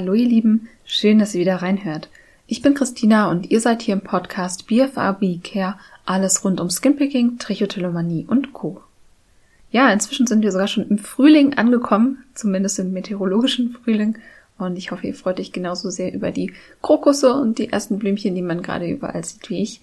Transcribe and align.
Hallo 0.00 0.14
ihr 0.14 0.26
Lieben, 0.26 0.66
schön, 0.82 1.18
dass 1.18 1.34
ihr 1.34 1.42
wieder 1.42 1.56
reinhört. 1.56 2.08
Ich 2.46 2.62
bin 2.62 2.72
Christina 2.72 3.30
und 3.30 3.50
ihr 3.50 3.60
seid 3.60 3.82
hier 3.82 3.92
im 3.92 4.00
Podcast 4.00 4.66
BFRB 4.66 5.44
Care, 5.44 5.76
alles 6.06 6.42
rund 6.42 6.58
um 6.58 6.70
Skinpicking, 6.70 7.36
Trichotillomanie 7.36 8.24
und 8.26 8.54
Co. 8.54 8.80
Ja, 9.70 9.92
inzwischen 9.92 10.26
sind 10.26 10.40
wir 10.40 10.52
sogar 10.52 10.68
schon 10.68 10.88
im 10.88 10.96
Frühling 10.96 11.58
angekommen, 11.58 12.24
zumindest 12.32 12.78
im 12.78 12.92
meteorologischen 12.92 13.76
Frühling. 13.84 14.16
Und 14.56 14.78
ich 14.78 14.90
hoffe, 14.90 15.06
ihr 15.06 15.14
freut 15.14 15.38
euch 15.38 15.52
genauso 15.52 15.90
sehr 15.90 16.14
über 16.14 16.30
die 16.30 16.54
Krokusse 16.80 17.34
und 17.34 17.58
die 17.58 17.70
ersten 17.70 17.98
Blümchen, 17.98 18.34
die 18.34 18.40
man 18.40 18.62
gerade 18.62 18.88
überall 18.88 19.22
sieht 19.22 19.50
wie 19.50 19.60
ich. 19.60 19.82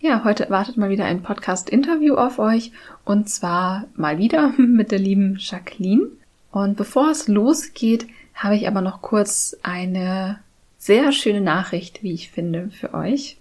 Ja, 0.00 0.24
heute 0.24 0.48
wartet 0.48 0.78
mal 0.78 0.88
wieder 0.88 1.04
ein 1.04 1.22
Podcast-Interview 1.22 2.14
auf 2.14 2.38
euch 2.38 2.72
und 3.04 3.28
zwar 3.28 3.84
mal 3.96 4.16
wieder 4.16 4.54
mit 4.56 4.92
der 4.92 4.98
lieben 4.98 5.36
Jacqueline. 5.38 6.06
Und 6.50 6.78
bevor 6.78 7.10
es 7.10 7.28
losgeht, 7.28 8.06
habe 8.42 8.56
ich 8.56 8.66
aber 8.66 8.80
noch 8.80 9.02
kurz 9.02 9.56
eine 9.62 10.40
sehr 10.76 11.12
schöne 11.12 11.40
Nachricht, 11.40 12.02
wie 12.02 12.12
ich 12.12 12.30
finde, 12.30 12.70
für 12.70 12.92
euch. 12.92 13.36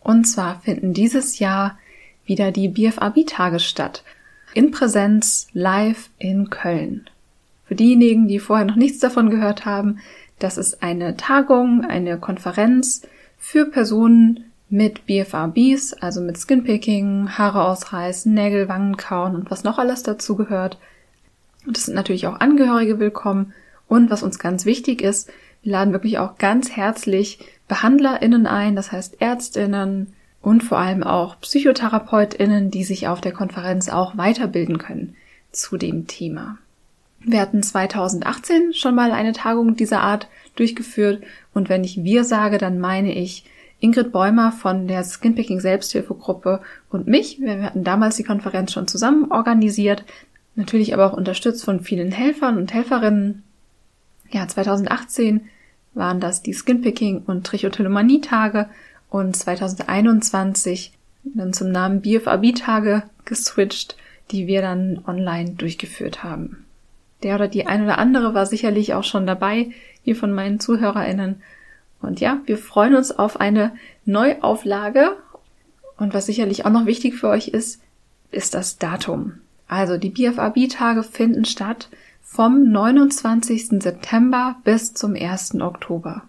Und 0.00 0.24
zwar 0.24 0.60
finden 0.60 0.92
dieses 0.92 1.38
Jahr 1.38 1.78
wieder 2.24 2.50
die 2.50 2.68
BFAB-Tage 2.68 3.60
statt. 3.60 4.02
In 4.52 4.72
Präsenz 4.72 5.46
live 5.52 6.10
in 6.18 6.50
Köln. 6.50 7.08
Für 7.66 7.76
diejenigen, 7.76 8.26
die 8.26 8.40
vorher 8.40 8.66
noch 8.66 8.74
nichts 8.74 8.98
davon 8.98 9.30
gehört 9.30 9.64
haben, 9.66 10.00
das 10.40 10.58
ist 10.58 10.82
eine 10.82 11.16
Tagung, 11.16 11.84
eine 11.84 12.18
Konferenz 12.18 13.02
für 13.38 13.66
Personen 13.66 14.50
mit 14.68 15.06
BFABs, 15.06 15.92
also 15.94 16.20
mit 16.20 16.38
Skinpicking, 16.38 17.38
Haare 17.38 17.62
ausreißen, 17.62 18.34
Nägel, 18.34 18.68
Wangen 18.68 18.96
kauen 18.96 19.36
und 19.36 19.50
was 19.50 19.62
noch 19.62 19.78
alles 19.78 20.02
dazu 20.02 20.34
gehört. 20.34 20.78
Und 21.66 21.76
es 21.76 21.84
sind 21.84 21.94
natürlich 21.94 22.26
auch 22.26 22.40
Angehörige 22.40 22.98
willkommen 22.98 23.52
und 23.90 24.08
was 24.08 24.22
uns 24.22 24.38
ganz 24.38 24.64
wichtig 24.64 25.02
ist, 25.02 25.28
wir 25.62 25.72
laden 25.72 25.92
wirklich 25.92 26.18
auch 26.18 26.38
ganz 26.38 26.70
herzlich 26.70 27.40
BehandlerInnen 27.66 28.46
ein, 28.46 28.76
das 28.76 28.92
heißt 28.92 29.20
ÄrztInnen 29.20 30.14
und 30.40 30.62
vor 30.62 30.78
allem 30.78 31.02
auch 31.02 31.40
PsychotherapeutInnen, 31.40 32.70
die 32.70 32.84
sich 32.84 33.08
auf 33.08 33.20
der 33.20 33.32
Konferenz 33.32 33.88
auch 33.88 34.16
weiterbilden 34.16 34.78
können 34.78 35.16
zu 35.50 35.76
dem 35.76 36.06
Thema. 36.06 36.56
Wir 37.18 37.40
hatten 37.40 37.64
2018 37.64 38.74
schon 38.74 38.94
mal 38.94 39.10
eine 39.10 39.32
Tagung 39.32 39.74
dieser 39.74 40.02
Art 40.02 40.28
durchgeführt 40.54 41.24
und 41.52 41.68
wenn 41.68 41.82
ich 41.82 42.04
wir 42.04 42.22
sage, 42.22 42.58
dann 42.58 42.78
meine 42.78 43.12
ich 43.12 43.44
Ingrid 43.80 44.12
Bäumer 44.12 44.52
von 44.52 44.86
der 44.86 45.02
Skinpicking 45.02 45.58
Selbsthilfegruppe 45.58 46.60
und 46.90 47.08
mich. 47.08 47.40
Wir 47.40 47.64
hatten 47.64 47.82
damals 47.82 48.16
die 48.16 48.24
Konferenz 48.24 48.72
schon 48.72 48.86
zusammen 48.86 49.32
organisiert, 49.32 50.04
natürlich 50.54 50.94
aber 50.94 51.06
auch 51.06 51.16
unterstützt 51.16 51.64
von 51.64 51.80
vielen 51.80 52.12
Helfern 52.12 52.56
und 52.56 52.72
Helferinnen 52.72 53.42
ja, 54.30 54.46
2018 54.46 55.48
waren 55.94 56.20
das 56.20 56.42
die 56.42 56.54
Skinpicking 56.54 57.22
und 57.26 57.46
Trichotillomanie-Tage 57.46 58.68
und 59.08 59.36
2021 59.36 60.92
dann 61.24 61.52
zum 61.52 61.70
Namen 61.70 62.00
BFAB-Tage 62.00 63.02
geswitcht, 63.24 63.96
die 64.30 64.46
wir 64.46 64.62
dann 64.62 65.02
online 65.06 65.50
durchgeführt 65.50 66.22
haben. 66.22 66.64
Der 67.22 67.34
oder 67.34 67.48
die 67.48 67.66
ein 67.66 67.82
oder 67.82 67.98
andere 67.98 68.34
war 68.34 68.46
sicherlich 68.46 68.94
auch 68.94 69.04
schon 69.04 69.26
dabei, 69.26 69.70
hier 70.02 70.16
von 70.16 70.32
meinen 70.32 70.60
ZuhörerInnen. 70.60 71.42
Und 72.00 72.20
ja, 72.20 72.40
wir 72.46 72.56
freuen 72.56 72.94
uns 72.94 73.12
auf 73.12 73.38
eine 73.38 73.72
Neuauflage. 74.06 75.16
Und 75.98 76.14
was 76.14 76.26
sicherlich 76.26 76.64
auch 76.64 76.70
noch 76.70 76.86
wichtig 76.86 77.16
für 77.16 77.28
euch 77.28 77.48
ist, 77.48 77.82
ist 78.30 78.54
das 78.54 78.78
Datum. 78.78 79.34
Also 79.68 79.98
die 79.98 80.08
BFAB-Tage 80.08 81.02
finden 81.02 81.44
statt 81.44 81.88
vom 82.32 82.70
29. 82.70 83.82
September 83.82 84.54
bis 84.62 84.94
zum 84.94 85.16
1. 85.16 85.60
Oktober. 85.60 86.22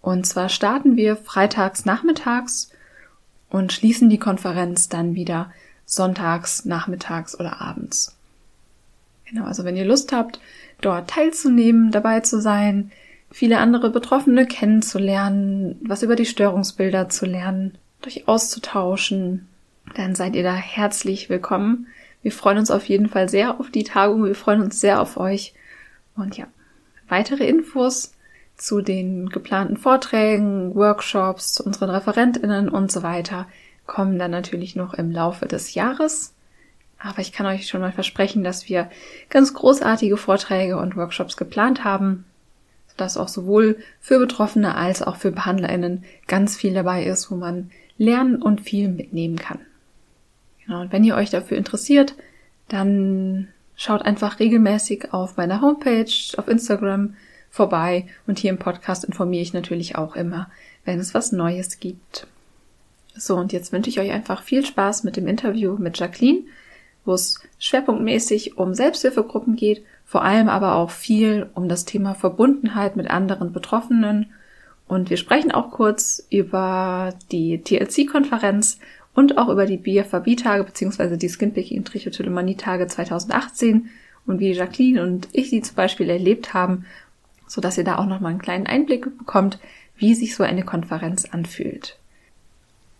Und 0.00 0.24
zwar 0.24 0.48
starten 0.48 0.94
wir 0.96 1.16
freitags 1.16 1.84
nachmittags 1.84 2.70
und 3.50 3.72
schließen 3.72 4.08
die 4.08 4.18
Konferenz 4.18 4.88
dann 4.88 5.16
wieder 5.16 5.52
sonntags 5.86 6.66
nachmittags 6.66 7.38
oder 7.38 7.60
abends. 7.60 8.16
Genau, 9.28 9.44
also 9.44 9.64
wenn 9.64 9.76
ihr 9.76 9.84
Lust 9.84 10.12
habt, 10.12 10.38
dort 10.82 11.10
teilzunehmen, 11.10 11.90
dabei 11.90 12.20
zu 12.20 12.40
sein, 12.40 12.92
viele 13.28 13.58
andere 13.58 13.90
Betroffene 13.90 14.46
kennenzulernen, 14.46 15.80
was 15.82 16.04
über 16.04 16.14
die 16.14 16.26
Störungsbilder 16.26 17.08
zu 17.08 17.26
lernen, 17.26 17.74
durch 18.02 18.28
auszutauschen, 18.28 19.48
dann 19.96 20.14
seid 20.14 20.36
ihr 20.36 20.44
da 20.44 20.54
herzlich 20.54 21.28
willkommen. 21.28 21.88
Wir 22.22 22.32
freuen 22.32 22.58
uns 22.58 22.70
auf 22.70 22.84
jeden 22.86 23.08
Fall 23.08 23.28
sehr 23.28 23.58
auf 23.60 23.70
die 23.70 23.84
Tagung. 23.84 24.24
Wir 24.24 24.34
freuen 24.34 24.60
uns 24.60 24.80
sehr 24.80 25.00
auf 25.00 25.16
euch. 25.16 25.54
Und 26.16 26.36
ja, 26.36 26.46
weitere 27.08 27.46
Infos 27.46 28.12
zu 28.56 28.82
den 28.82 29.30
geplanten 29.30 29.78
Vorträgen, 29.78 30.74
Workshops, 30.74 31.54
zu 31.54 31.64
unseren 31.64 31.90
Referentinnen 31.90 32.68
und 32.68 32.92
so 32.92 33.02
weiter 33.02 33.46
kommen 33.86 34.18
dann 34.18 34.30
natürlich 34.30 34.76
noch 34.76 34.94
im 34.94 35.10
Laufe 35.10 35.46
des 35.46 35.74
Jahres. 35.74 36.34
Aber 36.98 37.20
ich 37.20 37.32
kann 37.32 37.46
euch 37.46 37.66
schon 37.66 37.80
mal 37.80 37.92
versprechen, 37.92 38.44
dass 38.44 38.68
wir 38.68 38.90
ganz 39.30 39.54
großartige 39.54 40.18
Vorträge 40.18 40.76
und 40.76 40.96
Workshops 40.96 41.38
geplant 41.38 41.82
haben, 41.82 42.26
sodass 42.88 43.16
auch 43.16 43.28
sowohl 43.28 43.78
für 44.00 44.18
Betroffene 44.18 44.74
als 44.74 45.02
auch 45.02 45.16
für 45.16 45.32
BehandlerInnen 45.32 46.04
ganz 46.26 46.56
viel 46.56 46.74
dabei 46.74 47.04
ist, 47.04 47.30
wo 47.30 47.36
man 47.36 47.70
lernen 47.96 48.42
und 48.42 48.60
viel 48.60 48.88
mitnehmen 48.88 49.36
kann. 49.36 49.60
Genau, 50.70 50.82
und 50.82 50.92
wenn 50.92 51.02
ihr 51.02 51.16
euch 51.16 51.30
dafür 51.30 51.56
interessiert, 51.56 52.14
dann 52.68 53.48
schaut 53.74 54.02
einfach 54.02 54.38
regelmäßig 54.38 55.12
auf 55.12 55.36
meiner 55.36 55.62
Homepage, 55.62 56.12
auf 56.36 56.46
Instagram 56.46 57.16
vorbei 57.50 58.06
und 58.28 58.38
hier 58.38 58.50
im 58.50 58.58
Podcast 58.60 59.02
informiere 59.02 59.42
ich 59.42 59.52
natürlich 59.52 59.96
auch 59.96 60.14
immer, 60.14 60.48
wenn 60.84 61.00
es 61.00 61.12
was 61.12 61.32
Neues 61.32 61.80
gibt. 61.80 62.28
So, 63.16 63.34
und 63.34 63.52
jetzt 63.52 63.72
wünsche 63.72 63.90
ich 63.90 63.98
euch 63.98 64.12
einfach 64.12 64.44
viel 64.44 64.64
Spaß 64.64 65.02
mit 65.02 65.16
dem 65.16 65.26
Interview 65.26 65.74
mit 65.76 65.98
Jacqueline, 65.98 66.42
wo 67.04 67.14
es 67.14 67.40
schwerpunktmäßig 67.58 68.56
um 68.56 68.72
Selbsthilfegruppen 68.72 69.56
geht, 69.56 69.82
vor 70.04 70.22
allem 70.22 70.48
aber 70.48 70.76
auch 70.76 70.92
viel 70.92 71.50
um 71.54 71.68
das 71.68 71.84
Thema 71.84 72.14
Verbundenheit 72.14 72.94
mit 72.94 73.10
anderen 73.10 73.52
Betroffenen. 73.52 74.30
Und 74.86 75.10
wir 75.10 75.16
sprechen 75.16 75.50
auch 75.50 75.72
kurz 75.72 76.24
über 76.30 77.12
die 77.32 77.60
TLC-Konferenz 77.60 78.78
und 79.14 79.38
auch 79.38 79.48
über 79.48 79.66
die 79.66 79.76
BFAB-Tage 79.76 80.64
bzw. 80.64 81.16
die 81.16 81.28
Skinpicking 81.28 81.84
Trichotillomanie-Tage 81.84 82.86
2018 82.86 83.88
und 84.26 84.38
wie 84.40 84.52
Jacqueline 84.52 85.02
und 85.02 85.28
ich 85.32 85.50
sie 85.50 85.62
zum 85.62 85.76
Beispiel 85.76 86.08
erlebt 86.08 86.54
haben, 86.54 86.84
so 87.46 87.60
dass 87.60 87.78
ihr 87.78 87.84
da 87.84 87.98
auch 87.98 88.06
nochmal 88.06 88.30
einen 88.30 88.40
kleinen 88.40 88.66
Einblick 88.66 89.18
bekommt, 89.18 89.58
wie 89.96 90.14
sich 90.14 90.36
so 90.36 90.44
eine 90.44 90.64
Konferenz 90.64 91.26
anfühlt. 91.26 91.98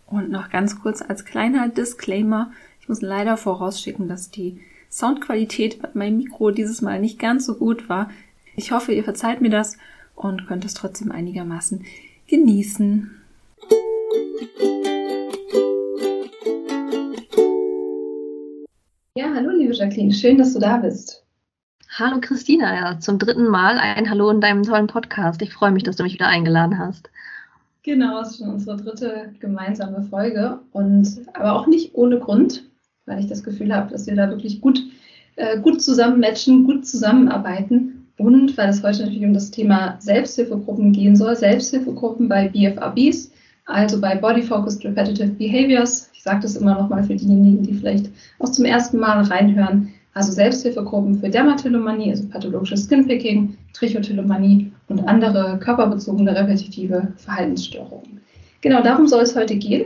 Und 0.07 0.29
noch 0.29 0.49
ganz 0.49 0.79
kurz 0.81 1.01
als 1.01 1.23
kleiner 1.23 1.69
Disclaimer, 1.69 2.51
ich 2.81 2.89
muss 2.89 3.01
leider 3.01 3.37
vorausschicken, 3.37 4.09
dass 4.09 4.29
die 4.29 4.59
Soundqualität 4.91 5.81
bei 5.81 5.89
meinem 5.93 6.17
Mikro 6.17 6.51
dieses 6.51 6.81
Mal 6.81 6.99
nicht 6.99 7.17
ganz 7.17 7.45
so 7.45 7.55
gut 7.55 7.87
war. 7.87 8.09
Ich 8.57 8.73
hoffe, 8.73 8.91
ihr 8.91 9.05
verzeiht 9.05 9.39
mir 9.39 9.49
das 9.49 9.77
und 10.15 10.47
könnt 10.47 10.65
es 10.65 10.73
trotzdem 10.73 11.11
einigermaßen 11.11 11.85
genießen. 12.27 13.11
Ja, 19.17 19.33
hallo 19.35 19.49
liebe 19.49 19.73
Jacqueline, 19.73 20.13
schön, 20.13 20.37
dass 20.37 20.53
du 20.53 20.59
da 20.59 20.77
bist. 20.77 21.25
Hallo 21.89 22.21
Christina, 22.21 22.73
ja, 22.73 22.97
zum 22.97 23.19
dritten 23.19 23.45
Mal 23.45 23.77
ein 23.77 24.09
Hallo 24.09 24.29
in 24.29 24.39
deinem 24.39 24.63
tollen 24.63 24.87
Podcast. 24.87 25.41
Ich 25.41 25.51
freue 25.51 25.71
mich, 25.71 25.83
dass 25.83 25.97
du 25.97 26.03
mich 26.03 26.13
wieder 26.13 26.27
eingeladen 26.27 26.79
hast. 26.79 27.09
Genau, 27.83 28.21
es 28.21 28.29
ist 28.29 28.37
schon 28.37 28.51
unsere 28.51 28.77
dritte 28.77 29.33
gemeinsame 29.41 30.01
Folge 30.03 30.59
und 30.71 31.25
aber 31.33 31.59
auch 31.59 31.67
nicht 31.67 31.93
ohne 31.93 32.19
Grund, 32.19 32.63
weil 33.05 33.19
ich 33.19 33.27
das 33.27 33.43
Gefühl 33.43 33.75
habe, 33.75 33.91
dass 33.91 34.07
wir 34.07 34.15
da 34.15 34.29
wirklich 34.29 34.61
gut, 34.61 34.81
äh, 35.35 35.59
gut 35.59 35.81
zusammen 35.81 36.21
matchen, 36.21 36.63
gut 36.63 36.87
zusammenarbeiten 36.87 38.07
und 38.17 38.57
weil 38.57 38.69
es 38.69 38.81
heute 38.81 38.99
natürlich 38.99 39.25
um 39.25 39.33
das 39.33 39.51
Thema 39.51 39.97
Selbsthilfegruppen 39.99 40.93
gehen 40.93 41.17
soll, 41.17 41.35
Selbsthilfegruppen 41.35 42.29
bei 42.29 42.47
BFABs, 42.47 43.29
also 43.65 44.01
bei 44.01 44.15
Body 44.15 44.41
Focused 44.41 44.83
Repetitive 44.83 45.29
Behaviors, 45.29 46.09
ich 46.13 46.23
sage 46.23 46.41
das 46.41 46.55
immer 46.55 46.75
nochmal 46.75 47.03
für 47.03 47.15
diejenigen, 47.15 47.63
die 47.63 47.73
vielleicht 47.73 48.09
auch 48.39 48.49
zum 48.49 48.65
ersten 48.65 48.97
Mal 48.97 49.23
reinhören. 49.23 49.93
Also 50.13 50.33
Selbsthilfegruppen 50.33 51.19
für 51.19 51.29
Dermatillomanie, 51.29 52.09
also 52.09 52.27
pathologisches 52.27 52.83
Skinpicking, 52.83 53.57
Trichotillomanie 53.73 54.71
und 54.89 55.07
andere 55.07 55.57
körperbezogene 55.59 56.35
repetitive 56.35 57.13
Verhaltensstörungen. 57.15 58.19
Genau 58.59 58.83
darum 58.83 59.07
soll 59.07 59.21
es 59.21 59.35
heute 59.35 59.55
gehen. 59.55 59.85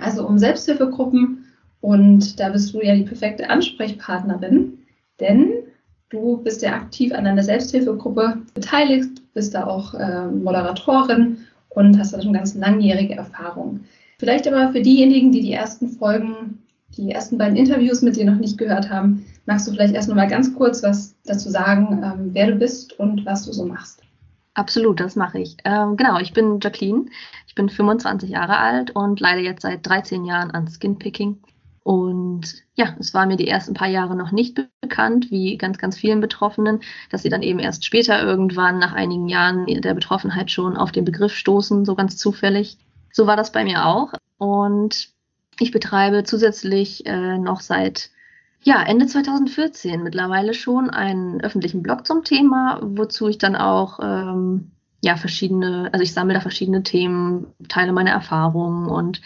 Also 0.00 0.26
um 0.26 0.38
Selbsthilfegruppen 0.38 1.46
und 1.80 2.38
da 2.38 2.50
bist 2.50 2.74
du 2.74 2.80
ja 2.80 2.94
die 2.94 3.02
perfekte 3.02 3.48
Ansprechpartnerin, 3.50 4.78
denn 5.18 5.52
du 6.10 6.36
bist 6.36 6.62
ja 6.62 6.74
aktiv 6.74 7.12
an 7.12 7.26
einer 7.26 7.42
Selbsthilfegruppe 7.42 8.38
beteiligt, 8.54 9.22
bist 9.34 9.54
da 9.54 9.66
auch 9.66 9.94
äh, 9.94 10.26
Moderatorin 10.26 11.38
und 11.74 11.98
hast 11.98 12.12
da 12.12 12.22
schon 12.22 12.32
ganz 12.32 12.54
langjährige 12.54 13.14
Erfahrung. 13.14 13.80
Vielleicht 14.18 14.46
aber 14.46 14.72
für 14.72 14.82
diejenigen, 14.82 15.32
die 15.32 15.40
die 15.40 15.52
ersten 15.52 15.88
Folgen, 15.88 16.62
die 16.96 17.10
ersten 17.10 17.38
beiden 17.38 17.56
Interviews 17.56 18.02
mit 18.02 18.16
dir 18.16 18.24
noch 18.24 18.38
nicht 18.38 18.58
gehört 18.58 18.90
haben, 18.90 19.24
magst 19.46 19.66
du 19.66 19.72
vielleicht 19.72 19.94
erst 19.94 20.08
noch 20.08 20.16
mal 20.16 20.28
ganz 20.28 20.54
kurz 20.54 20.82
was 20.82 21.14
dazu 21.24 21.50
sagen, 21.50 22.02
ähm, 22.04 22.30
wer 22.32 22.48
du 22.48 22.56
bist 22.56 22.98
und 22.98 23.26
was 23.26 23.44
du 23.44 23.52
so 23.52 23.66
machst. 23.66 24.02
Absolut, 24.54 25.00
das 25.00 25.16
mache 25.16 25.38
ich. 25.38 25.56
Ähm, 25.64 25.96
genau, 25.96 26.18
ich 26.18 26.34
bin 26.34 26.60
Jacqueline. 26.62 27.06
Ich 27.46 27.54
bin 27.54 27.70
25 27.70 28.28
Jahre 28.28 28.58
alt 28.58 28.90
und 28.94 29.18
leide 29.18 29.40
jetzt 29.40 29.62
seit 29.62 29.86
13 29.86 30.24
Jahren 30.24 30.50
an 30.50 30.68
Skinpicking. 30.68 31.38
Und 31.84 32.62
ja, 32.74 32.94
es 33.00 33.12
war 33.12 33.26
mir 33.26 33.36
die 33.36 33.48
ersten 33.48 33.74
paar 33.74 33.88
Jahre 33.88 34.14
noch 34.14 34.30
nicht 34.30 34.58
bekannt, 34.80 35.30
wie 35.30 35.56
ganz, 35.56 35.78
ganz 35.78 35.96
vielen 35.96 36.20
Betroffenen, 36.20 36.80
dass 37.10 37.22
sie 37.22 37.28
dann 37.28 37.42
eben 37.42 37.58
erst 37.58 37.84
später 37.84 38.22
irgendwann 38.22 38.78
nach 38.78 38.92
einigen 38.92 39.28
Jahren 39.28 39.66
der 39.66 39.94
Betroffenheit 39.94 40.50
schon 40.50 40.76
auf 40.76 40.92
den 40.92 41.04
Begriff 41.04 41.34
stoßen, 41.34 41.84
so 41.84 41.94
ganz 41.94 42.16
zufällig. 42.16 42.78
So 43.12 43.26
war 43.26 43.36
das 43.36 43.52
bei 43.52 43.64
mir 43.64 43.86
auch. 43.86 44.12
Und 44.38 45.08
ich 45.58 45.70
betreibe 45.72 46.24
zusätzlich 46.24 47.04
äh, 47.06 47.38
noch 47.38 47.60
seit 47.60 48.10
ja, 48.62 48.82
Ende 48.82 49.06
2014 49.06 50.02
mittlerweile 50.02 50.54
schon 50.54 50.88
einen 50.88 51.40
öffentlichen 51.40 51.82
Blog 51.82 52.06
zum 52.06 52.22
Thema, 52.22 52.80
wozu 52.82 53.28
ich 53.28 53.38
dann 53.38 53.56
auch 53.56 53.98
ähm, 54.00 54.70
ja 55.02 55.16
verschiedene, 55.16 55.90
also 55.92 56.04
ich 56.04 56.12
sammle 56.12 56.34
da 56.34 56.40
verschiedene 56.40 56.84
Themen, 56.84 57.46
teile 57.68 57.92
meine 57.92 58.10
Erfahrungen 58.10 58.86
und 58.88 59.20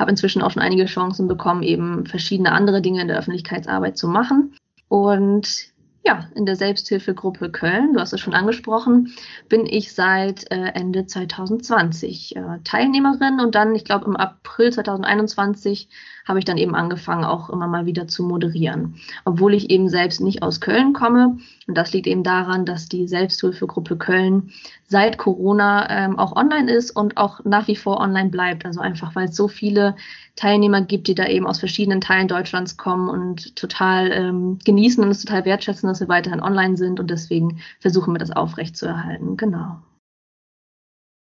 habe 0.00 0.10
inzwischen 0.10 0.42
auch 0.42 0.50
schon 0.50 0.62
einige 0.62 0.86
Chancen 0.86 1.28
bekommen, 1.28 1.62
eben 1.62 2.06
verschiedene 2.06 2.52
andere 2.52 2.82
Dinge 2.82 3.02
in 3.02 3.08
der 3.08 3.18
Öffentlichkeitsarbeit 3.18 3.96
zu 3.96 4.08
machen. 4.08 4.56
Und 4.88 5.70
ja, 6.02 6.28
in 6.34 6.46
der 6.46 6.56
Selbsthilfegruppe 6.56 7.50
Köln, 7.50 7.92
du 7.92 8.00
hast 8.00 8.14
es 8.14 8.20
schon 8.20 8.34
angesprochen, 8.34 9.12
bin 9.48 9.66
ich 9.66 9.92
seit 9.92 10.50
äh, 10.50 10.72
Ende 10.74 11.06
2020 11.06 12.36
äh, 12.36 12.42
Teilnehmerin 12.64 13.38
und 13.40 13.54
dann, 13.54 13.74
ich 13.74 13.84
glaube, 13.84 14.06
im 14.06 14.16
April 14.16 14.72
2021 14.72 15.88
habe 16.30 16.38
ich 16.38 16.44
dann 16.44 16.58
eben 16.58 16.76
angefangen, 16.76 17.24
auch 17.24 17.50
immer 17.50 17.66
mal 17.66 17.86
wieder 17.86 18.06
zu 18.06 18.22
moderieren. 18.22 18.94
Obwohl 19.24 19.52
ich 19.52 19.68
eben 19.68 19.88
selbst 19.88 20.20
nicht 20.20 20.44
aus 20.44 20.60
Köln 20.60 20.92
komme. 20.92 21.38
Und 21.66 21.76
das 21.76 21.92
liegt 21.92 22.06
eben 22.06 22.22
daran, 22.22 22.64
dass 22.64 22.88
die 22.88 23.08
Selbsthilfegruppe 23.08 23.96
Köln 23.96 24.52
seit 24.86 25.18
Corona 25.18 25.90
ähm, 25.90 26.20
auch 26.20 26.36
online 26.36 26.70
ist 26.70 26.92
und 26.92 27.16
auch 27.16 27.44
nach 27.44 27.66
wie 27.66 27.74
vor 27.74 27.98
online 27.98 28.30
bleibt. 28.30 28.64
Also 28.64 28.80
einfach, 28.80 29.16
weil 29.16 29.28
es 29.28 29.34
so 29.34 29.48
viele 29.48 29.96
Teilnehmer 30.36 30.82
gibt, 30.82 31.08
die 31.08 31.16
da 31.16 31.26
eben 31.26 31.48
aus 31.48 31.58
verschiedenen 31.58 32.00
Teilen 32.00 32.28
Deutschlands 32.28 32.76
kommen 32.76 33.08
und 33.08 33.56
total 33.56 34.12
ähm, 34.12 34.60
genießen 34.64 35.02
und 35.02 35.10
es 35.10 35.24
total 35.24 35.44
wertschätzen, 35.44 35.88
dass 35.88 35.98
wir 35.98 36.08
weiterhin 36.08 36.40
online 36.40 36.76
sind. 36.76 37.00
Und 37.00 37.10
deswegen 37.10 37.58
versuchen 37.80 38.14
wir 38.14 38.20
das 38.20 38.30
aufrechtzuerhalten. 38.30 39.36
Genau. 39.36 39.82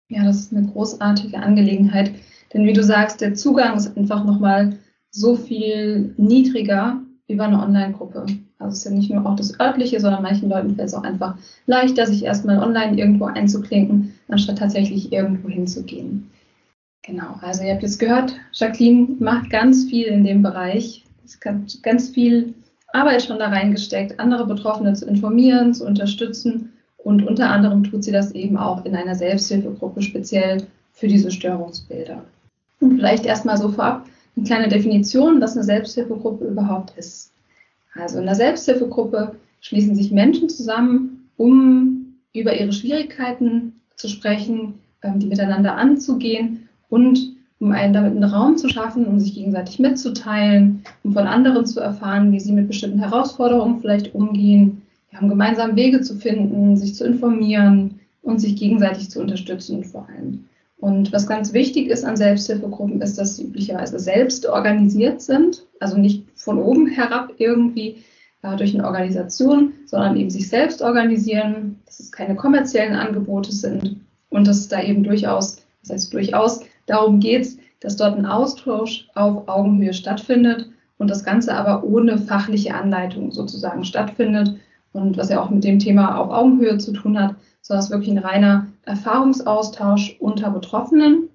Ja, 0.08 0.24
das 0.24 0.38
ist 0.38 0.54
eine 0.54 0.66
großartige 0.68 1.40
Angelegenheit. 1.40 2.14
Denn 2.54 2.66
wie 2.66 2.74
du 2.74 2.84
sagst, 2.84 3.20
der 3.22 3.34
Zugang 3.34 3.76
ist 3.76 3.98
einfach 3.98 4.24
nochmal 4.24 4.78
so 5.14 5.36
viel 5.36 6.14
niedriger 6.18 7.00
über 7.28 7.46
eine 7.46 7.62
Online-Gruppe. 7.62 8.26
Also 8.60 8.72
es 8.72 8.78
ist 8.80 8.86
ja 8.86 8.92
nicht 8.92 9.12
nur 9.12 9.26
auch 9.26 9.36
das 9.36 9.60
örtliche, 9.60 10.00
sondern 10.00 10.24
manchen 10.24 10.50
Leuten 10.50 10.76
fällt 10.76 10.88
es 10.88 10.94
auch 10.94 11.04
einfach 11.04 11.38
leichter, 11.68 12.06
sich 12.06 12.26
erstmal 12.26 12.62
online 12.62 12.98
irgendwo 12.98 13.26
einzuklinken, 13.26 14.14
anstatt 14.28 14.58
tatsächlich 14.58 15.14
irgendwo 15.14 15.50
hinzugehen. 15.50 16.30
Genau, 17.04 17.36
also 17.42 17.64
ihr 17.64 17.74
habt 17.74 17.84
jetzt 17.84 18.00
gehört, 18.00 18.34
Jacqueline 18.54 19.16
macht 19.20 19.50
ganz 19.50 19.86
viel 19.86 20.08
in 20.08 20.24
dem 20.24 20.42
Bereich. 20.42 21.06
Es 21.26 21.40
hat 21.46 21.84
ganz 21.84 22.10
viel 22.10 22.54
Arbeit 22.94 23.24
schon 23.24 23.40
da 23.40 23.50
reingesteckt, 23.50 24.20
andere 24.20 24.46
Betroffene 24.46 24.94
zu 24.94 25.06
informieren, 25.06 25.74
zu 25.74 25.86
unterstützen 25.86 26.72
und 26.98 27.28
unter 27.28 27.50
anderem 27.50 27.84
tut 27.84 28.04
sie 28.04 28.12
das 28.12 28.32
eben 28.32 28.58
auch 28.58 28.86
in 28.86 28.96
einer 28.96 29.16
Selbsthilfegruppe 29.16 30.02
speziell 30.02 30.66
für 30.94 31.08
diese 31.08 31.32
Störungsbilder. 31.32 32.24
Und 32.80 32.96
vielleicht 32.98 33.26
erstmal 33.26 33.58
so 33.58 33.70
vorab 33.70 34.08
eine 34.36 34.46
kleine 34.46 34.68
Definition, 34.68 35.42
was 35.42 35.56
eine 35.56 35.64
Selbsthilfegruppe 35.64 36.46
überhaupt 36.46 36.98
ist. 36.98 37.32
Also 37.96 38.20
in 38.20 38.26
der 38.26 38.36
Selbsthilfegruppe 38.36 39.36
schließen 39.62 39.96
sich 39.96 40.12
Menschen 40.12 40.50
zusammen, 40.50 41.30
um 41.38 42.16
über 42.34 42.60
ihre 42.60 42.74
Schwierigkeiten 42.74 43.82
zu 43.96 44.08
sprechen, 44.08 44.76
ähm, 45.04 45.20
die 45.20 45.28
miteinander 45.28 45.76
anzugehen 45.76 46.68
und 46.90 47.34
um 47.60 47.72
einen 47.72 47.94
damit 47.94 48.12
einen 48.12 48.24
Raum 48.24 48.58
zu 48.58 48.68
schaffen, 48.68 49.06
um 49.06 49.20
sich 49.20 49.36
gegenseitig 49.36 49.80
mitzuteilen, 49.80 50.84
um 51.04 51.14
von 51.14 51.28
anderen 51.28 51.66
zu 51.66 51.80
erfahren, 51.80 52.32
wie 52.32 52.40
sie 52.40 52.52
mit 52.52 52.68
bestimmten 52.68 53.00
Herausforderungen 53.00 53.80
vielleicht 53.80 54.14
umgehen, 54.14 54.82
ja, 55.12 55.20
um 55.20 55.30
gemeinsam 55.30 55.76
Wege 55.76 56.02
zu 56.02 56.16
finden, 56.16 56.76
sich 56.76 56.96
zu 56.96 57.06
informieren 57.06 58.00
und 58.22 58.40
sich 58.40 58.58
gegenseitig 58.58 59.10
zu 59.10 59.22
unterstützen 59.22 59.84
vor 59.84 60.08
allem. 60.10 60.46
Und 60.84 61.14
was 61.14 61.28
ganz 61.28 61.54
wichtig 61.54 61.88
ist 61.88 62.04
an 62.04 62.18
Selbsthilfegruppen, 62.18 63.02
ist, 63.02 63.18
dass 63.18 63.38
sie 63.38 63.46
üblicherweise 63.46 64.00
selbst 64.00 64.46
organisiert 64.46 65.22
sind, 65.22 65.64
also 65.80 65.98
nicht 65.98 66.26
von 66.36 66.60
oben 66.60 66.88
herab 66.88 67.32
irgendwie 67.38 68.04
äh, 68.42 68.58
durch 68.58 68.76
eine 68.76 68.86
Organisation, 68.86 69.72
sondern 69.86 70.18
eben 70.18 70.30
sich 70.30 70.50
selbst 70.50 70.82
organisieren, 70.82 71.80
dass 71.86 72.02
es 72.02 72.12
keine 72.12 72.36
kommerziellen 72.36 72.96
Angebote 72.96 73.54
sind. 73.54 74.02
Und 74.30 74.46
dass 74.46 74.58
es 74.58 74.68
da 74.68 74.84
eben 74.84 75.04
durchaus, 75.06 75.62
das 75.84 75.92
heißt 75.92 76.14
durchaus, 76.14 76.60
darum 76.86 77.22
geht, 77.22 77.58
dass 77.80 77.96
dort 77.96 78.18
ein 78.18 78.26
Austausch 78.26 79.08
auf 79.16 79.48
Augenhöhe 79.48 79.94
stattfindet 79.94 80.70
und 80.98 81.10
das 81.10 81.24
Ganze 81.24 81.56
aber 81.56 81.86
ohne 81.86 82.18
fachliche 82.18 82.76
Anleitung 82.76 83.32
sozusagen 83.32 83.86
stattfindet. 83.86 84.58
Und 84.92 85.16
was 85.16 85.30
ja 85.30 85.42
auch 85.42 85.50
mit 85.50 85.64
dem 85.64 85.80
Thema 85.80 86.18
auf 86.18 86.30
Augenhöhe 86.30 86.78
zu 86.78 86.92
tun 86.92 87.18
hat, 87.18 87.36
sondern 87.62 87.86
es 87.86 87.90
wirklich 87.90 88.12
ein 88.12 88.18
reiner 88.18 88.68
Erfahrungsaustausch 88.86 90.18
unter 90.20 90.52
Betroffenen. 90.52 91.30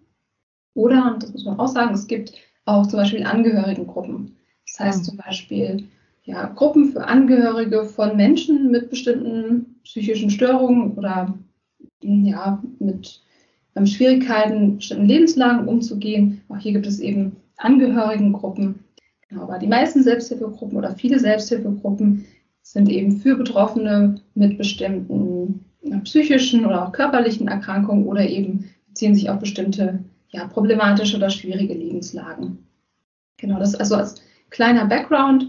Oder, 0.75 1.13
und 1.13 1.23
das 1.23 1.33
muss 1.33 1.45
man 1.45 1.59
auch 1.59 1.69
sagen, 1.69 1.95
es 1.95 2.07
gibt 2.07 2.33
auch 2.65 2.87
zum 2.87 2.99
Beispiel 2.99 3.25
Angehörigengruppen. 3.25 4.37
Das 4.67 4.81
heißt 4.81 5.05
zum 5.05 5.17
Beispiel 5.17 5.89
ja, 6.25 6.47
Gruppen 6.47 6.93
für 6.93 7.07
Angehörige 7.07 7.85
von 7.87 8.17
Menschen 8.17 8.71
mit 8.71 8.91
bestimmten 8.91 9.81
psychischen 9.83 10.31
Störungen 10.31 10.93
oder 10.93 11.35
ja, 12.03 12.63
mit 12.79 13.23
ähm, 13.75 13.87
Schwierigkeiten, 13.87 14.77
bestimmten 14.77 15.07
Lebenslagen 15.07 15.67
umzugehen. 15.67 16.43
Auch 16.49 16.59
hier 16.59 16.73
gibt 16.73 16.87
es 16.87 17.01
eben 17.01 17.37
Angehörigengruppen. 17.57 18.85
Genau, 19.29 19.43
aber 19.43 19.59
die 19.59 19.67
meisten 19.67 20.03
Selbsthilfegruppen 20.03 20.77
oder 20.77 20.95
viele 20.95 21.19
Selbsthilfegruppen 21.19 22.27
sind 22.63 22.91
eben 22.91 23.17
für 23.17 23.35
Betroffene 23.35 24.21
mit 24.35 24.59
bestimmten 24.59 25.65
psychischen 26.05 26.67
oder 26.67 26.87
auch 26.87 26.93
körperlichen 26.93 27.49
Erkrankungen 27.49 28.07
oder 28.07 28.29
eben 28.29 28.71
beziehen 28.89 29.15
sich 29.15 29.31
auf 29.31 29.39
bestimmte 29.39 30.05
ja, 30.31 30.47
problematische 30.47 31.17
oder 31.17 31.31
schwierige 31.31 31.75
Lebenslagen. 31.75 32.67
Genau, 33.39 33.59
das 33.59 33.75
also 33.75 33.95
als 33.95 34.17
kleiner 34.51 34.87
Background 34.87 35.47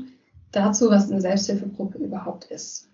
dazu, 0.52 0.90
was 0.90 1.12
eine 1.12 1.22
Selbsthilfegruppe 1.22 1.98
überhaupt 1.98 2.46
ist. 2.46 2.88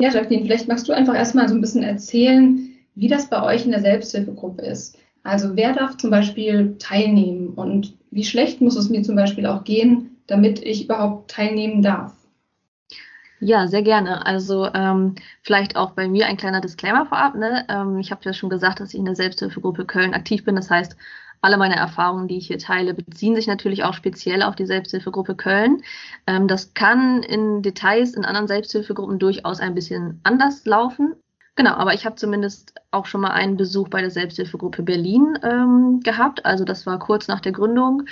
Ja, 0.00 0.10
Jacqueline, 0.10 0.44
vielleicht 0.44 0.68
magst 0.68 0.88
du 0.88 0.92
einfach 0.92 1.14
erstmal 1.14 1.48
so 1.48 1.54
ein 1.54 1.60
bisschen 1.60 1.82
erzählen, 1.82 2.70
wie 2.94 3.08
das 3.08 3.28
bei 3.28 3.42
euch 3.42 3.64
in 3.64 3.70
der 3.70 3.80
Selbsthilfegruppe 3.80 4.62
ist. 4.62 4.98
Also 5.22 5.54
wer 5.54 5.72
darf 5.72 5.96
zum 5.96 6.10
Beispiel 6.10 6.76
teilnehmen 6.78 7.48
und 7.54 7.96
wie 8.10 8.24
schlecht 8.24 8.60
muss 8.60 8.76
es 8.76 8.90
mir 8.90 9.02
zum 9.02 9.16
Beispiel 9.16 9.46
auch 9.46 9.64
gehen, 9.64 10.16
damit 10.26 10.62
ich 10.62 10.84
überhaupt 10.84 11.30
teilnehmen 11.30 11.82
darf? 11.82 12.12
Ja, 13.44 13.66
sehr 13.66 13.82
gerne. 13.82 14.24
Also 14.24 14.68
ähm, 14.72 15.16
vielleicht 15.42 15.74
auch 15.76 15.92
bei 15.92 16.06
mir 16.06 16.26
ein 16.26 16.36
kleiner 16.36 16.60
Disclaimer 16.60 17.06
vorab. 17.06 17.34
Ne? 17.34 17.66
Ähm, 17.68 17.98
ich 17.98 18.12
habe 18.12 18.20
ja 18.24 18.32
schon 18.32 18.50
gesagt, 18.50 18.78
dass 18.78 18.94
ich 18.94 18.98
in 19.00 19.04
der 19.04 19.16
Selbsthilfegruppe 19.16 19.84
Köln 19.84 20.14
aktiv 20.14 20.44
bin. 20.44 20.54
Das 20.54 20.70
heißt, 20.70 20.96
alle 21.40 21.56
meine 21.56 21.74
Erfahrungen, 21.74 22.28
die 22.28 22.36
ich 22.38 22.46
hier 22.46 22.58
teile, 22.58 22.94
beziehen 22.94 23.34
sich 23.34 23.48
natürlich 23.48 23.82
auch 23.82 23.94
speziell 23.94 24.44
auf 24.44 24.54
die 24.54 24.66
Selbsthilfegruppe 24.66 25.34
Köln. 25.34 25.82
Ähm, 26.28 26.46
das 26.46 26.72
kann 26.74 27.24
in 27.24 27.62
Details 27.62 28.14
in 28.14 28.24
anderen 28.24 28.46
Selbsthilfegruppen 28.46 29.18
durchaus 29.18 29.58
ein 29.58 29.74
bisschen 29.74 30.20
anders 30.22 30.64
laufen. 30.64 31.16
Genau, 31.56 31.72
aber 31.72 31.94
ich 31.94 32.06
habe 32.06 32.14
zumindest 32.14 32.74
auch 32.92 33.06
schon 33.06 33.22
mal 33.22 33.32
einen 33.32 33.56
Besuch 33.56 33.88
bei 33.88 34.00
der 34.00 34.10
Selbsthilfegruppe 34.12 34.84
Berlin 34.84 35.36
ähm, 35.42 36.00
gehabt. 36.04 36.46
Also 36.46 36.64
das 36.64 36.86
war 36.86 37.00
kurz 37.00 37.26
nach 37.26 37.40
der 37.40 37.52
Gründung 37.52 38.04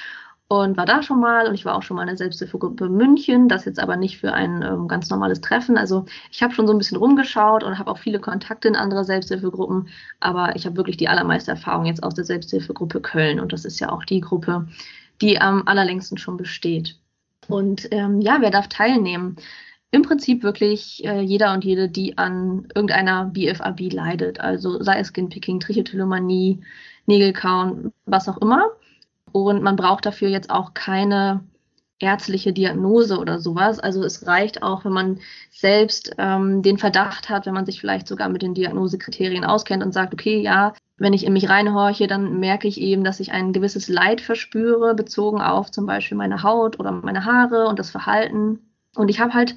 und 0.53 0.77
war 0.77 0.85
da 0.85 1.01
schon 1.01 1.21
mal 1.21 1.47
und 1.47 1.55
ich 1.55 1.65
war 1.65 1.77
auch 1.77 1.83
schon 1.83 1.97
mal 1.97 2.03
in 2.03 2.09
der 2.09 2.17
Selbsthilfegruppe 2.17 2.89
München, 2.89 3.49
das 3.49 3.67
jetzt 3.67 3.79
aber 3.79 3.95
nicht 3.95 4.19
für 4.19 4.33
ein 4.33 4.63
ähm, 4.63 4.89
ganz 4.89 5.09
normales 5.09 5.41
Treffen. 5.41 5.79
Also 5.79 6.07
ich 6.33 6.43
habe 6.43 6.53
schon 6.53 6.67
so 6.67 6.73
ein 6.73 6.79
bisschen 6.79 6.97
rumgeschaut 6.97 7.63
und 7.63 7.79
habe 7.79 7.89
auch 7.89 7.99
viele 7.99 8.19
Kontakte 8.19 8.67
in 8.67 8.75
andere 8.75 9.05
Selbsthilfegruppen, 9.05 9.89
aber 10.19 10.57
ich 10.57 10.67
habe 10.67 10.77
wirklich 10.77 10.97
die 10.97 11.07
allermeiste 11.07 11.53
Erfahrung 11.53 11.87
jetzt 11.87 12.03
aus 12.03 12.15
der 12.15 12.25
Selbsthilfegruppe 12.25 13.01
Köln 13.01 13.39
und 13.39 13.53
das 13.53 13.65
ist 13.65 13.79
ja 13.79 13.93
auch 13.93 14.05
die 14.05 14.21
Gruppe, 14.21 14.67
die 15.21 15.41
am 15.41 15.69
allerlängsten 15.69 16.19
schon 16.19 16.37
besteht. 16.37 16.99
Und 17.47 17.87
ähm, 17.93 18.21
ja, 18.21 18.39
wer 18.41 18.51
darf 18.51 18.67
teilnehmen? 18.67 19.37
Im 19.93 20.03
Prinzip 20.03 20.43
wirklich 20.43 21.05
äh, 21.05 21.21
jeder 21.21 21.53
und 21.53 21.65
jede, 21.65 21.89
die 21.89 22.19
an 22.19 22.67
irgendeiner 22.75 23.27
BFAB 23.27 23.93
leidet, 23.93 24.41
also 24.41 24.83
sei 24.83 24.99
es 24.99 25.09
Skinpicking, 25.09 25.61
Trichotillomanie, 25.61 26.61
Nägelkauen, 27.07 27.93
was 28.05 28.29
auch 28.29 28.39
immer. 28.39 28.65
Und 29.33 29.63
man 29.63 29.77
braucht 29.77 30.07
dafür 30.07 30.29
jetzt 30.29 30.51
auch 30.51 30.75
keine 30.75 31.41
ärztliche 32.01 32.53
Diagnose 32.53 33.19
oder 33.19 33.39
sowas. 33.39 33.79
Also 33.79 34.03
es 34.03 34.27
reicht 34.27 34.63
auch, 34.63 34.85
wenn 34.85 34.93
man 34.93 35.21
selbst 35.51 36.13
ähm, 36.19 36.63
den 36.63 36.79
Verdacht 36.79 37.29
hat, 37.29 37.47
wenn 37.47 37.55
man 37.55 37.67
sich 37.67 37.81
vielleicht 37.81 38.09
sogar 38.09 38.29
mit 38.29 38.43
den 38.43 38.55
Diagnosekriterien 38.55 39.45
auskennt 39.45 39.85
und 39.85 39.93
sagt, 39.93 40.15
okay, 40.15 40.41
ja, 40.41 40.73
wenn 40.97 41.13
ich 41.13 41.25
in 41.25 41.33
mich 41.33 41.49
reinhorche, 41.49 42.07
dann 42.07 42.41
merke 42.41 42.69
ich 42.69 42.81
eben, 42.81 43.05
dass 43.05 43.21
ich 43.21 43.33
ein 43.33 43.53
gewisses 43.53 43.89
Leid 43.89 44.21
verspüre, 44.21 44.95
bezogen 44.95 45.41
auf 45.41 45.71
zum 45.71 45.87
Beispiel 45.87 46.17
meine 46.17 46.43
Haut 46.43 46.81
oder 46.81 46.91
meine 46.91 47.25
Haare 47.25 47.69
und 47.69 47.79
das 47.79 47.91
Verhalten. 47.91 48.61
Und 48.97 49.09
ich 49.09 49.21
habe 49.21 49.35
halt 49.35 49.55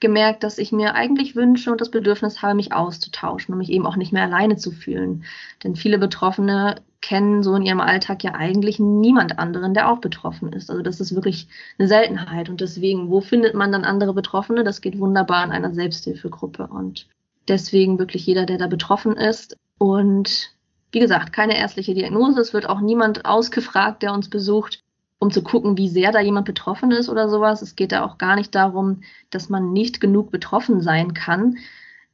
gemerkt, 0.00 0.42
dass 0.42 0.58
ich 0.58 0.72
mir 0.72 0.94
eigentlich 0.94 1.36
wünsche 1.36 1.72
und 1.72 1.80
das 1.80 1.90
Bedürfnis 1.90 2.42
habe, 2.42 2.54
mich 2.54 2.72
auszutauschen 2.72 3.54
und 3.54 3.58
mich 3.58 3.70
eben 3.70 3.86
auch 3.86 3.96
nicht 3.96 4.12
mehr 4.12 4.24
alleine 4.24 4.56
zu 4.56 4.70
fühlen. 4.70 5.24
Denn 5.64 5.76
viele 5.76 5.98
Betroffene 5.98 6.76
kennen 7.00 7.42
so 7.42 7.54
in 7.54 7.62
ihrem 7.62 7.80
Alltag 7.80 8.24
ja 8.24 8.34
eigentlich 8.34 8.78
niemand 8.78 9.38
anderen, 9.38 9.74
der 9.74 9.90
auch 9.90 9.98
betroffen 9.98 10.52
ist. 10.52 10.70
Also 10.70 10.82
das 10.82 11.00
ist 11.00 11.14
wirklich 11.14 11.48
eine 11.78 11.88
Seltenheit. 11.88 12.48
Und 12.48 12.60
deswegen, 12.60 13.10
wo 13.10 13.20
findet 13.20 13.54
man 13.54 13.72
dann 13.72 13.84
andere 13.84 14.14
Betroffene? 14.14 14.64
Das 14.64 14.80
geht 14.80 14.98
wunderbar 14.98 15.44
in 15.44 15.52
einer 15.52 15.72
Selbsthilfegruppe. 15.72 16.66
Und 16.66 17.06
deswegen 17.48 17.98
wirklich 17.98 18.26
jeder, 18.26 18.46
der 18.46 18.58
da 18.58 18.66
betroffen 18.66 19.16
ist. 19.16 19.56
Und 19.78 20.50
wie 20.92 21.00
gesagt, 21.00 21.32
keine 21.32 21.58
ärztliche 21.58 21.94
Diagnose. 21.94 22.40
Es 22.40 22.54
wird 22.54 22.68
auch 22.68 22.80
niemand 22.80 23.24
ausgefragt, 23.24 24.02
der 24.02 24.12
uns 24.12 24.28
besucht 24.30 24.82
um 25.18 25.30
zu 25.30 25.42
gucken, 25.42 25.76
wie 25.76 25.88
sehr 25.88 26.12
da 26.12 26.20
jemand 26.20 26.46
betroffen 26.46 26.90
ist 26.90 27.08
oder 27.08 27.28
sowas. 27.28 27.62
Es 27.62 27.74
geht 27.74 27.92
da 27.92 28.04
auch 28.04 28.18
gar 28.18 28.36
nicht 28.36 28.54
darum, 28.54 29.02
dass 29.30 29.48
man 29.48 29.72
nicht 29.72 30.00
genug 30.00 30.30
betroffen 30.30 30.82
sein 30.82 31.14
kann. 31.14 31.56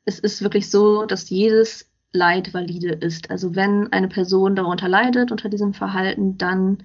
Es 0.05 0.19
ist 0.19 0.43
wirklich 0.43 0.71
so, 0.71 1.05
dass 1.05 1.31
jedes 1.31 1.91
Leid 2.13 2.53
valide 2.53 2.91
ist. 2.91 3.31
Also 3.31 3.55
wenn 3.55 3.93
eine 3.93 4.09
Person 4.09 4.55
darunter 4.57 4.89
leidet, 4.89 5.31
unter 5.33 5.49
diesem 5.49 5.75
Verhalten, 5.75 6.37
dann 6.39 6.79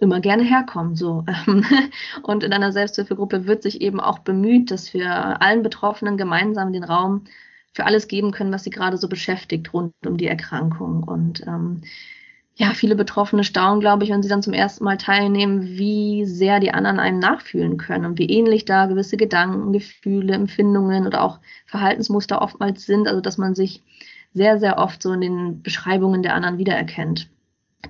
immer 0.00 0.20
gerne 0.20 0.42
herkommen. 0.42 0.96
So. 0.96 1.24
Und 2.22 2.44
in 2.44 2.52
einer 2.52 2.72
Selbsthilfegruppe 2.72 3.46
wird 3.46 3.62
sich 3.62 3.80
eben 3.80 4.00
auch 4.00 4.20
bemüht, 4.20 4.70
dass 4.70 4.94
wir 4.94 5.42
allen 5.42 5.62
Betroffenen 5.62 6.16
gemeinsam 6.16 6.72
den 6.72 6.84
Raum 6.84 7.24
für 7.72 7.86
alles 7.86 8.06
geben 8.08 8.30
können, 8.30 8.52
was 8.52 8.64
sie 8.64 8.70
gerade 8.70 8.96
so 8.98 9.08
beschäftigt 9.08 9.72
rund 9.72 9.92
um 10.06 10.16
die 10.16 10.28
Erkrankung. 10.28 11.02
Und 11.02 11.42
ähm, 11.46 11.82
ja, 12.56 12.72
viele 12.72 12.94
Betroffene 12.94 13.42
staunen, 13.42 13.80
glaube 13.80 14.04
ich, 14.04 14.10
wenn 14.10 14.22
sie 14.22 14.28
dann 14.28 14.42
zum 14.42 14.52
ersten 14.52 14.84
Mal 14.84 14.96
teilnehmen, 14.96 15.62
wie 15.62 16.24
sehr 16.24 16.60
die 16.60 16.72
anderen 16.72 17.00
einem 17.00 17.18
nachfühlen 17.18 17.78
können 17.78 18.04
und 18.04 18.18
wie 18.18 18.30
ähnlich 18.30 18.64
da 18.64 18.86
gewisse 18.86 19.16
Gedanken, 19.16 19.72
Gefühle, 19.72 20.34
Empfindungen 20.34 21.06
oder 21.06 21.22
auch 21.22 21.40
Verhaltensmuster 21.66 22.40
oftmals 22.40 22.86
sind. 22.86 23.08
Also, 23.08 23.20
dass 23.20 23.38
man 23.38 23.56
sich 23.56 23.82
sehr, 24.34 24.58
sehr 24.60 24.78
oft 24.78 25.02
so 25.02 25.12
in 25.12 25.20
den 25.20 25.62
Beschreibungen 25.62 26.22
der 26.22 26.34
anderen 26.34 26.58
wiedererkennt. 26.58 27.28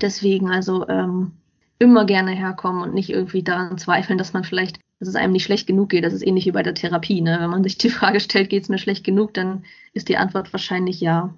Deswegen 0.01 0.51
also 0.51 0.89
ähm, 0.89 1.33
immer 1.79 2.07
gerne 2.07 2.33
herkommen 2.33 2.83
und 2.83 2.95
nicht 2.95 3.11
irgendwie 3.11 3.43
daran 3.43 3.79
zweifeln, 3.79 4.19
dass 4.19 4.33
man 4.33 4.45
vielleicht, 4.45 4.79
dass 4.99 5.09
es 5.09 5.15
einem 5.15 5.33
nicht 5.33 5.45
schlecht 5.45 5.67
genug 5.67 5.91
geht. 5.91 6.05
Das 6.05 6.15
ist 6.15 6.27
ähnlich 6.27 6.47
wie 6.47 6.53
bei 6.53 6.63
der 6.63 6.75
Therapie. 6.75 7.21
Ne? 7.21 7.37
Wenn 7.41 7.51
man 7.51 7.63
sich 7.63 7.77
die 7.79 7.91
Frage 7.91 8.21
stellt, 8.21 8.51
geht 8.51 8.63
es 8.63 8.69
mir 8.71 8.79
schlecht 8.79 9.05
genug, 9.05 9.35
dann 9.35 9.65
ist 9.93 10.09
die 10.09 10.17
Antwort 10.17 10.53
wahrscheinlich 10.53 11.01
ja. 11.01 11.35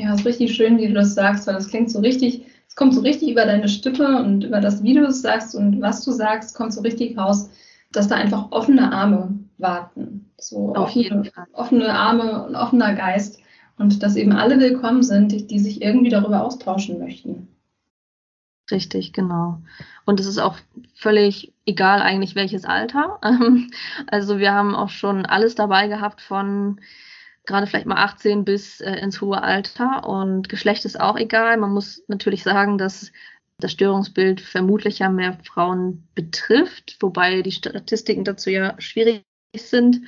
Ja, 0.00 0.14
ist 0.14 0.24
richtig 0.24 0.54
schön, 0.54 0.78
wie 0.78 0.88
du 0.88 0.94
das 0.94 1.14
sagst, 1.14 1.46
weil 1.46 1.54
das 1.54 1.68
klingt 1.68 1.90
so 1.90 2.00
richtig, 2.00 2.46
es 2.66 2.74
kommt 2.74 2.94
so 2.94 3.02
richtig 3.02 3.32
über 3.32 3.44
deine 3.44 3.68
Stimme 3.68 4.22
und 4.22 4.44
über 4.44 4.58
das, 4.58 4.82
wie 4.82 4.94
du 4.94 5.04
es 5.04 5.20
sagst 5.20 5.54
und 5.54 5.82
was 5.82 6.02
du 6.06 6.10
sagst, 6.10 6.54
kommt 6.56 6.72
so 6.72 6.80
richtig 6.80 7.18
raus, 7.18 7.50
dass 7.92 8.08
da 8.08 8.14
einfach 8.14 8.50
offene 8.50 8.92
Arme 8.92 9.38
warten. 9.58 10.30
So 10.38 10.74
Auf 10.74 10.96
offene, 10.96 11.30
offene 11.52 11.92
Arme 11.92 12.46
und 12.46 12.56
offener 12.56 12.94
Geist 12.94 13.40
und 13.76 14.02
dass 14.02 14.16
eben 14.16 14.32
alle 14.32 14.58
willkommen 14.58 15.02
sind, 15.02 15.32
die, 15.32 15.46
die 15.46 15.58
sich 15.58 15.82
irgendwie 15.82 16.08
darüber 16.08 16.44
austauschen 16.44 16.98
möchten. 16.98 17.48
Richtig, 18.70 19.12
genau. 19.12 19.58
Und 20.06 20.18
es 20.18 20.26
ist 20.26 20.38
auch 20.38 20.56
völlig 20.94 21.52
egal 21.66 22.00
eigentlich 22.00 22.36
welches 22.36 22.64
Alter. 22.64 23.20
Also 24.06 24.38
wir 24.38 24.54
haben 24.54 24.74
auch 24.74 24.88
schon 24.88 25.26
alles 25.26 25.56
dabei 25.56 25.88
gehabt 25.88 26.22
von 26.22 26.80
gerade 27.46 27.66
vielleicht 27.66 27.86
mal 27.86 28.02
18 28.02 28.44
bis 28.44 28.80
äh, 28.80 28.92
ins 28.94 29.20
hohe 29.20 29.42
Alter. 29.42 30.06
Und 30.08 30.48
Geschlecht 30.48 30.84
ist 30.84 31.00
auch 31.00 31.16
egal. 31.16 31.56
Man 31.56 31.72
muss 31.72 32.02
natürlich 32.08 32.42
sagen, 32.42 32.78
dass 32.78 33.12
das 33.58 33.72
Störungsbild 33.72 34.40
vermutlich 34.40 35.00
ja 35.00 35.10
mehr 35.10 35.38
Frauen 35.44 36.08
betrifft, 36.14 36.96
wobei 37.00 37.42
die 37.42 37.52
Statistiken 37.52 38.24
dazu 38.24 38.50
ja 38.50 38.74
schwierig 38.80 39.24
sind. 39.54 40.00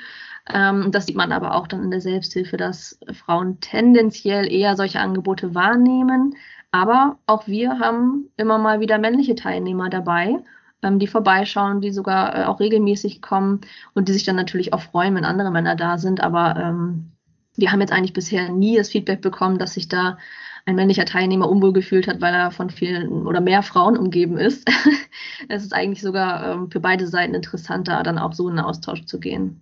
Ähm, 0.53 0.91
das 0.91 1.07
sieht 1.07 1.17
man 1.17 1.33
aber 1.33 1.55
auch 1.55 1.67
dann 1.67 1.85
in 1.85 1.91
der 1.91 2.01
Selbsthilfe, 2.01 2.57
dass 2.57 2.99
Frauen 3.13 3.61
tendenziell 3.61 4.51
eher 4.51 4.77
solche 4.77 5.01
Angebote 5.01 5.55
wahrnehmen. 5.55 6.37
Aber 6.71 7.19
auch 7.27 7.47
wir 7.47 7.79
haben 7.79 8.31
immer 8.37 8.59
mal 8.59 8.81
wieder 8.81 8.99
männliche 8.99 9.35
Teilnehmer 9.35 9.91
dabei, 9.91 10.39
ähm, 10.83 10.99
die 10.99 11.07
vorbeischauen, 11.07 11.81
die 11.81 11.93
sogar 11.93 12.37
äh, 12.37 12.45
auch 12.45 12.61
regelmäßig 12.61 13.23
kommen 13.23 13.61
und 13.95 14.09
die 14.09 14.13
sich 14.13 14.25
dann 14.25 14.37
natürlich 14.37 14.73
auch 14.73 14.81
freuen, 14.81 15.15
wenn 15.15 15.25
andere 15.25 15.51
Männer 15.51 15.77
da 15.77 15.99
sind. 15.99 16.23
Aber 16.23 16.57
ähm, 16.57 17.13
wir 17.57 17.71
haben 17.71 17.81
jetzt 17.81 17.93
eigentlich 17.93 18.13
bisher 18.13 18.49
nie 18.51 18.77
das 18.77 18.91
Feedback 18.91 19.21
bekommen, 19.21 19.59
dass 19.59 19.75
sich 19.75 19.89
da 19.89 20.19
ein 20.65 20.77
männlicher 20.77 21.05
Teilnehmer 21.05 21.49
unwohl 21.49 21.73
gefühlt 21.73 22.07
hat, 22.07 22.21
weil 22.21 22.33
er 22.33 22.51
von 22.51 22.71
vielen 22.71 23.27
oder 23.27 23.41
mehr 23.41 23.63
Frauen 23.63 23.97
umgeben 23.97 24.39
ist. 24.39 24.69
es 25.49 25.65
ist 25.65 25.75
eigentlich 25.75 26.03
sogar 26.03 26.53
ähm, 26.53 26.71
für 26.71 26.81
beide 26.81 27.07
Seiten 27.09 27.35
interessanter, 27.35 28.03
dann 28.03 28.19
auch 28.19 28.33
so 28.33 28.49
in 28.49 28.57
den 28.57 28.65
Austausch 28.65 29.05
zu 29.05 29.19
gehen. 29.19 29.61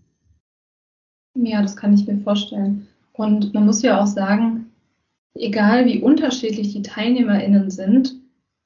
Ja, 1.35 1.63
das 1.63 1.77
kann 1.77 1.95
ich 1.95 2.07
mir 2.07 2.19
vorstellen. 2.19 2.87
Und 3.13 3.55
man 3.55 3.67
muss 3.67 3.83
ja 3.83 4.01
auch 4.01 4.07
sagen, 4.07 4.71
egal 5.35 5.87
wie 5.87 6.03
unterschiedlich 6.03 6.73
die 6.73 6.83
TeilnehmerInnen 6.83 7.71
sind, 7.71 8.15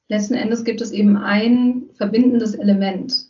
letzten 0.09 0.35
Endes 0.35 0.65
gibt 0.65 0.81
es 0.81 0.91
eben 0.91 1.17
ein 1.17 1.85
verbindendes 1.95 2.55
Element. 2.55 3.27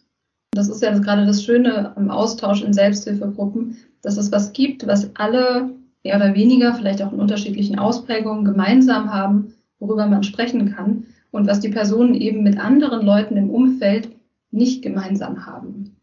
Das 0.52 0.68
ist 0.68 0.82
ja 0.82 0.96
gerade 0.98 1.26
das 1.26 1.42
Schöne 1.44 1.96
am 1.96 2.10
Austausch 2.10 2.62
in 2.62 2.72
Selbsthilfegruppen, 2.72 3.76
dass 4.02 4.16
es 4.16 4.30
was 4.32 4.52
gibt, 4.52 4.86
was 4.86 5.14
alle 5.16 5.74
mehr 6.04 6.16
oder 6.16 6.34
weniger, 6.34 6.74
vielleicht 6.74 7.02
auch 7.02 7.12
in 7.12 7.20
unterschiedlichen 7.20 7.78
Ausprägungen 7.78 8.44
gemeinsam 8.44 9.12
haben, 9.12 9.54
worüber 9.78 10.06
man 10.06 10.22
sprechen 10.22 10.74
kann 10.74 11.06
und 11.30 11.46
was 11.46 11.60
die 11.60 11.70
Personen 11.70 12.14
eben 12.14 12.42
mit 12.42 12.58
anderen 12.58 13.04
Leuten 13.04 13.36
im 13.36 13.50
Umfeld 13.50 14.10
nicht 14.50 14.82
gemeinsam 14.82 15.46
haben. 15.46 15.96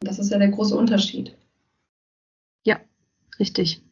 Das 0.00 0.18
ist 0.18 0.30
ja 0.30 0.38
der 0.38 0.48
große 0.48 0.76
Unterschied. 0.76 1.36
Ja, 2.64 2.78
richtig. 3.38 3.82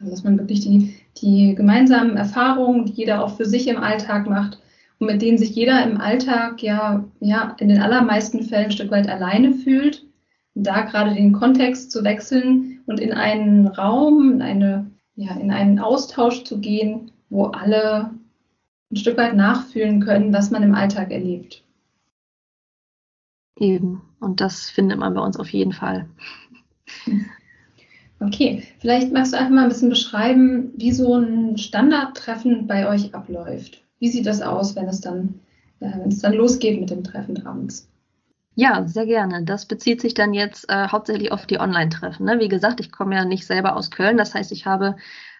Also, 0.00 0.10
dass 0.10 0.24
man 0.24 0.38
wirklich 0.38 0.60
die, 0.60 0.94
die 1.18 1.54
gemeinsamen 1.54 2.16
Erfahrungen, 2.16 2.86
die 2.86 2.92
jeder 2.92 3.22
auch 3.22 3.36
für 3.36 3.44
sich 3.44 3.68
im 3.68 3.76
Alltag 3.76 4.26
macht 4.28 4.58
und 4.98 5.06
mit 5.06 5.20
denen 5.20 5.38
sich 5.38 5.50
jeder 5.50 5.84
im 5.84 6.00
Alltag 6.00 6.62
ja, 6.62 7.04
ja 7.20 7.54
in 7.60 7.68
den 7.68 7.82
allermeisten 7.82 8.42
Fällen 8.42 8.66
ein 8.66 8.72
Stück 8.72 8.90
weit 8.90 9.08
alleine 9.08 9.52
fühlt, 9.52 10.04
da 10.54 10.80
gerade 10.80 11.14
den 11.14 11.32
Kontext 11.32 11.92
zu 11.92 12.02
wechseln 12.04 12.71
und 12.92 13.00
in 13.00 13.12
einen 13.12 13.68
Raum, 13.68 14.32
in, 14.32 14.42
eine, 14.42 14.90
ja, 15.16 15.34
in 15.36 15.50
einen 15.50 15.78
Austausch 15.78 16.44
zu 16.44 16.60
gehen, 16.60 17.10
wo 17.30 17.46
alle 17.46 18.10
ein 18.90 18.96
Stück 18.96 19.16
weit 19.16 19.34
nachfühlen 19.34 20.00
können, 20.00 20.34
was 20.34 20.50
man 20.50 20.62
im 20.62 20.74
Alltag 20.74 21.10
erlebt. 21.10 21.64
Eben. 23.58 24.02
Und 24.20 24.42
das 24.42 24.68
findet 24.68 24.98
man 24.98 25.14
bei 25.14 25.22
uns 25.22 25.38
auf 25.38 25.48
jeden 25.48 25.72
Fall. 25.72 26.06
Okay, 28.20 28.62
vielleicht 28.78 29.12
magst 29.12 29.32
du 29.32 29.38
einfach 29.38 29.50
mal 29.50 29.62
ein 29.62 29.68
bisschen 29.68 29.88
beschreiben, 29.88 30.72
wie 30.76 30.92
so 30.92 31.16
ein 31.16 31.56
Standardtreffen 31.58 32.68
bei 32.68 32.88
euch 32.88 33.14
abläuft. 33.14 33.82
Wie 33.98 34.10
sieht 34.10 34.26
das 34.26 34.42
aus, 34.42 34.76
wenn 34.76 34.86
es 34.86 35.00
dann, 35.00 35.40
äh, 35.80 35.90
wenn 35.98 36.08
es 36.08 36.20
dann 36.20 36.34
losgeht 36.34 36.78
mit 36.78 36.90
dem 36.90 37.02
Treffen 37.02 37.44
abends? 37.46 37.88
Ja, 38.54 38.86
sehr 38.86 39.06
gerne. 39.06 39.44
Das 39.44 39.66
bezieht 39.66 40.00
sich 40.02 40.12
dann 40.14 40.34
jetzt 40.34 40.68
äh, 40.68 40.88
hauptsächlich 40.88 41.32
auf 41.32 41.46
die 41.46 41.58
Online-Treffen. 41.58 42.26
Ne? 42.26 42.38
Wie 42.38 42.48
gesagt, 42.48 42.80
ich 42.80 42.92
komme 42.92 43.14
ja 43.14 43.24
nicht 43.24 43.46
selber 43.46 43.76
aus 43.76 43.90
Köln. 43.90 44.18
Das 44.18 44.34
heißt, 44.34 44.52
ich 44.52 44.66
habe, 44.66 44.96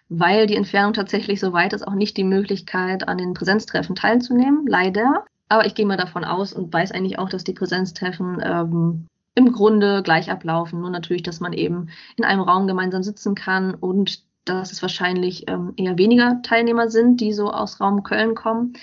weil 0.09 0.47
die 0.47 0.55
Entfernung 0.55 0.93
tatsächlich 0.93 1.39
so 1.39 1.53
weit 1.53 1.73
ist, 1.73 1.87
auch 1.87 1.93
nicht 1.93 2.17
die 2.17 2.23
Möglichkeit, 2.23 3.07
an 3.07 3.19
den 3.19 3.35
Präsenztreffen 3.35 3.95
teilzunehmen. 3.95 4.65
Leider. 4.67 5.25
Aber 5.47 5.65
ich 5.67 5.75
gehe 5.75 5.85
mal 5.85 5.97
davon 5.97 6.23
aus 6.23 6.53
und 6.53 6.73
weiß 6.73 6.91
eigentlich 6.91 7.19
auch, 7.19 7.29
dass 7.29 7.43
die 7.43 7.53
Präsenztreffen 7.53 8.41
ähm, 8.43 9.07
im 9.35 9.51
Grunde 9.51 10.01
gleich 10.01 10.31
ablaufen. 10.31 10.81
Nur 10.81 10.89
natürlich, 10.89 11.23
dass 11.23 11.39
man 11.39 11.53
eben 11.53 11.89
in 12.15 12.23
einem 12.23 12.41
Raum 12.41 12.65
gemeinsam 12.65 13.03
sitzen 13.03 13.35
kann 13.35 13.75
und 13.75 14.23
dass 14.45 14.71
es 14.71 14.81
wahrscheinlich 14.81 15.47
ähm, 15.47 15.73
eher 15.77 15.97
weniger 15.99 16.41
Teilnehmer 16.41 16.89
sind, 16.89 17.21
die 17.21 17.33
so 17.33 17.51
aus 17.51 17.79
Raum 17.79 18.01
Köln 18.03 18.33
kommen. 18.33 18.73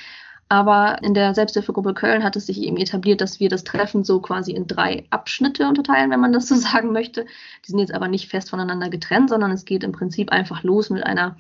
Aber 0.51 1.01
in 1.03 1.15
der 1.15 1.33
Selbsthilfegruppe 1.33 1.95
Köln 1.95 2.25
hat 2.25 2.35
es 2.35 2.47
sich 2.47 2.61
eben 2.61 2.77
etabliert, 2.77 3.21
dass 3.21 3.39
wir 3.39 3.49
das 3.49 3.63
Treffen 3.63 4.03
so 4.03 4.21
quasi 4.21 4.51
in 4.51 4.67
drei 4.67 5.05
Abschnitte 5.11 5.69
unterteilen, 5.69 6.11
wenn 6.11 6.19
man 6.19 6.33
das 6.33 6.49
so 6.49 6.55
sagen 6.57 6.93
möchte. 6.93 7.25
Die 7.65 7.71
sind 7.71 7.79
jetzt 7.79 7.95
aber 7.95 8.09
nicht 8.09 8.29
fest 8.29 8.51
voneinander 8.51 8.91
getrennt, 8.91 9.31
sondern 9.31 9.53
es 9.53 9.65
geht 9.65 9.85
im 9.85 9.93
Prinzip 9.93 10.33
einfach 10.33 10.65
los 10.65 10.91
mit 10.91 11.07
einer 11.07 11.37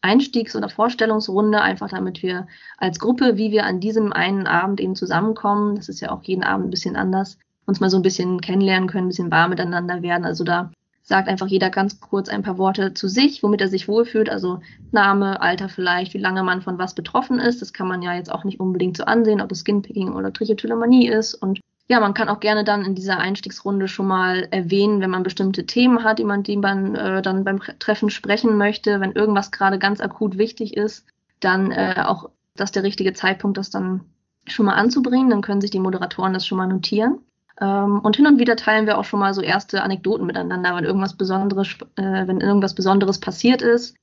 Einstiegs- 0.00 0.56
oder 0.56 0.70
Vorstellungsrunde, 0.70 1.60
einfach 1.60 1.90
damit 1.90 2.22
wir 2.22 2.46
als 2.78 2.98
Gruppe, 2.98 3.36
wie 3.36 3.50
wir 3.50 3.66
an 3.66 3.80
diesem 3.80 4.14
einen 4.14 4.46
Abend 4.46 4.80
eben 4.80 4.96
zusammenkommen, 4.96 5.76
das 5.76 5.90
ist 5.90 6.00
ja 6.00 6.10
auch 6.10 6.22
jeden 6.24 6.42
Abend 6.42 6.68
ein 6.68 6.70
bisschen 6.70 6.96
anders, 6.96 7.38
uns 7.66 7.80
mal 7.80 7.90
so 7.90 7.98
ein 7.98 8.02
bisschen 8.02 8.40
kennenlernen 8.40 8.88
können, 8.88 9.06
ein 9.06 9.08
bisschen 9.08 9.30
warm 9.30 9.50
miteinander 9.50 10.00
werden. 10.00 10.24
Also 10.24 10.42
da 10.42 10.70
sagt 11.04 11.28
einfach 11.28 11.46
jeder 11.46 11.68
ganz 11.68 12.00
kurz 12.00 12.30
ein 12.30 12.42
paar 12.42 12.56
Worte 12.56 12.94
zu 12.94 13.08
sich, 13.08 13.42
womit 13.42 13.60
er 13.60 13.68
sich 13.68 13.88
wohlfühlt, 13.88 14.30
also 14.30 14.60
Name, 14.90 15.40
Alter 15.42 15.68
vielleicht, 15.68 16.14
wie 16.14 16.18
lange 16.18 16.42
man 16.42 16.62
von 16.62 16.78
was 16.78 16.94
betroffen 16.94 17.38
ist. 17.38 17.60
Das 17.60 17.74
kann 17.74 17.86
man 17.86 18.00
ja 18.00 18.14
jetzt 18.14 18.32
auch 18.32 18.44
nicht 18.44 18.58
unbedingt 18.58 18.96
so 18.96 19.04
ansehen, 19.04 19.42
ob 19.42 19.52
es 19.52 19.60
Skinpicking 19.60 20.14
oder 20.14 20.32
Trichotillomanie 20.32 21.06
ist. 21.06 21.34
Und 21.34 21.60
ja, 21.88 22.00
man 22.00 22.14
kann 22.14 22.30
auch 22.30 22.40
gerne 22.40 22.64
dann 22.64 22.86
in 22.86 22.94
dieser 22.94 23.18
Einstiegsrunde 23.18 23.86
schon 23.86 24.06
mal 24.06 24.48
erwähnen, 24.50 25.02
wenn 25.02 25.10
man 25.10 25.22
bestimmte 25.22 25.66
Themen 25.66 26.02
hat, 26.02 26.18
die 26.18 26.24
man, 26.24 26.42
die 26.42 26.56
man 26.56 26.94
äh, 26.94 27.20
dann 27.20 27.44
beim 27.44 27.60
Treffen 27.78 28.08
sprechen 28.08 28.56
möchte, 28.56 29.00
wenn 29.00 29.12
irgendwas 29.12 29.52
gerade 29.52 29.78
ganz 29.78 30.00
akut 30.00 30.38
wichtig 30.38 30.74
ist, 30.74 31.06
dann 31.40 31.70
äh, 31.70 32.02
auch 32.06 32.30
das 32.56 32.72
der 32.72 32.82
richtige 32.82 33.12
Zeitpunkt, 33.12 33.58
das 33.58 33.68
dann 33.68 34.00
schon 34.46 34.64
mal 34.64 34.74
anzubringen. 34.74 35.28
Dann 35.28 35.42
können 35.42 35.60
sich 35.60 35.70
die 35.70 35.80
Moderatoren 35.80 36.32
das 36.32 36.46
schon 36.46 36.56
mal 36.56 36.66
notieren. 36.66 37.18
Ähm, 37.60 38.00
und 38.00 38.16
hin 38.16 38.26
und 38.26 38.38
wieder 38.38 38.56
teilen 38.56 38.86
wir 38.86 38.98
auch 38.98 39.04
schon 39.04 39.20
mal 39.20 39.34
so 39.34 39.40
erste 39.40 39.82
Anekdoten 39.82 40.26
miteinander, 40.26 40.74
wenn 40.76 40.84
irgendwas 40.84 41.14
Besonderes, 41.14 41.68
äh, 41.96 42.26
wenn 42.26 42.40
irgendwas 42.40 42.74
Besonderes 42.74 43.18
passiert 43.20 43.62
ist. 43.62 43.96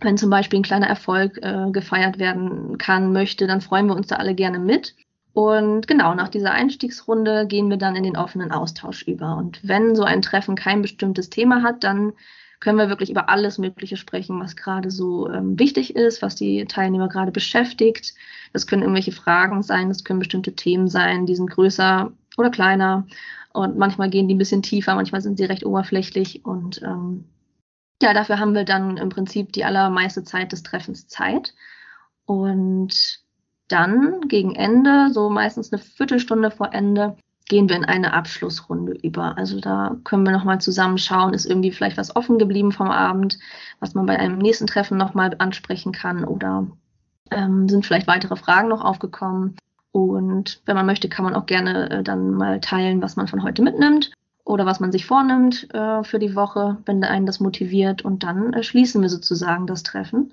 Wenn 0.00 0.18
zum 0.18 0.30
Beispiel 0.30 0.58
ein 0.60 0.64
kleiner 0.64 0.88
Erfolg 0.88 1.38
äh, 1.42 1.70
gefeiert 1.70 2.18
werden 2.18 2.78
kann, 2.78 3.12
möchte, 3.12 3.46
dann 3.46 3.60
freuen 3.60 3.86
wir 3.86 3.96
uns 3.96 4.08
da 4.08 4.16
alle 4.16 4.34
gerne 4.34 4.58
mit. 4.58 4.94
Und 5.32 5.86
genau, 5.86 6.14
nach 6.14 6.28
dieser 6.28 6.50
Einstiegsrunde 6.50 7.46
gehen 7.46 7.70
wir 7.70 7.76
dann 7.76 7.96
in 7.96 8.02
den 8.02 8.16
offenen 8.16 8.50
Austausch 8.50 9.02
über. 9.02 9.36
Und 9.36 9.60
wenn 9.62 9.94
so 9.94 10.02
ein 10.02 10.22
Treffen 10.22 10.56
kein 10.56 10.82
bestimmtes 10.82 11.30
Thema 11.30 11.62
hat, 11.62 11.84
dann 11.84 12.12
können 12.60 12.78
wir 12.78 12.88
wirklich 12.88 13.10
über 13.10 13.28
alles 13.28 13.58
Mögliche 13.58 13.96
sprechen, 13.96 14.40
was 14.40 14.56
gerade 14.56 14.90
so 14.90 15.30
ähm, 15.30 15.58
wichtig 15.58 15.94
ist, 15.94 16.22
was 16.22 16.34
die 16.34 16.64
Teilnehmer 16.64 17.08
gerade 17.08 17.30
beschäftigt. 17.30 18.14
Das 18.52 18.66
können 18.66 18.82
irgendwelche 18.82 19.12
Fragen 19.12 19.62
sein, 19.62 19.88
das 19.88 20.02
können 20.02 20.18
bestimmte 20.18 20.54
Themen 20.54 20.88
sein, 20.88 21.26
die 21.26 21.36
sind 21.36 21.50
größer 21.50 22.12
oder 22.38 22.50
kleiner. 22.50 23.06
Und 23.52 23.76
manchmal 23.76 24.10
gehen 24.10 24.28
die 24.28 24.34
ein 24.34 24.38
bisschen 24.38 24.62
tiefer, 24.62 24.94
manchmal 24.94 25.20
sind 25.20 25.38
sie 25.38 25.44
recht 25.44 25.64
oberflächlich. 25.66 26.44
Und 26.44 26.82
ähm, 26.82 27.24
ja, 28.02 28.14
dafür 28.14 28.38
haben 28.38 28.54
wir 28.54 28.64
dann 28.64 28.96
im 28.96 29.08
Prinzip 29.08 29.52
die 29.52 29.64
allermeiste 29.64 30.24
Zeit 30.24 30.52
des 30.52 30.62
Treffens 30.62 31.08
Zeit. 31.08 31.54
Und 32.24 33.20
dann 33.68 34.20
gegen 34.28 34.54
Ende, 34.54 35.10
so 35.12 35.30
meistens 35.30 35.72
eine 35.72 35.80
Viertelstunde 35.80 36.50
vor 36.50 36.72
Ende, 36.72 37.16
gehen 37.48 37.68
wir 37.68 37.76
in 37.76 37.84
eine 37.84 38.12
Abschlussrunde 38.12 38.92
über. 39.02 39.36
Also 39.38 39.60
da 39.60 39.96
können 40.04 40.24
wir 40.24 40.32
nochmal 40.32 40.60
zusammenschauen, 40.60 41.32
ist 41.32 41.46
irgendwie 41.46 41.72
vielleicht 41.72 41.96
was 41.96 42.14
offen 42.14 42.38
geblieben 42.38 42.72
vom 42.72 42.90
Abend, 42.90 43.38
was 43.80 43.94
man 43.94 44.06
bei 44.06 44.18
einem 44.18 44.38
nächsten 44.38 44.66
Treffen 44.66 44.98
nochmal 44.98 45.34
ansprechen 45.38 45.92
kann 45.92 46.24
oder 46.24 46.66
ähm, 47.30 47.68
sind 47.68 47.86
vielleicht 47.86 48.06
weitere 48.06 48.36
Fragen 48.36 48.68
noch 48.68 48.84
aufgekommen. 48.84 49.56
Und 50.04 50.60
wenn 50.66 50.76
man 50.76 50.86
möchte, 50.86 51.08
kann 51.08 51.24
man 51.24 51.34
auch 51.34 51.46
gerne 51.46 51.90
äh, 51.90 52.02
dann 52.02 52.32
mal 52.32 52.60
teilen, 52.60 53.02
was 53.02 53.16
man 53.16 53.28
von 53.28 53.42
heute 53.42 53.62
mitnimmt 53.62 54.12
oder 54.44 54.66
was 54.66 54.80
man 54.80 54.92
sich 54.92 55.06
vornimmt 55.06 55.72
äh, 55.74 56.02
für 56.04 56.18
die 56.18 56.34
Woche, 56.34 56.78
wenn 56.86 57.04
einen 57.04 57.26
das 57.26 57.40
motiviert. 57.40 58.02
Und 58.02 58.22
dann 58.22 58.52
äh, 58.52 58.62
schließen 58.62 59.02
wir 59.02 59.08
sozusagen 59.08 59.66
das 59.66 59.82
Treffen 59.82 60.32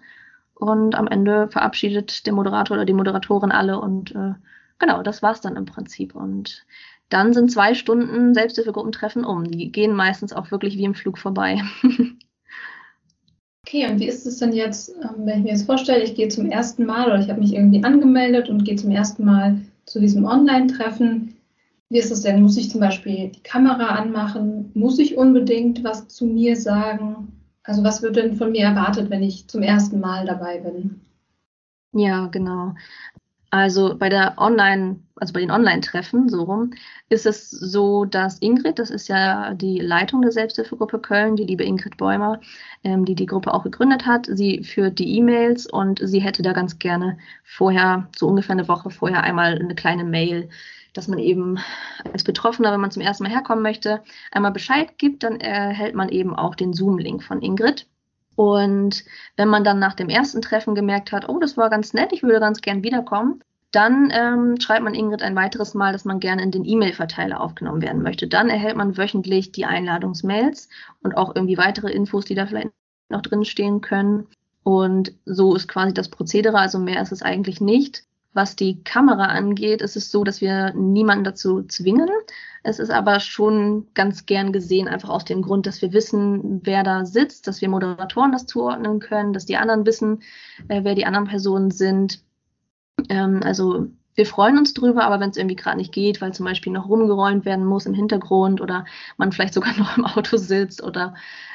und 0.55 0.95
am 0.95 1.07
Ende 1.07 1.50
verabschiedet 1.50 2.25
der 2.25 2.34
Moderator 2.34 2.77
oder 2.77 2.86
die 2.86 2.93
Moderatorin 2.93 3.51
alle 3.51 3.79
und 3.79 4.15
äh, 4.15 4.34
genau, 4.79 5.03
das 5.03 5.22
war's 5.22 5.41
dann 5.41 5.57
im 5.57 5.65
Prinzip. 5.65 6.15
Und 6.15 6.65
dann 7.10 7.34
sind 7.34 7.51
zwei 7.51 7.75
Stunden 7.75 8.34
Selbsthilfegruppentreffen 8.34 9.25
um. 9.25 9.43
Die 9.43 9.72
gehen 9.72 9.93
meistens 9.93 10.34
auch 10.34 10.51
wirklich 10.51 10.77
wie 10.77 10.86
im 10.86 10.95
Flug 10.95 11.19
vorbei. 11.19 11.62
okay, 13.65 13.89
und 13.89 14.00
wie 14.00 14.07
ist 14.07 14.27
es 14.27 14.38
denn 14.38 14.53
jetzt, 14.53 14.89
ähm, 15.01 15.25
wenn 15.25 15.39
ich 15.39 15.43
mir 15.43 15.51
jetzt 15.51 15.65
vorstelle, 15.65 16.03
ich 16.03 16.13
gehe 16.13 16.27
zum 16.27 16.51
ersten 16.51 16.86
Mal 16.86 17.07
oder 17.07 17.19
ich 17.19 17.29
habe 17.29 17.39
mich 17.39 17.55
irgendwie 17.55 17.84
angemeldet 17.84 18.48
und 18.48 18.63
gehe 18.63 18.75
zum 18.75 18.91
ersten 18.91 19.25
Mal 19.25 19.60
zu 19.88 20.00
diesem 20.00 20.25
Online-Treffen? 20.25 21.36
Wie 21.89 21.98
ist 21.98 22.12
es 22.12 22.22
denn? 22.22 22.43
Muss 22.43 22.57
ich 22.57 22.69
zum 22.69 22.79
Beispiel 22.79 23.29
die 23.29 23.41
Kamera 23.41 23.95
anmachen? 23.95 24.69
Muss 24.75 25.00
ich 25.00 25.17
unbedingt 25.17 25.84
was 25.84 26.07
zu 26.07 26.25
mir 26.27 26.55
sagen? 26.55 27.31
Also 27.63 27.84
was 27.84 28.03
wird 28.03 28.17
denn 28.17 28.36
von 28.36 28.51
mir 28.51 28.65
erwartet, 28.65 29.10
wenn 29.10 29.24
ich 29.24 29.48
zum 29.48 29.63
ersten 29.63 30.00
Mal 30.00 30.25
dabei 30.25 30.60
bin? 30.60 31.01
Ja, 31.93 32.27
genau. 32.27 32.74
Also 33.55 33.95
bei 33.97 34.09
der 34.09 34.38
Online, 34.38 35.00
also 35.15 35.31
bei 35.31 35.39
den 35.39 35.50
Online-Treffen, 35.50 36.27
so 36.27 36.43
rum, 36.43 36.71
ist 37.07 37.25
es 37.25 37.50
so, 37.50 38.03
dass 38.03 38.39
Ingrid, 38.39 38.79
das 38.79 38.89
ist 38.89 39.07
ja 39.07 39.53
die 39.53 39.79
Leitung 39.79 40.21
der 40.21 40.33
Selbsthilfegruppe 40.33 41.00
Köln, 41.00 41.38
die 41.38 41.45
liebe 41.45 41.63
Ingrid 41.63 41.95
Bäumer, 41.95 42.41
ähm, 42.83 43.05
die 43.05 43.15
die 43.15 43.25
Gruppe 43.25 43.53
auch 43.53 43.63
gegründet 43.63 44.05
hat, 44.05 44.25
sie 44.29 44.62
führt 44.65 45.00
die 45.00 45.17
E-Mails 45.17 45.67
und 45.67 46.01
sie 46.03 46.19
hätte 46.19 46.41
da 46.41 46.51
ganz 46.51 46.79
gerne 46.79 47.17
vorher, 47.45 48.09
so 48.17 48.27
ungefähr 48.27 48.51
eine 48.51 48.67
Woche 48.67 48.89
vorher, 48.89 49.23
einmal 49.23 49.58
eine 49.58 49.75
kleine 49.75 50.03
Mail 50.03 50.49
dass 50.91 51.10
man 51.10 51.19
eben 51.19 51.60
als 52.13 52.23
Betroffener, 52.23 52.71
wenn 52.71 52.80
man 52.80 52.89
zum 52.91 53.01
ersten 53.01 53.23
Mal 53.23 53.30
herkommen 53.30 53.62
möchte, 53.62 54.01
einmal 54.32 54.53
Bescheid 54.53 54.97
gibt, 54.97 55.23
dann 55.23 55.41
erhält 55.41 55.93
man 55.93 56.08
eben 56.08 56.34
auch 56.34 56.56
den 56.56 56.71
Zoom-Link 56.71 57.21
von 57.21 57.41
Ingrid. 57.41 57.86
Und 58.36 59.04
wenn 59.38 59.48
man 59.48 59.63
dann 59.63 59.80
nach 59.80 59.93
dem 59.93 60.10
ersten 60.10 60.41
Treffen 60.41 60.76
gemerkt 60.76 61.12
hat, 61.12 61.30
oh, 61.30 61.39
das 61.39 61.58
war 61.58 61.69
ganz 61.69 61.93
nett, 61.93 62.12
ich 62.12 62.24
würde 62.24 62.39
ganz 62.39 62.62
gern 62.62 62.84
wiederkommen, 62.84 63.41
dann 63.71 64.10
ähm, 64.13 64.60
schreibt 64.60 64.84
man 64.84 64.93
Ingrid 64.93 65.21
ein 65.21 65.36
weiteres 65.36 65.74
Mal, 65.74 65.91
dass 65.91 66.06
man 66.06 66.21
gerne 66.21 66.41
in 66.41 66.52
den 66.52 66.63
E-Mail-Verteiler 66.63 67.41
aufgenommen 67.41 67.82
werden 67.82 68.02
möchte. 68.02 68.28
Dann 68.28 68.50
erhält 68.50 68.78
man 68.78 68.98
wöchentlich 68.98 69.52
die 69.52 69.65
Einladungsmails 69.65 70.69
und 71.04 71.17
auch 71.17 71.36
irgendwie 71.36 71.58
weitere 71.58 71.91
Infos, 71.91 72.24
die 72.24 72.36
da 72.36 72.45
vielleicht 72.45 72.69
noch 73.10 73.21
drin 73.21 73.43
stehen 73.43 73.82
können. 73.82 74.28
Und 74.63 75.13
so 75.26 75.56
ist 75.56 75.67
quasi 75.67 75.93
das 75.93 76.10
Prozedere, 76.10 76.58
also 76.58 76.80
mehr 76.80 77.02
ist 77.02 77.12
es 77.12 77.21
eigentlich 77.21 77.60
nicht. 77.60 78.04
Was 78.36 78.58
die 78.58 78.84
Kamera 78.84 79.28
angeht, 79.28 79.82
ist 79.82 79.95
es 79.95 80.12
so, 80.12 80.26
dass 80.26 80.41
wir 80.41 80.74
niemanden 80.74 81.24
dazu 81.24 81.63
zwingen. 81.63 82.10
Es 82.63 82.80
ist 82.80 82.89
aber 82.91 83.21
schon 83.21 83.88
ganz 83.93 84.26
gern 84.26 84.52
gesehen, 84.52 84.89
einfach 84.89 85.08
aus 85.08 85.24
dem 85.24 85.41
Grund, 85.41 85.65
dass 85.65 85.82
wir 85.82 85.93
wissen, 85.93 86.60
wer 86.65 86.84
da 86.84 87.06
sitzt, 87.06 87.48
dass 87.48 87.62
wir 87.62 87.69
Moderatoren 87.69 88.34
das 88.34 88.45
zuordnen 88.45 89.00
können, 89.00 89.32
dass 89.32 89.45
die 89.45 89.56
anderen 89.56 89.86
wissen, 89.86 90.21
äh, 90.67 90.84
wer 90.84 90.95
die 90.95 91.06
anderen 91.06 91.28
Personen 91.28 91.71
sind. 91.71 92.24
Ähm, 93.08 93.39
also 93.41 93.88
wir 94.15 94.26
freuen 94.26 94.58
uns 94.58 94.74
drüber, 94.74 95.06
aber 95.06 95.21
wenn 95.21 95.30
es 95.30 95.38
irgendwie 95.38 95.56
gerade 95.56 95.78
nicht 95.78 95.93
geht, 95.93 96.19
weil 96.19 96.34
zum 96.34 96.45
Beispiel 96.45 96.74
noch 96.74 96.89
rumgeräumt 96.89 97.45
werden 97.45 97.65
muss 97.65 97.86
im 97.86 97.93
Hintergrund 97.93 98.60
oder 98.60 98.84
man 99.15 99.32
vielleicht 99.32 99.54
sogar 99.54 99.74
noch 99.78 99.98
im 99.98 100.04
Auto 100.04 100.36
sitzt 100.36 100.84
oder 100.84 101.13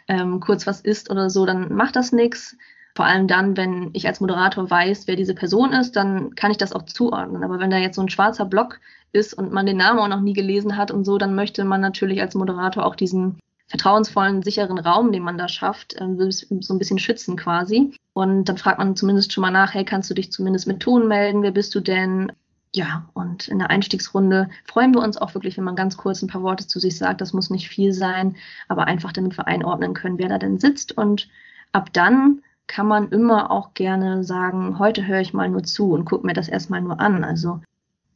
ähm, 0.09 0.41
kurz 0.41 0.67
was 0.67 0.81
isst 0.81 1.11
oder 1.11 1.29
so, 1.29 1.45
dann 1.45 1.75
macht 1.75 1.95
das 1.95 2.11
nichts. 2.11 2.57
Vor 2.95 3.05
allem 3.05 3.27
dann, 3.27 3.57
wenn 3.57 3.91
ich 3.93 4.07
als 4.07 4.21
Moderator 4.21 4.69
weiß, 4.69 5.07
wer 5.07 5.17
diese 5.17 5.35
Person 5.35 5.73
ist, 5.73 5.97
dann 5.97 6.35
kann 6.35 6.51
ich 6.51 6.59
das 6.59 6.73
auch 6.73 6.85
zuordnen. 6.85 7.45
Aber 7.45 7.59
wenn 7.59 7.71
da 7.71 7.79
jetzt 7.79 7.97
so 7.97 8.03
ein 8.03 8.09
schwarzer 8.09 8.45
Block 8.45 8.81
ist 9.13 9.35
und 9.35 9.53
man 9.53 9.67
den 9.67 9.77
Namen 9.77 9.99
auch 9.99 10.09
noch 10.09 10.21
nie 10.21 10.33
gelesen 10.33 10.77
hat 10.77 10.91
und 10.91 11.05
so, 11.05 11.19
dann 11.19 11.35
möchte 11.35 11.65
man 11.65 11.81
natürlich 11.81 12.21
als 12.21 12.35
Moderator 12.35 12.85
auch 12.85 12.97
diesen 12.97 13.39
vertrauensvollen, 13.71 14.43
sicheren 14.43 14.79
Raum, 14.79 15.13
den 15.13 15.23
man 15.23 15.39
da 15.39 15.49
schafft, 15.49 15.95
ähm, 16.01 16.19
so 16.31 16.75
ein 16.75 16.79
bisschen 16.79 16.99
schützen 16.99 17.37
quasi. 17.37 17.95
Und 18.13 18.49
dann 18.49 18.59
fragt 18.59 18.79
man 18.79 18.97
zumindest 18.97 19.33
schon 19.33 19.43
mal 19.43 19.53
nach, 19.53 19.75
hey, 19.75 19.85
kannst 19.85 20.11
du 20.11 20.15
dich 20.15 20.33
zumindest 20.33 20.67
mit 20.67 20.81
Ton 20.81 21.07
melden? 21.07 21.43
Wer 21.43 21.53
bist 21.53 21.75
du 21.77 21.81
denn? 21.81 22.33
Ja, 22.75 23.09
und 23.15 23.49
in 23.49 23.59
der 23.59 23.71
Einstiegsrunde 23.71 24.49
freuen 24.65 24.93
wir 24.93 25.03
uns 25.03 25.17
auch 25.17 25.35
wirklich, 25.35 25.57
wenn 25.57 25.65
man 25.65 25.77
ganz 25.77 25.97
kurz 25.97 26.23
ein 26.23 26.29
paar 26.29 26.43
Worte 26.43 26.67
zu 26.67 26.79
sich 26.81 26.97
sagt. 26.99 27.21
Das 27.21 27.33
muss 27.33 27.51
nicht 27.51 27.69
viel 27.69 27.93
sein, 27.93 28.37
aber 28.69 28.87
einfach 28.87 29.13
damit 29.13 29.37
wir 29.37 29.47
einordnen 29.47 29.95
können, 29.95 30.19
wer 30.19 30.29
da 30.29 30.39
denn 30.39 30.59
sitzt. 30.59 30.97
Und 30.97 31.29
ab 31.73 31.93
dann 31.93 32.43
kann 32.71 32.87
man 32.87 33.09
immer 33.09 33.51
auch 33.51 33.75
gerne 33.75 34.23
sagen, 34.23 34.79
heute 34.79 35.05
höre 35.05 35.21
ich 35.21 35.35
mal 35.35 35.49
nur 35.49 35.65
zu 35.65 35.91
und 35.91 36.05
gucke 36.05 36.25
mir 36.25 36.35
das 36.35 36.49
erstmal 36.49 36.81
nur 36.81 37.01
an. 37.01 37.25
Also 37.25 37.61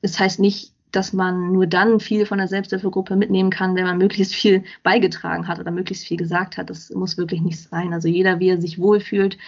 das 0.01 0.21
heißt 0.21 0.39
nicht, 0.39 0.73
dass 0.93 1.13
man 1.13 1.51
nur 1.51 1.67
dann 1.67 1.99
viel 1.99 2.25
von 2.25 2.39
der 2.39 2.47
Selbsthilfegruppe 2.47 3.17
mitnehmen 3.17 3.51
kann, 3.51 3.75
wenn 3.75 3.85
man 3.85 3.99
möglichst 3.99 4.33
viel 4.33 4.63
beigetragen 4.85 5.49
hat 5.49 5.59
oder 5.59 5.73
möglichst 5.73 6.07
viel 6.07 6.19
gesagt 6.19 6.57
hat. 6.57 6.71
Das 6.71 6.91
muss 6.91 7.19
wirklich 7.19 7.41
nicht 7.41 7.69
sein. 7.69 7.93
Also 7.93 8.07
jeder, 8.07 8.39
wie 8.39 8.49
er 8.49 8.61
sich 8.61 8.79
wohlfühlt, 8.79 9.39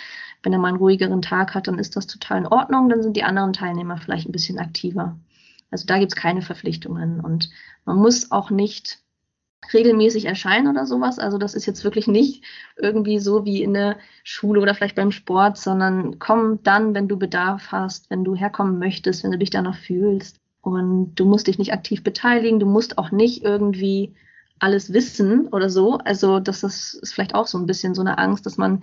wenn 0.43 0.53
er 0.53 0.59
mal 0.59 0.69
einen 0.69 0.79
ruhigeren 0.79 1.23
Tag 1.23 1.55
hat, 1.55 1.69
dann 1.69 1.79
ist 1.79 1.95
das 1.95 2.09
total 2.09 2.39
in 2.39 2.47
Ordnung. 2.49 2.89
Dann 2.89 3.05
sind 3.05 3.17
die 3.17 3.23
anderen 3.23 3.53
Teilnehmer 3.53 3.99
vielleicht 3.99 4.29
ein 4.29 4.33
bisschen 4.33 4.59
aktiver. 4.59 5.17
Also 5.71 5.87
da 5.87 6.01
gibt 6.01 6.13
es 6.13 6.21
keine 6.21 6.43
Verpflichtungen 6.43 7.21
und 7.21 7.49
man 7.85 7.99
muss 7.99 8.33
auch 8.33 8.51
nicht 8.51 8.99
regelmäßig 9.75 10.27
erscheinen 10.27 10.69
oder 10.69 10.87
sowas. 10.87 11.19
Also 11.19 11.39
das 11.39 11.55
ist 11.55 11.67
jetzt 11.67 11.85
wirklich 11.85 12.07
nicht 12.07 12.43
irgendwie 12.77 13.19
so 13.19 13.45
wie 13.45 13.63
in 13.63 13.75
der 13.75 13.97
Schule 14.25 14.61
oder 14.61 14.75
vielleicht 14.75 14.97
beim 14.97 15.13
Sport, 15.13 15.59
sondern 15.59 16.19
komm 16.19 16.63
dann, 16.63 16.95
wenn 16.95 17.09
du 17.09 17.17
Bedarf 17.17 17.73
hast, 17.73 18.11
wenn 18.11 18.25
du 18.25 18.35
herkommen 18.35 18.79
möchtest, 18.79 19.25
wenn 19.25 19.33
du 19.33 19.39
dich 19.39 19.51
danach 19.51 19.77
fühlst. 19.77 20.41
Und 20.63 21.15
du 21.15 21.25
musst 21.25 21.47
dich 21.47 21.59
nicht 21.59 21.73
aktiv 21.73 22.03
beteiligen, 22.03 22.59
du 22.59 22.67
musst 22.67 22.99
auch 22.99 23.13
nicht 23.13 23.45
irgendwie 23.45 24.15
alles 24.59 24.93
wissen 24.93 25.49
oder 25.49 25.71
so. 25.71 25.99
Also 25.99 26.41
das 26.41 26.63
ist, 26.63 26.95
ist 26.95 27.15
vielleicht 27.15 27.35
auch 27.35 27.47
so 27.47 27.59
ein 27.59 27.67
bisschen 27.67 27.95
so 27.95 28.01
eine 28.01 28.19
Angst, 28.19 28.47
dass 28.47 28.57
man 28.57 28.83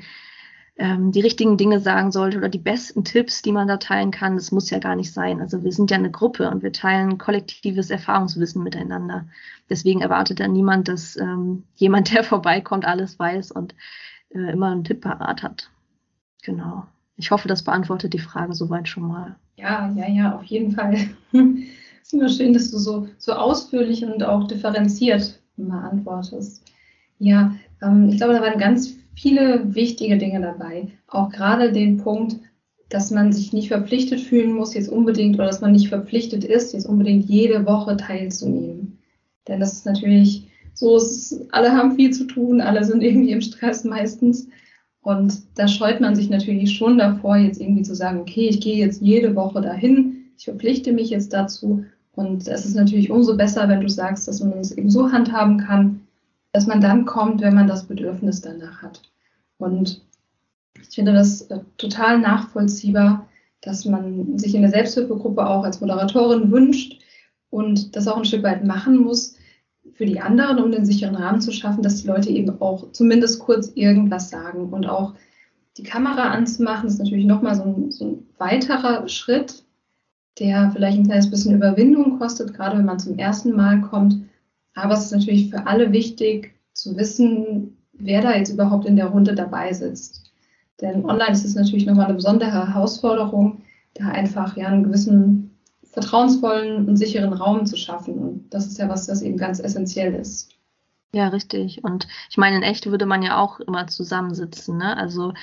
ähm, 0.75 1.11
die 1.11 1.21
richtigen 1.21 1.57
Dinge 1.57 1.79
sagen 1.79 2.11
sollte 2.11 2.37
oder 2.37 2.49
die 2.49 2.57
besten 2.57 3.03
Tipps, 3.03 3.41
die 3.41 3.51
man 3.51 3.67
da 3.67 3.77
teilen 3.77 4.11
kann. 4.11 4.35
Das 4.35 4.51
muss 4.51 4.69
ja 4.69 4.79
gar 4.79 4.95
nicht 4.95 5.13
sein. 5.13 5.39
Also 5.39 5.63
wir 5.63 5.71
sind 5.71 5.91
ja 5.91 5.97
eine 5.97 6.09
Gruppe 6.09 6.49
und 6.49 6.63
wir 6.63 6.71
teilen 6.71 7.17
kollektives 7.17 7.89
Erfahrungswissen 7.89 8.63
miteinander. 8.63 9.27
Deswegen 9.69 10.01
erwartet 10.01 10.39
da 10.39 10.47
niemand, 10.47 10.87
dass 10.87 11.15
ähm, 11.15 11.63
jemand, 11.75 12.11
der 12.13 12.23
vorbeikommt, 12.23 12.85
alles 12.85 13.19
weiß 13.19 13.51
und 13.51 13.75
äh, 14.29 14.51
immer 14.51 14.71
einen 14.71 14.83
Tipp 14.83 15.01
parat 15.01 15.43
hat. 15.43 15.69
Genau. 16.43 16.85
Ich 17.15 17.29
hoffe, 17.29 17.47
das 17.47 17.63
beantwortet 17.63 18.13
die 18.13 18.19
Frage 18.19 18.55
soweit 18.55 18.87
schon 18.87 19.07
mal. 19.07 19.35
Ja, 19.57 19.93
ja, 19.95 20.09
ja, 20.09 20.35
auf 20.35 20.43
jeden 20.45 20.71
Fall. 20.71 20.95
Es 21.31 21.33
ist 22.03 22.13
immer 22.13 22.29
schön, 22.29 22.53
dass 22.53 22.71
du 22.71 22.79
so, 22.79 23.07
so 23.19 23.33
ausführlich 23.33 24.03
und 24.03 24.23
auch 24.23 24.47
differenziert 24.47 25.39
immer 25.55 25.83
antwortest. 25.83 26.63
Ja, 27.19 27.53
ähm, 27.83 28.09
ich 28.09 28.17
glaube, 28.17 28.33
da 28.33 28.41
waren 28.41 28.57
ganz 28.59 28.95
viele 29.15 29.75
wichtige 29.75 30.17
Dinge 30.17 30.41
dabei. 30.41 30.87
Auch 31.07 31.29
gerade 31.29 31.71
den 31.71 31.97
Punkt, 31.97 32.37
dass 32.89 33.11
man 33.11 33.33
sich 33.33 33.53
nicht 33.53 33.69
verpflichtet 33.69 34.21
fühlen 34.21 34.53
muss, 34.53 34.73
jetzt 34.73 34.89
unbedingt, 34.89 35.35
oder 35.35 35.47
dass 35.47 35.61
man 35.61 35.71
nicht 35.71 35.89
verpflichtet 35.89 36.43
ist, 36.43 36.73
jetzt 36.73 36.85
unbedingt 36.85 37.25
jede 37.25 37.65
Woche 37.65 37.97
teilzunehmen. 37.97 38.99
Denn 39.47 39.59
das 39.59 39.73
ist 39.73 39.85
natürlich 39.85 40.47
so, 40.73 40.97
ist, 40.97 41.45
alle 41.51 41.71
haben 41.71 41.95
viel 41.95 42.11
zu 42.11 42.25
tun, 42.25 42.61
alle 42.61 42.83
sind 42.83 43.03
irgendwie 43.03 43.31
im 43.31 43.41
Stress 43.41 43.83
meistens. 43.83 44.47
Und 45.01 45.33
da 45.55 45.67
scheut 45.67 46.01
man 46.01 46.15
sich 46.15 46.29
natürlich 46.29 46.71
schon 46.71 46.97
davor, 46.97 47.37
jetzt 47.37 47.59
irgendwie 47.59 47.83
zu 47.83 47.95
sagen, 47.95 48.19
okay, 48.21 48.47
ich 48.47 48.61
gehe 48.61 48.77
jetzt 48.77 49.01
jede 49.01 49.35
Woche 49.35 49.61
dahin, 49.61 50.31
ich 50.37 50.45
verpflichte 50.45 50.93
mich 50.93 51.09
jetzt 51.09 51.33
dazu 51.33 51.85
Und 52.15 52.47
es 52.47 52.65
ist 52.65 52.75
natürlich 52.75 53.09
umso 53.09 53.35
besser, 53.35 53.67
wenn 53.67 53.81
du 53.81 53.89
sagst, 53.89 54.27
dass 54.27 54.39
man 54.39 54.59
es 54.59 54.71
eben 54.71 54.89
so 54.89 55.11
handhaben 55.11 55.57
kann, 55.57 56.01
dass 56.53 56.67
man 56.67 56.79
dann 56.79 57.05
kommt, 57.05 57.41
wenn 57.41 57.55
man 57.55 57.67
das 57.67 57.87
Bedürfnis 57.87 58.41
danach 58.41 58.81
hat. 58.81 59.01
Und 59.57 60.01
ich 60.81 60.95
finde 60.95 61.13
das 61.13 61.41
äh, 61.43 61.59
total 61.77 62.19
nachvollziehbar, 62.19 63.27
dass 63.61 63.85
man 63.85 64.37
sich 64.37 64.55
in 64.55 64.61
der 64.61 64.71
Selbsthilfegruppe 64.71 65.45
auch 65.45 65.63
als 65.63 65.81
Moderatorin 65.81 66.51
wünscht 66.51 67.01
und 67.49 67.95
das 67.95 68.07
auch 68.07 68.17
ein 68.17 68.25
Stück 68.25 68.43
weit 68.43 68.63
machen 68.63 68.97
muss 68.97 69.35
für 69.93 70.05
die 70.05 70.19
anderen, 70.19 70.59
um 70.59 70.71
den 70.71 70.85
sicheren 70.85 71.15
Rahmen 71.15 71.41
zu 71.41 71.51
schaffen, 71.51 71.83
dass 71.83 72.01
die 72.01 72.07
Leute 72.07 72.29
eben 72.29 72.61
auch 72.61 72.91
zumindest 72.91 73.39
kurz 73.39 73.71
irgendwas 73.75 74.29
sagen 74.29 74.69
und 74.71 74.87
auch 74.87 75.13
die 75.77 75.83
Kamera 75.83 76.29
anzumachen, 76.29 76.87
ist 76.87 76.99
natürlich 76.99 77.25
nochmal 77.25 77.55
so 77.55 77.63
ein, 77.63 77.91
so 77.91 78.05
ein 78.05 78.27
weiterer 78.37 79.07
Schritt, 79.07 79.63
der 80.39 80.71
vielleicht 80.71 80.97
ein 80.97 81.05
kleines 81.05 81.29
bisschen 81.29 81.55
Überwindung 81.55 82.19
kostet, 82.19 82.53
gerade 82.53 82.77
wenn 82.77 82.85
man 82.85 82.99
zum 82.99 83.17
ersten 83.17 83.55
Mal 83.55 83.81
kommt. 83.81 84.17
Aber 84.75 84.93
es 84.93 85.05
ist 85.05 85.11
natürlich 85.11 85.49
für 85.49 85.67
alle 85.67 85.91
wichtig 85.91 86.53
zu 86.73 86.97
wissen, 86.97 87.77
wer 87.93 88.21
da 88.21 88.35
jetzt 88.35 88.51
überhaupt 88.51 88.85
in 88.85 88.95
der 88.95 89.07
Runde 89.07 89.35
dabei 89.35 89.71
sitzt. 89.73 90.31
Denn 90.81 91.05
online 91.05 91.31
ist 91.31 91.45
es 91.45 91.55
natürlich 91.55 91.85
nochmal 91.85 92.05
eine 92.05 92.15
besondere 92.15 92.51
Herausforderung, 92.51 93.61
da 93.93 94.07
einfach 94.07 94.57
ja 94.57 94.67
einen 94.67 94.83
gewissen 94.83 95.51
vertrauensvollen 95.83 96.87
und 96.87 96.97
sicheren 96.97 97.33
Raum 97.33 97.65
zu 97.65 97.77
schaffen. 97.77 98.17
Und 98.17 98.53
das 98.53 98.65
ist 98.65 98.79
ja 98.79 98.89
was, 98.89 99.05
das 99.05 99.21
eben 99.21 99.37
ganz 99.37 99.59
essentiell 99.59 100.15
ist. 100.15 100.49
Ja, 101.15 101.27
richtig. 101.27 101.83
Und 101.83 102.07
ich 102.31 102.37
meine, 102.37 102.55
in 102.57 102.63
echt 102.63 102.87
würde 102.87 103.05
man 103.05 103.21
ja 103.21 103.37
auch 103.37 103.59
immer 103.59 103.85
zusammensitzen. 103.85 104.77
Ne? 104.77 104.97
Also 104.97 105.33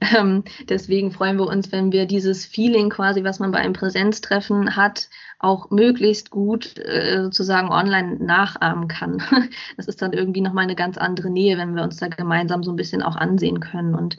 ähm, 0.16 0.42
deswegen 0.70 1.12
freuen 1.12 1.36
wir 1.36 1.46
uns, 1.46 1.70
wenn 1.70 1.92
wir 1.92 2.06
dieses 2.06 2.46
Feeling 2.46 2.88
quasi, 2.88 3.24
was 3.24 3.38
man 3.38 3.52
bei 3.52 3.58
einem 3.58 3.74
Präsenztreffen 3.74 4.74
hat, 4.74 5.10
auch 5.38 5.70
möglichst 5.70 6.30
gut 6.30 6.78
äh, 6.78 7.20
sozusagen 7.24 7.70
online 7.70 8.16
nachahmen 8.24 8.88
kann. 8.88 9.22
Das 9.76 9.86
ist 9.86 10.00
dann 10.00 10.14
irgendwie 10.14 10.40
nochmal 10.40 10.64
eine 10.64 10.74
ganz 10.74 10.96
andere 10.96 11.28
Nähe, 11.30 11.58
wenn 11.58 11.76
wir 11.76 11.82
uns 11.82 11.98
da 11.98 12.08
gemeinsam 12.08 12.62
so 12.64 12.72
ein 12.72 12.76
bisschen 12.76 13.02
auch 13.02 13.16
ansehen 13.16 13.60
können. 13.60 13.94
Und 13.94 14.16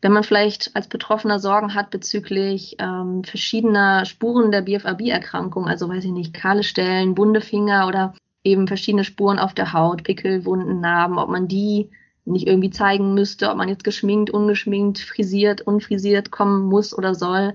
wenn 0.00 0.12
man 0.12 0.24
vielleicht 0.24 0.74
als 0.74 0.88
Betroffener 0.88 1.38
Sorgen 1.40 1.74
hat 1.74 1.90
bezüglich 1.90 2.76
ähm, 2.78 3.22
verschiedener 3.22 4.06
Spuren 4.06 4.50
der 4.50 4.62
BFAB-Erkrankung, 4.62 5.66
also 5.68 5.88
weiß 5.90 6.04
ich 6.04 6.12
nicht, 6.12 6.32
kahle 6.32 6.62
Stellen, 6.62 7.14
bunte 7.14 7.42
Finger 7.42 7.86
oder 7.86 8.14
eben 8.48 8.66
verschiedene 8.66 9.04
Spuren 9.04 9.38
auf 9.38 9.54
der 9.54 9.72
Haut, 9.72 10.02
Pickel, 10.02 10.44
Wunden, 10.44 10.80
Narben, 10.80 11.18
ob 11.18 11.28
man 11.28 11.48
die 11.48 11.90
nicht 12.24 12.46
irgendwie 12.46 12.70
zeigen 12.70 13.14
müsste, 13.14 13.50
ob 13.50 13.56
man 13.56 13.68
jetzt 13.68 13.84
geschminkt, 13.84 14.30
ungeschminkt, 14.30 14.98
frisiert, 14.98 15.62
unfrisiert 15.62 16.30
kommen 16.30 16.66
muss 16.66 16.96
oder 16.96 17.14
soll. 17.14 17.54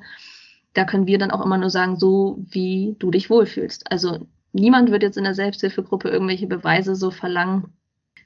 Da 0.74 0.86
können 0.86 1.08
wir 1.08 1.20
dann 1.20 1.32
auch 1.32 1.46
immer 1.46 1.58
nur 1.58 1.70
sagen, 1.70 1.98
so 1.98 2.44
wie 2.50 2.96
du 3.00 3.12
dich 3.12 3.30
wohlfühlst. 3.30 3.92
Also 3.92 4.28
niemand 4.52 4.92
wird 4.92 5.04
jetzt 5.04 5.18
in 5.18 5.24
der 5.24 5.36
Selbsthilfegruppe 5.36 6.10
irgendwelche 6.10 6.48
Beweise 6.48 6.96
so 6.96 7.12
verlangen 7.12 7.74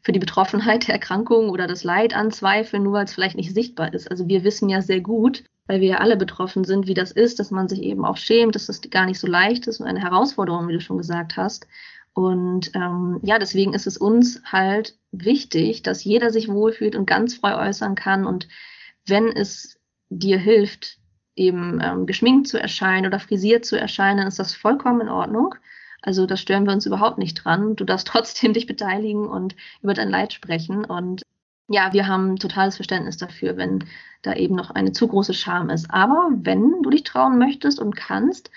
für 0.01 0.13
die 0.13 0.19
Betroffenheit 0.19 0.87
der 0.87 0.95
Erkrankung 0.95 1.49
oder 1.49 1.67
das 1.67 1.83
Leid 1.83 2.15
anzweifeln, 2.15 2.83
nur 2.83 2.93
weil 2.93 3.05
es 3.05 3.13
vielleicht 3.13 3.35
nicht 3.35 3.53
sichtbar 3.53 3.93
ist. 3.93 4.09
Also 4.09 4.27
wir 4.29 4.45
wissen 4.45 4.69
ja 4.69 4.81
sehr 4.81 5.01
gut, 5.01 5.43
weil 5.65 5.81
wir 5.81 5.89
ja 5.89 5.97
alle 5.97 6.15
betroffen 6.15 6.63
sind, 6.63 6.87
wie 6.87 6.93
das 6.93 7.11
ist, 7.11 7.39
dass 7.39 7.51
man 7.51 7.67
sich 7.67 7.81
eben 7.81 8.05
auch 8.05 8.15
schämt, 8.15 8.55
dass 8.55 8.67
das 8.67 8.81
gar 8.89 9.05
nicht 9.05 9.19
so 9.19 9.27
leicht 9.27 9.67
ist 9.67 9.81
und 9.81 9.87
eine 9.87 9.99
Herausforderung, 9.99 10.69
wie 10.69 10.73
du 10.73 10.79
schon 10.79 10.97
gesagt 10.97 11.35
hast. 11.35 11.67
Und 12.17 12.71
ähm, 12.73 13.19
ja, 13.21 13.37
deswegen 13.37 13.75
ist 13.75 13.85
es 13.85 13.95
uns 13.95 14.41
halt 14.43 14.97
wichtig, 15.11 15.83
dass 15.83 16.03
jeder 16.03 16.31
sich 16.31 16.47
wohlfühlt 16.47 16.95
und 16.95 17.05
ganz 17.05 17.35
frei 17.35 17.67
äußern 17.67 17.93
kann. 17.93 18.25
Und 18.25 18.47
wenn 19.05 19.27
es 19.27 19.79
dir 20.09 20.39
hilft, 20.39 20.97
eben 21.35 21.79
ähm, 21.79 22.07
geschminkt 22.07 22.47
zu 22.47 22.59
erscheinen 22.59 23.05
oder 23.05 23.19
frisiert 23.19 23.65
zu 23.65 23.79
erscheinen, 23.79 24.17
dann 24.17 24.27
ist 24.27 24.39
das 24.39 24.55
vollkommen 24.55 25.01
in 25.01 25.09
Ordnung. 25.09 25.53
Also 26.01 26.25
da 26.25 26.37
stören 26.37 26.65
wir 26.65 26.73
uns 26.73 26.87
überhaupt 26.87 27.19
nicht 27.19 27.35
dran. 27.35 27.75
Du 27.75 27.85
darfst 27.85 28.07
trotzdem 28.11 28.51
dich 28.51 28.65
beteiligen 28.65 29.27
und 29.27 29.55
über 29.83 29.93
dein 29.93 30.09
Leid 30.09 30.33
sprechen. 30.33 30.85
Und 30.85 31.21
ja, 31.67 31.93
wir 31.93 32.07
haben 32.07 32.37
totales 32.37 32.77
Verständnis 32.77 33.17
dafür, 33.17 33.57
wenn 33.57 33.83
da 34.23 34.33
eben 34.33 34.55
noch 34.55 34.71
eine 34.71 34.91
zu 34.91 35.07
große 35.07 35.35
Scham 35.35 35.69
ist. 35.69 35.91
Aber 35.91 36.31
wenn 36.33 36.81
du 36.81 36.89
dich 36.89 37.03
trauen 37.03 37.37
möchtest 37.37 37.79
und 37.79 37.95
kannst, 37.95 38.49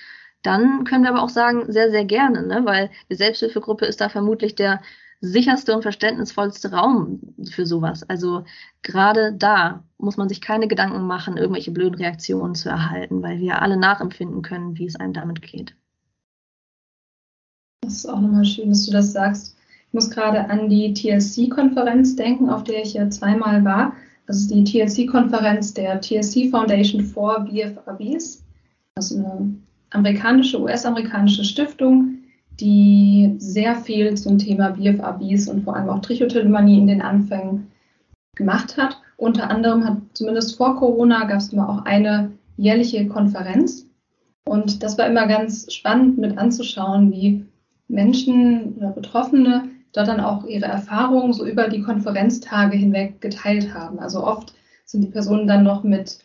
dann 0.42 0.84
können 0.84 1.04
wir 1.04 1.10
aber 1.10 1.22
auch 1.22 1.28
sagen, 1.28 1.70
sehr, 1.70 1.90
sehr 1.90 2.04
gerne, 2.04 2.46
ne? 2.46 2.62
weil 2.64 2.90
die 3.10 3.16
Selbsthilfegruppe 3.16 3.86
ist 3.86 4.00
da 4.00 4.08
vermutlich 4.08 4.54
der 4.54 4.80
sicherste 5.20 5.74
und 5.74 5.82
verständnisvollste 5.82 6.72
Raum 6.72 7.20
für 7.50 7.66
sowas. 7.66 8.08
Also 8.08 8.44
gerade 8.82 9.34
da 9.34 9.84
muss 9.98 10.16
man 10.16 10.28
sich 10.28 10.40
keine 10.40 10.66
Gedanken 10.66 11.02
machen, 11.02 11.36
irgendwelche 11.36 11.72
blöden 11.72 11.96
Reaktionen 11.96 12.54
zu 12.54 12.70
erhalten, 12.70 13.22
weil 13.22 13.38
wir 13.38 13.60
alle 13.60 13.76
nachempfinden 13.76 14.42
können, 14.42 14.78
wie 14.78 14.86
es 14.86 14.96
einem 14.96 15.12
damit 15.12 15.42
geht. 15.42 15.76
Das 17.82 17.94
ist 17.94 18.06
auch 18.06 18.20
nochmal 18.20 18.44
schön, 18.44 18.70
dass 18.70 18.86
du 18.86 18.92
das 18.92 19.12
sagst. 19.12 19.56
Ich 19.88 19.94
muss 19.94 20.10
gerade 20.10 20.48
an 20.48 20.68
die 20.68 20.94
TLC-Konferenz 20.94 22.16
denken, 22.16 22.48
auf 22.48 22.64
der 22.64 22.82
ich 22.82 22.94
ja 22.94 23.10
zweimal 23.10 23.64
war. 23.64 23.94
Das 24.26 24.36
ist 24.36 24.50
die 24.50 24.64
TLC-Konferenz 24.64 25.74
der 25.74 26.00
TLC 26.00 26.50
Foundation 26.50 27.02
for 27.02 27.40
BFRBs. 27.40 28.44
Das 28.94 29.10
ist 29.10 29.18
eine 29.18 29.56
amerikanische, 29.90 30.60
US-amerikanische 30.60 31.44
Stiftung, 31.44 32.18
die 32.60 33.34
sehr 33.38 33.76
viel 33.76 34.16
zum 34.16 34.38
Thema 34.38 34.70
BFABs 34.70 35.48
und 35.48 35.64
vor 35.64 35.76
allem 35.76 35.88
auch 35.88 36.00
Trichotillomanie 36.00 36.78
in 36.78 36.86
den 36.86 37.02
Anfängen 37.02 37.70
gemacht 38.34 38.76
hat. 38.76 39.00
Unter 39.16 39.50
anderem 39.50 39.84
hat 39.84 39.98
zumindest 40.14 40.56
vor 40.56 40.76
Corona 40.76 41.24
gab 41.24 41.38
es 41.38 41.52
immer 41.52 41.68
auch 41.68 41.84
eine 41.84 42.32
jährliche 42.56 43.06
Konferenz. 43.06 43.86
Und 44.44 44.82
das 44.82 44.98
war 44.98 45.06
immer 45.06 45.26
ganz 45.26 45.72
spannend 45.72 46.18
mit 46.18 46.38
anzuschauen, 46.38 47.12
wie 47.12 47.44
Menschen 47.88 48.74
oder 48.76 48.90
Betroffene 48.90 49.68
dort 49.92 50.08
dann 50.08 50.20
auch 50.20 50.44
ihre 50.44 50.66
Erfahrungen 50.66 51.32
so 51.32 51.46
über 51.46 51.68
die 51.68 51.82
Konferenztage 51.82 52.76
hinweg 52.76 53.20
geteilt 53.20 53.74
haben. 53.74 53.98
Also 53.98 54.24
oft 54.24 54.54
sind 54.84 55.02
die 55.02 55.10
Personen 55.10 55.46
dann 55.46 55.64
noch 55.64 55.82
mit 55.82 56.18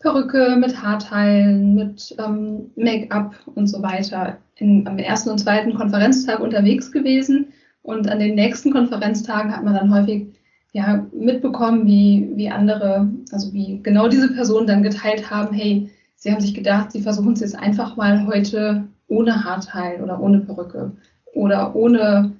Perücke, 0.00 0.56
mit 0.58 0.82
Haarteilen, 0.82 1.74
mit 1.74 2.16
ähm, 2.18 2.70
Make-up 2.74 3.34
und 3.54 3.66
so 3.66 3.82
weiter 3.82 4.38
in, 4.56 4.86
am 4.86 4.98
ersten 4.98 5.30
und 5.30 5.38
zweiten 5.38 5.74
Konferenztag 5.74 6.40
unterwegs 6.40 6.90
gewesen. 6.90 7.52
Und 7.82 8.08
an 8.08 8.18
den 8.18 8.34
nächsten 8.34 8.72
Konferenztagen 8.72 9.54
hat 9.54 9.62
man 9.62 9.74
dann 9.74 9.94
häufig 9.94 10.26
ja, 10.72 11.06
mitbekommen, 11.12 11.86
wie, 11.86 12.30
wie 12.34 12.48
andere, 12.48 13.08
also 13.32 13.52
wie 13.52 13.80
genau 13.82 14.08
diese 14.08 14.32
Personen 14.32 14.66
dann 14.66 14.82
geteilt 14.82 15.30
haben, 15.30 15.54
hey, 15.54 15.90
sie 16.16 16.30
haben 16.30 16.40
sich 16.40 16.54
gedacht, 16.54 16.92
sie 16.92 17.02
versuchen 17.02 17.32
es 17.32 17.40
jetzt 17.40 17.58
einfach 17.58 17.96
mal 17.96 18.26
heute 18.26 18.84
ohne 19.08 19.44
Haarteil 19.44 20.02
oder 20.02 20.20
ohne 20.20 20.40
Perücke 20.40 20.92
oder 21.34 21.74
ohne 21.74 22.32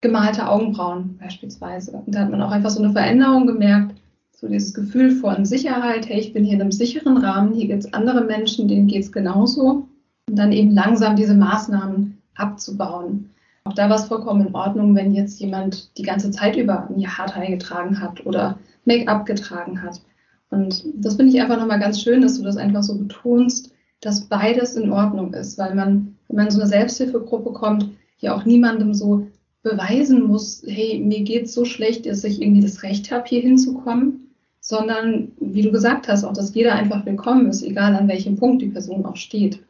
gemalte 0.00 0.48
Augenbrauen 0.48 1.18
beispielsweise. 1.18 1.92
Und 1.92 2.14
da 2.14 2.20
hat 2.20 2.30
man 2.30 2.42
auch 2.42 2.52
einfach 2.52 2.70
so 2.70 2.82
eine 2.82 2.92
Veränderung 2.92 3.46
gemerkt, 3.46 3.96
so 4.42 4.48
dieses 4.48 4.74
Gefühl 4.74 5.12
von 5.12 5.44
Sicherheit, 5.44 6.08
hey, 6.08 6.18
ich 6.18 6.32
bin 6.32 6.42
hier 6.42 6.54
in 6.54 6.60
einem 6.60 6.72
sicheren 6.72 7.16
Rahmen, 7.16 7.54
hier 7.54 7.68
gibt 7.68 7.84
es 7.84 7.94
andere 7.94 8.24
Menschen, 8.24 8.66
denen 8.66 8.88
geht 8.88 9.04
es 9.04 9.12
genauso. 9.12 9.86
Und 10.28 10.36
dann 10.36 10.50
eben 10.50 10.72
langsam 10.72 11.14
diese 11.14 11.34
Maßnahmen 11.34 12.18
abzubauen. 12.34 13.30
Auch 13.64 13.74
da 13.74 13.88
war 13.88 13.96
es 13.96 14.06
vollkommen 14.06 14.48
in 14.48 14.54
Ordnung, 14.54 14.96
wenn 14.96 15.14
jetzt 15.14 15.38
jemand 15.38 15.96
die 15.96 16.02
ganze 16.02 16.32
Zeit 16.32 16.56
über 16.56 16.88
ein 16.90 17.06
Haarteil 17.06 17.52
getragen 17.52 18.00
hat 18.00 18.26
oder 18.26 18.58
Make-up 18.84 19.26
getragen 19.26 19.80
hat. 19.80 20.00
Und 20.50 20.84
das 20.96 21.14
finde 21.14 21.32
ich 21.32 21.40
einfach 21.40 21.60
nochmal 21.60 21.78
ganz 21.78 22.02
schön, 22.02 22.20
dass 22.20 22.36
du 22.36 22.42
das 22.42 22.56
einfach 22.56 22.82
so 22.82 22.98
betonst, 22.98 23.70
dass 24.00 24.22
beides 24.22 24.74
in 24.74 24.90
Ordnung 24.90 25.32
ist, 25.34 25.56
weil 25.56 25.76
man, 25.76 26.16
wenn 26.26 26.36
man 26.36 26.46
in 26.46 26.50
so 26.50 26.60
eine 26.60 26.68
Selbsthilfegruppe 26.68 27.52
kommt, 27.52 27.90
ja 28.18 28.34
auch 28.34 28.44
niemandem 28.44 28.92
so 28.92 29.28
beweisen 29.62 30.26
muss, 30.26 30.64
hey, 30.66 30.98
mir 30.98 31.22
geht's 31.22 31.54
so 31.54 31.64
schlecht, 31.64 32.06
dass 32.06 32.24
ich 32.24 32.42
irgendwie 32.42 32.62
das 32.62 32.82
Recht 32.82 33.12
habe, 33.12 33.28
hier 33.28 33.40
hinzukommen, 33.40 34.21
sondern 34.62 35.32
wie 35.40 35.62
du 35.62 35.72
gesagt 35.72 36.08
hast, 36.08 36.24
auch, 36.24 36.32
dass 36.32 36.54
jeder 36.54 36.74
einfach 36.74 37.04
willkommen 37.04 37.50
ist, 37.50 37.62
egal 37.62 37.96
an 37.96 38.08
welchem 38.08 38.36
Punkt 38.36 38.62
die 38.62 38.68
Person 38.68 39.04
auch 39.04 39.16
steht. 39.16 39.60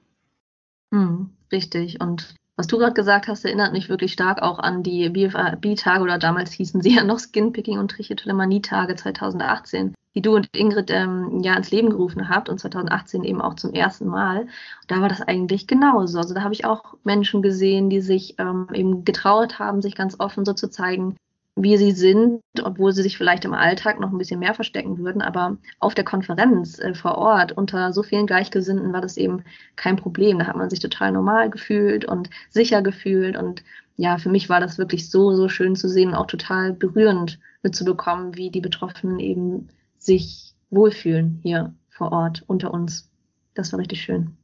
Hm, 0.92 1.30
richtig. 1.50 2.00
Und 2.00 2.34
was 2.56 2.66
du 2.66 2.76
gerade 2.76 2.92
gesagt 2.92 3.26
hast, 3.26 3.46
erinnert 3.46 3.72
mich 3.72 3.88
wirklich 3.88 4.12
stark 4.12 4.42
auch 4.42 4.58
an 4.58 4.82
die 4.82 5.08
BFB-Tage 5.08 6.02
oder 6.02 6.18
damals 6.18 6.52
hießen 6.52 6.82
sie 6.82 6.90
ja 6.96 7.04
noch 7.04 7.18
Skinpicking 7.18 7.78
und 7.78 7.90
Trichotillomanie-Tage 7.90 8.94
2018, 8.94 9.94
die 10.14 10.20
du 10.20 10.36
und 10.36 10.48
Ingrid 10.54 10.90
ähm, 10.90 11.40
ja 11.42 11.56
ins 11.56 11.70
Leben 11.70 11.88
gerufen 11.88 12.28
habt 12.28 12.50
und 12.50 12.60
2018 12.60 13.24
eben 13.24 13.40
auch 13.40 13.54
zum 13.54 13.72
ersten 13.72 14.06
Mal. 14.06 14.42
Und 14.42 14.50
da 14.88 15.00
war 15.00 15.08
das 15.08 15.22
eigentlich 15.22 15.66
genauso. 15.66 16.18
Also 16.18 16.34
da 16.34 16.42
habe 16.42 16.52
ich 16.52 16.66
auch 16.66 16.96
Menschen 17.02 17.40
gesehen, 17.40 17.88
die 17.88 18.02
sich 18.02 18.34
ähm, 18.38 18.68
eben 18.74 19.06
getraut 19.06 19.58
haben, 19.58 19.80
sich 19.80 19.94
ganz 19.94 20.20
offen 20.20 20.44
so 20.44 20.52
zu 20.52 20.68
zeigen, 20.68 21.16
wie 21.54 21.76
sie 21.76 21.92
sind, 21.92 22.40
obwohl 22.62 22.92
sie 22.92 23.02
sich 23.02 23.18
vielleicht 23.18 23.44
im 23.44 23.52
Alltag 23.52 24.00
noch 24.00 24.10
ein 24.10 24.18
bisschen 24.18 24.40
mehr 24.40 24.54
verstecken 24.54 24.98
würden. 24.98 25.20
Aber 25.20 25.58
auf 25.80 25.94
der 25.94 26.04
Konferenz 26.04 26.78
äh, 26.78 26.94
vor 26.94 27.18
Ort 27.18 27.52
unter 27.52 27.92
so 27.92 28.02
vielen 28.02 28.26
Gleichgesinnten 28.26 28.92
war 28.92 29.02
das 29.02 29.16
eben 29.16 29.44
kein 29.76 29.96
Problem. 29.96 30.38
Da 30.38 30.46
hat 30.46 30.56
man 30.56 30.70
sich 30.70 30.80
total 30.80 31.12
normal 31.12 31.50
gefühlt 31.50 32.06
und 32.06 32.30
sicher 32.50 32.80
gefühlt. 32.80 33.36
Und 33.36 33.62
ja, 33.96 34.16
für 34.16 34.30
mich 34.30 34.48
war 34.48 34.60
das 34.60 34.78
wirklich 34.78 35.10
so, 35.10 35.34
so 35.34 35.48
schön 35.48 35.76
zu 35.76 35.88
sehen 35.88 36.10
und 36.10 36.14
auch 36.14 36.26
total 36.26 36.72
berührend 36.72 37.38
mitzubekommen, 37.62 38.36
wie 38.36 38.50
die 38.50 38.62
Betroffenen 38.62 39.18
eben 39.18 39.68
sich 39.98 40.54
wohlfühlen 40.70 41.38
hier 41.42 41.74
vor 41.90 42.12
Ort 42.12 42.42
unter 42.46 42.72
uns. 42.72 43.10
Das 43.54 43.72
war 43.72 43.78
richtig 43.78 44.00
schön. 44.00 44.36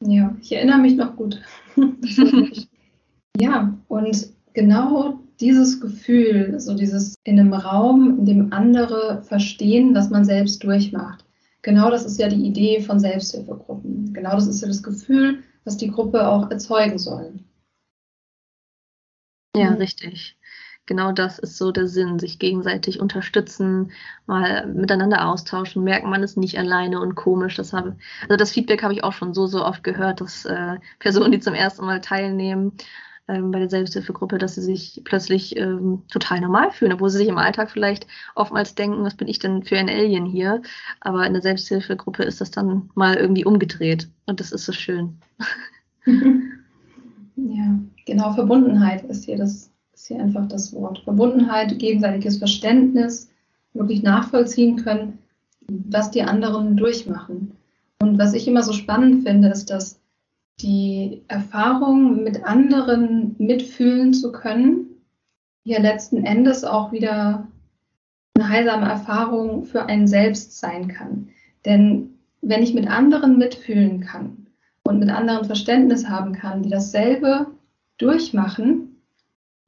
Ja, 0.00 0.34
ich 0.40 0.52
erinnere 0.52 0.78
mich 0.78 0.96
noch 0.96 1.14
gut. 1.14 1.40
ja, 3.38 3.78
und 3.88 4.32
genau 4.54 5.20
dieses 5.40 5.80
Gefühl, 5.80 6.58
so 6.60 6.74
dieses 6.74 7.14
in 7.24 7.40
einem 7.40 7.52
Raum, 7.52 8.20
in 8.20 8.26
dem 8.26 8.52
andere 8.52 9.22
verstehen, 9.22 9.94
was 9.94 10.10
man 10.10 10.24
selbst 10.24 10.62
durchmacht. 10.62 11.24
Genau 11.62 11.90
das 11.90 12.04
ist 12.04 12.18
ja 12.18 12.28
die 12.28 12.44
Idee 12.46 12.80
von 12.80 12.98
Selbsthilfegruppen. 12.98 14.12
Genau 14.12 14.34
das 14.34 14.46
ist 14.46 14.60
ja 14.62 14.68
das 14.68 14.82
Gefühl, 14.82 15.42
was 15.64 15.76
die 15.76 15.90
Gruppe 15.90 16.28
auch 16.28 16.50
erzeugen 16.50 16.98
soll. 16.98 17.34
Ja, 19.56 19.70
richtig. 19.74 20.36
Genau 20.86 21.12
das 21.12 21.38
ist 21.38 21.58
so 21.58 21.70
der 21.70 21.86
Sinn, 21.86 22.18
sich 22.18 22.40
gegenseitig 22.40 22.98
unterstützen, 22.98 23.92
mal 24.26 24.66
miteinander 24.66 25.28
austauschen, 25.28 25.84
merken, 25.84 26.10
man 26.10 26.24
ist 26.24 26.36
nicht 26.36 26.58
alleine 26.58 27.00
und 27.00 27.14
komisch. 27.14 27.54
Das 27.54 27.72
habe, 27.72 27.96
also 28.22 28.36
das 28.36 28.50
Feedback 28.50 28.82
habe 28.82 28.92
ich 28.92 29.04
auch 29.04 29.12
schon 29.12 29.32
so, 29.32 29.46
so 29.46 29.64
oft 29.64 29.84
gehört, 29.84 30.20
dass 30.20 30.44
äh, 30.44 30.78
Personen, 30.98 31.30
die 31.30 31.38
zum 31.38 31.54
ersten 31.54 31.84
Mal 31.84 32.00
teilnehmen, 32.00 32.72
ähm, 33.32 33.50
bei 33.50 33.58
der 33.58 33.70
Selbsthilfegruppe, 33.70 34.38
dass 34.38 34.54
sie 34.54 34.60
sich 34.60 35.00
plötzlich 35.04 35.56
ähm, 35.56 36.02
total 36.10 36.40
normal 36.40 36.70
fühlen, 36.70 36.92
obwohl 36.92 37.10
sie 37.10 37.18
sich 37.18 37.28
im 37.28 37.38
Alltag 37.38 37.70
vielleicht 37.70 38.06
oftmals 38.34 38.74
denken, 38.74 39.04
was 39.04 39.16
bin 39.16 39.28
ich 39.28 39.38
denn 39.38 39.62
für 39.62 39.78
ein 39.78 39.88
Alien 39.88 40.26
hier? 40.26 40.62
Aber 41.00 41.26
in 41.26 41.32
der 41.32 41.42
Selbsthilfegruppe 41.42 42.22
ist 42.22 42.40
das 42.40 42.50
dann 42.50 42.90
mal 42.94 43.14
irgendwie 43.14 43.44
umgedreht 43.44 44.08
und 44.26 44.40
das 44.40 44.52
ist 44.52 44.66
so 44.66 44.72
schön. 44.72 45.16
ja, 46.06 47.78
genau, 48.06 48.32
Verbundenheit 48.32 49.04
ist 49.04 49.24
hier 49.24 49.36
das 49.36 49.70
ist 49.94 50.08
hier 50.08 50.20
einfach 50.20 50.46
das 50.48 50.72
Wort. 50.74 51.00
Verbundenheit, 51.04 51.78
gegenseitiges 51.78 52.38
Verständnis, 52.38 53.30
wirklich 53.72 54.02
nachvollziehen 54.02 54.76
können, 54.76 55.18
was 55.68 56.10
die 56.10 56.22
anderen 56.22 56.76
durchmachen. 56.76 57.52
Und 58.00 58.18
was 58.18 58.34
ich 58.34 58.48
immer 58.48 58.62
so 58.62 58.72
spannend 58.72 59.22
finde, 59.22 59.48
ist, 59.48 59.70
dass 59.70 60.01
die 60.60 61.22
Erfahrung, 61.28 62.22
mit 62.22 62.44
anderen 62.44 63.34
mitfühlen 63.38 64.14
zu 64.14 64.32
können, 64.32 64.86
hier 65.64 65.80
letzten 65.80 66.24
Endes 66.24 66.64
auch 66.64 66.92
wieder 66.92 67.46
eine 68.34 68.48
heilsame 68.48 68.88
Erfahrung 68.88 69.64
für 69.64 69.86
einen 69.86 70.06
selbst 70.06 70.58
sein 70.58 70.88
kann. 70.88 71.28
Denn 71.64 72.18
wenn 72.40 72.62
ich 72.62 72.74
mit 72.74 72.88
anderen 72.88 73.38
mitfühlen 73.38 74.00
kann 74.00 74.46
und 74.82 74.98
mit 74.98 75.10
anderen 75.10 75.44
Verständnis 75.44 76.08
haben 76.08 76.32
kann, 76.32 76.62
die 76.62 76.70
dasselbe 76.70 77.46
durchmachen, 77.98 78.96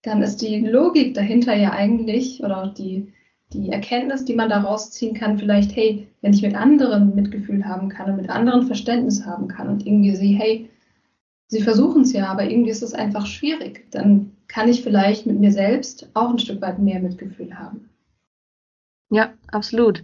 dann 0.02 0.22
ist 0.22 0.42
die 0.42 0.60
Logik 0.60 1.14
dahinter 1.14 1.54
ja 1.54 1.72
eigentlich 1.72 2.42
oder 2.42 2.74
die, 2.76 3.12
die 3.52 3.70
Erkenntnis, 3.70 4.24
die 4.24 4.34
man 4.34 4.48
daraus 4.48 4.90
ziehen 4.90 5.14
kann, 5.14 5.38
vielleicht, 5.38 5.74
hey, 5.76 6.08
wenn 6.20 6.32
ich 6.32 6.42
mit 6.42 6.56
anderen 6.56 7.14
Mitgefühl 7.14 7.64
haben 7.64 7.88
kann 7.88 8.10
und 8.10 8.16
mit 8.16 8.28
anderen 8.28 8.64
Verständnis 8.64 9.24
haben 9.24 9.48
kann 9.48 9.68
und 9.68 9.86
irgendwie 9.86 10.16
sehe, 10.16 10.36
hey, 10.36 10.68
sie 11.48 11.62
versuchen 11.62 12.02
es 12.02 12.12
ja, 12.12 12.26
aber 12.26 12.44
irgendwie 12.44 12.70
ist 12.70 12.82
es 12.82 12.94
einfach 12.94 13.26
schwierig, 13.26 13.90
dann 13.90 14.32
kann 14.48 14.68
ich 14.68 14.82
vielleicht 14.82 15.26
mit 15.26 15.38
mir 15.38 15.52
selbst 15.52 16.08
auch 16.14 16.30
ein 16.30 16.38
Stück 16.38 16.60
weit 16.60 16.78
mehr 16.78 17.00
Mitgefühl 17.00 17.58
haben. 17.58 17.90
Ja, 19.10 19.32
absolut. 19.48 20.02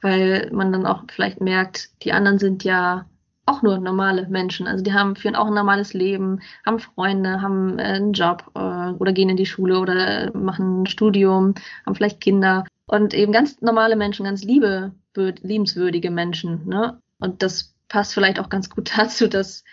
Weil 0.00 0.50
man 0.52 0.72
dann 0.72 0.86
auch 0.86 1.04
vielleicht 1.10 1.40
merkt, 1.40 1.90
die 2.02 2.12
anderen 2.12 2.38
sind 2.38 2.64
ja 2.64 3.06
auch 3.46 3.62
nur 3.62 3.78
normale 3.78 4.26
Menschen. 4.28 4.66
Also 4.66 4.82
die 4.82 4.92
haben, 4.92 5.16
führen 5.16 5.36
auch 5.36 5.46
ein 5.46 5.54
normales 5.54 5.92
Leben, 5.92 6.40
haben 6.64 6.78
Freunde, 6.78 7.42
haben 7.42 7.78
äh, 7.78 7.82
einen 7.82 8.12
Job 8.12 8.50
äh, 8.54 8.58
oder 8.58 9.12
gehen 9.12 9.28
in 9.28 9.36
die 9.36 9.46
Schule 9.46 9.78
oder 9.78 10.34
machen 10.34 10.82
ein 10.82 10.86
Studium, 10.86 11.54
haben 11.84 11.94
vielleicht 11.94 12.20
Kinder 12.20 12.64
und 12.86 13.14
eben 13.14 13.32
ganz 13.32 13.60
normale 13.60 13.96
Menschen, 13.96 14.24
ganz 14.24 14.42
liebe, 14.44 14.92
liebenswürdige 15.14 16.10
Menschen. 16.10 16.66
Ne? 16.66 17.00
Und 17.18 17.42
das 17.42 17.74
passt 17.88 18.14
vielleicht 18.14 18.38
auch 18.38 18.48
ganz 18.48 18.70
gut 18.70 18.92
dazu, 18.96 19.28
dass 19.28 19.64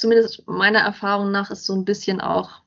zumindest 0.00 0.46
meiner 0.48 0.80
Erfahrung 0.80 1.30
nach 1.30 1.50
es 1.50 1.66
so 1.66 1.74
ein 1.74 1.84
bisschen 1.84 2.20
auch 2.20 2.62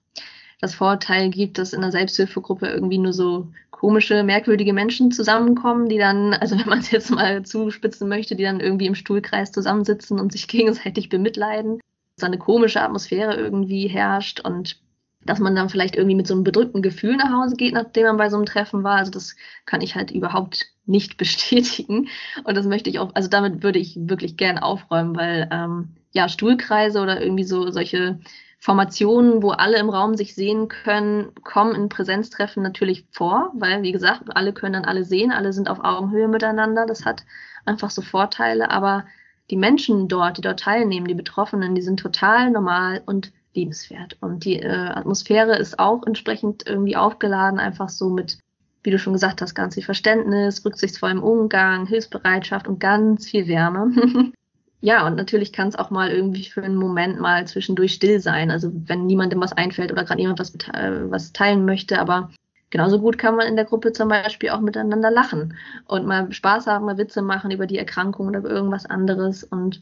das 0.62 0.76
Vorteil 0.76 1.30
gibt, 1.30 1.58
dass 1.58 1.74
in 1.74 1.82
der 1.82 1.92
Selbsthilfegruppe 1.92 2.68
irgendwie 2.68 2.98
nur 2.98 3.12
so 3.12 3.48
komische, 3.72 4.24
merkwürdige 4.24 4.72
Menschen 4.72 5.12
zusammenkommen, 5.12 5.90
die 5.90 5.98
dann, 5.98 6.34
also 6.34 6.58
wenn 6.58 6.70
man 6.70 6.80
es 6.80 6.92
jetzt 6.92 7.12
mal 7.12 7.44
zuspitzen 7.44 8.08
möchte, 8.08 8.36
die 8.36 8.44
dann 8.44 8.62
irgendwie 8.62 8.86
im 8.86 8.96
Stuhlkreis 8.96 9.52
zusammensitzen 9.52 10.20
und 10.20 10.32
sich 10.32 10.48
gegenseitig 10.48 11.10
bemitleiden. 11.10 11.82
Dass 12.16 12.26
eine 12.26 12.38
komische 12.38 12.82
Atmosphäre 12.82 13.36
irgendwie 13.36 13.88
herrscht 13.88 14.40
und 14.40 14.80
dass 15.26 15.40
man 15.40 15.56
dann 15.56 15.70
vielleicht 15.70 15.96
irgendwie 15.96 16.16
mit 16.16 16.28
so 16.28 16.34
einem 16.34 16.44
bedrückten 16.44 16.82
Gefühl 16.82 17.16
nach 17.16 17.32
Hause 17.32 17.56
geht, 17.56 17.74
nachdem 17.74 18.08
man 18.08 18.18
bei 18.18 18.30
so 18.30 18.38
einem 18.38 18.46
Treffen 18.46 18.84
war. 18.84 18.98
Also 18.98 19.12
das 19.12 19.36
kann 19.66 19.82
ich 19.82 19.96
halt 19.96 20.12
überhaupt 20.12 20.66
nicht 20.86 21.18
bestätigen. 21.18 22.08
Und 22.44 22.56
das 22.56 22.66
möchte 22.66 22.90
ich 22.90 23.00
auch, 23.00 23.12
also 23.14 23.30
damit 23.30 23.64
würde 23.64 23.80
ich 23.80 23.98
wirklich 24.00 24.38
gern 24.38 24.58
aufräumen, 24.58 25.16
weil 25.16 25.48
ähm, 25.52 25.90
ja, 26.12 26.30
Stuhlkreise 26.30 27.02
oder 27.02 27.22
irgendwie 27.22 27.44
so 27.44 27.72
solche 27.72 28.20
Formationen, 28.60 29.44
wo 29.44 29.50
alle 29.50 29.78
im 29.78 29.90
Raum 29.90 30.16
sich 30.16 30.36
sehen 30.36 30.70
können, 30.70 31.34
kommen 31.44 31.76
in 31.76 31.90
Präsenztreffen 31.90 32.64
natürlich 32.64 33.06
vor, 33.12 33.52
weil, 33.56 33.84
wie 33.84 33.92
gesagt, 33.92 34.24
alle 34.38 34.54
können 34.54 34.74
dann 34.74 34.86
alle 34.86 35.04
sehen, 35.04 35.32
alle 35.32 35.52
sind 35.52 35.70
auf 35.70 35.84
Augenhöhe 35.84 36.30
miteinander. 36.30 36.86
Das 36.86 37.06
hat 37.06 37.26
einfach 37.66 37.90
so 37.90 38.02
Vorteile. 38.02 38.72
Aber 38.72 39.06
die 39.50 39.58
Menschen 39.58 40.08
dort, 40.08 40.38
die 40.38 40.42
dort 40.42 40.62
teilnehmen, 40.62 41.08
die 41.08 41.14
Betroffenen, 41.14 41.76
die 41.76 41.82
sind 41.82 42.00
total 42.00 42.52
normal 42.52 43.02
und 43.06 43.34
liebenswert. 43.54 44.18
Und 44.22 44.46
die 44.46 44.60
äh, 44.60 44.70
Atmosphäre 44.70 45.58
ist 45.58 45.80
auch 45.80 46.06
entsprechend 46.06 46.68
irgendwie 46.68 46.96
aufgeladen, 46.96 47.60
einfach 47.60 47.90
so 47.90 48.10
mit, 48.10 48.40
wie 48.84 48.92
du 48.92 49.00
schon 49.00 49.14
gesagt 49.14 49.42
hast, 49.42 49.56
ganz 49.56 49.76
viel 49.76 49.84
Verständnis, 49.84 50.64
rücksichtsvollem 50.66 51.24
Umgang, 51.24 51.86
Hilfsbereitschaft 51.86 52.68
und 52.68 52.80
ganz 52.80 53.30
viel 53.30 53.48
Wärme. 53.48 53.92
Ja, 54.84 55.08
und 55.08 55.16
natürlich 55.16 55.54
kann 55.54 55.70
es 55.70 55.78
auch 55.78 55.92
mal 55.92 56.12
irgendwie 56.12 56.44
für 56.44 56.62
einen 56.62 56.76
Moment 56.76 57.18
mal 57.18 57.48
zwischendurch 57.48 57.94
still 57.94 58.20
sein. 58.20 58.52
Also 58.52 58.70
wenn 58.74 59.06
niemandem 59.06 59.40
was 59.40 59.54
einfällt 59.54 59.94
oder 59.94 60.04
gerade 60.04 60.20
jemand 60.20 60.40
was, 60.40 60.56
äh, 60.56 61.10
was 61.10 61.32
teilen 61.32 61.64
möchte, 61.64 62.02
aber 62.02 62.32
genauso 62.70 63.00
gut 63.00 63.18
kann 63.18 63.38
man 63.38 63.48
in 63.48 63.56
der 63.56 63.64
Gruppe 63.64 63.94
zum 63.94 64.10
Beispiel 64.10 64.50
auch 64.50 64.60
miteinander 64.60 65.10
lachen 65.10 65.56
und 65.88 66.06
mal 66.06 66.30
Spaß 66.34 66.68
haben, 66.68 66.84
mal 66.84 66.98
Witze 66.98 67.22
machen 67.22 67.50
über 67.52 67.66
die 67.66 67.78
Erkrankung 67.78 68.28
oder 68.28 68.40
über 68.40 68.50
irgendwas 68.50 68.86
anderes. 68.86 69.46
Und 69.46 69.82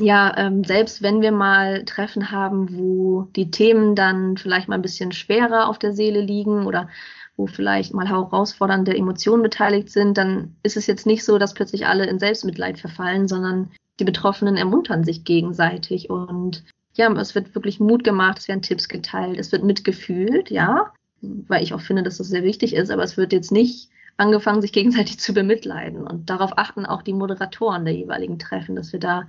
ja, 0.00 0.36
ähm, 0.36 0.64
selbst 0.64 1.02
wenn 1.02 1.20
wir 1.20 1.32
mal 1.32 1.84
Treffen 1.84 2.30
haben, 2.30 2.76
wo 2.76 3.28
die 3.36 3.50
Themen 3.50 3.94
dann 3.94 4.36
vielleicht 4.36 4.68
mal 4.68 4.74
ein 4.74 4.82
bisschen 4.82 5.12
schwerer 5.12 5.68
auf 5.68 5.78
der 5.78 5.92
Seele 5.92 6.20
liegen 6.20 6.66
oder 6.66 6.88
wo 7.36 7.46
vielleicht 7.46 7.92
mal 7.92 8.08
herausfordernde 8.08 8.96
Emotionen 8.96 9.42
beteiligt 9.42 9.90
sind, 9.90 10.16
dann 10.16 10.56
ist 10.62 10.76
es 10.76 10.86
jetzt 10.86 11.06
nicht 11.06 11.24
so, 11.24 11.38
dass 11.38 11.54
plötzlich 11.54 11.86
alle 11.86 12.06
in 12.06 12.18
Selbstmitleid 12.18 12.78
verfallen, 12.78 13.28
sondern 13.28 13.70
die 14.00 14.04
Betroffenen 14.04 14.56
ermuntern 14.56 15.04
sich 15.04 15.24
gegenseitig 15.24 16.10
und 16.10 16.64
ja, 16.94 17.12
es 17.12 17.34
wird 17.34 17.54
wirklich 17.54 17.78
Mut 17.78 18.04
gemacht, 18.04 18.38
es 18.38 18.48
werden 18.48 18.62
Tipps 18.62 18.88
geteilt, 18.88 19.38
es 19.38 19.52
wird 19.52 19.64
mitgefühlt, 19.64 20.50
ja, 20.50 20.92
weil 21.20 21.62
ich 21.62 21.74
auch 21.74 21.80
finde, 21.80 22.02
dass 22.02 22.18
das 22.18 22.28
sehr 22.28 22.42
wichtig 22.42 22.74
ist, 22.74 22.90
aber 22.90 23.02
es 23.02 23.16
wird 23.16 23.32
jetzt 23.32 23.52
nicht 23.52 23.90
angefangen, 24.16 24.62
sich 24.62 24.72
gegenseitig 24.72 25.18
zu 25.18 25.34
bemitleiden. 25.34 26.06
Und 26.06 26.30
darauf 26.30 26.56
achten 26.56 26.86
auch 26.86 27.02
die 27.02 27.12
Moderatoren 27.12 27.84
der 27.84 27.94
jeweiligen 27.94 28.38
Treffen, 28.38 28.76
dass 28.76 28.92
wir 28.92 29.00
da 29.00 29.28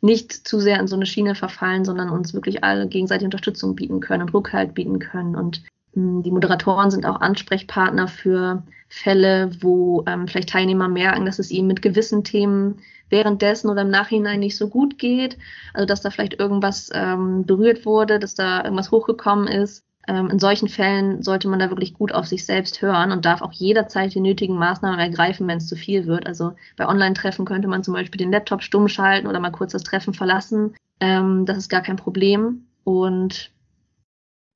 nicht 0.00 0.32
zu 0.32 0.60
sehr 0.60 0.78
in 0.78 0.86
so 0.86 0.96
eine 0.96 1.06
Schiene 1.06 1.34
verfallen, 1.34 1.84
sondern 1.84 2.10
uns 2.10 2.34
wirklich 2.34 2.62
alle 2.64 2.86
gegenseitig 2.86 3.24
Unterstützung 3.24 3.74
bieten 3.74 4.00
können 4.00 4.22
und 4.22 4.34
Rückhalt 4.34 4.74
bieten 4.74 4.98
können. 4.98 5.36
Und 5.36 5.62
hm, 5.94 6.22
die 6.22 6.30
Moderatoren 6.30 6.90
sind 6.90 7.06
auch 7.06 7.20
Ansprechpartner 7.20 8.08
für 8.08 8.62
Fälle, 8.88 9.50
wo 9.60 10.04
ähm, 10.06 10.28
vielleicht 10.28 10.50
Teilnehmer 10.50 10.88
merken, 10.88 11.26
dass 11.26 11.38
es 11.38 11.50
ihnen 11.50 11.66
mit 11.66 11.82
gewissen 11.82 12.24
Themen 12.24 12.78
währenddessen 13.08 13.68
oder 13.68 13.82
im 13.82 13.90
Nachhinein 13.90 14.40
nicht 14.40 14.56
so 14.56 14.68
gut 14.68 14.98
geht. 14.98 15.38
Also 15.72 15.86
dass 15.86 16.02
da 16.02 16.10
vielleicht 16.10 16.38
irgendwas 16.38 16.90
ähm, 16.92 17.44
berührt 17.44 17.86
wurde, 17.86 18.18
dass 18.18 18.34
da 18.34 18.62
irgendwas 18.62 18.90
hochgekommen 18.90 19.48
ist. 19.48 19.85
Ähm, 20.08 20.30
in 20.30 20.38
solchen 20.38 20.68
Fällen 20.68 21.22
sollte 21.22 21.48
man 21.48 21.58
da 21.58 21.70
wirklich 21.70 21.94
gut 21.94 22.12
auf 22.12 22.26
sich 22.26 22.46
selbst 22.46 22.80
hören 22.80 23.10
und 23.10 23.24
darf 23.24 23.42
auch 23.42 23.52
jederzeit 23.52 24.14
die 24.14 24.20
nötigen 24.20 24.56
Maßnahmen 24.56 25.00
ergreifen, 25.00 25.48
wenn 25.48 25.58
es 25.58 25.66
zu 25.66 25.76
viel 25.76 26.06
wird. 26.06 26.26
Also 26.26 26.52
bei 26.76 26.86
Online-Treffen 26.86 27.44
könnte 27.44 27.68
man 27.68 27.82
zum 27.82 27.94
Beispiel 27.94 28.18
den 28.18 28.30
Laptop 28.30 28.62
stumm 28.62 28.88
schalten 28.88 29.26
oder 29.26 29.40
mal 29.40 29.50
kurz 29.50 29.72
das 29.72 29.82
Treffen 29.82 30.14
verlassen. 30.14 30.74
Ähm, 31.00 31.44
das 31.44 31.58
ist 31.58 31.68
gar 31.68 31.82
kein 31.82 31.96
Problem. 31.96 32.66
Und 32.84 33.50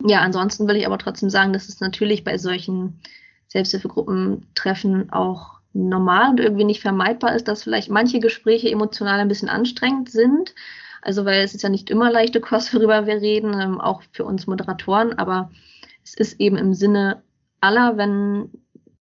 ja, 0.07 0.21
ansonsten 0.21 0.69
will 0.69 0.77
ich 0.77 0.87
aber 0.87 0.99
trotzdem 0.99 1.31
sagen, 1.31 1.53
dass 1.53 1.69
es 1.69 1.81
natürlich 1.81 2.25
bei 2.25 2.39
solchen 2.39 3.01
Selbsthilfegruppentreffen 3.49 5.13
auch 5.13 5.61
normal 5.73 6.31
und 6.31 6.41
irgendwie 6.41 6.65
nicht 6.65 6.81
vermeidbar 6.81 7.35
ist, 7.35 7.49
dass 7.49 7.65
vielleicht 7.65 7.91
manche 7.91 8.21
Gespräche 8.21 8.71
emotional 8.71 9.21
ein 9.21 9.29
bisschen 9.29 9.49
anstrengend 9.49 10.11
sind. 10.11 10.55
Also 11.03 11.25
weil 11.25 11.43
es 11.43 11.55
ist 11.55 11.63
ja 11.63 11.69
nicht 11.69 11.91
immer 11.91 12.11
leichte 12.11 12.41
Kost, 12.41 12.75
worüber 12.75 13.07
wir 13.07 13.21
reden, 13.21 13.59
ähm, 13.59 13.81
auch 13.81 14.03
für 14.13 14.25
uns 14.25 14.47
Moderatoren, 14.47 15.19
aber 15.19 15.51
es 16.05 16.15
ist 16.15 16.41
eben 16.41 16.57
im 16.57 16.75
Sinne 16.75 17.23
aller, 17.61 17.97
wenn 17.97 18.51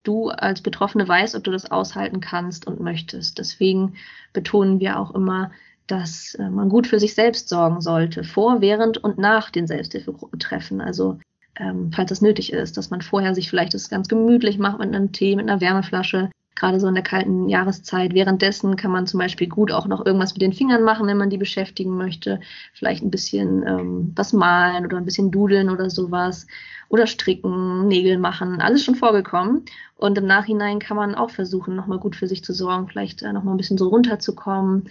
du 0.02 0.28
als 0.28 0.60
Betroffene 0.60 1.06
weißt, 1.06 1.34
ob 1.34 1.44
du 1.44 1.50
das 1.50 1.70
aushalten 1.70 2.20
kannst 2.20 2.66
und 2.66 2.80
möchtest. 2.80 3.38
Deswegen 3.38 3.94
betonen 4.32 4.80
wir 4.80 4.98
auch 4.98 5.14
immer, 5.14 5.50
dass 5.86 6.34
äh, 6.34 6.48
man 6.48 6.68
gut 6.68 6.86
für 6.86 7.00
sich 7.00 7.14
selbst 7.14 7.48
sorgen 7.48 7.80
sollte, 7.80 8.24
vor, 8.24 8.60
während 8.60 8.98
und 8.98 9.18
nach 9.18 9.50
den 9.50 9.66
Selbsthilfegruppentreffen. 9.66 10.80
Also 10.80 11.18
ähm, 11.56 11.90
falls 11.94 12.10
es 12.10 12.20
nötig 12.20 12.52
ist, 12.52 12.76
dass 12.76 12.90
man 12.90 13.02
vorher 13.02 13.34
sich 13.34 13.48
vielleicht 13.48 13.74
das 13.74 13.88
ganz 13.88 14.08
gemütlich 14.08 14.58
macht 14.58 14.78
mit 14.78 14.88
einem 14.88 15.12
Tee, 15.12 15.36
mit 15.36 15.48
einer 15.48 15.60
Wärmeflasche, 15.60 16.30
gerade 16.56 16.78
so 16.80 16.86
in 16.86 16.94
der 16.94 17.02
kalten 17.02 17.48
Jahreszeit. 17.48 18.14
Währenddessen 18.14 18.76
kann 18.76 18.90
man 18.90 19.06
zum 19.06 19.18
Beispiel 19.18 19.48
gut 19.48 19.72
auch 19.72 19.86
noch 19.86 20.04
irgendwas 20.04 20.34
mit 20.34 20.42
den 20.42 20.52
Fingern 20.52 20.82
machen, 20.82 21.06
wenn 21.06 21.16
man 21.16 21.30
die 21.30 21.38
beschäftigen 21.38 21.96
möchte. 21.96 22.40
Vielleicht 22.72 23.02
ein 23.02 23.10
bisschen 23.10 23.66
ähm, 23.66 24.12
was 24.14 24.32
malen 24.32 24.84
oder 24.84 24.98
ein 24.98 25.04
bisschen 25.04 25.30
dudeln 25.30 25.70
oder 25.70 25.90
sowas. 25.90 26.46
Oder 26.88 27.06
stricken, 27.06 27.88
Nägel 27.88 28.18
machen, 28.18 28.60
alles 28.60 28.84
schon 28.84 28.94
vorgekommen. 28.94 29.64
Und 29.96 30.18
im 30.18 30.26
Nachhinein 30.26 30.78
kann 30.78 30.96
man 30.96 31.14
auch 31.14 31.30
versuchen, 31.30 31.74
nochmal 31.74 31.98
gut 31.98 32.14
für 32.14 32.28
sich 32.28 32.44
zu 32.44 32.52
sorgen, 32.52 32.88
vielleicht 32.88 33.22
äh, 33.22 33.32
nochmal 33.32 33.54
ein 33.54 33.58
bisschen 33.58 33.78
so 33.78 33.88
runterzukommen. 33.88 34.90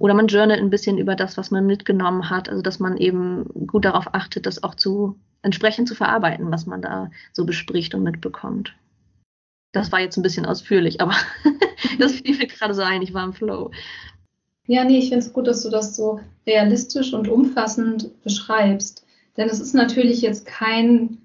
Oder 0.00 0.14
man 0.14 0.26
journalt 0.26 0.60
ein 0.60 0.70
bisschen 0.70 0.98
über 0.98 1.16
das, 1.16 1.36
was 1.36 1.50
man 1.50 1.66
mitgenommen 1.66 2.30
hat. 2.30 2.48
Also 2.48 2.62
dass 2.62 2.78
man 2.78 2.96
eben 2.96 3.44
gut 3.66 3.84
darauf 3.84 4.14
achtet, 4.14 4.46
das 4.46 4.62
auch 4.62 4.74
zu 4.74 5.18
entsprechend 5.42 5.88
zu 5.88 5.94
verarbeiten, 5.94 6.50
was 6.50 6.66
man 6.66 6.82
da 6.82 7.10
so 7.32 7.44
bespricht 7.44 7.94
und 7.94 8.02
mitbekommt. 8.02 8.74
Das 9.74 9.90
war 9.90 10.00
jetzt 10.00 10.16
ein 10.16 10.22
bisschen 10.22 10.46
ausführlich, 10.46 11.00
aber 11.00 11.14
das 11.98 12.12
fiel 12.12 12.38
mir 12.38 12.46
gerade 12.46 12.74
so 12.74 12.82
ein, 12.82 13.02
ich 13.02 13.12
war 13.12 13.24
im 13.24 13.32
Flow. 13.32 13.72
Ja, 14.66 14.84
nee, 14.84 14.98
ich 14.98 15.08
finde 15.08 15.26
es 15.26 15.32
gut, 15.32 15.48
dass 15.48 15.62
du 15.62 15.68
das 15.68 15.96
so 15.96 16.20
realistisch 16.46 17.12
und 17.12 17.28
umfassend 17.28 18.22
beschreibst. 18.22 19.04
Denn 19.36 19.48
es 19.48 19.60
ist 19.60 19.74
natürlich 19.74 20.22
jetzt 20.22 20.46
kein 20.46 21.18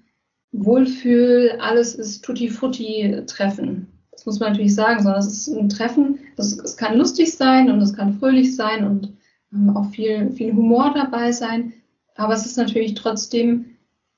Wohlfühl, 0.50 1.58
alles 1.60 1.94
ist 1.94 2.24
Tutti-Frutti-Treffen. 2.24 3.86
Das 4.10 4.26
muss 4.26 4.40
man 4.40 4.50
natürlich 4.50 4.74
sagen, 4.74 5.00
sondern 5.02 5.20
es 5.20 5.28
ist 5.28 5.48
ein 5.48 5.68
Treffen, 5.68 6.18
es 6.36 6.76
kann 6.76 6.98
lustig 6.98 7.32
sein 7.34 7.70
und 7.70 7.80
es 7.80 7.94
kann 7.94 8.18
fröhlich 8.18 8.56
sein 8.56 8.84
und 8.84 9.16
ähm, 9.52 9.74
auch 9.76 9.88
viel, 9.90 10.32
viel 10.32 10.52
Humor 10.52 10.92
dabei 10.92 11.30
sein. 11.30 11.72
Aber 12.16 12.34
es 12.34 12.44
ist 12.44 12.58
natürlich 12.58 12.94
trotzdem, 12.94 13.76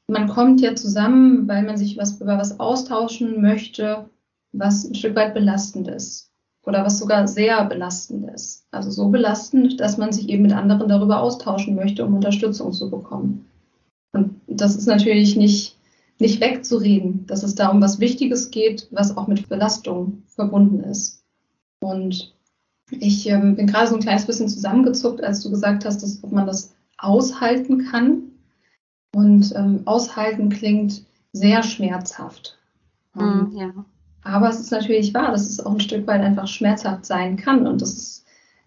man 0.08 0.26
kommt 0.26 0.62
ja 0.62 0.74
zusammen, 0.74 1.46
weil 1.46 1.62
man 1.62 1.76
sich 1.76 1.98
was, 1.98 2.18
über 2.20 2.38
was 2.38 2.58
austauschen 2.58 3.42
möchte 3.42 4.08
was 4.52 4.84
ein 4.84 4.94
Stück 4.94 5.16
weit 5.16 5.34
belastend 5.34 5.88
ist 5.88 6.30
oder 6.64 6.84
was 6.84 6.98
sogar 6.98 7.26
sehr 7.26 7.64
belastend 7.64 8.30
ist. 8.30 8.66
Also 8.70 8.90
so 8.90 9.08
belastend, 9.08 9.80
dass 9.80 9.98
man 9.98 10.12
sich 10.12 10.28
eben 10.28 10.42
mit 10.42 10.52
anderen 10.52 10.88
darüber 10.88 11.20
austauschen 11.20 11.74
möchte, 11.74 12.04
um 12.04 12.14
Unterstützung 12.14 12.72
zu 12.72 12.90
bekommen. 12.90 13.46
Und 14.12 14.40
das 14.46 14.76
ist 14.76 14.86
natürlich 14.86 15.36
nicht, 15.36 15.76
nicht 16.18 16.40
wegzureden, 16.40 17.26
dass 17.26 17.42
es 17.42 17.54
da 17.54 17.68
um 17.68 17.80
was 17.80 17.98
Wichtiges 17.98 18.50
geht, 18.50 18.86
was 18.90 19.16
auch 19.16 19.26
mit 19.26 19.48
Belastung 19.48 20.22
verbunden 20.28 20.80
ist. 20.80 21.24
Und 21.80 22.32
ich 22.90 23.26
ähm, 23.28 23.56
bin 23.56 23.66
gerade 23.66 23.88
so 23.88 23.94
ein 23.94 24.02
kleines 24.02 24.26
bisschen 24.26 24.48
zusammengezuckt, 24.48 25.22
als 25.22 25.42
du 25.42 25.50
gesagt 25.50 25.84
hast, 25.84 26.02
dass, 26.02 26.22
ob 26.22 26.30
man 26.30 26.46
das 26.46 26.74
aushalten 26.98 27.86
kann. 27.86 28.22
Und 29.14 29.52
ähm, 29.56 29.82
aushalten 29.84 30.48
klingt 30.48 31.04
sehr 31.32 31.62
schmerzhaft. 31.62 32.58
Mm, 33.14 33.56
ja. 33.56 33.84
Aber 34.24 34.48
es 34.48 34.60
ist 34.60 34.70
natürlich 34.70 35.12
wahr, 35.14 35.32
dass 35.32 35.48
es 35.48 35.64
auch 35.64 35.72
ein 35.72 35.80
Stück 35.80 36.06
weit 36.06 36.20
einfach 36.20 36.46
schmerzhaft 36.46 37.04
sein 37.06 37.36
kann. 37.36 37.66
Und 37.66 37.82
das 37.82 37.92
ist 37.92 38.26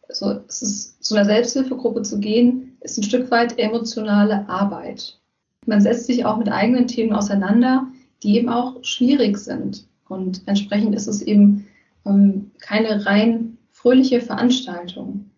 so, 0.10 0.40
es 0.48 0.62
ist 0.62 1.04
zu 1.04 1.16
einer 1.16 1.26
Selbsthilfegruppe 1.26 2.02
zu 2.04 2.20
gehen, 2.20 2.78
ist 2.82 2.98
ein 2.98 3.04
Stück 3.04 3.32
weit 3.32 3.58
emotionale 3.58 4.48
Arbeit. 4.50 5.20
Man 5.66 5.82
setzt 5.82 6.06
sich 6.06 6.26
auch 6.26 6.38
mit 6.38 6.52
eigenen 6.52 6.88
Themen 6.88 7.14
auseinander, 7.14 7.88
die 8.22 8.38
eben 8.38 8.50
auch 8.50 8.84
schwierig 8.84 9.38
sind. 9.38 9.88
Und 10.08 10.42
entsprechend 10.46 10.94
ist 10.96 11.08
es 11.08 11.22
eben 11.22 11.68
ähm, 12.06 12.52
keine 12.60 13.06
rein 13.06 13.58
fröhliche 13.72 14.22
Veranstaltung. 14.22 15.32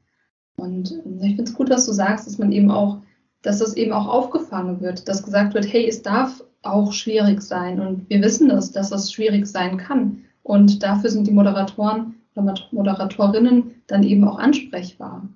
Und 0.58 0.92
ähm, 0.92 1.20
ich 1.22 1.36
finde 1.36 1.44
es 1.44 1.54
gut, 1.54 1.70
was 1.70 1.86
du 1.86 1.94
sagst, 1.94 2.28
dass 2.28 2.38
man 2.38 2.52
eben 2.52 2.72
auch, 2.72 2.98
dass 3.42 3.60
das 3.60 3.76
eben 3.76 3.94
auch 3.94 4.08
aufgefangen 4.08 4.82
wird, 4.82 5.08
dass 5.08 5.24
gesagt 5.24 5.54
wird, 5.54 5.72
hey, 5.72 5.88
es 5.88 6.02
darf 6.02 6.44
auch 6.72 6.94
schwierig 6.94 7.42
sein. 7.42 7.80
Und 7.80 8.10
wir 8.10 8.22
wissen 8.22 8.50
es, 8.52 8.72
dass 8.72 8.90
das 8.90 9.12
schwierig 9.12 9.48
sein 9.48 9.78
kann. 9.78 10.24
Und 10.44 10.84
dafür 10.84 11.10
sind 11.10 11.28
die 11.28 11.32
Moderatoren 11.32 12.16
oder 12.36 12.56
Moderatorinnen 12.72 13.82
dann 13.88 14.04
eben 14.04 14.24
auch 14.24 14.40
ansprechbar. 14.40 15.28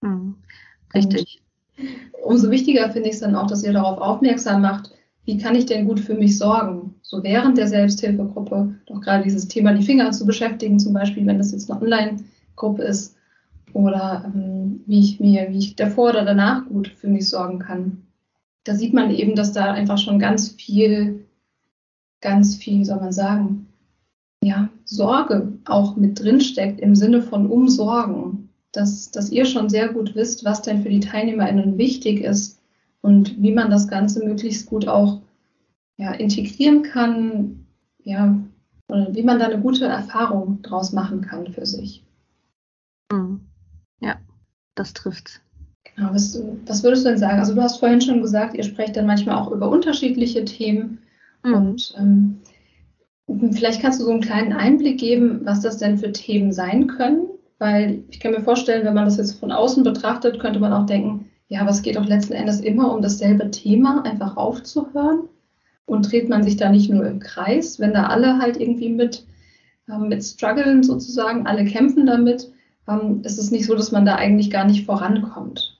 Mhm. 0.00 0.34
Richtig. 0.94 1.42
Und 1.76 2.32
umso 2.32 2.50
wichtiger 2.50 2.90
finde 2.90 3.08
ich 3.08 3.16
es 3.16 3.20
dann 3.20 3.34
auch, 3.34 3.46
dass 3.46 3.64
ihr 3.64 3.72
darauf 3.72 3.98
aufmerksam 3.98 4.62
macht, 4.62 4.90
wie 5.24 5.38
kann 5.38 5.54
ich 5.54 5.66
denn 5.66 5.86
gut 5.86 6.00
für 6.00 6.14
mich 6.14 6.36
sorgen? 6.36 6.94
So 7.02 7.22
während 7.22 7.56
der 7.56 7.68
Selbsthilfegruppe, 7.68 8.74
doch 8.86 9.00
gerade 9.00 9.24
dieses 9.24 9.48
Thema 9.48 9.72
die 9.72 9.84
Finger 9.84 10.10
zu 10.12 10.26
beschäftigen, 10.26 10.78
zum 10.78 10.92
Beispiel, 10.92 11.26
wenn 11.26 11.38
das 11.38 11.52
jetzt 11.52 11.70
eine 11.70 11.80
Online-Gruppe 11.80 12.82
ist, 12.82 13.16
oder 13.72 14.30
ähm, 14.32 14.80
wie 14.86 15.00
ich 15.00 15.20
mir, 15.20 15.48
wie 15.50 15.58
ich 15.58 15.76
davor 15.76 16.10
oder 16.10 16.24
danach 16.24 16.64
gut 16.66 16.88
für 16.88 17.08
mich 17.08 17.28
sorgen 17.28 17.58
kann 17.58 18.03
da 18.64 18.74
sieht 18.74 18.94
man 18.94 19.10
eben, 19.10 19.36
dass 19.36 19.52
da 19.52 19.72
einfach 19.72 19.98
schon 19.98 20.18
ganz 20.18 20.50
viel, 20.50 21.26
ganz 22.20 22.56
viel, 22.56 22.84
soll 22.84 23.00
man 23.00 23.12
sagen, 23.12 23.68
ja, 24.42 24.68
Sorge 24.84 25.52
auch 25.64 25.96
mit 25.96 26.20
drin 26.20 26.40
steckt 26.40 26.80
im 26.80 26.94
Sinne 26.94 27.22
von 27.22 27.46
Umsorgen. 27.46 28.50
Dass, 28.72 29.12
dass 29.12 29.30
ihr 29.30 29.44
schon 29.44 29.68
sehr 29.68 29.88
gut 29.90 30.16
wisst, 30.16 30.44
was 30.44 30.60
denn 30.60 30.82
für 30.82 30.88
die 30.88 30.98
TeilnehmerInnen 30.98 31.78
wichtig 31.78 32.22
ist 32.22 32.60
und 33.02 33.40
wie 33.40 33.52
man 33.52 33.70
das 33.70 33.86
Ganze 33.86 34.24
möglichst 34.24 34.66
gut 34.66 34.88
auch 34.88 35.20
ja, 35.96 36.10
integrieren 36.12 36.82
kann, 36.82 37.66
ja, 38.02 38.36
oder 38.88 39.14
wie 39.14 39.22
man 39.22 39.38
da 39.38 39.46
eine 39.46 39.60
gute 39.60 39.86
Erfahrung 39.86 40.60
draus 40.62 40.92
machen 40.92 41.20
kann 41.20 41.46
für 41.52 41.66
sich. 41.66 42.04
Mhm. 43.12 43.42
Ja, 44.00 44.18
das 44.74 44.92
trifft 44.92 45.43
Genau, 45.96 46.12
was, 46.12 46.40
was, 46.66 46.82
würdest 46.82 47.04
du 47.04 47.10
denn 47.10 47.18
sagen? 47.18 47.38
Also 47.38 47.54
du 47.54 47.62
hast 47.62 47.78
vorhin 47.78 48.00
schon 48.00 48.20
gesagt, 48.20 48.54
ihr 48.54 48.64
sprecht 48.64 48.96
dann 48.96 49.06
manchmal 49.06 49.36
auch 49.36 49.50
über 49.52 49.68
unterschiedliche 49.68 50.44
Themen. 50.44 50.98
Mhm. 51.44 51.54
Und 51.54 51.94
ähm, 51.98 52.40
vielleicht 53.52 53.80
kannst 53.80 54.00
du 54.00 54.04
so 54.04 54.10
einen 54.10 54.20
kleinen 54.20 54.52
Einblick 54.52 54.98
geben, 54.98 55.40
was 55.44 55.60
das 55.60 55.78
denn 55.78 55.98
für 55.98 56.12
Themen 56.12 56.52
sein 56.52 56.88
können. 56.88 57.28
Weil 57.58 58.02
ich 58.10 58.18
kann 58.18 58.32
mir 58.32 58.42
vorstellen, 58.42 58.84
wenn 58.84 58.94
man 58.94 59.04
das 59.04 59.18
jetzt 59.18 59.38
von 59.38 59.52
außen 59.52 59.84
betrachtet, 59.84 60.40
könnte 60.40 60.58
man 60.58 60.72
auch 60.72 60.86
denken, 60.86 61.30
ja, 61.48 61.60
aber 61.60 61.70
es 61.70 61.82
geht 61.82 61.96
doch 61.96 62.06
letzten 62.06 62.32
Endes 62.32 62.60
immer 62.60 62.92
um 62.92 63.00
dasselbe 63.00 63.50
Thema, 63.50 64.02
einfach 64.04 64.36
aufzuhören. 64.36 65.28
Und 65.86 66.10
dreht 66.10 66.28
man 66.28 66.42
sich 66.42 66.56
da 66.56 66.70
nicht 66.70 66.90
nur 66.90 67.06
im 67.06 67.20
Kreis, 67.20 67.78
wenn 67.78 67.92
da 67.92 68.06
alle 68.06 68.38
halt 68.38 68.58
irgendwie 68.58 68.88
mit, 68.88 69.26
äh, 69.86 69.98
mit 69.98 70.24
strugglen 70.24 70.82
sozusagen, 70.82 71.46
alle 71.46 71.66
kämpfen 71.66 72.06
damit, 72.06 72.50
ähm, 72.88 73.20
ist 73.22 73.38
es 73.38 73.50
nicht 73.50 73.66
so, 73.66 73.74
dass 73.74 73.92
man 73.92 74.06
da 74.06 74.16
eigentlich 74.16 74.50
gar 74.50 74.64
nicht 74.64 74.86
vorankommt. 74.86 75.73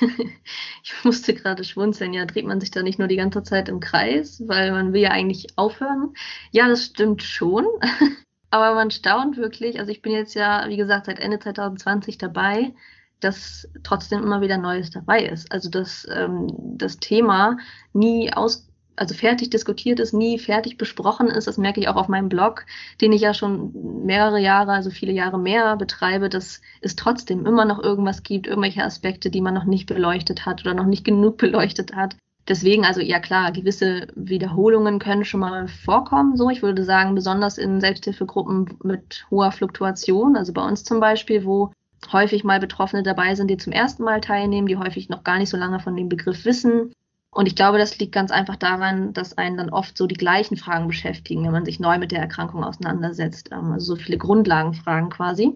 ich 0.82 1.04
musste 1.04 1.34
gerade 1.34 1.64
schwunzeln. 1.64 2.12
Ja, 2.12 2.24
dreht 2.24 2.46
man 2.46 2.60
sich 2.60 2.70
da 2.70 2.82
nicht 2.82 2.98
nur 2.98 3.08
die 3.08 3.16
ganze 3.16 3.42
Zeit 3.42 3.68
im 3.68 3.80
Kreis, 3.80 4.42
weil 4.46 4.72
man 4.72 4.92
will 4.92 5.02
ja 5.02 5.10
eigentlich 5.10 5.48
aufhören. 5.56 6.14
Ja, 6.52 6.68
das 6.68 6.84
stimmt 6.86 7.22
schon. 7.22 7.66
Aber 8.50 8.74
man 8.74 8.90
staunt 8.90 9.36
wirklich. 9.36 9.78
Also 9.78 9.90
ich 9.92 10.02
bin 10.02 10.12
jetzt 10.12 10.34
ja, 10.34 10.68
wie 10.68 10.76
gesagt, 10.76 11.06
seit 11.06 11.18
Ende 11.18 11.38
2020 11.38 12.18
dabei, 12.18 12.74
dass 13.20 13.68
trotzdem 13.82 14.22
immer 14.22 14.40
wieder 14.40 14.58
Neues 14.58 14.90
dabei 14.90 15.24
ist. 15.24 15.50
Also 15.52 15.70
dass 15.70 16.06
ähm, 16.10 16.48
das 16.76 16.98
Thema 16.98 17.58
nie 17.92 18.32
aus 18.32 18.68
also 18.96 19.14
fertig 19.14 19.50
diskutiert 19.50 20.00
ist, 20.00 20.12
nie 20.12 20.38
fertig 20.38 20.78
besprochen 20.78 21.28
ist. 21.28 21.46
Das 21.46 21.58
merke 21.58 21.80
ich 21.80 21.88
auch 21.88 21.96
auf 21.96 22.08
meinem 22.08 22.28
Blog, 22.28 22.66
den 23.00 23.12
ich 23.12 23.20
ja 23.20 23.34
schon 23.34 24.04
mehrere 24.04 24.40
Jahre, 24.40 24.72
also 24.72 24.90
viele 24.90 25.12
Jahre 25.12 25.38
mehr 25.38 25.76
betreibe, 25.76 26.28
dass 26.28 26.60
es 26.80 26.96
trotzdem 26.96 27.46
immer 27.46 27.64
noch 27.64 27.82
irgendwas 27.82 28.22
gibt, 28.22 28.46
irgendwelche 28.46 28.82
Aspekte, 28.82 29.30
die 29.30 29.40
man 29.40 29.54
noch 29.54 29.64
nicht 29.64 29.86
beleuchtet 29.86 30.46
hat 30.46 30.62
oder 30.62 30.74
noch 30.74 30.86
nicht 30.86 31.04
genug 31.04 31.36
beleuchtet 31.38 31.94
hat. 31.94 32.16
Deswegen, 32.48 32.84
also 32.84 33.00
ja 33.00 33.18
klar, 33.18 33.50
gewisse 33.50 34.06
Wiederholungen 34.14 35.00
können 35.00 35.24
schon 35.24 35.40
mal 35.40 35.66
vorkommen. 35.66 36.36
So, 36.36 36.48
ich 36.48 36.62
würde 36.62 36.84
sagen, 36.84 37.14
besonders 37.14 37.58
in 37.58 37.80
Selbsthilfegruppen 37.80 38.78
mit 38.84 39.26
hoher 39.30 39.50
Fluktuation, 39.50 40.36
also 40.36 40.52
bei 40.52 40.64
uns 40.64 40.84
zum 40.84 41.00
Beispiel, 41.00 41.44
wo 41.44 41.72
häufig 42.12 42.44
mal 42.44 42.60
Betroffene 42.60 43.02
dabei 43.02 43.34
sind, 43.34 43.48
die 43.48 43.56
zum 43.56 43.72
ersten 43.72 44.04
Mal 44.04 44.20
teilnehmen, 44.20 44.68
die 44.68 44.76
häufig 44.76 45.08
noch 45.08 45.24
gar 45.24 45.38
nicht 45.38 45.50
so 45.50 45.56
lange 45.56 45.80
von 45.80 45.96
dem 45.96 46.08
Begriff 46.08 46.44
wissen, 46.44 46.92
und 47.30 47.46
ich 47.46 47.54
glaube, 47.54 47.76
das 47.76 47.98
liegt 47.98 48.12
ganz 48.12 48.30
einfach 48.30 48.56
daran, 48.56 49.12
dass 49.12 49.36
einen 49.36 49.58
dann 49.58 49.70
oft 49.70 49.98
so 49.98 50.06
die 50.06 50.14
gleichen 50.14 50.56
Fragen 50.56 50.88
beschäftigen, 50.88 51.44
wenn 51.44 51.52
man 51.52 51.66
sich 51.66 51.78
neu 51.78 51.98
mit 51.98 52.10
der 52.10 52.20
Erkrankung 52.20 52.64
auseinandersetzt. 52.64 53.50
Ähm, 53.52 53.72
also 53.72 53.94
so 53.94 54.02
viele 54.02 54.16
Grundlagenfragen 54.16 55.10
quasi. 55.10 55.52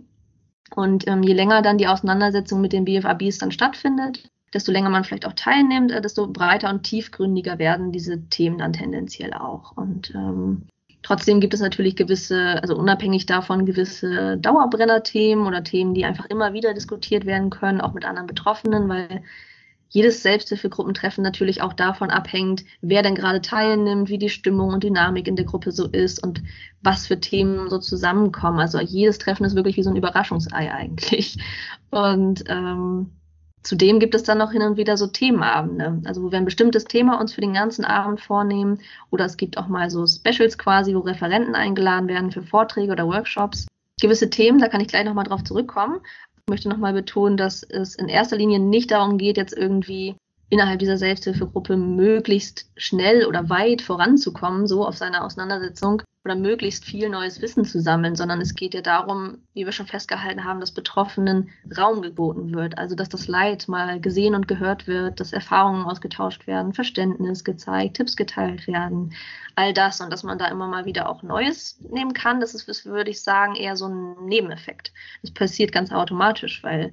Und 0.75 1.09
ähm, 1.09 1.23
je 1.23 1.33
länger 1.33 1.63
dann 1.63 1.79
die 1.79 1.89
Auseinandersetzung 1.89 2.61
mit 2.61 2.73
den 2.73 2.85
BFABs 2.85 3.39
dann 3.39 3.51
stattfindet, 3.51 4.31
desto 4.53 4.73
länger 4.73 4.91
man 4.91 5.05
vielleicht 5.05 5.27
auch 5.27 5.33
teilnimmt, 5.33 5.91
äh, 5.91 6.01
desto 6.03 6.29
breiter 6.29 6.71
und 6.71 6.83
tiefgründiger 6.83 7.59
werden 7.59 7.93
diese 7.93 8.29
Themen 8.29 8.59
dann 8.59 8.73
tendenziell 8.73 9.33
auch. 9.33 9.77
Und 9.77 10.13
ähm, 10.15 10.67
trotzdem 11.03 11.41
gibt 11.41 11.55
es 11.55 11.61
natürlich 11.61 11.97
gewisse, 11.97 12.61
also 12.63 12.77
unabhängig 12.77 13.27
davon 13.27 13.65
gewisse 13.65 14.37
Dauerbrenner-Themen 14.37 15.47
oder 15.47 15.65
Themen, 15.65 15.95
die 15.95 16.05
einfach 16.05 16.27
immer 16.27 16.53
wieder 16.53 16.75
diskutiert 16.75 17.25
werden 17.25 17.51
können, 17.51 17.81
auch 17.81 17.95
mit 17.95 18.05
anderen 18.05 18.27
Betroffenen, 18.27 18.89
weil 18.89 19.23
jedes 19.91 20.23
Selbsthilfegruppentreffen 20.23 21.23
natürlich 21.23 21.63
auch 21.63 21.73
davon 21.73 22.11
abhängt, 22.11 22.65
wer 22.81 23.03
denn 23.03 23.17
gerade 23.17 23.43
teilnimmt, 23.43 24.09
wie 24.09 24.19
die 24.19 24.29
Stimmung 24.31 24.71
und 24.71 24.85
Dynamik 24.85 25.27
in 25.27 25.37
der 25.37 25.45
Gruppe 25.45 25.73
so 25.73 25.87
ist 25.87 26.23
und 26.23 26.43
was 26.81 27.09
für 27.09 27.21
Themen 27.21 27.69
so 27.69 27.79
zusammenkommen. 27.79 28.61
Also 28.61 28.81
jedes 28.81 29.19
Treffen 29.19 29.45
ist 29.45 29.57
wirklich 29.57 29.77
wie 29.77 29.83
so 29.83 29.91
ein 29.91 29.97
Überraschungsei 29.97 30.73
eigentlich. 30.73 31.37
Und 31.91 32.45
ähm, 32.49 33.11
Zudem 33.63 34.01
gibt 34.01 34.15
es 34.15 34.23
dann 34.23 34.39
noch 34.39 34.53
hin 34.53 34.63
und 34.63 34.79
wieder 34.79 34.97
so 34.97 35.07
Themenabende, 35.07 36.01
also 36.07 36.23
wo 36.23 36.31
wir 36.31 36.39
ein 36.39 36.47
bestimmtes 36.47 36.85
Thema 36.85 37.21
uns 37.21 37.35
für 37.35 37.43
den 37.43 37.53
ganzen 37.53 37.85
Abend 37.85 38.21
vornehmen 38.21 38.81
oder 39.11 39.27
es 39.27 39.37
gibt 39.37 39.59
auch 39.59 39.69
mal 39.69 39.91
so 39.91 40.07
Specials 40.07 40.57
quasi, 40.57 40.95
wo 40.95 41.01
Referenten 41.01 41.55
eingeladen 41.55 42.09
werden 42.09 42.31
für 42.31 42.43
Vorträge 42.43 42.93
oder 42.93 43.07
Workshops. 43.07 43.67
Gewisse 44.01 44.31
Themen, 44.31 44.61
da 44.61 44.69
kann 44.69 44.81
ich 44.81 44.89
gleich 44.89 45.05
nochmal 45.05 45.27
drauf 45.27 45.45
zurückkommen. 45.45 46.01
Ich 46.41 46.51
möchte 46.51 46.69
nochmal 46.69 46.93
betonen, 46.93 47.37
dass 47.37 47.63
es 47.63 47.95
in 47.95 48.09
erster 48.09 48.37
Linie 48.37 48.59
nicht 48.59 48.91
darum 48.91 49.19
geht, 49.19 49.37
jetzt 49.37 49.57
irgendwie 49.57 50.17
innerhalb 50.51 50.81
dieser 50.81 50.99
Selbsthilfegruppe 50.99 51.77
möglichst 51.77 52.71
schnell 52.77 53.25
oder 53.25 53.49
weit 53.49 53.83
voranzukommen, 53.83 54.67
so 54.67 54.87
auf 54.87 54.97
seiner 54.97 55.25
Auseinandersetzung 55.25 56.03
oder 56.25 56.35
möglichst 56.35 56.85
viel 56.85 57.09
neues 57.09 57.41
Wissen 57.41 57.65
zu 57.65 57.81
sammeln, 57.81 58.15
sondern 58.15 58.41
es 58.43 58.55
geht 58.55 58.75
ja 58.75 58.83
darum, 58.83 59.39
wie 59.55 59.65
wir 59.65 59.73
schon 59.73 59.87
festgehalten 59.87 60.45
haben, 60.45 60.61
dass 60.61 60.73
Betroffenen 60.73 61.49
Raum 61.79 62.03
geboten 62.03 62.53
wird, 62.53 62.77
also 62.77 62.95
dass 62.95 63.09
das 63.09 63.27
Leid 63.27 63.69
mal 63.69 64.01
gesehen 64.01 64.35
und 64.35 64.47
gehört 64.47 64.87
wird, 64.87 65.19
dass 65.19 65.33
Erfahrungen 65.33 65.87
ausgetauscht 65.87 66.47
werden, 66.47 66.75
Verständnis 66.75 67.43
gezeigt, 67.45 67.97
Tipps 67.97 68.17
geteilt 68.17 68.67
werden, 68.67 69.15
all 69.55 69.73
das 69.73 70.01
und 70.01 70.13
dass 70.13 70.23
man 70.23 70.37
da 70.39 70.49
immer 70.49 70.67
mal 70.67 70.85
wieder 70.85 71.09
auch 71.09 71.23
Neues 71.23 71.81
nehmen 71.89 72.13
kann, 72.13 72.41
das 72.41 72.55
ist, 72.55 72.85
würde 72.85 73.11
ich 73.11 73.23
sagen, 73.23 73.55
eher 73.55 73.77
so 73.77 73.87
ein 73.87 74.27
Nebeneffekt. 74.27 74.93
Das 75.23 75.31
passiert 75.31 75.73
ganz 75.73 75.91
automatisch, 75.91 76.63
weil 76.63 76.93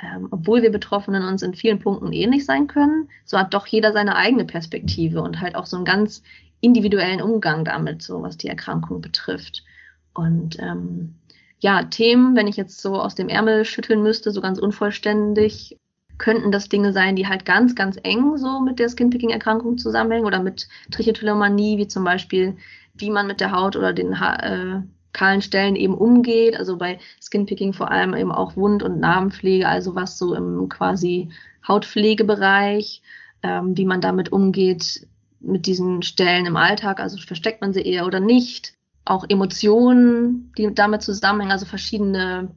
ähm, 0.00 0.28
obwohl 0.30 0.62
wir 0.62 0.70
Betroffenen 0.70 1.24
uns 1.24 1.42
in 1.42 1.54
vielen 1.54 1.78
Punkten 1.78 2.12
ähnlich 2.12 2.44
sein 2.44 2.66
können, 2.66 3.08
so 3.24 3.38
hat 3.38 3.54
doch 3.54 3.66
jeder 3.66 3.92
seine 3.92 4.16
eigene 4.16 4.44
Perspektive 4.44 5.22
und 5.22 5.40
halt 5.40 5.54
auch 5.54 5.66
so 5.66 5.76
einen 5.76 5.84
ganz 5.84 6.22
individuellen 6.60 7.22
Umgang 7.22 7.64
damit, 7.64 8.02
so 8.02 8.22
was 8.22 8.36
die 8.36 8.48
Erkrankung 8.48 9.00
betrifft. 9.00 9.64
Und 10.14 10.58
ähm, 10.58 11.14
ja, 11.60 11.82
Themen, 11.84 12.36
wenn 12.36 12.46
ich 12.46 12.56
jetzt 12.56 12.80
so 12.80 12.96
aus 13.00 13.14
dem 13.14 13.28
Ärmel 13.28 13.64
schütteln 13.64 14.02
müsste, 14.02 14.30
so 14.30 14.40
ganz 14.40 14.58
unvollständig, 14.58 15.78
könnten 16.18 16.50
das 16.50 16.68
Dinge 16.68 16.92
sein, 16.92 17.16
die 17.16 17.26
halt 17.26 17.44
ganz, 17.44 17.74
ganz 17.74 17.98
eng 18.02 18.36
so 18.38 18.60
mit 18.60 18.78
der 18.78 18.88
Skinpicking-Erkrankung 18.88 19.78
zusammenhängen 19.78 20.26
oder 20.26 20.42
mit 20.42 20.68
Trichotillomanie, 20.90 21.78
wie 21.78 21.88
zum 21.88 22.04
Beispiel, 22.04 22.56
wie 22.94 23.10
man 23.10 23.26
mit 23.26 23.40
der 23.40 23.52
Haut 23.52 23.76
oder 23.76 23.92
den 23.92 24.18
ha 24.18 24.36
äh, 24.36 24.82
kahlen 25.16 25.40
Stellen 25.40 25.76
eben 25.76 25.94
umgeht. 25.94 26.56
Also 26.56 26.76
bei 26.76 26.98
Skinpicking 27.22 27.72
vor 27.72 27.90
allem 27.90 28.14
eben 28.14 28.30
auch 28.30 28.54
Wund- 28.54 28.82
und 28.82 29.00
Narbenpflege, 29.00 29.66
also 29.66 29.94
was 29.94 30.18
so 30.18 30.34
im 30.34 30.68
quasi 30.68 31.30
Hautpflegebereich, 31.66 33.02
ähm, 33.42 33.76
wie 33.76 33.86
man 33.86 34.02
damit 34.02 34.30
umgeht 34.30 35.06
mit 35.40 35.66
diesen 35.66 36.02
Stellen 36.02 36.44
im 36.46 36.56
Alltag, 36.56 37.00
also 37.00 37.18
versteckt 37.18 37.62
man 37.62 37.72
sie 37.72 37.82
eher 37.82 38.06
oder 38.06 38.20
nicht. 38.20 38.74
Auch 39.06 39.24
Emotionen, 39.28 40.52
die 40.58 40.72
damit 40.74 41.02
zusammenhängen, 41.02 41.52
also 41.52 41.64
verschiedene 41.64 42.50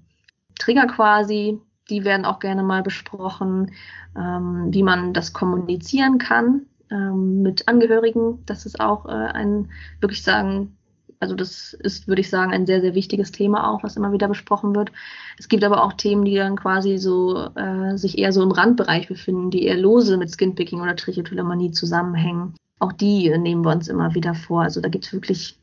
Trigger 0.57 0.87
quasi, 0.87 1.59
die 1.89 2.03
werden 2.03 2.25
auch 2.25 2.39
gerne 2.39 2.63
mal 2.63 2.83
besprochen, 2.83 3.71
ähm, 4.17 4.67
wie 4.71 4.83
man 4.83 5.13
das 5.13 5.31
kommunizieren 5.31 6.17
kann 6.17 6.65
ähm, 6.91 7.41
mit 7.41 7.67
Angehörigen. 7.67 8.43
Das 8.45 8.65
ist 8.65 8.81
auch 8.81 9.05
äh, 9.05 9.11
ein, 9.11 9.69
wirklich 10.01 10.23
sagen, 10.23 10.75
also 11.19 11.35
das 11.35 11.73
ist, 11.73 12.07
würde 12.07 12.21
ich 12.21 12.29
sagen, 12.29 12.51
ein 12.51 12.65
sehr, 12.65 12.81
sehr 12.81 12.95
wichtiges 12.95 13.31
Thema 13.31 13.69
auch, 13.69 13.83
was 13.83 13.97
immer 13.97 14.13
wieder 14.13 14.27
besprochen 14.27 14.73
wird. 14.73 14.91
Es 15.37 15.49
gibt 15.49 15.63
aber 15.63 15.83
auch 15.83 15.93
Themen, 15.93 16.23
die 16.23 16.35
dann 16.35 16.55
quasi 16.55 16.97
so 16.97 17.49
äh, 17.55 17.97
sich 17.97 18.17
eher 18.17 18.31
so 18.31 18.41
im 18.41 18.51
Randbereich 18.51 19.09
befinden, 19.09 19.51
die 19.51 19.63
eher 19.63 19.77
lose 19.77 20.17
mit 20.17 20.31
Skinpicking 20.31 20.79
oder 20.79 20.95
Trichotillomanie 20.95 21.71
zusammenhängen. 21.71 22.55
Auch 22.79 22.93
die 22.93 23.37
nehmen 23.37 23.65
wir 23.65 23.71
uns 23.71 23.89
immer 23.89 24.15
wieder 24.15 24.33
vor. 24.33 24.61
Also 24.61 24.79
da 24.79 24.87
gibt 24.87 25.05
es 25.05 25.13
wirklich 25.13 25.59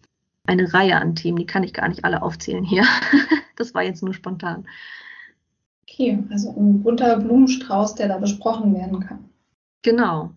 eine 0.46 0.72
Reihe 0.72 0.96
an 0.96 1.14
Themen, 1.14 1.38
die 1.38 1.46
kann 1.46 1.62
ich 1.62 1.72
gar 1.72 1.88
nicht 1.88 2.04
alle 2.04 2.22
aufzählen 2.22 2.62
hier. 2.62 2.84
das 3.56 3.74
war 3.74 3.82
jetzt 3.82 4.02
nur 4.02 4.12
spontan. 4.12 4.66
Okay, 5.88 6.22
also 6.30 6.50
ein 6.50 6.82
bunter 6.82 7.18
Blumenstrauß, 7.18 7.94
der 7.94 8.08
da 8.08 8.18
besprochen 8.18 8.74
werden 8.74 9.00
kann. 9.00 9.30
Genau. 9.82 10.32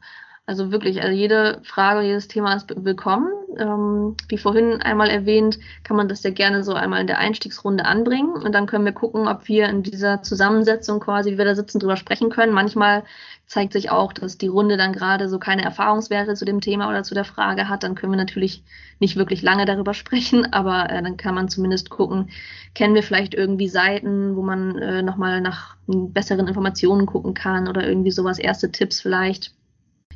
Also 0.46 0.72
wirklich, 0.72 1.02
also 1.02 1.14
jede 1.14 1.62
Frage, 1.64 2.08
jedes 2.08 2.28
Thema 2.28 2.56
ist 2.56 2.74
willkommen. 2.84 3.39
Ähm, 3.58 4.16
wie 4.28 4.38
vorhin 4.38 4.82
einmal 4.82 5.10
erwähnt, 5.10 5.60
kann 5.84 5.98
man 5.98 6.08
das 6.08 6.22
sehr 6.22 6.32
gerne 6.32 6.64
so 6.64 6.74
einmal 6.74 7.02
in 7.02 7.08
der 7.08 7.18
Einstiegsrunde 7.18 7.86
anbringen 7.86 8.34
und 8.34 8.54
dann 8.54 8.68
können 8.68 8.86
wir 8.86 8.92
gucken, 8.92 9.28
ob 9.28 9.48
wir 9.48 9.68
in 9.70 9.82
dieser 9.82 10.22
Zusammensetzung 10.22 11.00
quasi, 11.00 11.32
wie 11.32 11.38
wir 11.38 11.46
da 11.46 11.56
sitzen, 11.56 11.80
drüber 11.80 11.98
sprechen 11.98 12.30
können. 12.30 12.54
Manchmal 12.54 13.04
zeigt 13.48 13.74
sich 13.74 13.90
auch, 13.90 14.14
dass 14.14 14.38
die 14.38 14.48
Runde 14.48 14.78
dann 14.78 14.94
gerade 14.94 15.28
so 15.28 15.40
keine 15.40 15.64
Erfahrungswerte 15.64 16.36
zu 16.36 16.46
dem 16.46 16.62
Thema 16.62 16.90
oder 16.90 17.02
zu 17.02 17.16
der 17.16 17.26
Frage 17.26 17.68
hat. 17.68 17.82
Dann 17.82 17.96
können 17.96 18.14
wir 18.14 18.18
natürlich 18.18 18.64
nicht 19.00 19.16
wirklich 19.16 19.42
lange 19.42 19.66
darüber 19.66 19.96
sprechen, 19.96 20.46
aber 20.54 20.90
äh, 20.92 21.02
dann 21.02 21.18
kann 21.18 21.34
man 21.34 21.50
zumindest 21.50 21.90
gucken, 21.90 22.30
kennen 22.76 22.94
wir 22.94 23.04
vielleicht 23.04 23.34
irgendwie 23.34 23.68
Seiten, 23.68 24.36
wo 24.36 24.44
man 24.44 24.78
äh, 24.78 25.02
nochmal 25.02 25.42
nach 25.42 25.76
besseren 25.88 26.48
Informationen 26.48 27.08
gucken 27.08 27.34
kann 27.34 27.68
oder 27.68 27.88
irgendwie 27.88 28.12
sowas, 28.12 28.38
erste 28.38 28.72
Tipps 28.72 29.02
vielleicht 29.02 29.54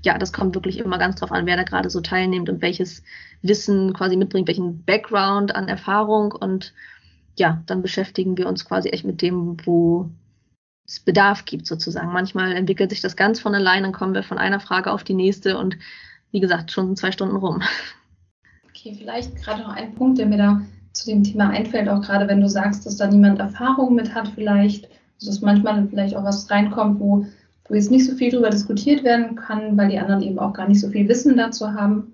ja, 0.04 0.18
das 0.18 0.34
kommt 0.34 0.56
wirklich 0.56 0.78
immer 0.80 0.98
ganz 0.98 1.16
drauf 1.16 1.32
an, 1.32 1.46
wer 1.46 1.56
da 1.56 1.64
gerade 1.64 1.90
so 1.90 2.02
teilnimmt 2.02 2.50
und 2.50 2.62
welches 2.62 3.04
Wissen 3.42 3.94
quasi 3.94 4.18
mitbringt, 4.18 4.48
welchen 4.48 4.84
Background 4.84 5.56
an 5.56 5.70
Erfahrung. 5.70 6.34
Und 6.34 6.74
ja, 7.38 7.64
dann 7.66 7.82
beschäftigen 7.82 8.38
wir 8.38 8.48
uns 8.48 8.66
quasi 8.66 8.90
echt 8.90 9.06
mit 9.06 9.22
dem, 9.22 9.58
wo 9.66 10.10
es 10.86 11.00
Bedarf 11.00 11.46
gibt 11.46 11.66
sozusagen. 11.66 12.12
Manchmal 12.12 12.52
entwickelt 12.52 12.90
sich 12.90 13.02
das 13.02 13.16
ganz 13.16 13.40
von 13.40 13.56
allein, 13.56 13.84
dann 13.84 13.94
kommen 13.94 14.14
wir 14.14 14.24
von 14.24 14.38
einer 14.38 14.60
Frage 14.60 14.92
auf 14.92 15.04
die 15.04 15.14
nächste 15.14 15.58
und 15.58 15.78
wie 16.32 16.42
gesagt, 16.42 16.72
schon 16.72 16.96
zwei 16.96 17.12
Stunden 17.12 17.38
rum. 17.38 17.62
Okay, 18.68 18.96
vielleicht 18.98 19.36
gerade 19.38 19.62
noch 19.62 19.76
ein 19.76 19.96
Punkt, 19.96 20.18
der 20.18 20.26
mir 20.26 20.38
da 20.38 20.62
zu 20.92 21.06
dem 21.06 21.24
Thema 21.24 21.50
einfällt, 21.50 21.88
auch 21.88 22.02
gerade 22.02 22.28
wenn 22.28 22.42
du 22.42 22.50
sagst, 22.50 22.86
dass 22.86 22.98
da 22.98 23.08
niemand 23.08 23.40
Erfahrung 23.40 23.96
mit 23.96 24.14
hat, 24.14 24.28
vielleicht, 24.28 24.90
dass 25.22 25.42
manchmal 25.42 25.88
vielleicht 25.88 26.16
auch 26.16 26.24
was 26.24 26.50
reinkommt, 26.52 27.00
wo 27.00 27.26
wo 27.68 27.76
jetzt 27.76 27.92
nicht 27.92 28.06
so 28.06 28.16
viel 28.16 28.32
darüber 28.32 28.50
diskutiert 28.50 29.04
werden 29.04 29.36
kann, 29.36 29.78
weil 29.78 29.90
die 29.90 30.00
anderen 30.00 30.22
eben 30.22 30.40
auch 30.40 30.54
gar 30.54 30.68
nicht 30.68 30.82
so 30.82 30.90
viel 30.90 31.08
Wissen 31.08 31.38
dazu 31.38 31.74
haben. 31.74 32.14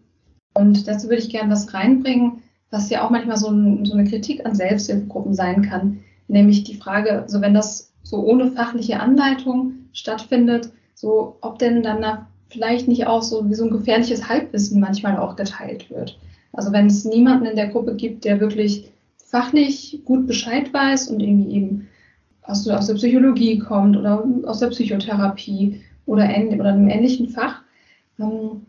Und 0.54 0.88
dazu 0.88 1.08
würde 1.08 1.22
ich 1.22 1.30
gerne 1.30 1.52
was 1.52 1.74
reinbringen, 1.74 2.43
was 2.72 2.89
ja 2.89 3.06
auch 3.06 3.10
manchmal 3.10 3.38
so, 3.38 3.50
ein, 3.50 3.86
so 3.86 3.93
eine 3.93 4.08
Kritik 4.08 4.45
an 4.45 4.56
Selbsthilfegruppen 4.56 5.34
sein 5.34 5.64
kann, 5.64 6.00
nämlich 6.28 6.64
die 6.64 6.76
Frage, 6.76 7.24
so 7.28 7.41
wenn 7.41 7.54
das 7.54 7.91
so 8.04 8.18
ohne 8.24 8.52
fachliche 8.52 9.00
Anleitung 9.00 9.74
stattfindet, 9.93 10.72
so 10.93 11.38
ob 11.41 11.60
denn 11.60 11.82
dann 11.82 12.02
da 12.02 12.28
vielleicht 12.50 12.88
nicht 12.88 13.08
auch 13.08 13.22
so 13.22 13.47
wie 13.50 13.56
so 13.56 13.66
ein 13.66 13.72
gefährliches 13.72 14.28
Halbwissen 14.28 14.80
manchmal 14.80 15.18
auch 15.18 15.36
geteilt 15.36 15.89
wird. 15.89 16.20
Also 16.54 16.72
wenn 16.72 16.88
es 16.88 17.06
niemanden 17.06 17.45
in 17.45 17.56
der 17.56 17.68
Gruppe 17.68 17.95
gibt, 17.95 18.26
der 18.26 18.39
wirklich 18.39 18.91
fachlich 19.18 20.02
gut 20.06 20.26
Bescheid 20.26 20.74
weiß 20.74 21.10
und 21.10 21.20
irgendwie 21.20 21.56
eben 21.56 21.88
aus, 22.50 22.68
aus 22.68 22.88
der 22.88 22.95
Psychologie 22.95 23.60
kommt 23.60 23.95
oder 23.95 24.24
aus 24.45 24.60
der 24.60 24.68
Psychotherapie 24.68 25.82
oder, 26.06 26.24
oder 26.24 26.70
einem 26.70 26.89
ähnlichen 26.89 27.30
Fach. 27.30 27.62
Ähm, 28.20 28.66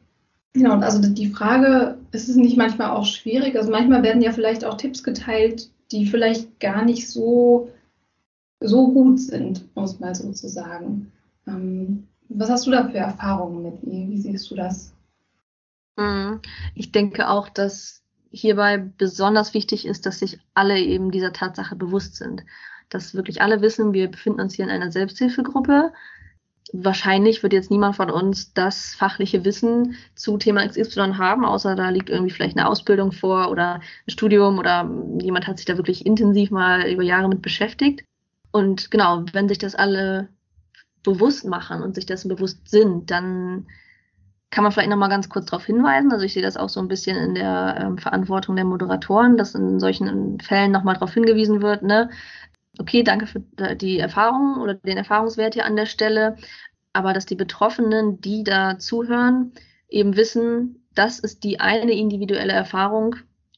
genau, 0.52 0.78
also 0.78 1.00
die 1.00 1.28
Frage, 1.28 1.98
ist 2.12 2.28
es 2.28 2.36
nicht 2.36 2.56
manchmal 2.56 2.90
auch 2.90 3.06
schwierig? 3.06 3.56
Also 3.56 3.70
manchmal 3.70 4.02
werden 4.02 4.22
ja 4.22 4.32
vielleicht 4.32 4.64
auch 4.64 4.76
Tipps 4.76 5.02
geteilt, 5.02 5.70
die 5.92 6.06
vielleicht 6.06 6.60
gar 6.60 6.84
nicht 6.84 7.08
so, 7.08 7.70
so 8.60 8.92
gut 8.92 9.18
sind, 9.18 9.66
um 9.74 9.84
es 9.84 9.98
mal 9.98 10.14
so 10.14 10.30
zu 10.32 10.48
sagen. 10.48 11.10
Ähm, 11.46 12.06
was 12.28 12.50
hast 12.50 12.66
du 12.66 12.70
da 12.70 12.88
für 12.88 12.98
Erfahrungen 12.98 13.62
mit? 13.62 13.78
Wie, 13.82 14.08
wie 14.10 14.18
siehst 14.18 14.50
du 14.50 14.54
das? 14.54 14.92
Mhm. 15.96 16.40
Ich 16.74 16.92
denke 16.92 17.28
auch, 17.28 17.48
dass 17.48 18.02
hierbei 18.30 18.76
besonders 18.78 19.54
wichtig 19.54 19.86
ist, 19.86 20.06
dass 20.06 20.20
sich 20.20 20.38
alle 20.54 20.78
eben 20.78 21.10
dieser 21.10 21.32
Tatsache 21.32 21.74
bewusst 21.74 22.14
sind 22.14 22.44
dass 22.90 23.14
wirklich 23.14 23.40
alle 23.40 23.62
wissen, 23.62 23.92
wir 23.92 24.10
befinden 24.10 24.40
uns 24.40 24.54
hier 24.54 24.64
in 24.64 24.70
einer 24.70 24.92
Selbsthilfegruppe. 24.92 25.92
Wahrscheinlich 26.72 27.42
wird 27.42 27.52
jetzt 27.52 27.70
niemand 27.70 27.96
von 27.96 28.10
uns 28.10 28.52
das 28.52 28.94
fachliche 28.94 29.44
Wissen 29.44 29.96
zu 30.14 30.36
Thema 30.36 30.66
XY 30.66 31.14
haben, 31.14 31.44
außer 31.44 31.74
da 31.74 31.88
liegt 31.90 32.10
irgendwie 32.10 32.32
vielleicht 32.32 32.56
eine 32.56 32.68
Ausbildung 32.68 33.12
vor 33.12 33.50
oder 33.50 33.76
ein 33.76 34.10
Studium 34.10 34.58
oder 34.58 34.88
jemand 35.20 35.46
hat 35.46 35.56
sich 35.58 35.66
da 35.66 35.76
wirklich 35.76 36.06
intensiv 36.06 36.50
mal 36.50 36.88
über 36.88 37.02
Jahre 37.02 37.28
mit 37.28 37.42
beschäftigt. 37.42 38.04
Und 38.52 38.90
genau, 38.90 39.24
wenn 39.32 39.48
sich 39.48 39.58
das 39.58 39.74
alle 39.74 40.28
bewusst 41.02 41.46
machen 41.46 41.82
und 41.82 41.94
sich 41.94 42.06
dessen 42.06 42.28
bewusst 42.28 42.68
sind, 42.68 43.10
dann 43.10 43.66
kann 44.50 44.64
man 44.64 44.72
vielleicht 44.72 44.90
nochmal 44.90 45.08
ganz 45.08 45.28
kurz 45.28 45.46
darauf 45.46 45.64
hinweisen. 45.64 46.12
Also 46.12 46.24
ich 46.24 46.32
sehe 46.32 46.42
das 46.42 46.56
auch 46.56 46.68
so 46.68 46.80
ein 46.80 46.88
bisschen 46.88 47.16
in 47.16 47.34
der 47.34 47.76
ähm, 47.80 47.98
Verantwortung 47.98 48.56
der 48.56 48.64
Moderatoren, 48.64 49.36
dass 49.36 49.54
in 49.54 49.78
solchen 49.78 50.40
Fällen 50.40 50.72
nochmal 50.72 50.94
darauf 50.94 51.14
hingewiesen 51.14 51.62
wird, 51.62 51.82
ne? 51.82 52.10
Okay, 52.78 53.02
danke 53.02 53.26
für 53.26 53.40
die 53.76 53.98
Erfahrung 53.98 54.60
oder 54.60 54.74
den 54.74 54.96
Erfahrungswert 54.96 55.54
hier 55.54 55.64
an 55.64 55.76
der 55.76 55.86
Stelle, 55.86 56.36
aber 56.92 57.12
dass 57.12 57.26
die 57.26 57.36
Betroffenen, 57.36 58.20
die 58.20 58.44
da 58.44 58.78
zuhören, 58.78 59.52
eben 59.88 60.16
wissen, 60.16 60.86
das 60.94 61.18
ist 61.18 61.44
die 61.44 61.60
eine 61.60 61.92
individuelle 61.92 62.52
Erfahrung 62.52 63.16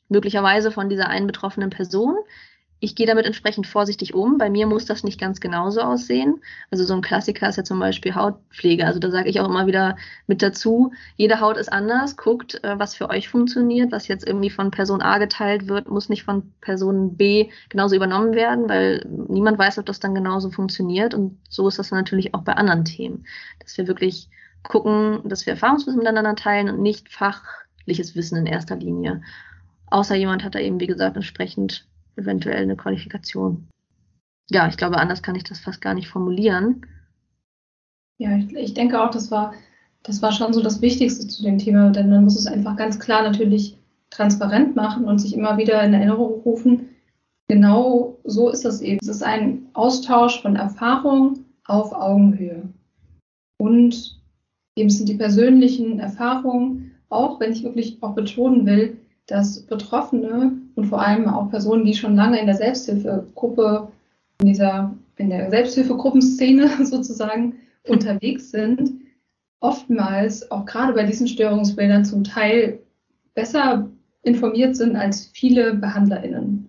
möglicherweise 0.09 0.71
von 0.71 0.89
dieser 0.89 1.09
einen 1.09 1.27
betroffenen 1.27 1.71
Person. 1.71 2.17
Ich 2.83 2.97
gehe 2.97 3.07
damit 3.07 3.27
entsprechend 3.27 3.69
vorsichtig 3.69 4.13
um. 4.13 4.39
Bei 4.39 4.51
mir 4.51 4.67
muss 4.67 4.87
das 4.87 5.05
nicht 5.05 5.21
ganz 5.21 5.39
genauso 5.41 5.83
aussehen. 5.83 6.43
Also 6.69 6.83
so 6.83 6.95
ein 6.95 7.01
Klassiker 7.01 7.49
ist 7.49 7.55
ja 7.55 7.63
zum 7.63 7.79
Beispiel 7.79 8.17
Hautpflege. 8.17 8.85
Also 8.85 8.99
da 8.99 9.13
sage 9.13 9.29
ich 9.29 9.39
auch 9.39 9.49
immer 9.49 9.69
wieder 9.69 9.97
mit 10.27 10.43
dazu, 10.43 10.93
jede 11.17 11.39
Haut 11.39 11.59
ist 11.59 11.73
anders. 11.73 12.17
Guckt, 12.17 12.63
äh, 12.65 12.77
was 12.81 12.97
für 12.97 13.09
euch 13.09 13.29
funktioniert. 13.29 13.93
Was 13.93 14.09
jetzt 14.09 14.27
irgendwie 14.27 14.51
von 14.51 14.73
Person 14.73 15.01
A 15.01 15.19
geteilt 15.19 15.69
wird, 15.69 15.89
muss 15.89 16.09
nicht 16.09 16.25
von 16.25 16.53
Person 16.61 17.17
B 17.17 17.51
genauso 17.69 17.95
übernommen 17.95 18.35
werden, 18.35 18.69
weil 18.69 19.07
niemand 19.29 19.61
weiß, 19.61 19.79
ob 19.79 19.87
das 19.87 20.01
dann 20.01 20.17
genauso 20.17 20.51
funktioniert. 20.51 21.15
Und 21.15 21.39
so 21.49 21.69
ist 21.69 21.79
das 21.79 21.93
natürlich 21.93 22.35
auch 22.35 22.43
bei 22.43 22.55
anderen 22.55 22.85
Themen. 22.85 23.27
Dass 23.61 23.79
wir 23.79 23.87
wirklich 23.87 24.29
gucken, 24.65 25.21
dass 25.25 25.47
wir 25.47 25.53
Erfahrungswissen 25.53 26.01
miteinander 26.01 26.35
teilen 26.35 26.69
und 26.69 26.83
nicht 26.83 27.13
fachliches 27.13 28.17
Wissen 28.17 28.39
in 28.39 28.47
erster 28.47 28.75
Linie. 28.75 29.23
Außer 29.87 30.17
jemand 30.17 30.43
hat 30.43 30.57
da 30.57 30.59
eben, 30.59 30.81
wie 30.81 30.89
gesagt, 30.89 31.15
entsprechend 31.15 31.87
eventuell 32.17 32.63
eine 32.63 32.77
Qualifikation. 32.77 33.69
Ja, 34.51 34.69
ich 34.69 34.77
glaube, 34.77 34.99
anders 34.99 35.23
kann 35.23 35.35
ich 35.35 35.45
das 35.45 35.61
fast 35.61 35.81
gar 35.81 35.95
nicht 35.95 36.09
formulieren. 36.09 36.87
Ja, 38.19 38.37
ich, 38.37 38.55
ich 38.55 38.75
denke 38.75 39.03
auch, 39.03 39.11
das 39.11 39.31
war, 39.31 39.55
das 40.03 40.23
war 40.23 40.33
schon 40.33 40.53
so 40.53 40.63
das 40.63 40.83
Wichtigste 40.83 41.27
zu 41.27 41.43
dem 41.43 41.59
Thema, 41.59 41.91
denn 41.91 42.11
man 42.11 42.25
muss 42.25 42.39
es 42.39 42.47
einfach 42.47 42.77
ganz 42.77 42.99
klar 42.99 43.23
natürlich 43.23 43.79
transparent 44.11 44.77
machen 44.77 45.05
und 45.05 45.19
sich 45.19 45.35
immer 45.35 45.57
wieder 45.57 45.83
in 45.83 45.95
Erinnerung 45.95 46.43
rufen, 46.43 46.91
genau 47.49 48.19
so 48.25 48.51
ist 48.51 48.65
das 48.65 48.81
eben. 48.81 48.99
Es 49.01 49.09
ist 49.09 49.23
ein 49.23 49.67
Austausch 49.73 50.41
von 50.43 50.57
Erfahrung 50.57 51.45
auf 51.65 51.93
Augenhöhe. 51.93 52.69
Und 53.59 54.21
eben 54.77 54.91
sind 54.91 55.09
die 55.09 55.17
persönlichen 55.17 55.99
Erfahrungen, 55.99 56.93
auch 57.09 57.41
wenn 57.41 57.53
ich 57.53 57.63
wirklich 57.63 58.03
auch 58.03 58.15
betonen 58.15 58.67
will, 58.67 58.99
dass 59.27 59.63
Betroffene 59.63 60.53
und 60.75 60.87
vor 60.87 61.01
allem 61.01 61.29
auch 61.29 61.51
Personen, 61.51 61.85
die 61.85 61.95
schon 61.95 62.17
lange 62.17 62.41
in 62.41 62.47
der 62.47 62.57
Selbsthilfegruppe, 62.57 63.89
in 64.41 64.47
dieser, 64.49 64.95
in 65.17 65.31
der 65.31 65.51
Selbsthilfegruppenszene 65.51 66.69
sozusagen 66.85 67.55
unterwegs 67.87 68.51
sind, 68.51 68.93
oftmals 69.61 70.51
auch 70.51 70.67
gerade 70.67 70.93
bei 70.93 71.05
diesen 71.05 71.29
Störungsbildern 71.29 72.05
zum 72.05 72.25
Teil 72.25 72.81
besser 73.35 73.89
informiert 74.23 74.77
sind 74.77 74.97
als 74.97 75.27
viele 75.33 75.75
BehandlerInnen. 75.75 76.69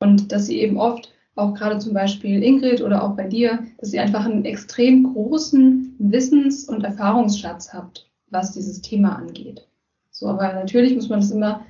Und 0.00 0.32
dass 0.32 0.46
sie 0.46 0.60
eben 0.60 0.76
oft, 0.76 1.12
auch 1.36 1.54
gerade 1.54 1.78
zum 1.78 1.92
Beispiel 1.92 2.42
Ingrid 2.42 2.80
oder 2.80 3.02
auch 3.02 3.14
bei 3.14 3.28
dir, 3.28 3.64
dass 3.78 3.92
ihr 3.92 4.02
einfach 4.02 4.24
einen 4.24 4.44
extrem 4.44 5.12
großen 5.12 5.94
Wissens- 5.98 6.64
und 6.64 6.82
Erfahrungsschatz 6.82 7.72
habt, 7.72 8.08
was 8.30 8.52
dieses 8.52 8.80
Thema 8.80 9.16
angeht. 9.16 9.66
So, 10.10 10.28
aber 10.28 10.54
natürlich 10.54 10.94
muss 10.94 11.10
man 11.10 11.20
das 11.20 11.30
immer 11.30 11.66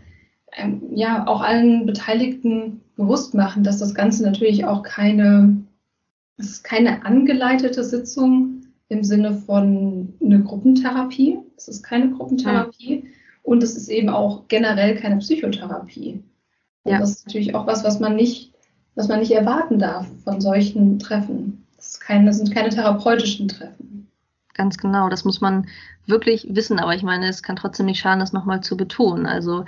ja 0.90 1.26
auch 1.26 1.40
allen 1.40 1.86
Beteiligten 1.86 2.80
bewusst 2.96 3.34
machen, 3.34 3.62
dass 3.62 3.78
das 3.78 3.94
Ganze 3.94 4.22
natürlich 4.22 4.64
auch 4.64 4.82
keine, 4.82 5.56
es 6.38 6.46
ist 6.46 6.64
keine 6.64 7.04
angeleitete 7.04 7.84
Sitzung 7.84 8.62
im 8.88 9.04
Sinne 9.04 9.34
von 9.34 10.14
eine 10.22 10.42
Gruppentherapie. 10.42 11.38
Es 11.56 11.68
ist 11.68 11.82
keine 11.82 12.10
Gruppentherapie 12.10 13.02
ja. 13.04 13.10
und 13.42 13.62
es 13.62 13.76
ist 13.76 13.88
eben 13.88 14.08
auch 14.08 14.48
generell 14.48 14.96
keine 14.96 15.18
Psychotherapie. 15.18 16.22
Und 16.84 16.92
ja. 16.92 16.98
das 16.98 17.10
ist 17.10 17.26
natürlich 17.26 17.54
auch 17.54 17.66
was, 17.66 17.84
was 17.84 18.00
man 18.00 18.16
nicht, 18.16 18.54
was 18.94 19.08
man 19.08 19.20
nicht 19.20 19.32
erwarten 19.32 19.78
darf 19.78 20.06
von 20.24 20.40
solchen 20.40 20.98
Treffen. 20.98 21.66
Das, 21.76 22.00
keine, 22.00 22.26
das 22.26 22.38
sind 22.38 22.54
keine 22.54 22.70
therapeutischen 22.70 23.48
Treffen. 23.48 24.08
Ganz 24.54 24.78
genau, 24.78 25.10
das 25.10 25.24
muss 25.24 25.42
man 25.42 25.66
wirklich 26.06 26.46
wissen, 26.48 26.78
aber 26.78 26.94
ich 26.94 27.02
meine, 27.02 27.28
es 27.28 27.42
kann 27.42 27.56
trotzdem 27.56 27.86
nicht 27.86 27.98
schaden, 27.98 28.20
das 28.20 28.32
nochmal 28.32 28.62
zu 28.62 28.76
betonen. 28.76 29.26
Also 29.26 29.66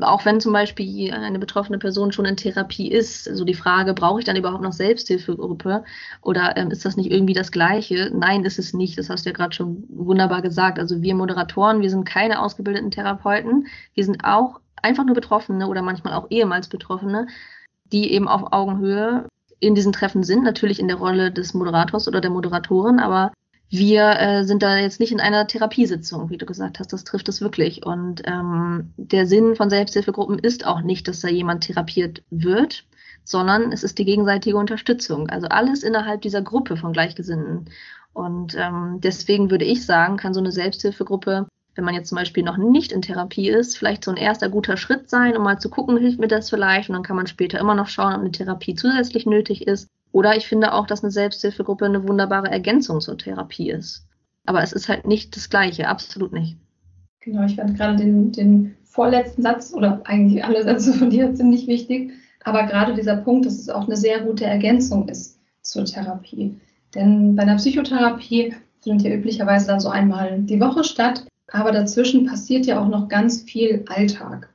auch 0.00 0.24
wenn 0.24 0.40
zum 0.40 0.54
Beispiel 0.54 1.12
eine 1.12 1.38
betroffene 1.38 1.78
Person 1.78 2.10
schon 2.10 2.24
in 2.24 2.36
Therapie 2.36 2.90
ist, 2.90 3.24
so 3.24 3.30
also 3.30 3.44
die 3.44 3.54
Frage, 3.54 3.92
brauche 3.92 4.20
ich 4.20 4.24
dann 4.24 4.36
überhaupt 4.36 4.62
noch 4.62 4.72
Selbsthilfegruppe 4.72 5.84
oder 6.22 6.56
ähm, 6.56 6.70
ist 6.70 6.86
das 6.86 6.96
nicht 6.96 7.10
irgendwie 7.10 7.34
das 7.34 7.52
Gleiche? 7.52 8.10
Nein, 8.14 8.44
ist 8.44 8.58
es 8.58 8.72
nicht. 8.72 8.98
Das 8.98 9.10
hast 9.10 9.26
du 9.26 9.30
ja 9.30 9.36
gerade 9.36 9.54
schon 9.54 9.84
wunderbar 9.88 10.40
gesagt. 10.40 10.78
Also 10.78 11.02
wir 11.02 11.14
Moderatoren, 11.14 11.82
wir 11.82 11.90
sind 11.90 12.04
keine 12.04 12.40
ausgebildeten 12.40 12.90
Therapeuten. 12.90 13.66
Wir 13.92 14.04
sind 14.04 14.24
auch 14.24 14.60
einfach 14.82 15.04
nur 15.04 15.14
Betroffene 15.14 15.68
oder 15.68 15.82
manchmal 15.82 16.14
auch 16.14 16.26
ehemals 16.30 16.68
Betroffene, 16.68 17.26
die 17.92 18.12
eben 18.12 18.28
auf 18.28 18.52
Augenhöhe 18.52 19.26
in 19.60 19.74
diesen 19.74 19.92
Treffen 19.92 20.22
sind, 20.22 20.42
natürlich 20.42 20.80
in 20.80 20.88
der 20.88 20.96
Rolle 20.96 21.30
des 21.32 21.52
Moderators 21.52 22.08
oder 22.08 22.20
der 22.20 22.30
Moderatorin, 22.30 22.98
aber 22.98 23.32
wir 23.68 24.20
äh, 24.20 24.44
sind 24.44 24.62
da 24.62 24.76
jetzt 24.78 25.00
nicht 25.00 25.12
in 25.12 25.20
einer 25.20 25.46
Therapiesitzung, 25.46 26.30
wie 26.30 26.38
du 26.38 26.46
gesagt 26.46 26.78
hast, 26.78 26.92
das 26.92 27.04
trifft 27.04 27.28
es 27.28 27.40
wirklich. 27.40 27.84
Und 27.84 28.22
ähm, 28.24 28.92
der 28.96 29.26
Sinn 29.26 29.56
von 29.56 29.70
Selbsthilfegruppen 29.70 30.38
ist 30.38 30.66
auch 30.66 30.82
nicht, 30.82 31.08
dass 31.08 31.20
da 31.20 31.28
jemand 31.28 31.64
therapiert 31.64 32.22
wird, 32.30 32.84
sondern 33.24 33.72
es 33.72 33.82
ist 33.82 33.98
die 33.98 34.04
gegenseitige 34.04 34.56
Unterstützung. 34.56 35.28
Also 35.28 35.48
alles 35.48 35.82
innerhalb 35.82 36.22
dieser 36.22 36.42
Gruppe 36.42 36.76
von 36.76 36.92
Gleichgesinnten. 36.92 37.68
Und 38.12 38.54
ähm, 38.56 39.00
deswegen 39.02 39.50
würde 39.50 39.64
ich 39.64 39.84
sagen, 39.84 40.16
kann 40.16 40.32
so 40.32 40.40
eine 40.40 40.52
Selbsthilfegruppe, 40.52 41.48
wenn 41.74 41.84
man 41.84 41.94
jetzt 41.94 42.08
zum 42.08 42.16
Beispiel 42.16 42.44
noch 42.44 42.56
nicht 42.56 42.92
in 42.92 43.02
Therapie 43.02 43.50
ist, 43.50 43.76
vielleicht 43.76 44.04
so 44.04 44.10
ein 44.10 44.16
erster 44.16 44.48
guter 44.48 44.76
Schritt 44.76 45.10
sein, 45.10 45.36
um 45.36 45.42
mal 45.42 45.58
zu 45.58 45.68
gucken, 45.68 45.98
hilft 45.98 46.20
mir 46.20 46.28
das 46.28 46.48
vielleicht. 46.48 46.88
Und 46.88 46.94
dann 46.94 47.02
kann 47.02 47.16
man 47.16 47.26
später 47.26 47.58
immer 47.58 47.74
noch 47.74 47.88
schauen, 47.88 48.14
ob 48.14 48.20
eine 48.20 48.30
Therapie 48.30 48.76
zusätzlich 48.76 49.26
nötig 49.26 49.66
ist. 49.66 49.90
Oder 50.16 50.34
ich 50.34 50.48
finde 50.48 50.72
auch, 50.72 50.86
dass 50.86 51.04
eine 51.04 51.10
Selbsthilfegruppe 51.10 51.84
eine 51.84 52.08
wunderbare 52.08 52.50
Ergänzung 52.50 53.02
zur 53.02 53.18
Therapie 53.18 53.70
ist. 53.70 54.06
Aber 54.46 54.62
es 54.62 54.72
ist 54.72 54.88
halt 54.88 55.06
nicht 55.06 55.36
das 55.36 55.50
Gleiche, 55.50 55.88
absolut 55.88 56.32
nicht. 56.32 56.56
Genau, 57.20 57.44
ich 57.44 57.56
fand 57.56 57.76
gerade 57.76 57.96
den, 57.96 58.32
den 58.32 58.76
vorletzten 58.82 59.42
Satz 59.42 59.74
oder 59.74 60.00
eigentlich 60.04 60.42
alle 60.42 60.62
Sätze 60.62 60.94
von 60.94 61.10
dir 61.10 61.34
ziemlich 61.34 61.66
wichtig. 61.66 62.12
Aber 62.44 62.62
gerade 62.62 62.94
dieser 62.94 63.18
Punkt, 63.18 63.44
dass 63.44 63.58
es 63.58 63.68
auch 63.68 63.86
eine 63.86 63.96
sehr 63.98 64.20
gute 64.20 64.46
Ergänzung 64.46 65.06
ist 65.06 65.38
zur 65.60 65.84
Therapie. 65.84 66.58
Denn 66.94 67.36
bei 67.36 67.42
einer 67.42 67.56
Psychotherapie 67.56 68.54
findet 68.80 69.06
ja 69.06 69.14
üblicherweise 69.14 69.66
dann 69.66 69.80
so 69.80 69.90
einmal 69.90 70.38
die 70.40 70.60
Woche 70.60 70.84
statt. 70.84 71.26
Aber 71.48 71.72
dazwischen 71.72 72.24
passiert 72.24 72.64
ja 72.64 72.80
auch 72.80 72.88
noch 72.88 73.10
ganz 73.10 73.42
viel 73.42 73.84
Alltag, 73.88 74.48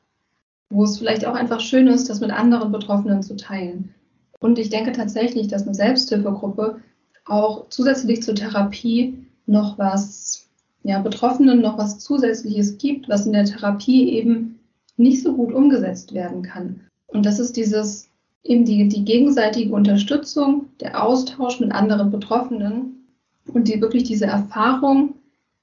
wo 0.72 0.86
es 0.86 0.98
vielleicht 0.98 1.24
auch 1.24 1.36
einfach 1.36 1.60
schön 1.60 1.86
ist, 1.86 2.10
das 2.10 2.20
mit 2.20 2.32
anderen 2.32 2.72
Betroffenen 2.72 3.22
zu 3.22 3.36
teilen. 3.36 3.94
Und 4.42 4.58
ich 4.58 4.70
denke 4.70 4.92
tatsächlich, 4.92 5.48
dass 5.48 5.64
eine 5.64 5.76
Selbsthilfegruppe 5.76 6.82
auch 7.26 7.70
zusätzlich 7.70 8.24
zur 8.24 8.36
Therapie 8.36 9.26
noch 9.46 9.78
was, 9.78 10.50
ja, 10.84 11.00
Betroffenen 11.00 11.62
noch 11.62 11.78
was 11.78 12.00
Zusätzliches 12.00 12.78
gibt, 12.80 13.08
was 13.08 13.28
in 13.28 13.34
der 13.34 13.46
Therapie 13.46 14.10
eben 14.10 14.60
nicht 14.98 15.22
so 15.22 15.36
gut 15.36 15.54
umgesetzt 15.54 16.14
werden 16.14 16.42
kann. 16.42 16.82
Und 17.08 17.26
das 17.26 17.40
ist 17.40 17.56
dieses, 17.56 18.10
eben 18.44 18.66
die, 18.66 18.88
die 18.88 19.06
gegenseitige 19.06 19.74
Unterstützung, 19.74 20.66
der 20.80 21.04
Austausch 21.04 21.60
mit 21.60 21.72
anderen 21.72 22.10
Betroffenen 22.10 23.06
und 23.54 23.68
die 23.68 23.80
wirklich 23.80 24.04
diese 24.04 24.26
Erfahrung, 24.26 25.16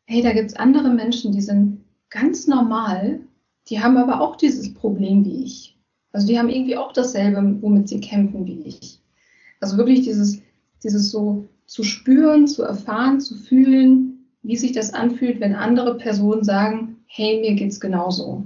hey, 0.05 0.23
da 0.23 0.33
gibt 0.33 0.51
es 0.51 0.57
andere 0.57 0.91
Menschen, 0.91 1.33
die 1.33 1.43
sind 1.43 1.85
ganz 2.11 2.47
normal, 2.47 3.21
die 3.69 3.81
haben 3.81 3.97
aber 3.97 4.21
auch 4.21 4.37
dieses 4.37 4.73
Problem 4.73 5.25
wie 5.25 5.43
ich. 5.43 5.78
Also 6.19 6.27
die 6.27 6.37
haben 6.37 6.49
irgendwie 6.49 6.77
auch 6.77 6.93
dasselbe, 6.93 7.59
womit 7.61 7.89
sie 7.89 8.01
kämpfen 8.01 8.45
wie 8.45 8.63
ich. 8.63 8.99
Also 9.61 9.77
wirklich 9.77 10.03
dieses, 10.03 10.43
dieses 10.83 11.13
so 11.13 11.47
zu 11.67 11.85
spüren, 11.85 12.49
zu 12.49 12.65
erfahren, 12.65 13.21
zu 13.21 13.37
fühlen, 13.37 14.27
wie 14.43 14.57
sich 14.57 14.73
das 14.73 14.93
anfühlt, 14.93 15.39
wenn 15.39 15.55
andere 15.55 15.97
Personen 15.97 16.43
sagen, 16.43 16.97
hey, 17.07 17.39
mir 17.39 17.55
geht's 17.55 17.79
genauso. 17.79 18.43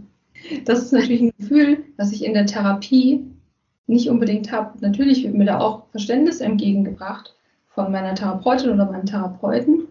Das 0.66 0.82
ist 0.82 0.92
natürlich 0.92 1.22
ein 1.22 1.32
Gefühl, 1.38 1.82
was 1.96 2.12
ich 2.12 2.26
in 2.26 2.34
der 2.34 2.44
Therapie 2.44 3.24
nicht 3.86 4.10
unbedingt 4.10 4.52
habe. 4.52 4.76
Natürlich 4.80 5.24
wird 5.24 5.32
mir 5.32 5.46
da 5.46 5.58
auch 5.58 5.86
Verständnis 5.92 6.42
entgegengebracht 6.42 7.34
von 7.68 7.90
meiner 7.90 8.14
Therapeutin 8.14 8.68
oder 8.68 8.84
meinem 8.84 9.06
Therapeuten. 9.06 9.88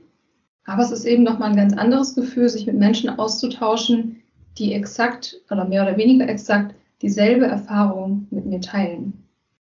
Aber 0.65 0.83
es 0.83 0.91
ist 0.91 1.05
eben 1.05 1.23
nochmal 1.23 1.49
ein 1.49 1.55
ganz 1.55 1.75
anderes 1.75 2.13
Gefühl, 2.13 2.47
sich 2.47 2.67
mit 2.67 2.77
Menschen 2.77 3.09
auszutauschen, 3.09 4.21
die 4.59 4.71
exakt 4.73 5.41
oder 5.49 5.65
mehr 5.65 5.81
oder 5.81 5.97
weniger 5.97 6.29
exakt 6.29 6.75
dieselbe 7.01 7.45
Erfahrung 7.45 8.27
mit 8.29 8.45
mir 8.45 8.61
teilen. 8.61 9.27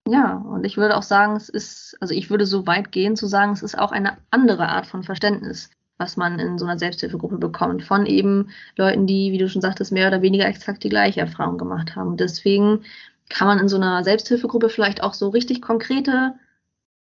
Ja, 0.07 0.37
und 0.37 0.65
ich 0.65 0.77
würde 0.77 0.97
auch 0.97 1.03
sagen, 1.03 1.35
es 1.35 1.47
ist, 1.47 1.95
also 2.01 2.13
ich 2.13 2.29
würde 2.29 2.45
so 2.45 2.65
weit 2.65 2.91
gehen 2.91 3.15
zu 3.15 3.27
sagen, 3.27 3.53
es 3.53 3.63
ist 3.63 3.77
auch 3.77 3.91
eine 3.91 4.17
andere 4.31 4.67
Art 4.67 4.87
von 4.87 5.03
Verständnis, 5.03 5.69
was 5.97 6.17
man 6.17 6.39
in 6.39 6.57
so 6.57 6.65
einer 6.65 6.79
Selbsthilfegruppe 6.79 7.37
bekommt, 7.37 7.83
von 7.83 8.05
eben 8.05 8.49
Leuten, 8.77 9.05
die, 9.05 9.31
wie 9.31 9.37
du 9.37 9.47
schon 9.47 9.61
sagtest, 9.61 9.91
mehr 9.91 10.07
oder 10.07 10.21
weniger 10.21 10.47
exakt 10.47 10.83
die 10.83 10.89
gleiche 10.89 11.21
Erfahrung 11.21 11.57
gemacht 11.57 11.95
haben. 11.95 12.17
deswegen 12.17 12.83
kann 13.29 13.47
man 13.47 13.59
in 13.59 13.69
so 13.69 13.77
einer 13.77 14.03
Selbsthilfegruppe 14.03 14.69
vielleicht 14.69 15.03
auch 15.03 15.13
so 15.13 15.29
richtig 15.29 15.61
konkrete 15.61 16.33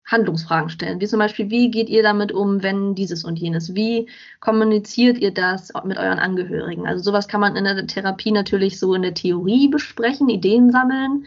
Handlungsfragen 0.07 0.70
stellen, 0.70 1.01
wie 1.01 1.07
zum 1.07 1.18
Beispiel, 1.18 1.51
wie 1.51 1.70
geht 1.70 1.88
ihr 1.88 2.03
damit 2.03 2.32
um, 2.32 2.62
wenn 2.62 2.94
dieses 2.94 3.24
und 3.24 3.38
jenes? 3.38 3.74
Wie 3.74 4.09
kommuniziert 4.40 5.18
ihr 5.18 5.32
das 5.32 5.72
mit 5.84 5.98
euren 5.98 6.18
Angehörigen? 6.18 6.86
Also 6.86 7.03
sowas 7.03 7.28
kann 7.28 7.40
man 7.40 7.57
in 7.57 7.64
der 7.64 7.86
Therapie 7.86 8.32
natürlich 8.32 8.78
so 8.78 8.94
in 8.94 9.03
der 9.03 9.14
Theorie 9.14 9.68
besprechen, 9.68 10.28
Ideen 10.28 10.72
sammeln, 10.72 11.26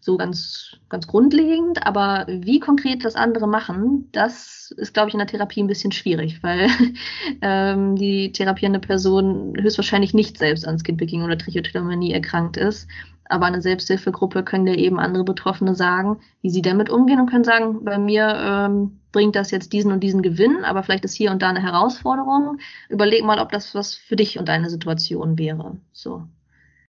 so 0.00 0.18
ganz, 0.18 0.76
ganz 0.90 1.06
grundlegend, 1.06 1.86
aber 1.86 2.26
wie 2.28 2.60
konkret 2.60 3.04
das 3.04 3.14
andere 3.14 3.46
machen, 3.46 4.08
das 4.12 4.74
ist, 4.76 4.92
glaube 4.92 5.08
ich, 5.08 5.14
in 5.14 5.18
der 5.18 5.28
Therapie 5.28 5.62
ein 5.62 5.66
bisschen 5.66 5.92
schwierig, 5.92 6.42
weil 6.42 6.68
ähm, 7.40 7.96
die 7.96 8.32
therapierende 8.32 8.80
Person 8.80 9.54
höchstwahrscheinlich 9.58 10.12
nicht 10.12 10.36
selbst 10.36 10.66
an 10.66 10.78
Skinpicking 10.78 11.22
oder 11.22 11.38
Trichotillomanie 11.38 12.12
erkrankt 12.12 12.56
ist 12.56 12.86
Aber 13.28 13.46
eine 13.46 13.62
Selbsthilfegruppe 13.62 14.42
können 14.42 14.66
dir 14.66 14.76
eben 14.76 14.98
andere 14.98 15.24
Betroffene 15.24 15.74
sagen, 15.74 16.18
wie 16.42 16.50
sie 16.50 16.62
damit 16.62 16.90
umgehen 16.90 17.20
und 17.20 17.30
können 17.30 17.44
sagen, 17.44 17.84
bei 17.84 17.98
mir 17.98 18.34
ähm, 18.36 19.00
bringt 19.12 19.36
das 19.36 19.50
jetzt 19.50 19.72
diesen 19.72 19.92
und 19.92 20.00
diesen 20.00 20.22
Gewinn, 20.22 20.64
aber 20.64 20.82
vielleicht 20.82 21.04
ist 21.04 21.14
hier 21.14 21.30
und 21.30 21.40
da 21.40 21.48
eine 21.48 21.62
Herausforderung. 21.62 22.58
Überleg 22.88 23.24
mal, 23.24 23.38
ob 23.38 23.50
das 23.50 23.74
was 23.74 23.94
für 23.94 24.16
dich 24.16 24.38
und 24.38 24.48
deine 24.48 24.68
Situation 24.68 25.38
wäre. 25.38 25.76
So. 25.92 26.24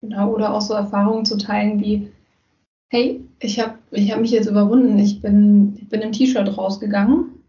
Genau, 0.01 0.31
oder 0.33 0.53
auch 0.53 0.61
so 0.61 0.73
Erfahrungen 0.73 1.25
zu 1.25 1.37
teilen 1.37 1.79
wie, 1.79 2.11
hey, 2.89 3.23
ich 3.39 3.59
habe 3.59 3.75
ich 3.91 4.11
hab 4.11 4.21
mich 4.21 4.31
jetzt 4.31 4.49
überwunden, 4.49 4.97
ich 4.99 5.21
bin, 5.21 5.77
ich 5.77 5.89
bin 5.89 6.01
im 6.01 6.11
T-Shirt 6.11 6.57
rausgegangen 6.57 7.43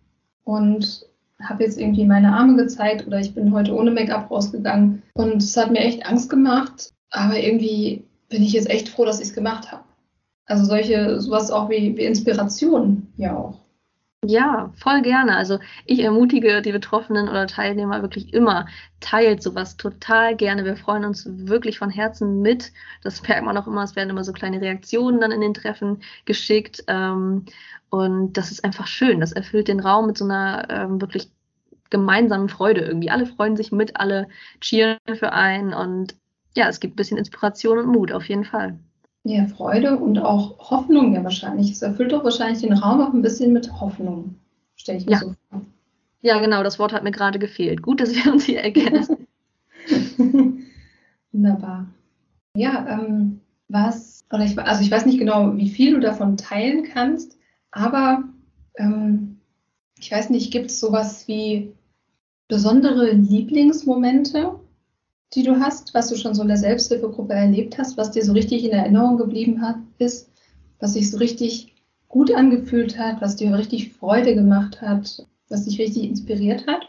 und 0.45 1.07
habe 1.43 1.65
jetzt 1.65 1.79
irgendwie 1.79 2.05
meine 2.05 2.33
Arme 2.35 2.57
gezeigt 2.57 3.07
oder 3.07 3.19
ich 3.19 3.35
bin 3.35 3.53
heute 3.53 3.75
ohne 3.75 3.91
Make-up 3.91 4.31
rausgegangen 4.31 5.03
und 5.15 5.43
es 5.43 5.57
hat 5.57 5.71
mir 5.71 5.81
echt 5.81 6.07
Angst 6.07 6.29
gemacht, 6.29 6.93
aber 7.11 7.39
irgendwie 7.39 8.05
bin 8.31 8.43
ich 8.43 8.55
jetzt 8.55 8.71
echt 8.71 8.89
froh, 8.89 9.05
dass 9.05 9.21
ich 9.21 9.29
es 9.29 9.35
gemacht 9.35 9.71
habe. 9.71 9.85
Also 10.47 10.65
solche, 10.65 11.21
sowas 11.21 11.51
auch 11.51 11.69
wie, 11.69 11.97
wie 11.97 12.05
Inspiration 12.05 13.13
ja 13.19 13.37
auch. 13.37 13.61
Ja, 14.25 14.71
voll 14.77 15.01
gerne. 15.01 15.37
Also 15.37 15.59
ich 15.87 16.01
ermutige 16.01 16.61
die 16.61 16.73
Betroffenen 16.73 17.29
oder 17.29 17.47
Teilnehmer 17.47 18.03
wirklich 18.03 18.35
immer, 18.35 18.67
teilt 19.01 19.43
sowas 19.43 19.79
total 19.79 20.37
gerne. 20.37 20.65
Wir 20.65 20.77
freuen 20.77 21.07
uns 21.07 21.27
wirklich 21.27 21.79
von 21.79 21.89
Herzen 21.89 22.43
mit. 22.43 22.73
Das 23.03 23.23
merkt 23.27 23.47
man 23.47 23.57
auch 23.57 23.67
immer, 23.67 23.83
es 23.83 23.97
werden 23.97 24.11
immer 24.11 24.25
so 24.25 24.33
kleine 24.33 24.61
Reaktionen 24.61 25.21
dann 25.21 25.33
in 25.33 25.41
den 25.41 25.55
Treffen 25.55 26.03
geschickt. 26.27 26.85
Ähm, 26.87 27.47
und 27.89 28.35
das 28.35 28.51
ist 28.51 28.63
einfach 28.63 28.87
schön. 28.87 29.21
Das 29.21 29.33
erfüllt 29.33 29.69
den 29.69 29.81
Raum 29.81 30.07
mit 30.07 30.19
so 30.19 30.25
einer 30.25 30.69
ähm, 30.69 31.01
wirklich 31.01 31.31
gemeinsamen 31.89 32.49
Freude 32.51 32.83
irgendwie. 32.83 33.11
Alle 33.11 33.27
freuen 33.27 33.57
sich 33.57 33.73
mit, 33.73 33.97
alle 33.97 34.29
cheeren 34.61 34.99
für 35.15 35.33
einen 35.33 35.73
und 35.73 36.15
ja, 36.57 36.69
es 36.69 36.81
gibt 36.81 36.95
ein 36.95 36.97
bisschen 36.97 37.19
Inspiration 37.19 37.79
und 37.79 37.87
Mut 37.87 38.13
auf 38.13 38.29
jeden 38.29 38.45
Fall. 38.45 38.79
Ja, 39.25 39.47
Freude 39.47 39.99
und 39.99 40.19
auch 40.19 40.71
Hoffnung 40.71 41.15
ja 41.15 41.23
wahrscheinlich. 41.23 41.71
Es 41.71 41.83
erfüllt 41.83 42.13
doch 42.13 42.25
wahrscheinlich 42.25 42.63
den 42.63 42.73
Raum 42.73 43.01
auch 43.01 43.13
ein 43.13 43.23
bisschen 43.23 43.53
mit 43.53 43.81
Hoffnung, 43.81 44.37
stelle 44.77 44.99
ich 44.99 45.07
mir 45.07 45.13
ja. 45.13 45.19
so 45.19 45.35
vor. 45.51 45.63
Ja, 46.23 46.39
genau, 46.39 46.63
das 46.63 46.79
Wort 46.79 46.93
hat 46.93 47.05
mir 47.05 47.13
gerade 47.13 47.39
gefehlt. 47.39 47.83
Gut, 47.83 48.01
dass 48.01 48.15
wir 48.15 48.33
uns 48.33 48.45
hier 48.45 48.61
ergänzen. 48.61 49.27
Wunderbar. 51.33 51.87
Ja, 52.57 52.87
ähm, 52.89 53.41
was, 53.69 54.25
oder 54.33 54.45
ich, 54.45 54.59
also 54.59 54.83
ich 54.83 54.91
weiß 54.91 55.07
nicht 55.07 55.19
genau, 55.19 55.57
wie 55.57 55.71
viel 55.71 55.95
du 55.95 56.01
davon 56.01 56.37
teilen 56.37 56.85
kannst, 56.85 57.39
aber 57.71 58.25
ähm, 58.77 59.39
ich 59.99 60.11
weiß 60.11 60.31
nicht, 60.31 60.51
gibt 60.51 60.71
es 60.71 60.81
sowas 60.81 61.29
wie 61.29 61.73
besondere 62.49 63.13
Lieblingsmomente, 63.13 64.59
die 65.35 65.43
du 65.45 65.61
hast, 65.61 65.95
was 65.95 66.09
du 66.09 66.17
schon 66.17 66.35
so 66.35 66.43
in 66.43 66.49
der 66.49 66.57
Selbsthilfegruppe 66.57 67.35
erlebt 67.35 67.79
hast, 67.79 67.97
was 67.97 68.11
dir 68.11 68.25
so 68.25 68.33
richtig 68.33 68.65
in 68.65 68.73
Erinnerung 68.73 69.17
geblieben 69.17 69.63
hat, 69.63 69.77
ist, 69.99 70.31
was 70.81 70.95
sich 70.95 71.11
so 71.11 71.19
richtig 71.19 71.75
gut 72.09 72.35
angefühlt 72.35 72.99
hat, 72.99 73.21
was 73.21 73.37
dir 73.37 73.57
richtig 73.57 73.93
Freude 73.93 74.35
gemacht 74.35 74.81
hat, 74.81 75.25
was 75.49 75.65
dich 75.65 75.79
richtig 75.79 76.05
inspiriert 76.05 76.67
hat? 76.67 76.89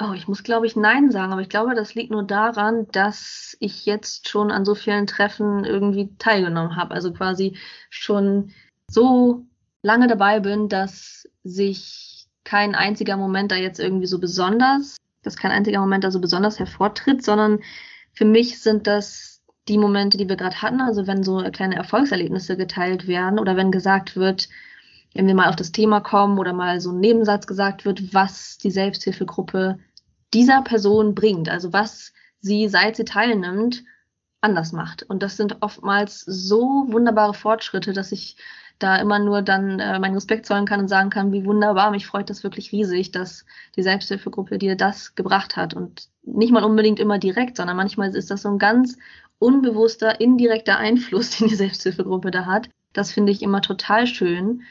Oh, 0.00 0.12
ich 0.14 0.28
muss, 0.28 0.44
glaube 0.44 0.66
ich, 0.66 0.76
Nein 0.76 1.10
sagen, 1.10 1.32
aber 1.32 1.42
ich 1.42 1.48
glaube, 1.48 1.74
das 1.74 1.94
liegt 1.94 2.12
nur 2.12 2.22
daran, 2.22 2.86
dass 2.92 3.56
ich 3.58 3.84
jetzt 3.84 4.28
schon 4.28 4.52
an 4.52 4.64
so 4.64 4.76
vielen 4.76 5.08
Treffen 5.08 5.64
irgendwie 5.64 6.10
teilgenommen 6.18 6.76
habe. 6.76 6.94
Also 6.94 7.12
quasi 7.12 7.56
schon 7.90 8.52
so 8.88 9.44
lange 9.82 10.06
dabei 10.06 10.38
bin, 10.38 10.68
dass 10.68 11.28
sich 11.42 12.26
kein 12.44 12.76
einziger 12.76 13.16
Moment 13.16 13.50
da 13.50 13.56
jetzt 13.56 13.80
irgendwie 13.80 14.06
so 14.06 14.20
besonders 14.20 14.96
dass 15.28 15.36
kein 15.36 15.50
einziger 15.50 15.80
Moment 15.80 16.04
da 16.04 16.10
so 16.10 16.20
besonders 16.20 16.58
hervortritt, 16.58 17.24
sondern 17.24 17.60
für 18.14 18.24
mich 18.24 18.60
sind 18.60 18.86
das 18.86 19.42
die 19.68 19.78
Momente, 19.78 20.16
die 20.16 20.28
wir 20.28 20.36
gerade 20.36 20.62
hatten, 20.62 20.80
also 20.80 21.06
wenn 21.06 21.22
so 21.22 21.42
kleine 21.52 21.76
Erfolgserlebnisse 21.76 22.56
geteilt 22.56 23.06
werden 23.06 23.38
oder 23.38 23.54
wenn 23.56 23.70
gesagt 23.70 24.16
wird, 24.16 24.48
wenn 25.14 25.26
wir 25.26 25.34
mal 25.34 25.48
auf 25.48 25.56
das 25.56 25.72
Thema 25.72 26.00
kommen 26.00 26.38
oder 26.38 26.54
mal 26.54 26.80
so 26.80 26.90
ein 26.90 27.00
Nebensatz 27.00 27.46
gesagt 27.46 27.84
wird, 27.84 28.14
was 28.14 28.56
die 28.58 28.70
Selbsthilfegruppe 28.70 29.78
dieser 30.32 30.62
Person 30.62 31.14
bringt, 31.14 31.48
also 31.48 31.72
was 31.72 32.12
sie, 32.40 32.68
seit 32.68 32.96
sie 32.96 33.04
teilnimmt, 33.04 33.84
anders 34.40 34.72
macht. 34.72 35.02
Und 35.02 35.22
das 35.22 35.36
sind 35.36 35.58
oftmals 35.60 36.20
so 36.20 36.86
wunderbare 36.88 37.34
Fortschritte, 37.34 37.92
dass 37.92 38.12
ich 38.12 38.36
da 38.78 38.96
immer 38.96 39.18
nur 39.18 39.42
dann 39.42 39.80
äh, 39.80 39.98
meinen 39.98 40.14
Respekt 40.14 40.46
zollen 40.46 40.66
kann 40.66 40.80
und 40.80 40.88
sagen 40.88 41.10
kann, 41.10 41.32
wie 41.32 41.44
wunderbar, 41.44 41.90
mich 41.90 42.06
freut 42.06 42.30
das 42.30 42.44
wirklich 42.44 42.72
riesig, 42.72 43.10
dass 43.10 43.44
die 43.76 43.82
Selbsthilfegruppe 43.82 44.58
dir 44.58 44.76
das 44.76 45.14
gebracht 45.14 45.56
hat. 45.56 45.74
Und 45.74 46.08
nicht 46.22 46.52
mal 46.52 46.64
unbedingt 46.64 47.00
immer 47.00 47.18
direkt, 47.18 47.56
sondern 47.56 47.76
manchmal 47.76 48.14
ist 48.14 48.30
das 48.30 48.42
so 48.42 48.48
ein 48.48 48.58
ganz 48.58 48.96
unbewusster, 49.38 50.20
indirekter 50.20 50.78
Einfluss, 50.78 51.30
den 51.38 51.48
die 51.48 51.54
Selbsthilfegruppe 51.54 52.30
da 52.30 52.46
hat. 52.46 52.70
Das 52.92 53.12
finde 53.12 53.32
ich 53.32 53.42
immer 53.42 53.62
total 53.62 54.06
schön. 54.06 54.62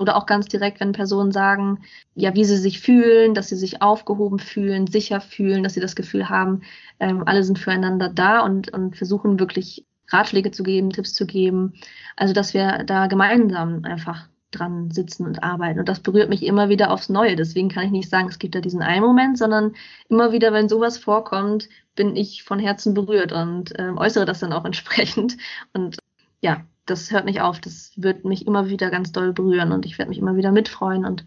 Oder 0.00 0.16
auch 0.16 0.26
ganz 0.26 0.46
direkt, 0.46 0.80
wenn 0.80 0.90
Personen 0.90 1.30
sagen, 1.30 1.84
ja, 2.16 2.34
wie 2.34 2.44
sie 2.44 2.56
sich 2.56 2.80
fühlen, 2.80 3.32
dass 3.32 3.48
sie 3.48 3.56
sich 3.56 3.80
aufgehoben 3.80 4.40
fühlen, 4.40 4.88
sicher 4.88 5.20
fühlen, 5.20 5.62
dass 5.62 5.74
sie 5.74 5.80
das 5.80 5.94
Gefühl 5.94 6.28
haben, 6.28 6.62
ähm, 6.98 7.22
alle 7.26 7.44
sind 7.44 7.60
füreinander 7.60 8.08
da 8.08 8.40
und, 8.40 8.72
und 8.72 8.96
versuchen 8.96 9.38
wirklich 9.38 9.86
Ratschläge 10.08 10.50
zu 10.50 10.62
geben, 10.62 10.90
Tipps 10.90 11.14
zu 11.14 11.26
geben. 11.26 11.74
Also, 12.16 12.34
dass 12.34 12.54
wir 12.54 12.84
da 12.84 13.06
gemeinsam 13.06 13.84
einfach 13.84 14.28
dran 14.54 14.90
sitzen 14.90 15.26
und 15.26 15.42
arbeiten. 15.42 15.80
Und 15.80 15.88
das 15.88 16.00
berührt 16.00 16.28
mich 16.28 16.44
immer 16.44 16.68
wieder 16.68 16.90
aufs 16.90 17.08
Neue. 17.08 17.36
Deswegen 17.36 17.68
kann 17.68 17.86
ich 17.86 17.90
nicht 17.90 18.08
sagen, 18.08 18.28
es 18.28 18.38
gibt 18.38 18.54
da 18.54 18.60
diesen 18.60 18.82
einen 18.82 19.04
Moment, 19.04 19.38
sondern 19.38 19.74
immer 20.08 20.32
wieder, 20.32 20.52
wenn 20.52 20.68
sowas 20.68 20.98
vorkommt, 20.98 21.68
bin 21.96 22.16
ich 22.16 22.42
von 22.42 22.58
Herzen 22.58 22.94
berührt 22.94 23.32
und 23.32 23.78
äh, 23.78 23.90
äußere 23.96 24.24
das 24.24 24.40
dann 24.40 24.52
auch 24.52 24.64
entsprechend. 24.64 25.36
Und 25.72 25.98
ja, 26.40 26.64
das 26.86 27.10
hört 27.10 27.24
nicht 27.24 27.40
auf. 27.40 27.60
Das 27.60 27.92
wird 27.96 28.24
mich 28.24 28.46
immer 28.46 28.68
wieder 28.68 28.90
ganz 28.90 29.12
doll 29.12 29.32
berühren 29.32 29.72
und 29.72 29.86
ich 29.86 29.98
werde 29.98 30.10
mich 30.10 30.18
immer 30.18 30.36
wieder 30.36 30.52
mitfreuen. 30.52 31.04
Und 31.04 31.24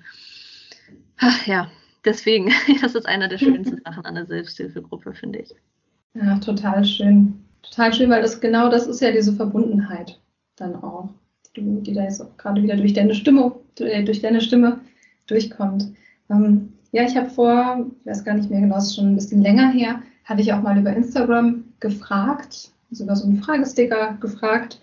ach, 1.18 1.46
ja, 1.48 1.70
deswegen, 2.06 2.52
das 2.82 2.96
ist 2.96 3.08
einer 3.08 3.28
der 3.28 3.38
schönsten 3.38 3.82
Sachen 3.86 4.06
an 4.06 4.16
der 4.16 4.26
Selbsthilfegruppe, 4.26 5.14
finde 5.14 5.40
ich. 5.40 5.54
Ja, 6.14 6.40
total 6.40 6.84
schön 6.84 7.47
total 7.70 7.94
schön, 7.94 8.10
weil 8.10 8.22
das 8.22 8.40
genau 8.40 8.70
das 8.70 8.88
ist 8.88 9.02
ja 9.02 9.12
diese 9.12 9.34
Verbundenheit 9.34 10.20
dann 10.56 10.76
auch, 10.76 11.10
die, 11.56 11.62
die 11.82 11.94
da 11.94 12.04
jetzt 12.04 12.22
auch 12.22 12.36
gerade 12.38 12.62
wieder 12.62 12.76
durch 12.76 12.94
deine 12.94 13.16
Stimme, 13.16 13.54
durch 13.76 14.22
deine 14.22 14.42
Stimme 14.42 14.80
durchkommt. 15.28 15.92
Ähm, 16.30 16.74
ja, 16.92 17.04
ich 17.04 17.16
habe 17.16 17.30
vor, 17.30 17.86
ich 18.00 18.06
weiß 18.06 18.24
gar 18.24 18.34
nicht 18.34 18.50
mehr 18.50 18.62
genau, 18.62 18.78
ist 18.78 18.96
schon 18.96 19.12
ein 19.12 19.16
bisschen 19.16 19.42
länger 19.42 19.70
her, 19.72 20.02
hatte 20.24 20.42
ich 20.42 20.52
auch 20.54 20.62
mal 20.62 20.78
über 20.78 20.96
Instagram 20.96 21.64
gefragt, 21.80 22.72
sogar 22.92 23.16
so 23.16 23.26
einen 23.26 23.38
Fragesticker 23.38 24.18
gefragt, 24.20 24.80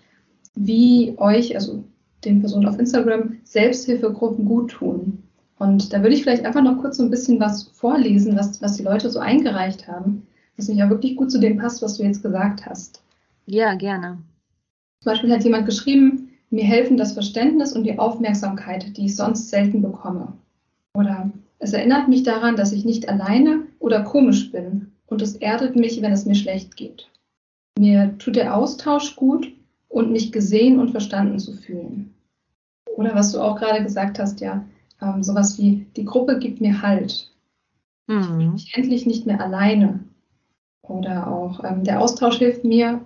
wie 0.55 1.15
euch, 1.17 1.55
also 1.55 1.83
den 2.23 2.39
Personen 2.39 2.67
auf 2.67 2.79
Instagram, 2.79 3.37
Selbsthilfegruppen 3.43 4.45
gut 4.45 4.71
tun. 4.71 5.23
Und 5.57 5.93
da 5.93 6.01
würde 6.01 6.15
ich 6.15 6.23
vielleicht 6.23 6.45
einfach 6.45 6.63
noch 6.63 6.79
kurz 6.81 6.97
so 6.97 7.03
ein 7.03 7.09
bisschen 7.09 7.39
was 7.39 7.63
vorlesen, 7.63 8.35
was, 8.35 8.61
was 8.61 8.77
die 8.77 8.83
Leute 8.83 9.09
so 9.09 9.19
eingereicht 9.19 9.87
haben 9.87 10.24
was 10.57 10.67
mich 10.67 10.77
ja 10.77 10.89
wirklich 10.89 11.15
gut 11.15 11.31
zu 11.31 11.39
dem 11.39 11.57
passt, 11.57 11.81
was 11.81 11.97
du 11.97 12.03
jetzt 12.03 12.23
gesagt 12.23 12.65
hast. 12.65 13.01
Ja, 13.45 13.75
gerne. 13.75 14.17
Zum 15.01 15.11
Beispiel 15.11 15.31
hat 15.31 15.43
jemand 15.43 15.65
geschrieben, 15.65 16.29
mir 16.49 16.63
helfen 16.63 16.97
das 16.97 17.13
Verständnis 17.13 17.73
und 17.73 17.83
die 17.83 17.99
Aufmerksamkeit, 17.99 18.95
die 18.97 19.05
ich 19.05 19.15
sonst 19.15 19.49
selten 19.49 19.81
bekomme. 19.81 20.33
Oder 20.95 21.31
es 21.59 21.73
erinnert 21.73 22.07
mich 22.07 22.23
daran, 22.23 22.55
dass 22.55 22.71
ich 22.71 22.85
nicht 22.85 23.09
alleine 23.09 23.63
oder 23.79 24.03
komisch 24.03 24.51
bin 24.51 24.91
und 25.07 25.21
es 25.21 25.35
erdet 25.35 25.75
mich, 25.75 26.01
wenn 26.01 26.11
es 26.11 26.25
mir 26.25 26.35
schlecht 26.35 26.75
geht. 26.75 27.09
Mir 27.77 28.17
tut 28.17 28.35
der 28.35 28.55
Austausch 28.55 29.15
gut 29.15 29.51
und 29.89 30.11
mich 30.11 30.31
gesehen 30.31 30.79
und 30.79 30.91
verstanden 30.91 31.39
zu 31.39 31.53
fühlen. 31.53 32.13
Oder 32.95 33.13
was 33.15 33.31
du 33.31 33.41
auch 33.41 33.59
gerade 33.59 33.83
gesagt 33.83 34.19
hast, 34.19 34.39
ja, 34.39 34.65
ähm, 35.01 35.23
sowas 35.23 35.57
wie, 35.57 35.85
die 35.95 36.05
Gruppe 36.05 36.39
gibt 36.39 36.61
mir 36.61 36.81
Halt. 36.81 37.31
Mhm. 38.07 38.19
Ich 38.19 38.27
bin 38.27 38.51
mich 38.53 38.71
endlich 38.75 39.05
nicht 39.05 39.25
mehr 39.25 39.41
alleine. 39.41 39.99
Oder 40.87 41.27
auch 41.27 41.63
ähm, 41.63 41.83
der 41.83 42.01
Austausch 42.01 42.37
hilft 42.37 42.63
mir, 42.63 43.01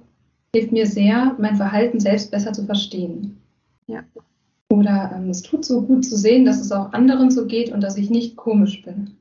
hilft 0.53 0.71
mir 0.71 0.85
sehr, 0.85 1.35
mein 1.39 1.55
Verhalten 1.55 1.99
selbst 1.99 2.31
besser 2.31 2.53
zu 2.53 2.65
verstehen. 2.65 3.37
Ja. 3.87 4.03
Oder 4.69 5.11
ähm, 5.15 5.29
es 5.29 5.41
tut 5.41 5.65
so 5.65 5.81
gut 5.81 6.05
zu 6.05 6.15
sehen, 6.15 6.45
dass 6.45 6.59
es 6.59 6.71
auch 6.71 6.93
anderen 6.93 7.31
so 7.31 7.45
geht 7.47 7.71
und 7.71 7.81
dass 7.81 7.97
ich 7.97 8.09
nicht 8.09 8.35
komisch 8.35 8.83
bin. 8.83 9.15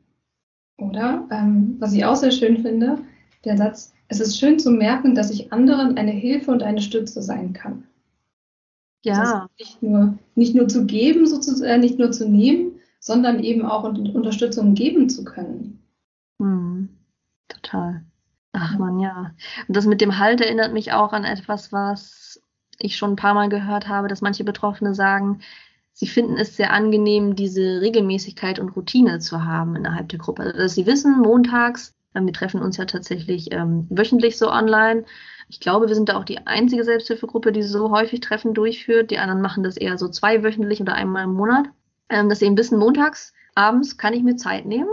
Oder, 0.79 1.27
ähm, 1.31 1.77
was 1.79 1.93
ich 1.93 2.05
auch 2.05 2.17
sehr 2.17 2.31
schön 2.31 2.63
finde, 2.63 2.99
der 3.45 3.57
Satz, 3.57 3.93
es 4.09 4.21
ist 4.21 4.39
schön 4.39 4.59
zu 4.59 4.71
merken, 4.71 5.15
dass 5.15 5.31
ich 5.31 5.53
anderen 5.53 5.97
eine 5.97 6.13
Hilfe 6.13 6.51
und 6.51 6.63
eine 6.63 6.81
Stütze 6.81 7.23
sein 7.23 7.53
kann. 7.53 7.85
Ja. 9.05 9.21
Also 9.21 9.47
nicht, 9.59 9.83
nur, 9.83 10.19
nicht 10.35 10.55
nur 10.55 10.69
zu 10.69 10.87
geben, 10.87 11.27
sozusagen, 11.27 11.71
äh, 11.71 11.79
nicht 11.79 11.99
nur 11.99 12.13
zu 12.13 12.29
nehmen, 12.29 12.73
sondern 13.01 13.43
eben 13.43 13.65
auch 13.65 13.85
Unterstützung 13.85 14.75
geben 14.75 15.09
zu 15.09 15.25
können. 15.25 15.79
Hm, 16.41 16.89
total. 17.49 18.05
Ach 18.53 18.79
man, 18.79 18.99
ja. 18.99 19.35
Und 19.69 19.77
das 19.77 19.87
mit 19.87 20.01
dem 20.01 20.19
Halt 20.19 20.41
erinnert 20.41 20.73
mich 20.73 20.93
auch 20.93 21.13
an 21.13 21.25
etwas, 21.25 21.73
was 21.73 22.43
ich 22.79 22.97
schon 22.97 23.13
ein 23.13 23.17
paar 23.17 23.35
Mal 23.35 23.49
gehört 23.49 23.89
habe, 23.89 24.09
dass 24.09 24.21
manche 24.23 24.45
Betroffene 24.45 24.95
sagen, 24.95 25.41
sie 25.93 26.07
finden 26.07 26.37
es 26.39 26.57
sehr 26.57 26.73
angenehm, 26.73 27.37
diese 27.37 27.81
Regelmäßigkeit 27.81 28.59
und 28.59 28.71
Routine 28.71 29.19
zu 29.21 29.45
haben 29.45 29.77
innerhalb 29.77 30.09
der 30.09 30.19
Gruppe. 30.19 30.43
Also, 30.45 30.59
dass 30.59 30.75
sie 30.75 30.87
wissen, 30.87 31.21
montags, 31.21 31.95
wir 32.15 32.33
treffen 32.33 32.63
uns 32.63 32.77
ja 32.77 32.85
tatsächlich 32.85 33.53
ähm, 33.53 33.87
wöchentlich 33.91 34.39
so 34.39 34.51
online, 34.51 35.05
Ich 35.49 35.61
glaube, 35.61 35.89
wir 35.89 35.95
sind 35.95 36.09
da 36.09 36.19
auch 36.19 36.25
die 36.25 36.47
einzige 36.47 36.85
Selbsthilfegruppe, 36.85 37.53
die 37.53 37.63
so 37.63 37.91
häufig 37.91 38.21
Treffen 38.21 38.55
durchführt. 38.55 39.11
Die 39.11 39.19
anderen 39.19 39.41
machen 39.43 39.63
das 39.63 39.77
eher 39.77 39.99
so 39.99 40.09
zweiwöchentlich 40.09 40.81
oder 40.81 40.95
einmal 40.95 41.25
im 41.25 41.35
Monat. 41.35 41.67
Ähm, 42.09 42.29
dass 42.29 42.41
sie 42.41 42.47
eben 42.47 42.57
wissen, 42.59 42.79
montags 42.79 43.35
abends 43.55 43.99
kann 43.99 44.15
ich 44.15 44.23
mir 44.23 44.37
Zeit 44.37 44.67
nehmen 44.67 44.89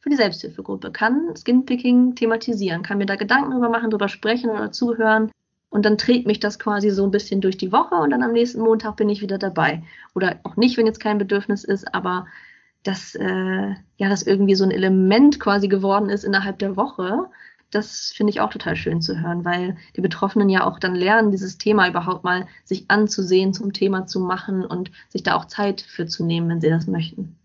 für 0.00 0.10
die 0.10 0.16
Selbsthilfegruppe, 0.16 0.92
kann 0.92 1.34
Skinpicking 1.36 2.14
thematisieren, 2.14 2.82
kann 2.82 2.98
mir 2.98 3.06
da 3.06 3.16
Gedanken 3.16 3.50
drüber 3.50 3.68
machen, 3.68 3.90
drüber 3.90 4.08
sprechen 4.08 4.50
oder 4.50 4.72
zuhören. 4.72 5.30
Und 5.70 5.84
dann 5.84 5.98
trägt 5.98 6.26
mich 6.26 6.40
das 6.40 6.58
quasi 6.58 6.90
so 6.90 7.04
ein 7.04 7.10
bisschen 7.10 7.40
durch 7.40 7.58
die 7.58 7.72
Woche 7.72 7.96
und 7.96 8.10
dann 8.10 8.22
am 8.22 8.32
nächsten 8.32 8.60
Montag 8.60 8.96
bin 8.96 9.10
ich 9.10 9.20
wieder 9.20 9.38
dabei. 9.38 9.82
Oder 10.14 10.40
auch 10.44 10.56
nicht, 10.56 10.76
wenn 10.76 10.86
jetzt 10.86 11.00
kein 11.00 11.18
Bedürfnis 11.18 11.64
ist, 11.64 11.94
aber 11.94 12.26
dass 12.84 13.14
äh, 13.14 13.74
ja 13.96 14.08
das 14.08 14.22
irgendwie 14.22 14.54
so 14.54 14.64
ein 14.64 14.70
Element 14.70 15.40
quasi 15.40 15.68
geworden 15.68 16.08
ist 16.08 16.24
innerhalb 16.24 16.58
der 16.58 16.76
Woche, 16.76 17.28
das 17.70 18.12
finde 18.16 18.30
ich 18.30 18.40
auch 18.40 18.50
total 18.50 18.76
schön 18.76 19.02
zu 19.02 19.20
hören, 19.20 19.44
weil 19.44 19.76
die 19.94 20.00
Betroffenen 20.00 20.48
ja 20.48 20.64
auch 20.66 20.78
dann 20.78 20.94
lernen, 20.94 21.30
dieses 21.30 21.58
Thema 21.58 21.88
überhaupt 21.88 22.24
mal 22.24 22.46
sich 22.64 22.86
anzusehen, 22.88 23.52
zum 23.52 23.72
Thema 23.72 24.06
zu 24.06 24.20
machen 24.20 24.64
und 24.64 24.90
sich 25.10 25.22
da 25.22 25.34
auch 25.34 25.44
Zeit 25.44 25.82
für 25.82 26.06
zu 26.06 26.24
nehmen, 26.24 26.48
wenn 26.48 26.60
sie 26.60 26.70
das 26.70 26.86
möchten. 26.86 27.37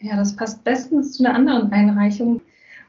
Ja, 0.00 0.16
das 0.16 0.34
passt 0.34 0.64
bestens 0.64 1.12
zu 1.12 1.24
einer 1.24 1.34
anderen 1.34 1.72
Einreichung. 1.72 2.40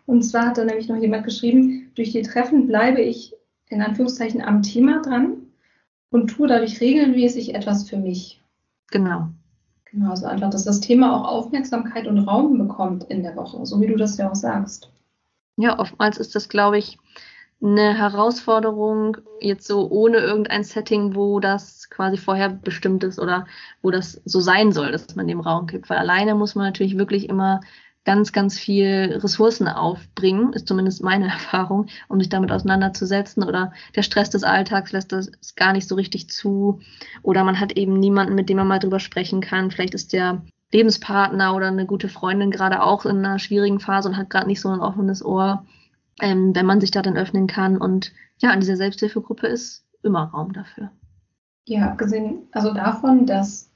Und 0.05 0.24
zwar 0.24 0.47
hat 0.47 0.57
da 0.57 0.66
nämlich 0.66 0.88
noch 0.88 0.97
jemand 0.97 1.26
geschrieben, 1.26 1.91
durch 1.95 2.12
die 2.12 2.22
Treffen 2.22 2.68
bleibe 2.68 3.01
ich 3.01 3.34
in 3.70 3.82
Anführungszeichen 3.82 4.41
am 4.41 4.62
Thema 4.62 5.01
dran 5.01 5.38
und 6.09 6.28
tue 6.28 6.47
dadurch 6.47 6.82
regelmäßig 6.82 7.55
etwas 7.55 7.89
für 7.89 7.97
mich. 7.97 8.41
Genau. 8.91 9.30
Genau, 9.91 10.12
also 10.12 10.26
einfach, 10.26 10.49
dass 10.49 10.64
das 10.64 10.80
Thema 10.80 11.16
auch 11.16 11.28
Aufmerksamkeit 11.28 12.07
und 12.07 12.20
Raum 12.20 12.57
bekommt 12.57 13.03
in 13.05 13.24
der 13.24 13.36
Woche, 13.36 13.66
so 13.66 13.82
wie 13.82 13.88
du 13.88 13.97
das 13.97 14.18
ja 14.18 14.30
auch 14.30 14.36
sagst. 14.36 14.89
Ja, 15.57 15.78
oftmals 15.80 16.18
ist 16.18 16.34
das, 16.34 16.47
glaube 16.47 16.78
ich, 16.78 16.97
eine 17.64 17.95
Herausforderung, 17.95 19.18
jetzt 19.39 19.68
so 19.68 19.89
ohne 19.89 20.18
irgendein 20.18 20.64
Setting, 20.64 21.16
wo 21.16 21.39
das 21.39 21.89
quasi 21.89 22.18
vorher 22.18 22.49
bestimmt 22.49 23.03
ist 23.03 23.20
oder 23.20 23.45
wo 23.82 23.91
das 23.91 24.22
so 24.26 24.39
sein 24.39 24.72
soll, 24.72 24.91
dass 24.91 25.16
man 25.16 25.28
dem 25.28 25.41
Raum 25.41 25.68
gibt. 25.68 25.89
Weil 25.89 25.99
alleine 25.99 26.34
muss 26.34 26.55
man 26.55 26.66
natürlich 26.66 26.97
wirklich 26.97 27.30
immer 27.30 27.62
ganz, 28.03 28.32
ganz 28.32 28.57
viel 28.57 29.20
Ressourcen 29.22 29.68
aufbringen, 29.68 30.53
ist 30.53 30.68
zumindest 30.68 31.03
meine 31.03 31.26
Erfahrung, 31.32 31.88
um 32.07 32.20
sich 32.20 32.30
damit 32.30 32.51
auseinanderzusetzen. 32.51 33.43
Oder 33.43 33.74
der 33.95 34.01
Stress 34.01 34.32
des 34.32 34.43
Alltags 34.43 34.91
lässt 34.91 35.12
das 35.12 35.32
gar 35.55 35.74
nicht 35.74 35.88
so 35.88 35.95
richtig 35.95 36.30
zu. 36.30 36.80
Oder 37.22 37.43
man 37.43 37.59
hat 37.59 37.74
eben 37.74 37.99
niemanden, 37.99 38.34
mit 38.34 38.49
dem 38.49 38.57
man 38.57 38.68
mal 38.68 38.80
drüber 38.80 38.99
sprechen 38.99 39.41
kann. 39.41 39.70
Vielleicht 39.70 39.93
ist 39.93 40.14
der 40.14 40.41
Lebenspartner 40.74 41.55
oder 41.55 41.68
eine 41.68 41.86
gute 41.86 42.09
Freundin 42.09 42.49
gerade 42.49 42.82
auch 42.82 43.05
in 43.05 43.18
einer 43.18 43.39
schwierigen 43.39 43.80
Phase 43.80 44.09
und 44.09 44.18
hat 44.18 44.30
gerade 44.30 44.47
nicht 44.47 44.62
so 44.62 44.70
ein 44.70 44.80
offenes 44.80 45.24
Ohr, 45.24 45.66
ähm, 46.20 46.55
wenn 46.55 46.66
man 46.66 46.82
sich 46.82 46.91
da 46.91 47.01
dann 47.01 47.18
öffnen 47.18 47.47
kann. 47.47 47.78
Und 47.78 48.12
ja, 48.39 48.51
in 48.53 48.59
dieser 48.59 48.76
Selbsthilfegruppe 48.76 49.47
ist 49.47 49.86
immer 50.03 50.26
Raum 50.26 50.53
dafür. 50.53 50.91
Ja, 51.66 51.91
abgesehen 51.91 52.47
also 52.51 52.74
davon, 52.74 53.26
dass 53.26 53.70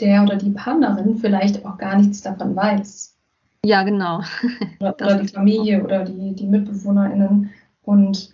der 0.00 0.22
oder 0.22 0.36
die 0.36 0.50
Partnerin 0.50 1.16
vielleicht 1.16 1.64
auch 1.64 1.76
gar 1.78 1.96
nichts 1.96 2.22
davon 2.22 2.54
weiß. 2.56 3.16
Ja, 3.64 3.82
genau. 3.82 4.22
Oder, 4.80 4.94
oder 4.94 5.14
die 5.16 5.28
Familie 5.28 5.82
oder 5.82 6.04
die, 6.04 6.32
die 6.32 6.46
MitbewohnerInnen. 6.46 7.50
Und 7.82 8.32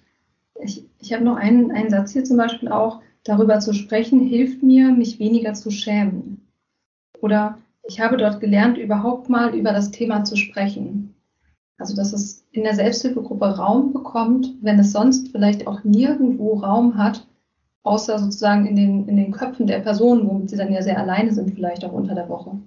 ich, 0.60 0.84
ich 1.00 1.12
habe 1.14 1.24
noch 1.24 1.36
einen, 1.36 1.72
einen 1.72 1.88
Satz 1.88 2.12
hier 2.12 2.24
zum 2.24 2.36
Beispiel 2.36 2.68
auch, 2.68 3.00
darüber 3.24 3.58
zu 3.58 3.72
sprechen, 3.72 4.20
hilft 4.20 4.62
mir, 4.62 4.92
mich 4.92 5.18
weniger 5.18 5.54
zu 5.54 5.70
schämen. 5.70 6.46
Oder 7.20 7.58
ich 7.88 8.00
habe 8.00 8.18
dort 8.18 8.40
gelernt, 8.40 8.76
überhaupt 8.76 9.28
mal 9.28 9.54
über 9.54 9.72
das 9.72 9.90
Thema 9.90 10.24
zu 10.24 10.36
sprechen. 10.36 11.13
Also, 11.78 11.96
dass 11.96 12.12
es 12.12 12.46
in 12.52 12.62
der 12.62 12.74
Selbsthilfegruppe 12.74 13.56
Raum 13.56 13.92
bekommt, 13.92 14.54
wenn 14.62 14.78
es 14.78 14.92
sonst 14.92 15.28
vielleicht 15.28 15.66
auch 15.66 15.82
nirgendwo 15.82 16.54
Raum 16.54 16.96
hat, 16.96 17.26
außer 17.82 18.18
sozusagen 18.18 18.66
in 18.66 18.76
den, 18.76 19.08
in 19.08 19.16
den 19.16 19.32
Köpfen 19.32 19.66
der 19.66 19.80
Personen, 19.80 20.28
womit 20.28 20.50
sie 20.50 20.56
dann 20.56 20.72
ja 20.72 20.82
sehr 20.82 20.98
alleine 20.98 21.32
sind, 21.32 21.54
vielleicht 21.54 21.84
auch 21.84 21.92
unter 21.92 22.14
der 22.14 22.28
Woche. 22.28 22.58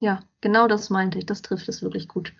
Ja, 0.00 0.20
genau 0.40 0.66
das 0.68 0.88
meinte 0.90 1.18
ich. 1.18 1.26
Das 1.26 1.42
trifft 1.42 1.68
es 1.68 1.82
wirklich 1.82 2.08
gut. 2.08 2.32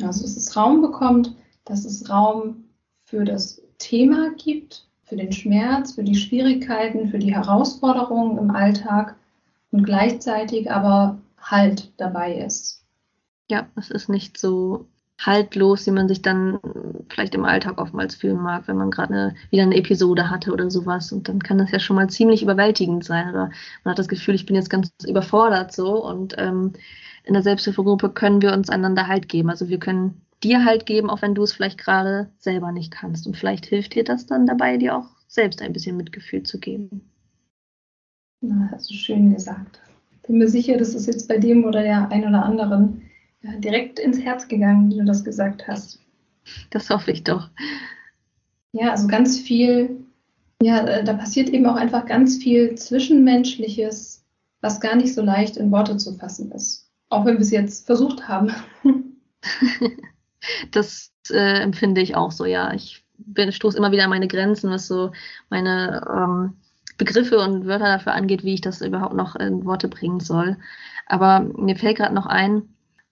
Also, 0.00 0.22
dass 0.22 0.36
es 0.36 0.56
Raum 0.56 0.80
bekommt, 0.80 1.34
dass 1.64 1.84
es 1.84 2.08
Raum 2.08 2.64
für 3.04 3.24
das 3.24 3.60
Thema 3.78 4.30
gibt, 4.36 4.86
für 5.02 5.16
den 5.16 5.32
Schmerz, 5.32 5.92
für 5.92 6.04
die 6.04 6.14
Schwierigkeiten, 6.14 7.08
für 7.08 7.18
die 7.18 7.34
Herausforderungen 7.34 8.38
im 8.38 8.50
Alltag 8.50 9.16
und 9.70 9.82
gleichzeitig 9.84 10.70
aber 10.70 11.18
Halt 11.40 11.92
dabei 11.96 12.34
ist. 12.34 12.84
Ja, 13.48 13.68
es 13.76 13.90
ist 13.90 14.08
nicht 14.08 14.36
so 14.36 14.86
haltlos, 15.18 15.86
wie 15.86 15.90
man 15.90 16.08
sich 16.08 16.22
dann 16.22 16.58
vielleicht 17.10 17.34
im 17.34 17.44
Alltag 17.44 17.78
oftmals 17.78 18.14
fühlen 18.14 18.40
mag, 18.40 18.68
wenn 18.68 18.76
man 18.76 18.90
gerade 18.90 19.34
wieder 19.50 19.64
eine 19.64 19.76
Episode 19.76 20.30
hatte 20.30 20.52
oder 20.52 20.70
sowas. 20.70 21.12
Und 21.12 21.28
dann 21.28 21.40
kann 21.40 21.58
das 21.58 21.72
ja 21.72 21.80
schon 21.80 21.96
mal 21.96 22.08
ziemlich 22.08 22.42
überwältigend 22.42 23.04
sein. 23.04 23.30
Oder 23.30 23.50
man 23.82 23.92
hat 23.92 23.98
das 23.98 24.08
Gefühl, 24.08 24.36
ich 24.36 24.46
bin 24.46 24.54
jetzt 24.54 24.70
ganz 24.70 24.92
überfordert 25.06 25.72
so. 25.72 26.04
Und 26.04 26.36
ähm, 26.38 26.72
in 27.24 27.34
der 27.34 27.42
Selbsthilfegruppe 27.42 28.10
können 28.10 28.40
wir 28.40 28.52
uns 28.52 28.70
einander 28.70 29.08
Halt 29.08 29.28
geben. 29.28 29.50
Also 29.50 29.68
wir 29.68 29.78
können 29.78 30.22
dir 30.44 30.64
Halt 30.64 30.86
geben, 30.86 31.10
auch 31.10 31.20
wenn 31.20 31.34
du 31.34 31.42
es 31.42 31.52
vielleicht 31.52 31.78
gerade 31.78 32.30
selber 32.38 32.70
nicht 32.70 32.92
kannst. 32.92 33.26
Und 33.26 33.36
vielleicht 33.36 33.66
hilft 33.66 33.96
dir 33.96 34.04
das 34.04 34.26
dann 34.26 34.46
dabei, 34.46 34.76
dir 34.76 34.96
auch 34.96 35.08
selbst 35.26 35.60
ein 35.60 35.72
bisschen 35.72 35.96
Mitgefühl 35.96 36.44
zu 36.44 36.60
geben. 36.60 37.10
Na, 38.40 38.68
hast 38.70 38.88
du 38.88 38.94
schön 38.94 39.34
gesagt. 39.34 39.80
Bin 40.28 40.38
mir 40.38 40.48
sicher, 40.48 40.76
das 40.76 40.94
ist 40.94 41.06
jetzt 41.06 41.26
bei 41.26 41.38
dem 41.38 41.64
oder 41.64 41.82
der 41.82 42.08
ein 42.12 42.24
oder 42.26 42.44
anderen 42.44 43.02
ja, 43.42 43.52
direkt 43.56 43.98
ins 43.98 44.18
Herz 44.18 44.48
gegangen, 44.48 44.90
wie 44.90 44.98
du 44.98 45.04
das 45.04 45.24
gesagt 45.24 45.66
hast. 45.68 46.00
Das 46.70 46.90
hoffe 46.90 47.10
ich 47.10 47.24
doch. 47.24 47.50
Ja, 48.72 48.90
also 48.90 49.06
ganz 49.06 49.38
viel, 49.38 50.04
ja, 50.62 50.86
äh, 50.86 51.04
da 51.04 51.14
passiert 51.14 51.48
eben 51.50 51.66
auch 51.66 51.76
einfach 51.76 52.06
ganz 52.06 52.36
viel 52.36 52.74
Zwischenmenschliches, 52.74 54.24
was 54.60 54.80
gar 54.80 54.96
nicht 54.96 55.14
so 55.14 55.22
leicht 55.22 55.56
in 55.56 55.70
Worte 55.70 55.96
zu 55.96 56.14
fassen 56.14 56.50
ist. 56.52 56.90
Auch 57.10 57.24
wenn 57.24 57.34
wir 57.34 57.42
es 57.42 57.50
jetzt 57.50 57.86
versucht 57.86 58.28
haben. 58.28 58.52
das 60.72 61.12
äh, 61.30 61.60
empfinde 61.62 62.00
ich 62.00 62.16
auch 62.16 62.32
so, 62.32 62.44
ja. 62.44 62.72
Ich 62.74 63.04
stoße 63.50 63.76
immer 63.76 63.92
wieder 63.92 64.04
an 64.04 64.10
meine 64.10 64.28
Grenzen, 64.28 64.70
was 64.70 64.86
so 64.86 65.12
meine 65.48 66.06
ähm, 66.08 66.56
Begriffe 66.98 67.38
und 67.38 67.66
Wörter 67.66 67.86
dafür 67.86 68.12
angeht, 68.14 68.44
wie 68.44 68.54
ich 68.54 68.60
das 68.60 68.80
überhaupt 68.80 69.14
noch 69.14 69.36
in 69.36 69.64
Worte 69.64 69.88
bringen 69.88 70.20
soll. 70.20 70.56
Aber 71.06 71.40
mir 71.40 71.76
fällt 71.76 71.96
gerade 71.96 72.14
noch 72.14 72.26
ein, 72.26 72.62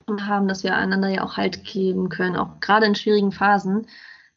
haben, 0.09 0.48
dass 0.48 0.62
wir 0.62 0.76
einander 0.76 1.09
ja 1.09 1.24
auch 1.24 1.36
Halt 1.36 1.64
geben 1.64 2.09
können, 2.09 2.36
auch 2.36 2.61
gerade 2.61 2.86
in 2.86 2.94
schwierigen 2.94 3.32
Phasen, 3.32 3.86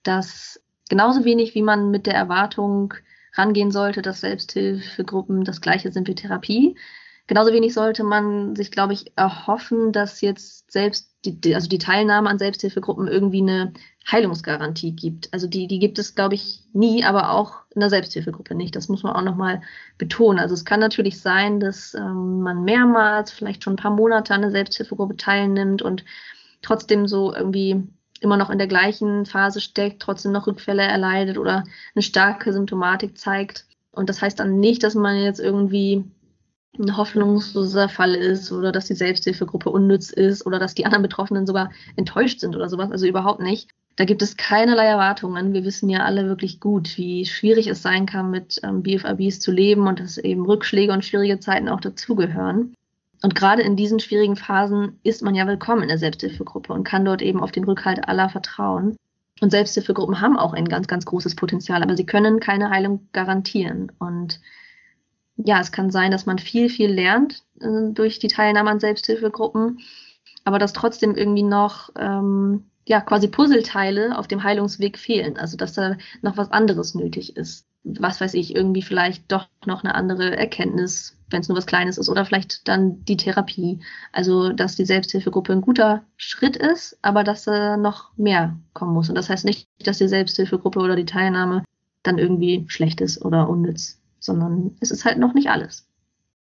dass 0.03 0.61
genauso 0.89 1.25
wenig 1.25 1.53
wie 1.55 1.61
man 1.61 1.91
mit 1.91 2.07
der 2.07 2.15
Erwartung 2.15 2.95
rangehen 3.33 3.71
sollte, 3.71 4.01
dass 4.01 4.21
Selbsthilfegruppen 4.21 5.43
das 5.43 5.61
gleiche 5.61 5.91
sind 5.91 6.07
wie 6.07 6.15
Therapie, 6.15 6.75
genauso 7.29 7.53
wenig 7.53 7.75
sollte 7.75 8.03
man 8.03 8.55
sich, 8.55 8.71
glaube 8.71 8.93
ich, 8.93 9.11
erhoffen, 9.15 9.91
dass 9.91 10.19
jetzt 10.19 10.71
selbst 10.71 11.13
die, 11.25 11.53
also 11.53 11.69
die 11.69 11.77
Teilnahme 11.77 12.27
an 12.27 12.39
Selbsthilfegruppen 12.39 13.07
irgendwie 13.07 13.41
eine 13.41 13.71
Heilungsgarantie 14.11 14.93
gibt. 14.93 15.31
Also 15.31 15.45
die, 15.45 15.67
die 15.67 15.77
gibt 15.77 15.99
es, 15.99 16.15
glaube 16.15 16.33
ich, 16.33 16.63
nie, 16.73 17.03
aber 17.03 17.29
auch 17.31 17.61
in 17.69 17.81
der 17.81 17.91
Selbsthilfegruppe 17.91 18.55
nicht. 18.55 18.75
Das 18.75 18.89
muss 18.89 19.03
man 19.03 19.15
auch 19.15 19.21
nochmal 19.21 19.61
betonen. 19.99 20.39
Also 20.39 20.55
es 20.55 20.65
kann 20.65 20.79
natürlich 20.79 21.21
sein, 21.21 21.59
dass 21.59 21.93
ähm, 21.93 22.41
man 22.41 22.63
mehrmals, 22.63 23.31
vielleicht 23.31 23.63
schon 23.63 23.73
ein 23.73 23.83
paar 23.83 23.91
Monate 23.91 24.33
an 24.33 24.41
der 24.41 24.51
Selbsthilfegruppe 24.51 25.15
teilnimmt 25.15 25.83
und 25.83 26.03
trotzdem 26.63 27.07
so 27.07 27.31
irgendwie 27.31 27.83
immer 28.21 28.37
noch 28.37 28.49
in 28.49 28.57
der 28.57 28.67
gleichen 28.67 29.27
Phase 29.27 29.61
steckt, 29.61 30.01
trotzdem 30.01 30.31
noch 30.31 30.47
Rückfälle 30.47 30.81
erleidet 30.81 31.37
oder 31.37 31.63
eine 31.93 32.01
starke 32.01 32.51
Symptomatik 32.53 33.19
zeigt. 33.19 33.67
Und 33.91 34.09
das 34.09 34.19
heißt 34.19 34.39
dann 34.39 34.59
nicht, 34.59 34.81
dass 34.81 34.95
man 34.95 35.15
jetzt 35.15 35.39
irgendwie 35.39 36.05
ein 36.79 36.97
hoffnungsloser 36.97 37.89
Fall 37.89 38.15
ist 38.15 38.51
oder 38.51 38.71
dass 38.71 38.85
die 38.85 38.95
Selbsthilfegruppe 38.95 39.69
unnütz 39.69 40.09
ist 40.09 40.45
oder 40.45 40.59
dass 40.59 40.73
die 40.73 40.85
anderen 40.85 41.03
Betroffenen 41.03 41.45
sogar 41.45 41.71
enttäuscht 41.95 42.39
sind 42.39 42.55
oder 42.55 42.69
sowas. 42.69 42.91
Also 42.91 43.05
überhaupt 43.05 43.41
nicht. 43.41 43.69
Da 43.97 44.05
gibt 44.05 44.21
es 44.21 44.37
keinerlei 44.37 44.85
Erwartungen. 44.85 45.53
Wir 45.53 45.65
wissen 45.65 45.89
ja 45.89 46.05
alle 46.05 46.25
wirklich 46.25 46.61
gut, 46.61 46.97
wie 46.97 47.25
schwierig 47.25 47.67
es 47.67 47.81
sein 47.81 48.05
kann, 48.05 48.31
mit 48.31 48.59
ähm, 48.63 48.81
BFABs 48.81 49.41
zu 49.41 49.51
leben 49.51 49.87
und 49.87 49.99
dass 49.99 50.17
eben 50.17 50.45
Rückschläge 50.45 50.93
und 50.93 51.03
schwierige 51.03 51.39
Zeiten 51.39 51.67
auch 51.67 51.81
dazugehören. 51.81 52.73
Und 53.21 53.35
gerade 53.35 53.61
in 53.61 53.75
diesen 53.75 53.99
schwierigen 53.99 54.37
Phasen 54.37 54.99
ist 55.03 55.21
man 55.21 55.35
ja 55.35 55.45
willkommen 55.45 55.81
in 55.81 55.89
der 55.89 55.97
Selbsthilfegruppe 55.97 56.71
und 56.71 56.85
kann 56.85 57.03
dort 57.03 57.21
eben 57.21 57.41
auf 57.41 57.51
den 57.51 57.65
Rückhalt 57.65 58.07
aller 58.07 58.29
vertrauen. 58.29 58.95
Und 59.41 59.51
Selbsthilfegruppen 59.51 60.21
haben 60.21 60.37
auch 60.37 60.53
ein 60.53 60.69
ganz, 60.69 60.87
ganz 60.87 61.05
großes 61.05 61.35
Potenzial, 61.35 61.83
aber 61.83 61.97
sie 61.97 62.05
können 62.05 62.39
keine 62.39 62.69
Heilung 62.69 63.09
garantieren. 63.11 63.91
Und 63.99 64.39
ja, 65.45 65.59
es 65.59 65.71
kann 65.71 65.89
sein, 65.89 66.11
dass 66.11 66.25
man 66.25 66.37
viel, 66.39 66.69
viel 66.69 66.91
lernt 66.91 67.43
äh, 67.61 67.91
durch 67.93 68.19
die 68.19 68.27
Teilnahme 68.27 68.69
an 68.69 68.79
Selbsthilfegruppen, 68.79 69.79
aber 70.43 70.59
dass 70.59 70.73
trotzdem 70.73 71.15
irgendwie 71.15 71.43
noch 71.43 71.89
ähm, 71.97 72.65
ja 72.85 73.01
quasi 73.01 73.27
Puzzleteile 73.27 74.17
auf 74.17 74.27
dem 74.27 74.43
Heilungsweg 74.43 74.97
fehlen. 74.97 75.37
Also 75.37 75.57
dass 75.57 75.73
da 75.73 75.95
noch 76.21 76.37
was 76.37 76.51
anderes 76.51 76.95
nötig 76.95 77.37
ist. 77.37 77.65
Was 77.83 78.19
weiß 78.19 78.33
ich, 78.33 78.55
irgendwie 78.55 78.81
vielleicht 78.81 79.31
doch 79.31 79.47
noch 79.65 79.83
eine 79.83 79.95
andere 79.95 80.35
Erkenntnis, 80.35 81.17
wenn 81.29 81.41
es 81.41 81.47
nur 81.47 81.57
was 81.57 81.65
Kleines 81.65 81.97
ist, 81.97 82.09
oder 82.09 82.25
vielleicht 82.25 82.67
dann 82.67 83.05
die 83.05 83.15
Therapie. 83.15 83.79
Also 84.11 84.51
dass 84.51 84.75
die 84.75 84.85
Selbsthilfegruppe 84.85 85.53
ein 85.53 85.61
guter 85.61 86.03
Schritt 86.17 86.57
ist, 86.57 86.97
aber 87.01 87.23
dass 87.23 87.45
da 87.45 87.77
noch 87.77 88.11
mehr 88.17 88.57
kommen 88.73 88.93
muss. 88.93 89.07
Und 89.07 89.15
das 89.15 89.29
heißt 89.29 89.45
nicht, 89.45 89.67
dass 89.85 89.99
die 89.99 90.09
Selbsthilfegruppe 90.09 90.79
oder 90.79 90.97
die 90.97 91.05
Teilnahme 91.05 91.63
dann 92.03 92.17
irgendwie 92.17 92.65
schlecht 92.67 93.01
ist 93.01 93.23
oder 93.23 93.49
unnütz, 93.49 93.98
sondern 94.19 94.75
es 94.79 94.91
ist 94.91 95.05
halt 95.05 95.17
noch 95.17 95.33
nicht 95.33 95.49
alles. 95.49 95.87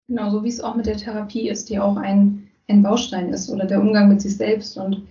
Genau, 0.07 0.29
so 0.29 0.43
wie 0.43 0.49
es 0.49 0.61
auch 0.61 0.75
mit 0.75 0.85
der 0.85 0.97
Therapie 0.97 1.49
ist, 1.49 1.69
die 1.69 1.79
auch 1.79 1.95
ein, 1.95 2.47
ein 2.67 2.83
Baustein 2.83 3.29
ist 3.29 3.49
oder 3.49 3.65
der 3.65 3.81
Umgang 3.81 4.09
mit 4.09 4.21
sich 4.21 4.35
selbst. 4.35 4.77
Und 4.77 5.03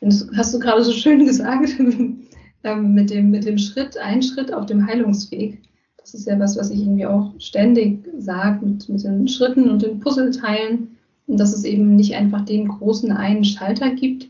das 0.00 0.28
hast 0.36 0.54
du 0.54 0.58
gerade 0.58 0.84
so 0.84 0.92
schön 0.92 1.26
gesagt, 1.26 1.70
ähm, 2.64 2.94
mit, 2.94 3.10
dem, 3.10 3.30
mit 3.30 3.44
dem 3.44 3.58
Schritt, 3.58 3.98
ein 3.98 4.22
Schritt 4.22 4.52
auf 4.52 4.66
dem 4.66 4.86
Heilungsweg. 4.86 5.60
Das 5.98 6.14
ist 6.14 6.26
ja 6.26 6.38
was, 6.38 6.56
was 6.56 6.70
ich 6.70 6.80
irgendwie 6.80 7.06
auch 7.06 7.32
ständig 7.38 8.08
sage 8.18 8.64
mit, 8.64 8.88
mit 8.88 9.02
den 9.04 9.28
Schritten 9.28 9.68
und 9.68 9.82
den 9.82 10.00
Puzzleteilen. 10.00 10.96
Und 11.26 11.38
dass 11.38 11.54
es 11.54 11.64
eben 11.64 11.96
nicht 11.96 12.14
einfach 12.14 12.44
den 12.44 12.68
großen 12.68 13.12
einen 13.12 13.44
Schalter 13.44 13.90
gibt, 13.90 14.28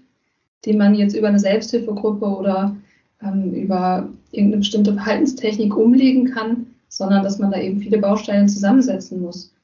den 0.66 0.78
man 0.78 0.94
jetzt 0.94 1.14
über 1.14 1.28
eine 1.28 1.38
Selbsthilfegruppe 1.38 2.26
oder 2.26 2.76
ähm, 3.22 3.52
über 3.52 4.08
irgendeine 4.32 4.58
bestimmte 4.58 4.94
Verhaltenstechnik 4.94 5.76
umlegen 5.76 6.30
kann, 6.30 6.66
sondern 6.88 7.22
dass 7.22 7.38
man 7.38 7.50
da 7.50 7.58
eben 7.58 7.80
viele 7.80 7.98
Bausteine 7.98 8.46
zusammensetzen 8.46 9.20
muss. 9.20 9.54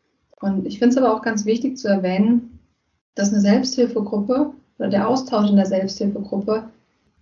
Und 0.40 0.66
ich 0.66 0.78
finde 0.78 0.90
es 0.90 1.02
aber 1.02 1.14
auch 1.14 1.22
ganz 1.22 1.44
wichtig 1.44 1.78
zu 1.78 1.88
erwähnen, 1.88 2.58
dass 3.14 3.32
eine 3.32 3.40
Selbsthilfegruppe 3.40 4.52
oder 4.78 4.88
der 4.88 5.08
Austausch 5.08 5.48
in 5.48 5.56
der 5.56 5.66
Selbsthilfegruppe 5.66 6.64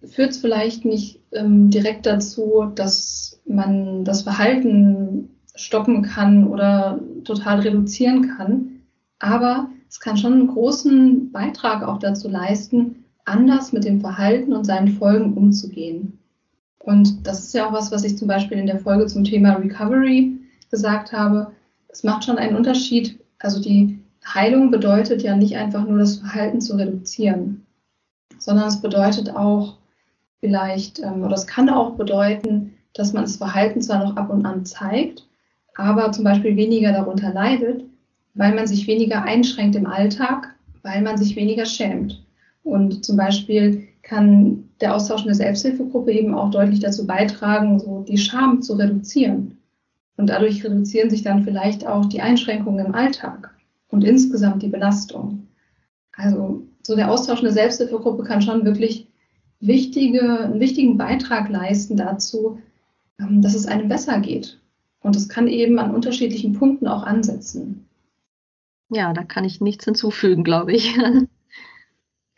führt 0.04 0.34
vielleicht 0.34 0.84
nicht 0.84 1.20
ähm, 1.32 1.70
direkt 1.70 2.06
dazu, 2.06 2.64
dass 2.74 3.40
man 3.46 4.04
das 4.04 4.22
Verhalten 4.22 5.30
stoppen 5.54 6.02
kann 6.02 6.46
oder 6.48 6.98
total 7.24 7.60
reduzieren 7.60 8.28
kann. 8.36 8.80
Aber 9.18 9.68
es 9.88 10.00
kann 10.00 10.16
schon 10.16 10.32
einen 10.32 10.48
großen 10.48 11.30
Beitrag 11.30 11.86
auch 11.86 11.98
dazu 11.98 12.28
leisten, 12.28 13.04
anders 13.24 13.72
mit 13.72 13.84
dem 13.84 14.00
Verhalten 14.00 14.52
und 14.52 14.64
seinen 14.64 14.88
Folgen 14.88 15.34
umzugehen. 15.34 16.18
Und 16.82 17.26
das 17.26 17.40
ist 17.40 17.54
ja 17.54 17.68
auch 17.68 17.72
was, 17.72 17.92
was 17.92 18.04
ich 18.04 18.18
zum 18.18 18.28
Beispiel 18.28 18.58
in 18.58 18.66
der 18.66 18.80
Folge 18.80 19.06
zum 19.06 19.24
Thema 19.24 19.54
Recovery 19.54 20.32
gesagt 20.70 21.12
habe. 21.12 21.52
Es 21.88 22.02
macht 22.02 22.24
schon 22.24 22.38
einen 22.38 22.56
Unterschied. 22.56 23.20
Also 23.38 23.60
die 23.60 24.00
Heilung 24.26 24.70
bedeutet 24.70 25.22
ja 25.22 25.36
nicht 25.36 25.56
einfach 25.56 25.86
nur 25.86 25.98
das 25.98 26.16
Verhalten 26.16 26.60
zu 26.60 26.76
reduzieren, 26.76 27.66
sondern 28.38 28.68
es 28.68 28.80
bedeutet 28.80 29.34
auch 29.34 29.78
vielleicht, 30.40 31.00
ähm, 31.00 31.22
oder 31.22 31.34
es 31.34 31.46
kann 31.46 31.68
auch 31.68 31.94
bedeuten, 31.94 32.74
dass 32.94 33.12
man 33.12 33.24
das 33.24 33.36
Verhalten 33.36 33.80
zwar 33.80 34.04
noch 34.04 34.16
ab 34.16 34.30
und 34.30 34.44
an 34.44 34.64
zeigt, 34.64 35.26
aber 35.74 36.12
zum 36.12 36.24
Beispiel 36.24 36.56
weniger 36.56 36.92
darunter 36.92 37.32
leidet, 37.32 37.84
weil 38.34 38.54
man 38.54 38.66
sich 38.66 38.86
weniger 38.86 39.22
einschränkt 39.22 39.76
im 39.76 39.86
Alltag, 39.86 40.54
weil 40.82 41.02
man 41.02 41.16
sich 41.16 41.36
weniger 41.36 41.64
schämt. 41.64 42.24
Und 42.64 43.04
zum 43.04 43.16
Beispiel 43.16 43.88
kann 44.02 44.68
der 44.82 44.94
Austausch 44.94 45.22
in 45.22 45.28
der 45.28 45.36
Selbsthilfegruppe 45.36 46.12
eben 46.12 46.34
auch 46.34 46.50
deutlich 46.50 46.80
dazu 46.80 47.06
beitragen, 47.06 47.78
so 47.78 48.04
die 48.06 48.18
Scham 48.18 48.60
zu 48.60 48.74
reduzieren. 48.74 49.58
Und 50.16 50.26
dadurch 50.26 50.62
reduzieren 50.62 51.08
sich 51.08 51.22
dann 51.22 51.44
vielleicht 51.44 51.86
auch 51.86 52.06
die 52.06 52.20
Einschränkungen 52.20 52.84
im 52.84 52.94
Alltag 52.94 53.54
und 53.88 54.04
insgesamt 54.04 54.62
die 54.62 54.68
Belastung. 54.68 55.46
Also 56.12 56.62
so 56.82 56.96
der 56.96 57.10
Austausch 57.10 57.38
in 57.38 57.44
der 57.44 57.54
Selbsthilfegruppe 57.54 58.24
kann 58.24 58.42
schon 58.42 58.64
wirklich 58.64 59.08
wichtige, 59.60 60.40
einen 60.40 60.60
wichtigen 60.60 60.98
Beitrag 60.98 61.48
leisten 61.48 61.96
dazu, 61.96 62.58
ähm, 63.18 63.40
dass 63.40 63.54
es 63.54 63.66
einem 63.66 63.88
besser 63.88 64.20
geht. 64.20 64.58
Und 65.00 65.16
es 65.16 65.28
kann 65.28 65.48
eben 65.48 65.78
an 65.78 65.94
unterschiedlichen 65.94 66.52
Punkten 66.52 66.86
auch 66.86 67.04
ansetzen. 67.04 67.86
Ja, 68.90 69.12
da 69.12 69.22
kann 69.22 69.44
ich 69.44 69.60
nichts 69.60 69.84
hinzufügen, 69.84 70.44
glaube 70.44 70.72
ich. 70.72 70.98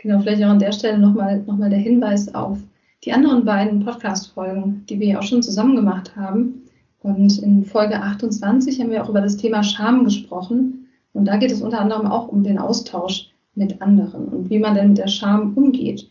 Genau, 0.05 0.21
vielleicht 0.21 0.45
auch 0.45 0.51
an 0.51 0.59
der 0.59 0.73
Stelle 0.73 0.99
nochmal 0.99 1.43
noch 1.47 1.57
mal 1.57 1.71
der 1.71 1.79
Hinweis 1.79 2.35
auf 2.35 2.59
die 3.05 3.13
anderen 3.15 3.47
beiden 3.47 3.87
Podcast-Folgen, 3.87 4.85
die 4.87 5.01
wir 5.01 5.07
ja 5.07 5.19
auch 5.19 5.23
schon 5.23 5.43
zusammen 5.43 5.77
gemacht 5.77 6.15
haben. 6.15 6.67
Und 7.01 7.39
in 7.39 7.65
Folge 7.65 8.03
28 8.03 8.81
haben 8.81 8.91
wir 8.91 9.03
auch 9.03 9.09
über 9.09 9.23
das 9.23 9.39
Thema 9.39 9.63
Scham 9.63 10.05
gesprochen. 10.05 10.89
Und 11.15 11.25
da 11.25 11.39
geht 11.39 11.51
es 11.51 11.63
unter 11.63 11.81
anderem 11.81 12.07
auch 12.07 12.29
um 12.29 12.45
den 12.45 12.59
Austausch 12.59 13.31
mit 13.55 13.81
anderen 13.81 14.27
und 14.27 14.51
wie 14.51 14.59
man 14.59 14.75
denn 14.75 14.89
mit 14.89 14.99
der 14.99 15.09
Scham 15.09 15.55
umgeht. 15.55 16.07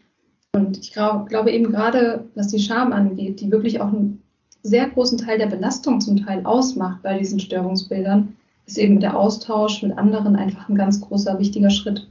Und 0.53 0.79
ich 0.79 0.91
glaub, 0.91 1.29
glaube 1.29 1.51
eben 1.51 1.65
gerade, 1.65 2.25
was 2.33 2.47
die 2.47 2.57
Scham 2.57 2.93
angeht, 2.93 3.41
die 3.41 3.51
wirklich 3.51 3.79
auch 3.79 3.93
einen 3.93 4.23
sehr 4.63 4.89
großen 4.89 5.19
Teil 5.19 5.37
der 5.37 5.47
Belastung 5.47 6.01
zum 6.01 6.17
Teil 6.17 6.43
ausmacht 6.47 7.03
bei 7.03 7.19
diesen 7.19 7.39
Störungsbildern, 7.39 8.33
ist 8.65 8.79
eben 8.79 8.99
der 8.99 9.15
Austausch 9.15 9.83
mit 9.83 9.95
anderen 9.99 10.35
einfach 10.35 10.67
ein 10.67 10.75
ganz 10.75 10.99
großer, 10.99 11.37
wichtiger 11.37 11.69
Schritt. 11.69 12.07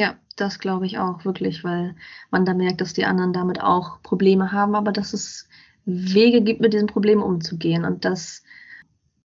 Ja, 0.00 0.16
das 0.36 0.58
glaube 0.58 0.86
ich 0.86 0.96
auch 0.96 1.26
wirklich, 1.26 1.62
weil 1.62 1.94
man 2.30 2.46
da 2.46 2.54
merkt, 2.54 2.80
dass 2.80 2.94
die 2.94 3.04
anderen 3.04 3.34
damit 3.34 3.60
auch 3.60 4.00
Probleme 4.02 4.50
haben, 4.50 4.74
aber 4.74 4.92
dass 4.92 5.12
es 5.12 5.46
Wege 5.84 6.40
gibt, 6.40 6.62
mit 6.62 6.72
diesen 6.72 6.86
Problemen 6.86 7.22
umzugehen. 7.22 7.84
Und 7.84 8.06
das, 8.06 8.42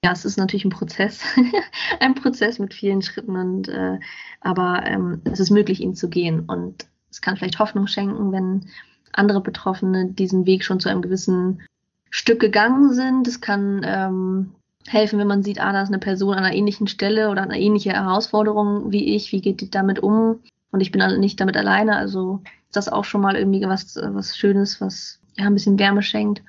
ja, 0.02 0.12
es 0.12 0.24
ist 0.24 0.38
natürlich 0.38 0.64
ein 0.64 0.70
Prozess, 0.70 1.20
ein 2.00 2.14
Prozess 2.14 2.58
mit 2.58 2.72
vielen 2.72 3.02
Schritten 3.02 3.36
und 3.36 3.68
äh, 3.68 3.98
aber 4.40 4.86
ähm, 4.86 5.20
es 5.24 5.40
ist 5.40 5.50
möglich, 5.50 5.82
ihn 5.82 5.94
zu 5.94 6.08
gehen. 6.08 6.40
Und 6.46 6.86
es 7.10 7.20
kann 7.20 7.36
vielleicht 7.36 7.58
Hoffnung 7.58 7.86
schenken, 7.86 8.32
wenn 8.32 8.70
andere 9.12 9.42
Betroffene 9.42 10.06
diesen 10.06 10.46
Weg 10.46 10.64
schon 10.64 10.80
zu 10.80 10.88
einem 10.88 11.02
gewissen 11.02 11.60
Stück 12.08 12.40
gegangen 12.40 12.94
sind. 12.94 13.28
Es 13.28 13.42
kann 13.42 13.82
ähm, 13.84 14.54
helfen, 14.86 15.18
wenn 15.18 15.28
man 15.28 15.42
sieht, 15.42 15.60
ah, 15.60 15.72
da 15.74 15.82
ist 15.82 15.90
eine 15.90 15.98
Person 15.98 16.32
an 16.32 16.44
einer 16.44 16.54
ähnlichen 16.54 16.86
Stelle 16.86 17.28
oder 17.28 17.42
eine 17.42 17.60
ähnliche 17.60 17.92
Herausforderung 17.92 18.90
wie 18.90 19.14
ich, 19.14 19.32
wie 19.32 19.42
geht 19.42 19.60
die 19.60 19.68
damit 19.68 20.00
um? 20.00 20.40
Und 20.72 20.80
ich 20.80 20.90
bin 20.90 21.20
nicht 21.20 21.40
damit 21.40 21.56
alleine, 21.56 21.96
also 21.96 22.40
ist 22.66 22.76
das 22.76 22.88
auch 22.88 23.04
schon 23.04 23.20
mal 23.20 23.36
irgendwie 23.36 23.62
was, 23.62 23.96
was 23.96 24.36
Schönes, 24.36 24.80
was 24.80 25.20
ja 25.36 25.46
ein 25.46 25.54
bisschen 25.54 25.78
Wärme 25.78 26.02
schenkt. 26.02 26.42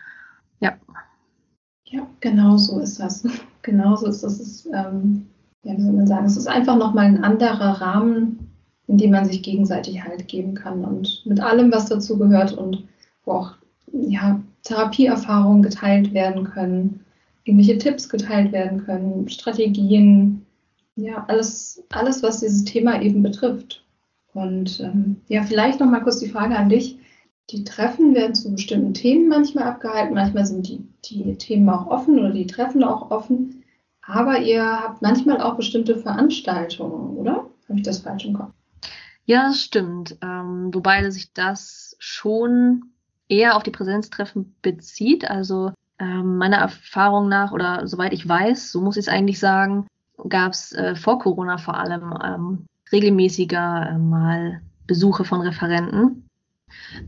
Ja. 0.60 0.78
Ja, 1.86 2.08
genau 2.20 2.58
so 2.58 2.80
ist 2.80 3.00
das. 3.00 3.24
Genau 3.66 3.96
so 3.96 4.08
ist 4.08 4.22
das. 4.22 4.42
Ist, 4.42 4.66
ähm, 4.74 5.26
ja, 5.64 5.78
wie 5.78 5.82
soll 5.82 5.94
man 5.94 6.06
sagen, 6.06 6.26
es 6.26 6.36
ist 6.36 6.50
einfach 6.50 6.76
nochmal 6.76 7.06
ein 7.06 7.24
anderer 7.24 7.80
Rahmen, 7.80 8.52
in 8.88 8.98
dem 8.98 9.12
man 9.12 9.24
sich 9.24 9.42
gegenseitig 9.42 10.04
Halt 10.04 10.28
geben 10.28 10.54
kann 10.54 10.84
und 10.84 11.26
mit 11.26 11.40
allem, 11.40 11.72
was 11.72 11.86
dazu 11.86 12.18
gehört 12.18 12.52
und 12.52 12.84
wo 13.24 13.32
auch 13.32 13.54
ja, 13.94 14.42
Therapieerfahrungen 14.64 15.64
geteilt 15.64 16.14
werden 16.14 16.44
können 16.44 17.04
irgendwelche 17.44 17.78
Tipps 17.78 18.08
geteilt 18.10 18.52
werden 18.52 18.86
können, 18.86 19.28
Strategien, 19.30 20.46
ja, 20.96 21.26
alles, 21.28 21.84
alles, 21.90 22.24
was 22.24 22.40
dieses 22.40 22.64
Thema 22.64 23.02
eben 23.02 23.24
betrifft. 23.24 23.83
Und 24.34 24.80
ähm, 24.80 25.22
ja, 25.28 25.44
vielleicht 25.44 25.80
noch 25.80 25.88
mal 25.88 26.02
kurz 26.02 26.20
die 26.20 26.30
Frage 26.30 26.56
an 26.56 26.70
dich. 26.70 27.00
Die 27.50 27.64
Treffen 27.64 28.16
werden 28.16 28.36
zu 28.36 28.52
bestimmten 28.52 28.94
Themen 28.94 29.28
manchmal 29.28 29.66
abgehalten, 29.66 30.16
manchmal 30.16 30.46
sind 30.46 30.68
die, 30.68 30.88
die 31.06 31.36
Themen 31.36 31.70
auch 31.70 31.88
offen 31.88 32.18
oder 32.20 32.32
die 32.32 32.48
Treffen 32.48 32.84
auch 32.84 33.12
offen. 33.12 33.64
Aber 34.06 34.40
ihr 34.40 34.66
habt 34.66 35.02
manchmal 35.02 35.42
auch 35.42 35.56
bestimmte 35.56 35.98
Veranstaltungen, 35.98 37.18
oder? 37.18 37.46
Habe 37.68 37.80
ich 37.80 37.84
das 37.84 38.00
falsch 38.00 38.26
im 38.26 38.34
Kopf? 38.34 38.52
Ja, 39.26 39.48
das 39.48 39.62
stimmt. 39.62 40.18
Ähm, 40.22 40.70
wobei 40.74 41.10
sich 41.10 41.34
das 41.34 41.96
schon 42.00 42.84
eher 43.30 43.56
auf 43.56 43.64
die 43.64 43.72
Präsenztreffen 43.72 44.56
bezieht. 44.62 45.30
Also 45.30 45.72
ähm, 46.00 46.38
meiner 46.38 46.58
Erfahrung 46.58 47.30
nach 47.30 47.52
oder 47.52 47.88
soweit 47.88 48.14
ich 48.14 48.28
weiß, 48.28 48.72
so 48.72 48.82
muss 48.82 48.98
ich 48.98 49.08
es 49.08 49.14
eigentlich 49.14 49.40
sagen, 49.40 49.88
gab 50.28 50.52
es 50.52 50.74
äh, 50.74 50.96
vor 50.96 51.20
Corona 51.20 51.58
vor 51.58 51.76
allem 51.76 52.14
ähm, 52.24 52.66
regelmäßiger 52.94 53.90
äh, 53.90 53.98
mal 53.98 54.62
Besuche 54.88 55.26
von 55.26 55.42
Referenten. 55.42 56.30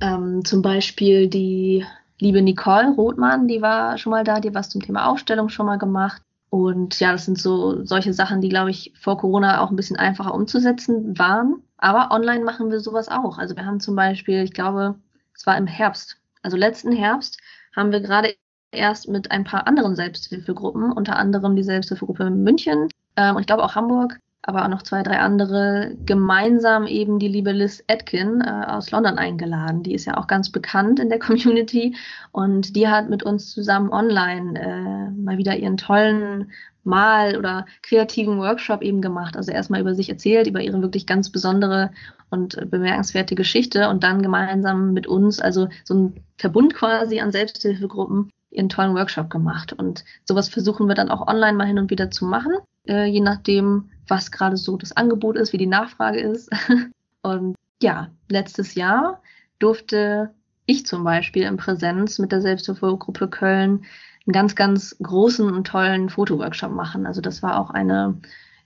Ähm, 0.01 0.43
zum 0.43 0.61
Beispiel 0.61 1.29
die 1.29 1.85
liebe 2.19 2.41
Nicole 2.41 2.91
Rothmann, 2.95 3.47
die 3.47 3.61
war 3.61 3.97
schon 3.97 4.11
mal 4.11 4.23
da, 4.23 4.39
die 4.39 4.53
was 4.53 4.69
zum 4.69 4.81
Thema 4.81 5.07
Aufstellung 5.07 5.49
schon 5.49 5.65
mal 5.65 5.77
gemacht. 5.77 6.21
Und 6.49 6.99
ja, 6.99 7.11
das 7.11 7.25
sind 7.25 7.37
so 7.37 7.83
solche 7.85 8.13
Sachen, 8.13 8.41
die, 8.41 8.49
glaube 8.49 8.69
ich, 8.69 8.93
vor 8.99 9.17
Corona 9.17 9.61
auch 9.61 9.69
ein 9.69 9.75
bisschen 9.75 9.97
einfacher 9.97 10.33
umzusetzen 10.33 11.17
waren. 11.17 11.61
Aber 11.77 12.11
online 12.11 12.43
machen 12.43 12.71
wir 12.71 12.79
sowas 12.79 13.09
auch. 13.09 13.37
Also 13.37 13.55
wir 13.55 13.65
haben 13.65 13.79
zum 13.79 13.95
Beispiel, 13.95 14.43
ich 14.43 14.53
glaube, 14.53 14.95
es 15.33 15.45
war 15.45 15.57
im 15.57 15.67
Herbst, 15.67 16.17
also 16.41 16.55
letzten 16.55 16.93
Herbst, 16.93 17.39
haben 17.75 17.91
wir 17.91 17.99
gerade 17.99 18.35
erst 18.71 19.09
mit 19.09 19.31
ein 19.31 19.43
paar 19.43 19.67
anderen 19.67 19.95
Selbsthilfegruppen, 19.95 20.91
unter 20.91 21.17
anderem 21.17 21.55
die 21.55 21.63
Selbsthilfegruppe 21.63 22.29
München 22.29 22.89
ähm, 23.15 23.35
und 23.35 23.41
ich 23.41 23.47
glaube 23.47 23.63
auch 23.63 23.75
Hamburg, 23.75 24.19
aber 24.47 24.63
auch 24.63 24.69
noch 24.69 24.83
zwei, 24.83 25.01
drei 25.01 25.19
andere, 25.19 25.95
gemeinsam 26.05 26.85
eben 26.85 27.17
die 27.17 27.27
liebe 27.27 27.51
Liz 27.51 27.83
Atkin 27.87 28.41
äh, 28.41 28.65
aus 28.67 28.91
London 28.91 29.17
eingeladen. 29.17 29.81
Die 29.81 29.95
ist 29.95 30.05
ja 30.05 30.17
auch 30.17 30.27
ganz 30.27 30.51
bekannt 30.51 30.99
in 30.99 31.09
der 31.09 31.19
Community 31.27 31.95
und 32.31 32.75
die 32.75 32.87
hat 32.87 33.09
mit 33.09 33.23
uns 33.23 33.51
zusammen 33.51 33.89
online 33.89 34.59
äh, 34.59 35.21
mal 35.21 35.37
wieder 35.37 35.57
ihren 35.57 35.77
tollen 35.77 36.51
Mal- 36.83 37.37
oder 37.37 37.65
kreativen 37.81 38.37
Workshop 38.37 38.83
eben 38.83 39.01
gemacht. 39.01 39.35
Also 39.35 39.51
erstmal 39.51 39.81
über 39.81 39.95
sich 39.95 40.09
erzählt, 40.09 40.45
über 40.45 40.61
ihre 40.61 40.83
wirklich 40.83 41.07
ganz 41.07 41.31
besondere 41.31 41.89
und 42.29 42.69
bemerkenswerte 42.69 43.33
Geschichte 43.33 43.89
und 43.89 44.03
dann 44.03 44.21
gemeinsam 44.21 44.93
mit 44.93 45.07
uns, 45.07 45.39
also 45.39 45.69
so 45.83 45.95
ein 45.95 46.23
Verbund 46.37 46.75
quasi 46.75 47.19
an 47.19 47.31
Selbsthilfegruppen, 47.31 48.29
ihren 48.51 48.69
tollen 48.69 48.93
Workshop 48.93 49.31
gemacht. 49.31 49.73
Und 49.73 50.05
sowas 50.23 50.49
versuchen 50.49 50.87
wir 50.87 50.93
dann 50.93 51.09
auch 51.09 51.27
online 51.27 51.57
mal 51.57 51.65
hin 51.65 51.79
und 51.79 51.89
wieder 51.89 52.11
zu 52.11 52.25
machen, 52.25 52.53
äh, 52.87 53.05
je 53.05 53.21
nachdem, 53.21 53.89
was 54.07 54.31
gerade 54.31 54.57
so 54.57 54.77
das 54.77 54.95
Angebot 54.95 55.37
ist, 55.37 55.53
wie 55.53 55.57
die 55.57 55.67
Nachfrage 55.67 56.19
ist. 56.19 56.49
und 57.21 57.55
ja, 57.81 58.09
letztes 58.29 58.75
Jahr 58.75 59.21
durfte 59.59 60.33
ich 60.65 60.85
zum 60.85 61.03
Beispiel 61.03 61.43
in 61.43 61.57
Präsenz 61.57 62.19
mit 62.19 62.31
der 62.31 62.41
Selbsthilfegruppe 62.41 63.27
Köln 63.27 63.85
einen 64.25 64.33
ganz, 64.33 64.55
ganz 64.55 64.95
großen 65.01 65.51
und 65.51 65.67
tollen 65.67 66.09
Fotoworkshop 66.09 66.71
machen. 66.71 67.05
Also 67.05 67.21
das 67.21 67.43
war 67.43 67.59
auch 67.59 67.69
eine 67.69 68.17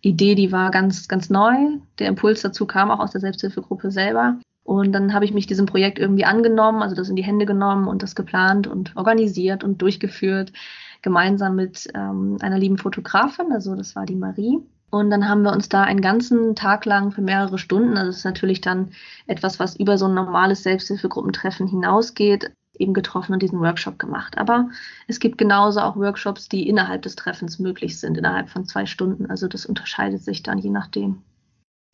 Idee, 0.02 0.36
die 0.36 0.52
war 0.52 0.72
ganz, 0.72 1.08
ganz 1.08 1.30
neu. 1.30 1.80
Der 2.00 2.08
Impuls 2.08 2.42
dazu 2.42 2.66
kam 2.66 2.92
auch 2.92 3.00
aus 3.00 3.12
der 3.12 3.22
Selbsthilfegruppe 3.22 3.92
selber. 3.92 4.40
Und 4.64 4.94
dann 4.94 5.14
habe 5.14 5.26
ich 5.26 5.34
mich 5.34 5.48
diesem 5.48 5.66
Projekt 5.66 6.00
irgendwie 6.00 6.26
angenommen, 6.26 6.84
also 6.84 6.96
das 6.96 7.10
in 7.10 7.16
die 7.16 7.24
Hände 7.24 7.46
genommen 7.46 7.88
und 7.88 8.04
das 8.04 8.16
geplant 8.16 8.68
und 8.68 8.96
organisiert 8.96 9.64
und 9.64 9.82
durchgeführt, 9.82 10.54
gemeinsam 11.02 11.56
mit 11.56 11.88
ähm, 11.96 12.38
einer 12.40 12.60
lieben 12.60 12.78
Fotografin, 12.78 13.52
also 13.52 13.76
das 13.76 13.96
war 13.96 14.06
die 14.06 14.16
Marie. 14.16 14.60
Und 14.92 15.10
dann 15.12 15.28
haben 15.28 15.44
wir 15.44 15.52
uns 15.52 15.70
da 15.70 15.84
einen 15.84 16.02
ganzen 16.02 16.56
Tag 16.56 16.86
lang 16.86 17.12
für 17.12 17.22
mehrere 17.22 17.58
Stunden, 17.58 17.98
also 17.98 18.08
das 18.08 18.18
ist 18.18 18.26
natürlich 18.26 18.62
dann 18.62 18.90
etwas, 19.28 19.60
was 19.60 19.76
über 19.76 19.98
so 19.98 20.08
ein 20.08 20.16
normales 20.16 20.64
Selbsthilfegruppentreffen 20.64 21.68
hinausgeht, 21.68 22.52
eben 22.80 22.94
getroffen 22.94 23.34
und 23.34 23.42
diesen 23.44 23.60
Workshop 23.60 24.00
gemacht. 24.00 24.38
Aber 24.38 24.70
es 25.08 25.20
gibt 25.20 25.38
genauso 25.38 25.82
auch 25.82 25.96
Workshops, 25.96 26.48
die 26.50 26.68
innerhalb 26.68 27.04
des 27.04 27.16
Treffens 27.16 27.60
möglich 27.60 28.00
sind, 28.00 28.18
innerhalb 28.18 28.50
von 28.50 28.66
zwei 28.66 28.86
Stunden. 28.86 29.28
Also 29.28 29.48
das 29.48 29.66
unterscheidet 29.66 30.24
sich 30.24 30.44
dann 30.44 30.58
je 30.58 30.70
nachdem. 30.70 31.22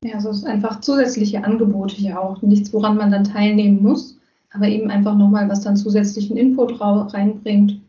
Ja, 0.04 0.16
also 0.16 0.30
es 0.30 0.38
ist 0.38 0.46
einfach 0.46 0.82
zusätzliche 0.82 1.43
Angebote 1.43 2.00
ja 2.00 2.20
auch. 2.20 2.41
Nichts, 2.41 2.72
woran 2.72 2.98
man 2.98 3.12
dann 3.12 3.24
teilnehmen 3.24 3.82
muss, 3.82 4.18
aber 4.52 4.68
eben 4.68 4.91
einfach 4.91 5.16
nochmal, 5.16 5.50
was 5.50 5.62
dann 5.62 5.76
zusätzlichen 5.76 6.38
Input 6.38 6.80
reinbringt, 6.80 7.82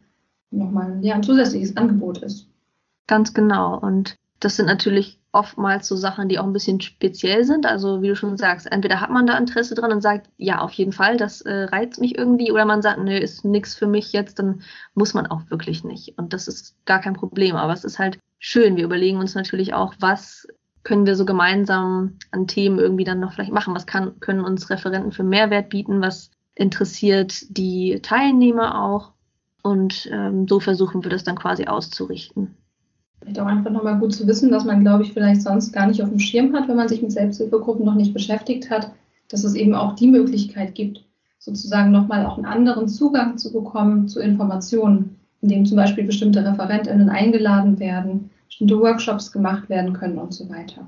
nochmal 0.51 0.99
ja, 1.03 1.15
ein 1.15 1.23
zusätzliches 1.23 1.77
Angebot 1.77 2.19
ist. 2.19 2.49
Ganz 3.07 3.35
genau. 3.35 3.79
Und 3.79 4.17
das 4.41 4.57
sind 4.57 4.67
natürlich 4.67 5.19
oftmals 5.33 5.87
so 5.87 5.97
Sachen, 5.97 6.29
die 6.29 6.39
auch 6.39 6.45
ein 6.45 6.53
bisschen 6.53 6.81
speziell 6.81 7.45
sind. 7.45 7.67
Also 7.67 8.03
wie 8.03 8.09
du 8.09 8.17
schon 8.17 8.37
sagst, 8.37 8.71
entweder 8.71 9.01
hat 9.01 9.11
man 9.11 9.27
da 9.27 9.37
Interesse 9.37 9.75
dran 9.75 9.93
und 9.93 10.01
sagt, 10.01 10.31
ja, 10.37 10.61
auf 10.61 10.73
jeden 10.73 10.93
Fall, 10.93 11.17
das 11.17 11.43
äh, 11.43 11.65
reizt 11.65 12.01
mich 12.01 12.17
irgendwie, 12.17 12.53
oder 12.53 12.65
man 12.65 12.83
sagt, 12.83 12.99
nö, 12.99 13.17
ist 13.17 13.45
nichts 13.45 13.75
für 13.75 13.87
mich 13.87 14.13
jetzt, 14.13 14.39
dann 14.39 14.63
muss 14.95 15.15
man 15.15 15.27
auch 15.27 15.43
wirklich 15.51 15.85
nicht. 15.85 16.17
Und 16.19 16.33
das 16.33 16.49
ist 16.49 16.75
gar 16.87 17.01
kein 17.01 17.15
Problem. 17.15 17.57
Aber 17.57 17.73
es 17.73 17.85
ist 17.85 17.99
halt 17.99 18.19
schön. 18.39 18.77
Wir 18.77 18.85
überlegen 18.85 19.19
uns 19.19 19.35
natürlich 19.35 19.75
auch, 19.75 19.95
was 20.01 20.47
können 20.83 21.07
wir 21.07 21.17
so 21.17 21.25
gemeinsam 21.25 22.19
an 22.31 22.47
Themen 22.47 22.79
irgendwie 22.79 23.05
dann 23.05 23.21
noch 23.21 23.33
vielleicht 23.33 23.53
machen? 23.53 23.75
Was 23.75 23.87
kann, 23.87 24.21
können 24.21 24.45
uns 24.45 24.71
Referenten 24.71 25.13
für 25.13 25.25
Mehrwert 25.25 25.69
bieten? 25.69 26.01
Was 26.01 26.31
interessiert 26.55 27.45
die 27.57 28.01
Teilnehmer 28.03 28.83
auch? 28.83 29.13
Und 29.63 30.09
ähm, 30.13 30.47
so 30.47 30.61
versuchen 30.61 31.03
wir 31.03 31.11
das 31.11 31.25
dann 31.25 31.37
quasi 31.37 31.67
auszurichten. 31.67 32.57
Vielleicht 33.21 33.41
auch 33.41 33.47
einfach 33.47 33.71
nochmal 33.71 33.99
gut 33.99 34.15
zu 34.15 34.27
wissen, 34.27 34.51
dass 34.51 34.65
man, 34.65 34.81
glaube 34.81 35.03
ich, 35.03 35.13
vielleicht 35.13 35.43
sonst 35.43 35.73
gar 35.73 35.87
nicht 35.87 36.03
auf 36.03 36.11
dem 36.11 36.19
Schirm 36.19 36.55
hat, 36.55 36.69
wenn 36.69 36.77
man 36.77 36.89
sich 36.89 37.03
mit 37.03 37.13
Selbsthilfegruppen 37.13 37.85
noch 37.85 37.95
nicht 37.95 38.15
beschäftigt 38.15 38.71
hat, 38.71 38.93
dass 39.29 39.45
es 39.45 39.55
eben 39.55 39.75
auch 39.75 39.95
die 39.95 40.09
Möglichkeit 40.09 40.75
gibt, 40.75 41.05
sozusagen 41.39 41.91
nochmal 41.91 42.27
auch 42.27 42.37
einen 42.37 42.47
anderen 42.47 42.89
Zugang 42.89 43.39
zu 43.39 43.53
bekommen 43.53 44.09
zu 44.09 44.21
Informationen, 44.21 45.19
indem 45.43 45.67
zum 45.67 45.77
Beispiel 45.77 46.05
bestimmte 46.05 46.45
ReferentInnen 46.45 47.09
eingeladen 47.09 47.79
werden, 47.79 48.31
bestimmte 48.47 48.79
Workshops 48.79 49.33
gemacht 49.33 49.69
werden 49.69 49.93
können 49.93 50.19
und 50.19 50.33
so 50.33 50.49
weiter. 50.49 50.87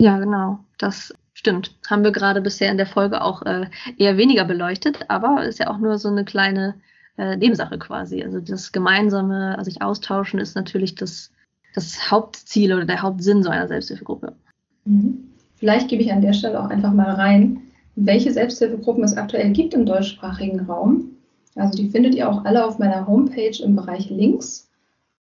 Ja, 0.00 0.18
genau. 0.18 0.58
Das 0.78 1.14
stimmt. 1.34 1.76
Haben 1.88 2.04
wir 2.04 2.12
gerade 2.12 2.40
bisher 2.40 2.70
in 2.70 2.76
der 2.76 2.86
Folge 2.86 3.22
auch 3.22 3.42
äh, 3.42 3.66
eher 3.96 4.16
weniger 4.16 4.44
beleuchtet, 4.44 4.98
aber 5.08 5.44
ist 5.44 5.58
ja 5.58 5.68
auch 5.68 5.78
nur 5.78 5.98
so 5.98 6.08
eine 6.08 6.24
kleine 6.24 6.74
äh, 7.16 7.36
Nebensache 7.36 7.78
quasi. 7.78 8.22
Also 8.22 8.40
das 8.40 8.72
gemeinsame, 8.72 9.56
also 9.56 9.70
sich 9.70 9.82
austauschen 9.82 10.40
ist 10.40 10.56
natürlich 10.56 10.94
das 10.94 11.30
das 11.74 12.10
Hauptziel 12.10 12.72
oder 12.72 12.86
der 12.86 13.02
Hauptsinn 13.02 13.42
so 13.42 13.50
einer 13.50 13.68
Selbsthilfegruppe. 13.68 14.32
Mhm. 14.84 15.28
Vielleicht 15.56 15.88
gebe 15.88 16.02
ich 16.02 16.12
an 16.12 16.22
der 16.22 16.32
Stelle 16.32 16.60
auch 16.60 16.70
einfach 16.70 16.92
mal 16.92 17.14
rein, 17.14 17.60
welche 17.96 18.32
Selbsthilfegruppen 18.32 19.04
es 19.04 19.16
aktuell 19.16 19.52
gibt 19.52 19.74
im 19.74 19.86
deutschsprachigen 19.86 20.60
Raum. 20.60 21.10
Also 21.54 21.76
die 21.76 21.88
findet 21.88 22.14
ihr 22.14 22.28
auch 22.28 22.44
alle 22.44 22.64
auf 22.64 22.78
meiner 22.78 23.06
Homepage 23.06 23.62
im 23.62 23.76
Bereich 23.76 24.10
Links. 24.10 24.68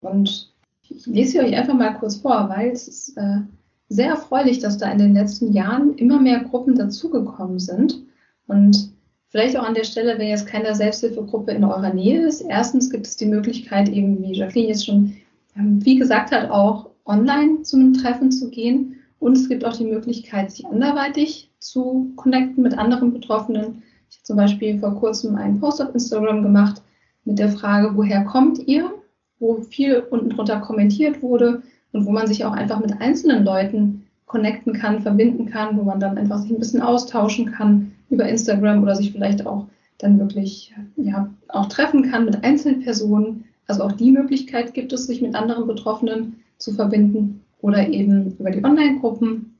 Und 0.01 0.51
ich 0.89 1.05
lese 1.05 1.31
sie 1.31 1.39
euch 1.39 1.55
einfach 1.55 1.75
mal 1.75 1.93
kurz 1.93 2.17
vor, 2.17 2.49
weil 2.49 2.71
es 2.71 2.87
ist 2.87 3.17
äh, 3.17 3.41
sehr 3.89 4.09
erfreulich, 4.09 4.59
dass 4.59 4.77
da 4.77 4.91
in 4.91 4.97
den 4.97 5.13
letzten 5.13 5.53
Jahren 5.53 5.95
immer 5.95 6.19
mehr 6.19 6.39
Gruppen 6.39 6.75
dazugekommen 6.75 7.59
sind. 7.59 8.01
Und 8.47 8.91
vielleicht 9.29 9.55
auch 9.57 9.63
an 9.63 9.75
der 9.75 9.83
Stelle, 9.83 10.17
wenn 10.17 10.27
jetzt 10.27 10.47
keine 10.47 10.73
Selbsthilfegruppe 10.75 11.51
in 11.51 11.63
eurer 11.63 11.93
Nähe 11.93 12.25
ist, 12.25 12.41
erstens 12.41 12.89
gibt 12.89 13.05
es 13.05 13.17
die 13.17 13.27
Möglichkeit, 13.27 13.87
eben 13.89 14.21
wie 14.21 14.33
Jacqueline 14.33 14.69
jetzt 14.69 14.87
schon 14.87 15.15
wie 15.55 15.97
gesagt 15.97 16.31
hat, 16.31 16.49
auch 16.49 16.89
online 17.05 17.61
zu 17.63 17.77
einem 17.77 17.93
Treffen 17.93 18.31
zu 18.31 18.49
gehen. 18.49 18.95
Und 19.19 19.37
es 19.37 19.47
gibt 19.47 19.63
auch 19.65 19.75
die 19.75 19.85
Möglichkeit, 19.85 20.51
sich 20.51 20.65
anderweitig 20.65 21.49
zu 21.59 22.11
connecten 22.15 22.63
mit 22.63 22.77
anderen 22.77 23.13
Betroffenen. 23.13 23.83
Ich 24.09 24.17
habe 24.17 24.23
zum 24.23 24.37
Beispiel 24.37 24.79
vor 24.79 24.95
kurzem 24.95 25.35
einen 25.35 25.59
Post 25.59 25.81
auf 25.81 25.93
Instagram 25.93 26.43
gemacht 26.43 26.81
mit 27.25 27.39
der 27.39 27.49
Frage, 27.49 27.95
woher 27.95 28.23
kommt 28.25 28.67
ihr? 28.67 28.91
Wo 29.39 29.61
viel 29.61 30.03
unten 30.09 30.29
drunter 30.29 30.59
kommentiert 30.59 31.21
wurde 31.21 31.63
und 31.91 32.05
wo 32.05 32.11
man 32.11 32.27
sich 32.27 32.43
auch 32.45 32.53
einfach 32.53 32.79
mit 32.79 33.01
einzelnen 33.01 33.43
Leuten 33.43 34.03
connecten 34.25 34.73
kann, 34.73 35.01
verbinden 35.01 35.45
kann, 35.45 35.77
wo 35.77 35.83
man 35.83 35.99
dann 35.99 36.17
einfach 36.17 36.39
sich 36.39 36.51
ein 36.51 36.59
bisschen 36.59 36.81
austauschen 36.81 37.51
kann 37.51 37.91
über 38.09 38.27
Instagram 38.27 38.81
oder 38.81 38.95
sich 38.95 39.11
vielleicht 39.11 39.45
auch 39.45 39.67
dann 39.99 40.19
wirklich 40.19 40.73
ja, 40.97 41.29
auch 41.49 41.67
treffen 41.67 42.09
kann 42.09 42.25
mit 42.25 42.43
Einzelpersonen 42.43 43.45
also 43.67 43.83
auch 43.83 43.93
die 43.93 44.11
Möglichkeit 44.11 44.73
gibt 44.73 44.93
es, 44.93 45.07
sich 45.07 45.21
mit 45.21 45.35
anderen 45.35 45.67
Betroffenen 45.67 46.37
zu 46.57 46.73
verbinden 46.73 47.41
oder 47.61 47.87
eben 47.87 48.35
über 48.37 48.51
die 48.51 48.63
Online-Gruppen 48.63 49.57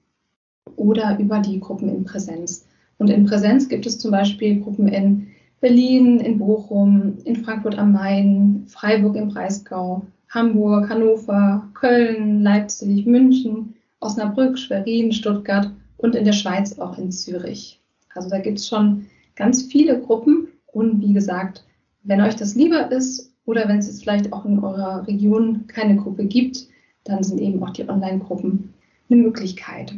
oder 0.75 1.17
über 1.19 1.39
die 1.39 1.59
Gruppen 1.59 1.89
in 1.89 2.03
Präsenz. 2.03 2.65
Und 2.97 3.09
in 3.09 3.25
Präsenz 3.25 3.69
gibt 3.69 3.85
es 3.85 3.97
zum 3.97 4.11
Beispiel 4.11 4.59
Gruppen 4.59 4.87
in 4.87 5.27
Berlin, 5.61 6.19
in 6.19 6.37
Bochum, 6.37 7.17
in 7.23 7.37
Frankfurt 7.37 7.77
am 7.77 7.93
Main, 7.93 8.65
Freiburg 8.67 9.15
im 9.15 9.29
Breisgau, 9.29 10.05
Hamburg, 10.29 10.89
Hannover, 10.89 11.67
Köln, 11.73 12.41
Leipzig, 12.41 13.05
München, 13.05 13.75
Osnabrück, 13.99 14.57
Schwerin, 14.57 15.11
Stuttgart 15.11 15.71
und 15.97 16.15
in 16.15 16.25
der 16.25 16.33
Schweiz 16.33 16.77
auch 16.79 16.97
in 16.97 17.11
Zürich. 17.11 17.79
Also 18.13 18.29
da 18.29 18.39
gibt 18.39 18.59
es 18.59 18.67
schon 18.67 19.05
ganz 19.35 19.63
viele 19.63 19.99
Gruppen 19.99 20.47
und 20.67 21.01
wie 21.01 21.13
gesagt, 21.13 21.63
wenn 22.03 22.21
euch 22.21 22.35
das 22.35 22.55
lieber 22.55 22.91
ist 22.91 23.32
oder 23.45 23.67
wenn 23.67 23.79
es 23.79 23.87
jetzt 23.87 24.03
vielleicht 24.03 24.31
auch 24.31 24.45
in 24.45 24.59
eurer 24.59 25.05
Region 25.07 25.67
keine 25.67 25.97
Gruppe 25.97 26.25
gibt, 26.25 26.67
dann 27.03 27.23
sind 27.23 27.39
eben 27.39 27.61
auch 27.63 27.71
die 27.71 27.87
Online-Gruppen 27.87 28.73
eine 29.09 29.21
Möglichkeit. 29.21 29.93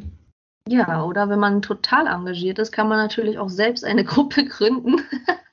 Ja, 0.68 1.04
oder 1.04 1.30
wenn 1.30 1.40
man 1.40 1.62
total 1.62 2.08
engagiert 2.08 2.58
ist, 2.58 2.72
kann 2.72 2.88
man 2.88 2.98
natürlich 2.98 3.38
auch 3.38 3.50
selbst 3.50 3.86
eine 3.86 4.04
Gruppe 4.06 4.46
gründen. 4.46 4.96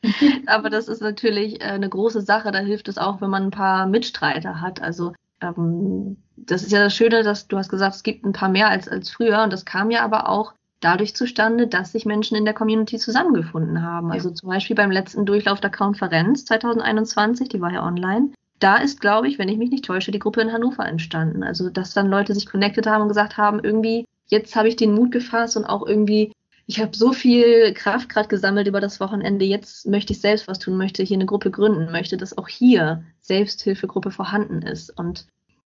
Aber 0.46 0.70
das 0.70 0.88
ist 0.88 1.02
natürlich 1.02 1.60
äh, 1.60 1.64
eine 1.64 1.88
große 1.88 2.22
Sache. 2.22 2.50
Da 2.50 2.60
hilft 2.60 2.88
es 2.88 2.98
auch, 2.98 3.20
wenn 3.20 3.30
man 3.30 3.44
ein 3.44 3.50
paar 3.50 3.86
Mitstreiter 3.86 4.60
hat. 4.60 4.80
Also 4.80 5.12
ähm, 5.42 6.16
das 6.36 6.62
ist 6.62 6.72
ja 6.72 6.82
das 6.82 6.96
Schöne, 6.96 7.22
dass 7.22 7.46
du 7.46 7.58
hast 7.58 7.68
gesagt, 7.68 7.94
es 7.94 8.02
gibt 8.02 8.24
ein 8.24 8.32
paar 8.32 8.48
mehr 8.48 8.68
als, 8.68 8.88
als 8.88 9.10
früher. 9.10 9.42
Und 9.42 9.52
das 9.52 9.66
kam 9.66 9.90
ja 9.90 10.02
aber 10.02 10.28
auch 10.28 10.54
dadurch 10.82 11.14
zustande, 11.14 11.66
dass 11.66 11.92
sich 11.92 12.04
Menschen 12.04 12.36
in 12.36 12.44
der 12.44 12.54
Community 12.54 12.98
zusammengefunden 12.98 13.82
haben. 13.82 14.08
Ja. 14.08 14.14
Also 14.14 14.30
zum 14.30 14.50
Beispiel 14.50 14.76
beim 14.76 14.90
letzten 14.90 15.24
Durchlauf 15.24 15.60
der 15.60 15.70
Konferenz 15.70 16.44
2021, 16.44 17.48
die 17.48 17.60
war 17.60 17.72
ja 17.72 17.86
online. 17.86 18.30
Da 18.58 18.76
ist, 18.76 19.00
glaube 19.00 19.28
ich, 19.28 19.38
wenn 19.38 19.48
ich 19.48 19.58
mich 19.58 19.70
nicht 19.70 19.84
täusche, 19.84 20.12
die 20.12 20.18
Gruppe 20.18 20.40
in 20.40 20.52
Hannover 20.52 20.86
entstanden. 20.86 21.42
Also, 21.42 21.70
dass 21.70 21.94
dann 21.94 22.08
Leute 22.08 22.34
sich 22.34 22.46
connected 22.46 22.86
haben 22.86 23.02
und 23.02 23.08
gesagt 23.08 23.36
haben, 23.36 23.60
irgendwie, 23.62 24.06
jetzt 24.26 24.54
habe 24.54 24.68
ich 24.68 24.76
den 24.76 24.94
Mut 24.94 25.10
gefasst 25.10 25.56
und 25.56 25.64
auch 25.64 25.86
irgendwie, 25.86 26.32
ich 26.66 26.80
habe 26.80 26.96
so 26.96 27.12
viel 27.12 27.74
Kraft 27.74 28.08
gerade 28.08 28.28
gesammelt 28.28 28.68
über 28.68 28.80
das 28.80 29.00
Wochenende, 29.00 29.44
jetzt 29.44 29.86
möchte 29.86 30.12
ich 30.12 30.20
selbst 30.20 30.46
was 30.46 30.58
tun, 30.58 30.76
möchte 30.76 31.02
hier 31.02 31.16
eine 31.16 31.26
Gruppe 31.26 31.50
gründen, 31.50 31.90
möchte, 31.90 32.16
dass 32.16 32.38
auch 32.38 32.48
hier 32.48 33.02
Selbsthilfegruppe 33.20 34.10
vorhanden 34.10 34.62
ist. 34.62 34.96
Und 34.96 35.26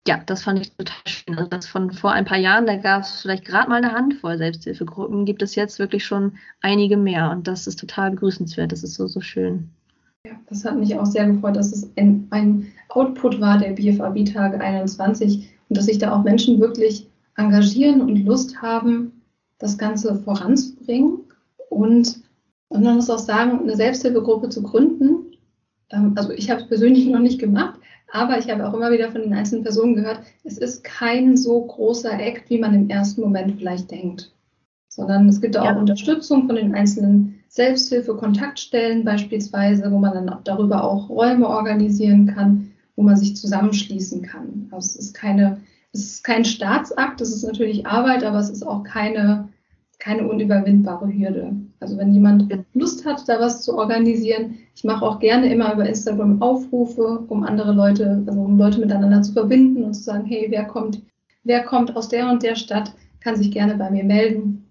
ja, 0.07 0.21
das 0.25 0.43
fand 0.43 0.59
ich 0.59 0.71
total 0.75 0.95
schön. 1.05 1.37
Also 1.37 1.49
das 1.49 1.67
von 1.67 1.91
vor 1.91 2.11
ein 2.11 2.25
paar 2.25 2.37
Jahren, 2.37 2.65
da 2.65 2.75
gab 2.75 3.03
es 3.03 3.21
vielleicht 3.21 3.45
gerade 3.45 3.69
mal 3.69 3.83
eine 3.83 3.91
Handvoll 3.91 4.37
Selbsthilfegruppen, 4.37 5.25
gibt 5.25 5.41
es 5.41 5.55
jetzt 5.55 5.77
wirklich 5.77 6.05
schon 6.05 6.33
einige 6.61 6.97
mehr 6.97 7.29
und 7.31 7.47
das 7.47 7.67
ist 7.67 7.79
total 7.79 8.11
begrüßenswert. 8.11 8.71
Das 8.71 8.83
ist 8.83 8.95
so, 8.95 9.07
so 9.07 9.21
schön. 9.21 9.69
Ja, 10.25 10.33
das 10.49 10.65
hat 10.65 10.77
mich 10.77 10.97
auch 10.97 11.05
sehr 11.05 11.27
gefreut, 11.27 11.55
dass 11.55 11.71
es 11.71 11.89
ein, 11.97 12.27
ein 12.31 12.67
Output 12.89 13.39
war 13.39 13.57
der 13.57 13.73
BFAB-Tage 13.73 14.59
21 14.59 15.49
und 15.69 15.77
dass 15.77 15.85
sich 15.85 15.99
da 15.99 16.13
auch 16.13 16.23
Menschen 16.23 16.59
wirklich 16.59 17.07
engagieren 17.37 18.01
und 18.01 18.25
Lust 18.25 18.61
haben, 18.61 19.21
das 19.59 19.77
Ganze 19.77 20.15
voranzubringen. 20.15 21.19
Und, 21.69 22.21
und 22.69 22.83
man 22.83 22.95
muss 22.95 23.09
auch 23.09 23.19
sagen, 23.19 23.61
eine 23.61 23.75
Selbsthilfegruppe 23.75 24.49
zu 24.49 24.63
gründen, 24.63 25.31
ähm, 25.91 26.13
also 26.15 26.31
ich 26.31 26.49
habe 26.49 26.61
es 26.61 26.67
persönlich 26.67 27.07
noch 27.07 27.19
nicht 27.19 27.39
gemacht, 27.39 27.79
aber 28.11 28.37
ich 28.37 28.49
habe 28.49 28.67
auch 28.67 28.73
immer 28.73 28.91
wieder 28.91 29.11
von 29.11 29.21
den 29.21 29.33
einzelnen 29.33 29.63
Personen 29.63 29.95
gehört, 29.95 30.21
es 30.43 30.57
ist 30.57 30.83
kein 30.83 31.37
so 31.37 31.61
großer 31.61 32.19
Act, 32.19 32.49
wie 32.49 32.59
man 32.59 32.73
im 32.73 32.89
ersten 32.89 33.21
Moment 33.21 33.57
vielleicht 33.57 33.89
denkt. 33.89 34.31
Sondern 34.89 35.29
es 35.29 35.39
gibt 35.39 35.57
auch 35.57 35.65
ja. 35.65 35.77
Unterstützung 35.77 36.47
von 36.47 36.57
den 36.57 36.75
einzelnen 36.75 37.39
Selbsthilfe-Kontaktstellen 37.47 39.05
beispielsweise, 39.05 39.89
wo 39.91 39.97
man 39.97 40.13
dann 40.13 40.39
darüber 40.43 40.83
auch 40.83 41.09
Räume 41.09 41.47
organisieren 41.47 42.27
kann, 42.27 42.71
wo 42.95 43.03
man 43.03 43.15
sich 43.15 43.35
zusammenschließen 43.37 44.21
kann. 44.21 44.67
Also 44.71 44.87
es 44.87 44.95
ist 44.95 45.13
keine, 45.13 45.61
es 45.93 46.01
ist 46.01 46.23
kein 46.23 46.43
Staatsakt, 46.43 47.21
es 47.21 47.33
ist 47.33 47.43
natürlich 47.43 47.85
Arbeit, 47.85 48.23
aber 48.23 48.39
es 48.39 48.49
ist 48.49 48.63
auch 48.63 48.83
keine, 48.83 49.49
keine 49.99 50.27
unüberwindbare 50.27 51.07
Hürde. 51.07 51.55
Also 51.79 51.97
wenn 51.97 52.13
jemand 52.13 52.53
Lust 52.73 53.05
hat, 53.05 53.27
da 53.27 53.39
was 53.39 53.63
zu 53.63 53.77
organisieren, 53.77 54.57
ich 54.75 54.83
mache 54.83 55.05
auch 55.05 55.19
gerne 55.19 55.51
immer 55.51 55.73
über 55.73 55.87
Instagram 55.87 56.41
Aufrufe, 56.41 57.23
um 57.27 57.43
andere 57.43 57.73
Leute, 57.73 58.23
also 58.25 58.39
um 58.39 58.57
Leute 58.57 58.79
miteinander 58.79 59.21
zu 59.21 59.33
verbinden 59.33 59.83
und 59.83 59.93
zu 59.93 60.03
sagen, 60.03 60.25
hey, 60.25 60.47
wer 60.49 60.65
kommt, 60.65 61.01
wer 61.43 61.63
kommt 61.63 61.95
aus 61.95 62.09
der 62.09 62.29
und 62.29 62.43
der 62.43 62.55
Stadt, 62.55 62.93
kann 63.19 63.35
sich 63.35 63.51
gerne 63.51 63.75
bei 63.75 63.89
mir 63.91 64.03
melden. 64.03 64.65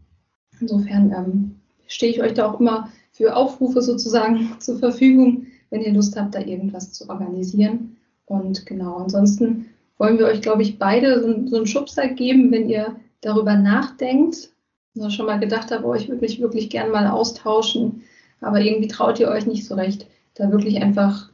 Insofern 0.61 1.13
ähm, 1.13 1.57
stehe 1.87 2.13
ich 2.13 2.23
euch 2.23 2.35
da 2.35 2.51
auch 2.51 2.61
immer 2.61 2.89
für 3.13 3.37
Aufrufe 3.37 3.83
sozusagen 3.83 4.51
zur 4.59 4.79
Verfügung, 4.79 5.47
wenn 5.71 5.83
ihr 5.83 5.93
Lust 5.93 6.19
habt, 6.19 6.35
da 6.35 6.41
irgendwas 6.41 6.93
zu 6.93 7.09
organisieren. 7.09 7.97
Und 8.27 8.67
genau, 8.67 8.97
ansonsten 8.97 9.67
wollen 9.99 10.19
wir 10.19 10.27
euch, 10.27 10.41
glaube 10.41 10.63
ich, 10.63 10.79
beide 10.79 11.21
so, 11.21 11.47
so 11.47 11.57
einen 11.57 11.67
Schubser 11.67 12.09
geben, 12.09 12.51
wenn 12.51 12.69
ihr 12.69 12.97
darüber 13.21 13.57
nachdenkt, 13.57 14.51
also 14.97 15.11
schon 15.11 15.27
mal 15.27 15.39
gedacht 15.39 15.71
habt, 15.71 15.85
oh, 15.85 15.95
ich 15.95 16.09
würde 16.09 16.23
mich 16.23 16.41
wirklich 16.41 16.71
gern 16.71 16.91
mal 16.91 17.07
austauschen, 17.07 18.03
aber 18.41 18.61
irgendwie 18.61 18.89
traut 18.89 19.19
ihr 19.21 19.29
euch 19.29 19.47
nicht 19.47 19.67
so 19.67 19.75
recht, 19.75 20.07
da 20.35 20.51
wirklich 20.51 20.83
einfach 20.83 21.31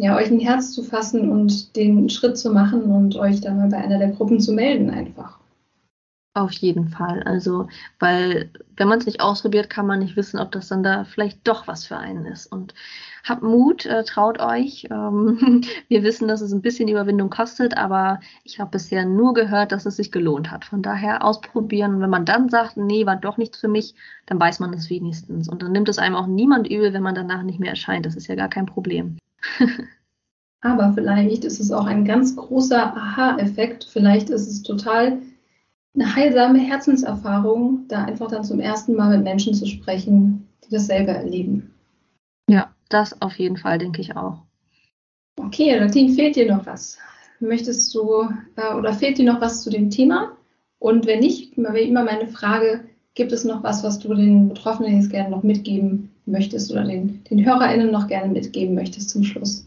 ja, 0.00 0.16
euch 0.16 0.30
ein 0.30 0.40
Herz 0.40 0.72
zu 0.72 0.82
fassen 0.82 1.28
und 1.28 1.76
den 1.76 2.08
Schritt 2.08 2.38
zu 2.38 2.50
machen 2.50 2.84
und 2.84 3.16
euch 3.16 3.42
dann 3.42 3.58
mal 3.58 3.68
bei 3.68 3.76
einer 3.76 3.98
der 3.98 4.08
Gruppen 4.08 4.40
zu 4.40 4.52
melden 4.52 4.88
einfach. 4.88 5.38
Auf 6.32 6.52
jeden 6.52 6.88
Fall. 6.88 7.22
Also, 7.24 7.68
weil 7.98 8.50
wenn 8.76 8.88
man 8.88 8.98
es 8.98 9.04
nicht 9.04 9.20
ausprobiert, 9.20 9.68
kann 9.68 9.86
man 9.86 9.98
nicht 9.98 10.16
wissen, 10.16 10.38
ob 10.40 10.52
das 10.52 10.68
dann 10.68 10.82
da 10.82 11.04
vielleicht 11.04 11.46
doch 11.46 11.66
was 11.68 11.84
für 11.84 11.98
einen 11.98 12.24
ist. 12.24 12.46
Und 12.46 12.72
habt 13.24 13.42
Mut, 13.42 13.86
äh, 13.86 14.04
traut 14.04 14.40
euch. 14.40 14.88
Ähm, 14.90 15.62
wir 15.88 16.02
wissen, 16.02 16.28
dass 16.28 16.40
es 16.40 16.52
ein 16.52 16.62
bisschen 16.62 16.88
Überwindung 16.88 17.30
kostet, 17.30 17.76
aber 17.76 18.20
ich 18.44 18.60
habe 18.60 18.70
bisher 18.70 19.04
nur 19.04 19.34
gehört, 19.34 19.72
dass 19.72 19.86
es 19.86 19.96
sich 19.96 20.12
gelohnt 20.12 20.50
hat. 20.50 20.64
Von 20.64 20.82
daher 20.82 21.24
ausprobieren. 21.24 21.96
Und 21.96 22.00
wenn 22.00 22.10
man 22.10 22.24
dann 22.24 22.48
sagt, 22.48 22.76
nee, 22.76 23.06
war 23.06 23.16
doch 23.16 23.36
nichts 23.36 23.58
für 23.58 23.68
mich, 23.68 23.94
dann 24.26 24.40
weiß 24.40 24.60
man 24.60 24.72
es 24.72 24.90
wenigstens. 24.90 25.48
Und 25.48 25.62
dann 25.62 25.72
nimmt 25.72 25.88
es 25.88 25.98
einem 25.98 26.14
auch 26.14 26.26
niemand 26.26 26.68
übel, 26.68 26.92
wenn 26.92 27.02
man 27.02 27.14
danach 27.14 27.42
nicht 27.42 27.60
mehr 27.60 27.70
erscheint. 27.70 28.06
Das 28.06 28.16
ist 28.16 28.26
ja 28.28 28.34
gar 28.34 28.48
kein 28.48 28.66
Problem. 28.66 29.16
aber 30.60 30.92
vielleicht 30.92 31.44
ist 31.44 31.60
es 31.60 31.72
auch 31.72 31.86
ein 31.86 32.04
ganz 32.04 32.36
großer 32.36 32.96
Aha-Effekt. 32.96 33.84
Vielleicht 33.84 34.30
ist 34.30 34.46
es 34.46 34.62
total 34.62 35.20
eine 35.94 36.14
heilsame 36.14 36.58
Herzenserfahrung, 36.58 37.86
da 37.88 38.04
einfach 38.04 38.28
dann 38.28 38.44
zum 38.44 38.60
ersten 38.60 38.94
Mal 38.94 39.16
mit 39.16 39.24
Menschen 39.24 39.54
zu 39.54 39.66
sprechen, 39.66 40.46
die 40.64 40.70
das 40.70 40.86
selber 40.86 41.12
erleben. 41.12 41.69
Das 42.90 43.22
auf 43.22 43.38
jeden 43.38 43.56
Fall, 43.56 43.78
denke 43.78 44.02
ich 44.02 44.14
auch. 44.16 44.42
Okay, 45.36 45.78
Nadine, 45.78 46.12
fehlt 46.12 46.36
dir 46.36 46.54
noch 46.54 46.66
was? 46.66 46.98
Möchtest 47.38 47.94
du 47.94 48.28
äh, 48.56 48.74
oder 48.74 48.92
fehlt 48.92 49.16
dir 49.16 49.24
noch 49.24 49.40
was 49.40 49.62
zu 49.62 49.70
dem 49.70 49.88
Thema? 49.88 50.36
Und 50.78 51.06
wenn 51.06 51.20
nicht, 51.20 51.56
wie 51.56 51.80
immer 51.80 52.04
meine 52.04 52.28
Frage, 52.28 52.84
gibt 53.14 53.32
es 53.32 53.44
noch 53.44 53.62
was, 53.62 53.82
was 53.82 53.98
du 53.98 54.12
den 54.14 54.48
Betroffenen 54.48 54.96
jetzt 54.96 55.10
gerne 55.10 55.30
noch 55.30 55.42
mitgeben 55.42 56.10
möchtest 56.26 56.70
oder 56.72 56.84
den, 56.84 57.22
den 57.24 57.44
HörerInnen 57.44 57.90
noch 57.90 58.08
gerne 58.08 58.32
mitgeben 58.32 58.74
möchtest 58.74 59.10
zum 59.10 59.24
Schluss? 59.24 59.66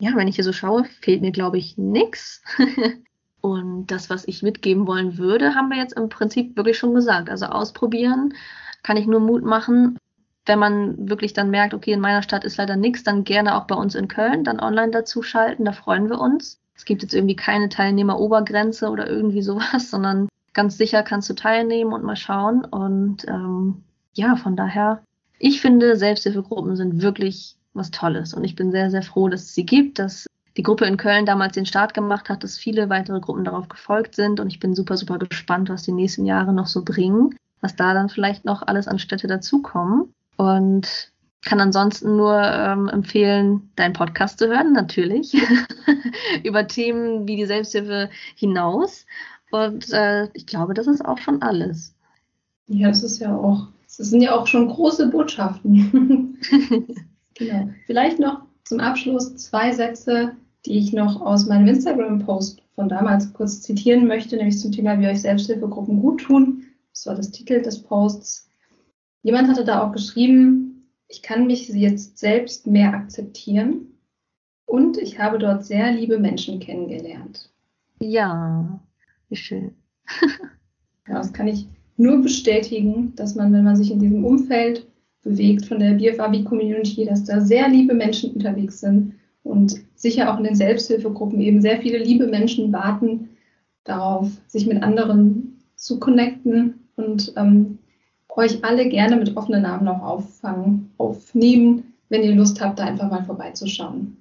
Ja, 0.00 0.14
wenn 0.14 0.28
ich 0.28 0.36
hier 0.36 0.44
so 0.44 0.52
schaue, 0.52 0.84
fehlt 1.00 1.22
mir, 1.22 1.32
glaube 1.32 1.58
ich, 1.58 1.78
nichts. 1.78 2.42
Und 3.40 3.86
das, 3.86 4.10
was 4.10 4.26
ich 4.28 4.42
mitgeben 4.42 4.86
wollen 4.86 5.18
würde, 5.18 5.54
haben 5.54 5.68
wir 5.68 5.78
jetzt 5.78 5.96
im 5.96 6.08
Prinzip 6.08 6.56
wirklich 6.56 6.78
schon 6.78 6.94
gesagt. 6.94 7.28
Also 7.28 7.46
ausprobieren 7.46 8.34
kann 8.82 8.96
ich 8.96 9.06
nur 9.06 9.20
Mut 9.20 9.44
machen. 9.44 9.98
Wenn 10.46 10.58
man 10.58 11.08
wirklich 11.08 11.32
dann 11.32 11.50
merkt, 11.50 11.72
okay, 11.72 11.92
in 11.92 12.00
meiner 12.00 12.22
Stadt 12.22 12.44
ist 12.44 12.56
leider 12.56 12.76
nichts, 12.76 13.04
dann 13.04 13.24
gerne 13.24 13.56
auch 13.56 13.66
bei 13.66 13.76
uns 13.76 13.94
in 13.94 14.08
Köln, 14.08 14.44
dann 14.44 14.60
online 14.60 14.90
dazu 14.90 15.22
schalten, 15.22 15.64
da 15.64 15.72
freuen 15.72 16.08
wir 16.08 16.20
uns. 16.20 16.58
Es 16.74 16.84
gibt 16.84 17.02
jetzt 17.02 17.14
irgendwie 17.14 17.36
keine 17.36 17.68
Teilnehmerobergrenze 17.68 18.90
oder 18.90 19.08
irgendwie 19.08 19.42
sowas, 19.42 19.90
sondern 19.90 20.28
ganz 20.52 20.76
sicher 20.76 21.02
kannst 21.02 21.30
du 21.30 21.34
teilnehmen 21.34 21.92
und 21.92 22.04
mal 22.04 22.16
schauen. 22.16 22.64
Und 22.64 23.26
ähm, 23.28 23.84
ja, 24.14 24.36
von 24.36 24.56
daher, 24.56 25.02
ich 25.38 25.60
finde, 25.60 25.96
Selbsthilfegruppen 25.96 26.76
sind 26.76 27.02
wirklich 27.02 27.56
was 27.74 27.90
Tolles. 27.90 28.34
Und 28.34 28.44
ich 28.44 28.56
bin 28.56 28.70
sehr, 28.70 28.90
sehr 28.90 29.02
froh, 29.02 29.28
dass 29.28 29.42
es 29.42 29.54
sie 29.54 29.64
gibt, 29.64 29.98
dass 29.98 30.26
die 30.56 30.62
Gruppe 30.62 30.84
in 30.84 30.98
Köln 30.98 31.24
damals 31.24 31.54
den 31.54 31.66
Start 31.66 31.94
gemacht 31.94 32.28
hat, 32.28 32.44
dass 32.44 32.58
viele 32.58 32.90
weitere 32.90 33.20
Gruppen 33.20 33.44
darauf 33.44 33.68
gefolgt 33.68 34.14
sind. 34.14 34.40
Und 34.40 34.48
ich 34.48 34.60
bin 34.60 34.74
super, 34.74 34.96
super 34.96 35.18
gespannt, 35.18 35.70
was 35.70 35.84
die 35.84 35.92
nächsten 35.92 36.26
Jahre 36.26 36.52
noch 36.52 36.66
so 36.66 36.84
bringen, 36.84 37.36
was 37.60 37.76
da 37.76 37.94
dann 37.94 38.10
vielleicht 38.10 38.44
noch 38.44 38.62
alles 38.66 38.88
an 38.88 38.98
Städte 38.98 39.26
dazukommen. 39.26 40.12
Und 40.42 41.12
kann 41.44 41.60
ansonsten 41.60 42.16
nur 42.16 42.36
ähm, 42.36 42.88
empfehlen, 42.88 43.70
deinen 43.76 43.92
Podcast 43.92 44.40
zu 44.40 44.48
hören, 44.48 44.72
natürlich, 44.72 45.36
über 46.42 46.66
Themen 46.66 47.28
wie 47.28 47.36
die 47.36 47.46
Selbsthilfe 47.46 48.10
hinaus. 48.34 49.06
Und 49.52 49.92
äh, 49.92 50.28
ich 50.32 50.46
glaube, 50.46 50.74
das 50.74 50.88
ist 50.88 51.04
auch 51.04 51.18
schon 51.18 51.42
alles. 51.42 51.94
Ja, 52.66 52.88
das 52.88 53.04
ist 53.04 53.20
ja 53.20 53.36
auch, 53.36 53.68
das 53.86 54.10
sind 54.10 54.20
ja 54.20 54.34
auch 54.34 54.48
schon 54.48 54.66
große 54.66 55.10
Botschaften. 55.10 56.38
genau. 57.34 57.70
Vielleicht 57.86 58.18
noch 58.18 58.42
zum 58.64 58.80
Abschluss 58.80 59.36
zwei 59.36 59.70
Sätze, 59.72 60.32
die 60.66 60.76
ich 60.76 60.92
noch 60.92 61.20
aus 61.20 61.46
meinem 61.46 61.68
Instagram-Post 61.68 62.62
von 62.74 62.88
damals 62.88 63.32
kurz 63.32 63.60
zitieren 63.60 64.08
möchte, 64.08 64.36
nämlich 64.36 64.58
zum 64.58 64.72
Thema, 64.72 64.98
wie 64.98 65.06
euch 65.06 65.20
Selbsthilfegruppen 65.20 66.00
gut 66.00 66.22
tun. 66.22 66.64
Das 66.92 67.06
war 67.06 67.14
das 67.14 67.30
Titel 67.30 67.62
des 67.62 67.80
Posts. 67.80 68.48
Jemand 69.22 69.48
hatte 69.48 69.64
da 69.64 69.82
auch 69.82 69.92
geschrieben, 69.92 70.88
ich 71.08 71.22
kann 71.22 71.46
mich 71.46 71.68
jetzt 71.68 72.18
selbst 72.18 72.66
mehr 72.66 72.94
akzeptieren 72.94 73.86
und 74.66 74.98
ich 74.98 75.18
habe 75.18 75.38
dort 75.38 75.64
sehr 75.64 75.92
liebe 75.92 76.18
Menschen 76.18 76.58
kennengelernt. 76.58 77.50
Ja, 78.00 78.80
wie 79.28 79.36
schön. 79.36 79.74
ja, 81.08 81.14
das 81.14 81.32
kann 81.32 81.48
ich 81.48 81.66
nur 81.96 82.22
bestätigen, 82.22 83.14
dass 83.14 83.34
man, 83.34 83.52
wenn 83.52 83.64
man 83.64 83.76
sich 83.76 83.90
in 83.92 84.00
diesem 84.00 84.24
Umfeld 84.24 84.86
bewegt 85.22 85.66
von 85.66 85.78
der 85.78 85.92
BFAB-Community, 85.92 87.04
dass 87.04 87.24
da 87.24 87.40
sehr 87.40 87.68
liebe 87.68 87.94
Menschen 87.94 88.32
unterwegs 88.32 88.80
sind 88.80 89.14
und 89.44 89.76
sicher 89.94 90.32
auch 90.32 90.38
in 90.38 90.44
den 90.44 90.56
Selbsthilfegruppen 90.56 91.40
eben 91.40 91.60
sehr 91.60 91.80
viele 91.80 91.98
liebe 91.98 92.26
Menschen 92.26 92.72
warten 92.72 93.28
darauf, 93.84 94.30
sich 94.46 94.66
mit 94.66 94.82
anderen 94.82 95.58
zu 95.76 96.00
connecten 96.00 96.88
und 96.96 97.32
ähm, 97.36 97.78
euch 98.36 98.64
alle 98.64 98.88
gerne 98.88 99.16
mit 99.16 99.36
offenen 99.36 99.64
Armen 99.64 99.88
auch 99.88 100.02
auffangen, 100.02 100.90
aufnehmen, 100.98 101.94
wenn 102.08 102.22
ihr 102.22 102.34
Lust 102.34 102.60
habt, 102.60 102.78
da 102.78 102.84
einfach 102.84 103.10
mal 103.10 103.24
vorbeizuschauen. 103.24 104.16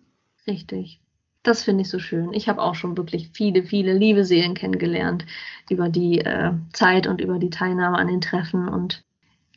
Richtig. 0.47 1.01
Das 1.43 1.63
finde 1.63 1.81
ich 1.81 1.89
so 1.89 1.97
schön. 1.97 2.33
Ich 2.33 2.47
habe 2.47 2.61
auch 2.61 2.75
schon 2.75 2.97
wirklich 2.97 3.29
viele, 3.33 3.63
viele 3.63 3.93
liebe 3.93 4.25
Seelen 4.25 4.53
kennengelernt 4.53 5.25
über 5.69 5.89
die 5.89 6.19
äh, 6.19 6.51
Zeit 6.71 7.07
und 7.07 7.19
über 7.19 7.39
die 7.39 7.49
Teilnahme 7.49 7.97
an 7.97 8.07
den 8.07 8.21
Treffen. 8.21 8.67
Und 8.67 9.03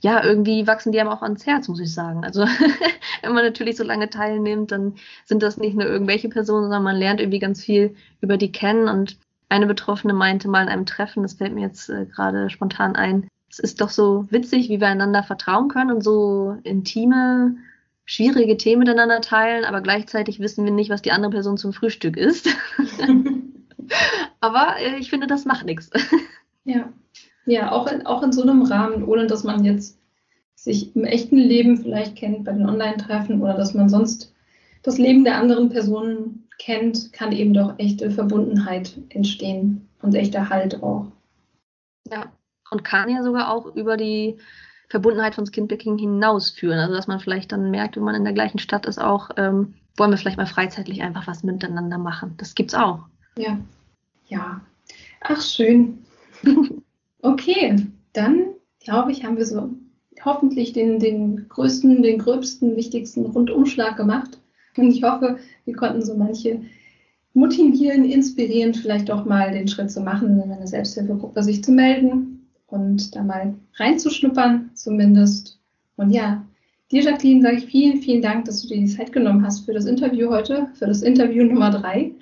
ja, 0.00 0.24
irgendwie 0.24 0.66
wachsen 0.66 0.92
die 0.92 1.00
einem 1.00 1.10
auch 1.10 1.22
ans 1.22 1.44
Herz, 1.44 1.68
muss 1.68 1.80
ich 1.80 1.92
sagen. 1.92 2.24
Also 2.24 2.40
wenn 3.22 3.34
man 3.34 3.44
natürlich 3.44 3.76
so 3.76 3.84
lange 3.84 4.08
teilnimmt, 4.08 4.72
dann 4.72 4.94
sind 5.26 5.42
das 5.42 5.58
nicht 5.58 5.74
nur 5.74 5.86
irgendwelche 5.86 6.30
Personen, 6.30 6.64
sondern 6.64 6.84
man 6.84 6.96
lernt 6.96 7.20
irgendwie 7.20 7.38
ganz 7.38 7.62
viel 7.62 7.94
über 8.22 8.38
die 8.38 8.50
kennen. 8.50 8.88
Und 8.88 9.18
eine 9.50 9.66
Betroffene 9.66 10.14
meinte 10.14 10.48
mal 10.48 10.62
in 10.62 10.70
einem 10.70 10.86
Treffen, 10.86 11.22
das 11.22 11.34
fällt 11.34 11.54
mir 11.54 11.62
jetzt 11.62 11.90
äh, 11.90 12.06
gerade 12.06 12.48
spontan 12.48 12.96
ein, 12.96 13.28
es 13.54 13.60
ist 13.60 13.80
doch 13.80 13.90
so 13.90 14.26
witzig, 14.30 14.68
wie 14.68 14.80
wir 14.80 14.88
einander 14.88 15.22
vertrauen 15.22 15.68
können 15.68 15.92
und 15.92 16.02
so 16.02 16.56
intime, 16.64 17.56
schwierige 18.04 18.56
Themen 18.56 18.80
miteinander 18.80 19.20
teilen, 19.20 19.64
aber 19.64 19.80
gleichzeitig 19.80 20.40
wissen 20.40 20.64
wir 20.64 20.72
nicht, 20.72 20.90
was 20.90 21.02
die 21.02 21.12
andere 21.12 21.30
Person 21.30 21.56
zum 21.56 21.72
Frühstück 21.72 22.16
isst. 22.16 22.48
aber 24.40 24.76
äh, 24.80 24.98
ich 24.98 25.10
finde, 25.10 25.26
das 25.26 25.44
macht 25.44 25.66
nichts. 25.66 25.90
Ja. 26.66 26.90
Ja, 27.44 27.72
auch 27.72 27.86
in, 27.92 28.06
auch 28.06 28.22
in 28.22 28.32
so 28.32 28.40
einem 28.40 28.62
Rahmen, 28.62 29.04
ohne 29.04 29.26
dass 29.26 29.44
man 29.44 29.66
jetzt 29.66 29.98
sich 30.54 30.96
im 30.96 31.04
echten 31.04 31.36
Leben 31.36 31.76
vielleicht 31.76 32.16
kennt 32.16 32.44
bei 32.44 32.52
den 32.52 32.66
Online-Treffen 32.66 33.42
oder 33.42 33.52
dass 33.52 33.74
man 33.74 33.90
sonst 33.90 34.32
das 34.82 34.96
Leben 34.96 35.24
der 35.24 35.36
anderen 35.36 35.68
Personen 35.68 36.48
kennt, 36.58 37.12
kann 37.12 37.32
eben 37.32 37.52
doch 37.52 37.74
echte 37.76 38.10
Verbundenheit 38.10 38.96
entstehen 39.10 39.86
und 40.00 40.14
echter 40.14 40.48
Halt 40.48 40.82
auch. 40.82 41.08
Und 42.74 42.82
kann 42.82 43.08
ja 43.08 43.22
sogar 43.22 43.52
auch 43.52 43.76
über 43.76 43.96
die 43.96 44.36
Verbundenheit 44.88 45.36
von 45.36 45.46
Skinpicking 45.46 45.96
hinausführen. 45.96 46.80
Also 46.80 46.94
dass 46.94 47.06
man 47.06 47.20
vielleicht 47.20 47.52
dann 47.52 47.70
merkt, 47.70 47.94
wenn 47.94 48.02
man 48.02 48.16
in 48.16 48.24
der 48.24 48.32
gleichen 48.32 48.58
Stadt 48.58 48.84
ist, 48.86 49.00
auch 49.00 49.30
ähm, 49.36 49.74
wollen 49.96 50.10
wir 50.10 50.18
vielleicht 50.18 50.38
mal 50.38 50.46
freizeitlich 50.46 51.00
einfach 51.00 51.28
was 51.28 51.44
miteinander 51.44 51.98
machen. 51.98 52.34
Das 52.36 52.56
gibt's 52.56 52.74
auch. 52.74 53.04
Ja, 53.38 53.58
ja. 54.26 54.60
Ach 55.20 55.40
schön. 55.40 56.04
Okay, 57.22 57.76
dann 58.12 58.48
glaube 58.80 59.10
ich, 59.10 59.24
haben 59.24 59.38
wir 59.38 59.46
so 59.46 59.70
hoffentlich 60.22 60.74
den, 60.74 60.98
den 60.98 61.48
größten, 61.48 62.02
den 62.02 62.18
gröbsten, 62.18 62.76
wichtigsten 62.76 63.24
Rundumschlag 63.24 63.96
gemacht. 63.96 64.38
Und 64.76 64.90
ich 64.90 65.02
hoffe, 65.02 65.38
wir 65.64 65.74
konnten 65.74 66.02
so 66.02 66.14
manche 66.14 66.60
motivieren, 67.32 68.04
inspirieren, 68.04 68.74
vielleicht 68.74 69.08
doch 69.08 69.24
mal 69.24 69.52
den 69.52 69.68
Schritt 69.68 69.90
zu 69.90 70.02
machen, 70.02 70.38
in 70.38 70.52
eine 70.52 70.66
Selbsthilfegruppe 70.66 71.42
sich 71.42 71.64
zu 71.64 71.72
melden 71.72 72.33
und 72.74 73.14
da 73.14 73.22
mal 73.22 73.54
reinzuschnuppern 73.76 74.70
zumindest. 74.74 75.58
Und 75.96 76.10
ja, 76.10 76.44
dir, 76.90 77.02
Jacqueline, 77.02 77.42
sage 77.42 77.56
ich 77.56 77.66
vielen, 77.66 78.02
vielen 78.02 78.22
Dank, 78.22 78.44
dass 78.44 78.62
du 78.62 78.68
dir 78.68 78.78
die 78.78 78.86
Zeit 78.86 79.12
genommen 79.12 79.44
hast 79.44 79.64
für 79.64 79.72
das 79.72 79.86
Interview 79.86 80.30
heute, 80.30 80.68
für 80.74 80.86
das 80.86 81.02
Interview 81.02 81.44
Nummer 81.50 81.70
drei. 81.70 82.12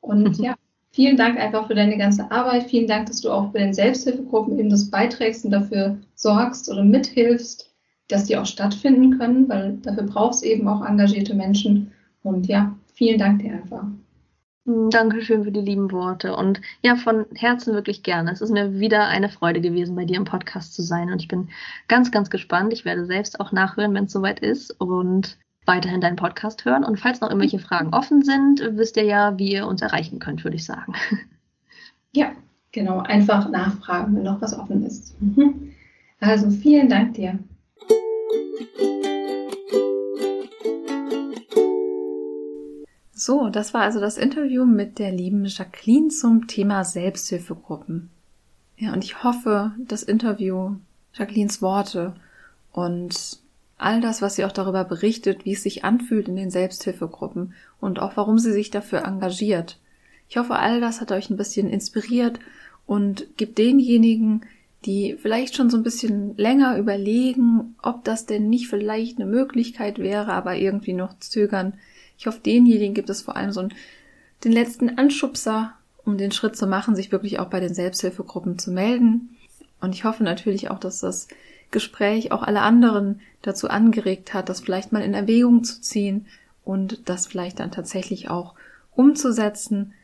Und 0.00 0.38
ja, 0.38 0.54
Vielen 0.94 1.16
Dank 1.16 1.38
einfach 1.38 1.68
für 1.68 1.74
deine 1.74 1.96
ganze 1.96 2.30
Arbeit. 2.30 2.64
Vielen 2.64 2.86
Dank, 2.86 3.06
dass 3.06 3.22
du 3.22 3.30
auch 3.30 3.46
bei 3.46 3.60
den 3.60 3.72
Selbsthilfegruppen 3.72 4.58
eben 4.58 4.68
das 4.68 4.90
beiträgst 4.90 5.42
und 5.46 5.50
dafür 5.50 5.96
sorgst 6.16 6.70
oder 6.70 6.84
mithilfst, 6.84 7.72
dass 8.08 8.24
die 8.24 8.36
auch 8.36 8.44
stattfinden 8.44 9.16
können, 9.18 9.48
weil 9.48 9.78
dafür 9.78 10.02
braucht 10.02 10.34
es 10.34 10.42
eben 10.42 10.68
auch 10.68 10.84
engagierte 10.84 11.32
Menschen. 11.34 11.92
Und 12.22 12.46
ja, 12.46 12.76
vielen 12.92 13.18
Dank 13.18 13.40
dir 13.40 13.54
einfach. 13.54 13.86
Hm, 14.66 14.90
Dankeschön 14.90 15.44
für 15.44 15.50
die 15.50 15.60
lieben 15.60 15.90
Worte 15.90 16.36
und 16.36 16.60
ja, 16.82 16.96
von 16.96 17.26
Herzen 17.34 17.74
wirklich 17.74 18.02
gerne. 18.02 18.30
Es 18.30 18.40
ist 18.40 18.52
mir 18.52 18.78
wieder 18.78 19.08
eine 19.08 19.28
Freude 19.28 19.60
gewesen, 19.60 19.96
bei 19.96 20.04
dir 20.04 20.16
im 20.16 20.24
Podcast 20.24 20.74
zu 20.74 20.82
sein 20.82 21.10
und 21.10 21.20
ich 21.20 21.28
bin 21.28 21.48
ganz, 21.88 22.10
ganz 22.10 22.30
gespannt. 22.30 22.72
Ich 22.72 22.84
werde 22.84 23.04
selbst 23.04 23.40
auch 23.40 23.52
nachhören, 23.52 23.94
wenn 23.94 24.04
es 24.04 24.12
soweit 24.12 24.40
ist 24.40 24.70
und 24.80 25.38
weiterhin 25.66 26.00
deinen 26.00 26.16
Podcast 26.16 26.64
hören. 26.64 26.84
Und 26.84 26.98
falls 26.98 27.20
noch 27.20 27.28
irgendwelche 27.28 27.58
Fragen 27.58 27.94
offen 27.94 28.22
sind, 28.22 28.60
wisst 28.76 28.96
ihr 28.96 29.04
ja, 29.04 29.38
wie 29.38 29.52
ihr 29.52 29.66
uns 29.66 29.82
erreichen 29.82 30.18
könnt, 30.18 30.44
würde 30.44 30.56
ich 30.56 30.64
sagen. 30.64 30.94
Ja, 32.14 32.32
genau. 32.72 32.98
Einfach 32.98 33.48
nachfragen, 33.48 34.14
wenn 34.14 34.24
noch 34.24 34.42
was 34.42 34.52
offen 34.52 34.84
ist. 34.84 35.18
Mhm. 35.22 35.72
Also 36.20 36.50
vielen 36.50 36.90
Dank 36.90 37.14
dir. 37.14 37.38
So, 43.24 43.50
das 43.50 43.72
war 43.72 43.82
also 43.82 44.00
das 44.00 44.18
Interview 44.18 44.64
mit 44.64 44.98
der 44.98 45.12
lieben 45.12 45.44
Jacqueline 45.44 46.08
zum 46.08 46.48
Thema 46.48 46.82
Selbsthilfegruppen. 46.82 48.10
Ja, 48.76 48.92
und 48.92 49.04
ich 49.04 49.22
hoffe, 49.22 49.70
das 49.78 50.02
Interview, 50.02 50.74
Jacquelines 51.14 51.62
Worte 51.62 52.14
und 52.72 53.38
all 53.78 54.00
das, 54.00 54.22
was 54.22 54.34
sie 54.34 54.44
auch 54.44 54.50
darüber 54.50 54.82
berichtet, 54.82 55.44
wie 55.44 55.52
es 55.52 55.62
sich 55.62 55.84
anfühlt 55.84 56.26
in 56.26 56.34
den 56.34 56.50
Selbsthilfegruppen 56.50 57.54
und 57.80 58.00
auch 58.00 58.16
warum 58.16 58.40
sie 58.40 58.50
sich 58.50 58.70
dafür 58.70 59.04
engagiert. 59.04 59.78
Ich 60.28 60.36
hoffe, 60.36 60.56
all 60.56 60.80
das 60.80 61.00
hat 61.00 61.12
euch 61.12 61.30
ein 61.30 61.36
bisschen 61.36 61.70
inspiriert 61.70 62.40
und 62.86 63.36
gibt 63.36 63.56
denjenigen, 63.58 64.44
die 64.84 65.16
vielleicht 65.16 65.54
schon 65.54 65.70
so 65.70 65.76
ein 65.76 65.84
bisschen 65.84 66.36
länger 66.36 66.76
überlegen, 66.76 67.76
ob 67.84 68.02
das 68.02 68.26
denn 68.26 68.48
nicht 68.48 68.66
vielleicht 68.66 69.20
eine 69.20 69.30
Möglichkeit 69.30 70.00
wäre, 70.00 70.32
aber 70.32 70.56
irgendwie 70.56 70.92
noch 70.92 71.16
zögern. 71.20 71.74
Ich 72.18 72.26
hoffe, 72.26 72.40
denjenigen 72.44 72.94
gibt 72.94 73.10
es 73.10 73.22
vor 73.22 73.36
allem 73.36 73.52
so 73.52 73.60
einen, 73.60 73.74
den 74.44 74.52
letzten 74.52 74.98
Anschubser, 74.98 75.74
um 76.04 76.18
den 76.18 76.32
Schritt 76.32 76.56
zu 76.56 76.66
machen, 76.66 76.96
sich 76.96 77.12
wirklich 77.12 77.38
auch 77.38 77.48
bei 77.48 77.60
den 77.60 77.74
Selbsthilfegruppen 77.74 78.58
zu 78.58 78.70
melden. 78.70 79.36
Und 79.80 79.94
ich 79.94 80.04
hoffe 80.04 80.22
natürlich 80.22 80.70
auch, 80.70 80.78
dass 80.78 81.00
das 81.00 81.28
Gespräch 81.70 82.32
auch 82.32 82.42
alle 82.42 82.60
anderen 82.60 83.20
dazu 83.40 83.68
angeregt 83.68 84.34
hat, 84.34 84.48
das 84.48 84.60
vielleicht 84.60 84.92
mal 84.92 85.02
in 85.02 85.14
Erwägung 85.14 85.64
zu 85.64 85.80
ziehen 85.80 86.26
und 86.64 87.08
das 87.08 87.26
vielleicht 87.26 87.58
dann 87.58 87.72
tatsächlich 87.72 88.30
auch 88.30 88.54
umzusetzen. 88.94 89.94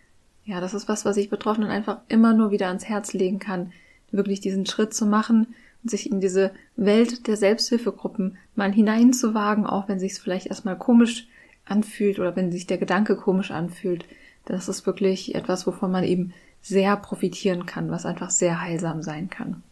Ja, 0.45 0.61
das 0.61 0.75
ist 0.75 0.89
was, 0.89 1.05
was 1.05 1.17
ich 1.17 1.31
Betroffenen 1.31 1.71
einfach 1.71 1.99
immer 2.09 2.33
nur 2.33 2.51
wieder 2.51 2.69
ans 2.69 2.87
Herz 2.87 3.13
legen 3.13 3.39
kann, 3.39 3.73
wirklich 4.11 4.41
diesen 4.41 4.67
Schritt 4.67 4.95
zu 4.95 5.07
machen 5.07 5.55
und 5.83 5.91
sich 5.91 6.11
in 6.11 6.21
diese 6.21 6.51
Welt 6.77 7.27
der 7.27 7.37
Selbsthilfegruppen 7.37 8.39
mal 8.57 8.73
hineinzuwagen, 8.73 9.67
auch 9.67 9.89
wenn 9.89 10.01
sich 10.01 10.13
es 10.13 10.19
vielleicht 10.19 10.47
erstmal 10.47 10.79
komisch 10.79 11.29
anfühlt 11.71 12.19
oder 12.19 12.37
wenn 12.37 12.53
sich 12.53 12.67
der 12.67 12.79
Gedanke 12.79 13.17
komisch 13.17 13.51
anfühlt. 13.51 14.05
Das 14.45 14.69
ist 14.69 14.87
wirklich 14.87 15.35
etwas, 15.35 15.67
wovon 15.67 15.91
man 15.91 16.05
eben 16.05 16.33
sehr 16.63 16.97
profitieren 16.97 17.67
kann, 17.67 17.91
was 17.91 18.07
einfach 18.07 18.31
sehr 18.31 18.61
heilsam 18.61 19.03
sein 19.03 19.31
kann. 19.31 19.63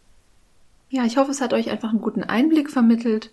Ja, 0.89 1.03
ich 1.03 1.17
hoffe, 1.17 1.31
es 1.31 1.41
hat 1.41 1.53
euch 1.53 1.69
einfach 1.69 1.89
einen 1.89 2.01
guten 2.01 2.23
Einblick 2.23 2.69
vermittelt, 2.69 3.31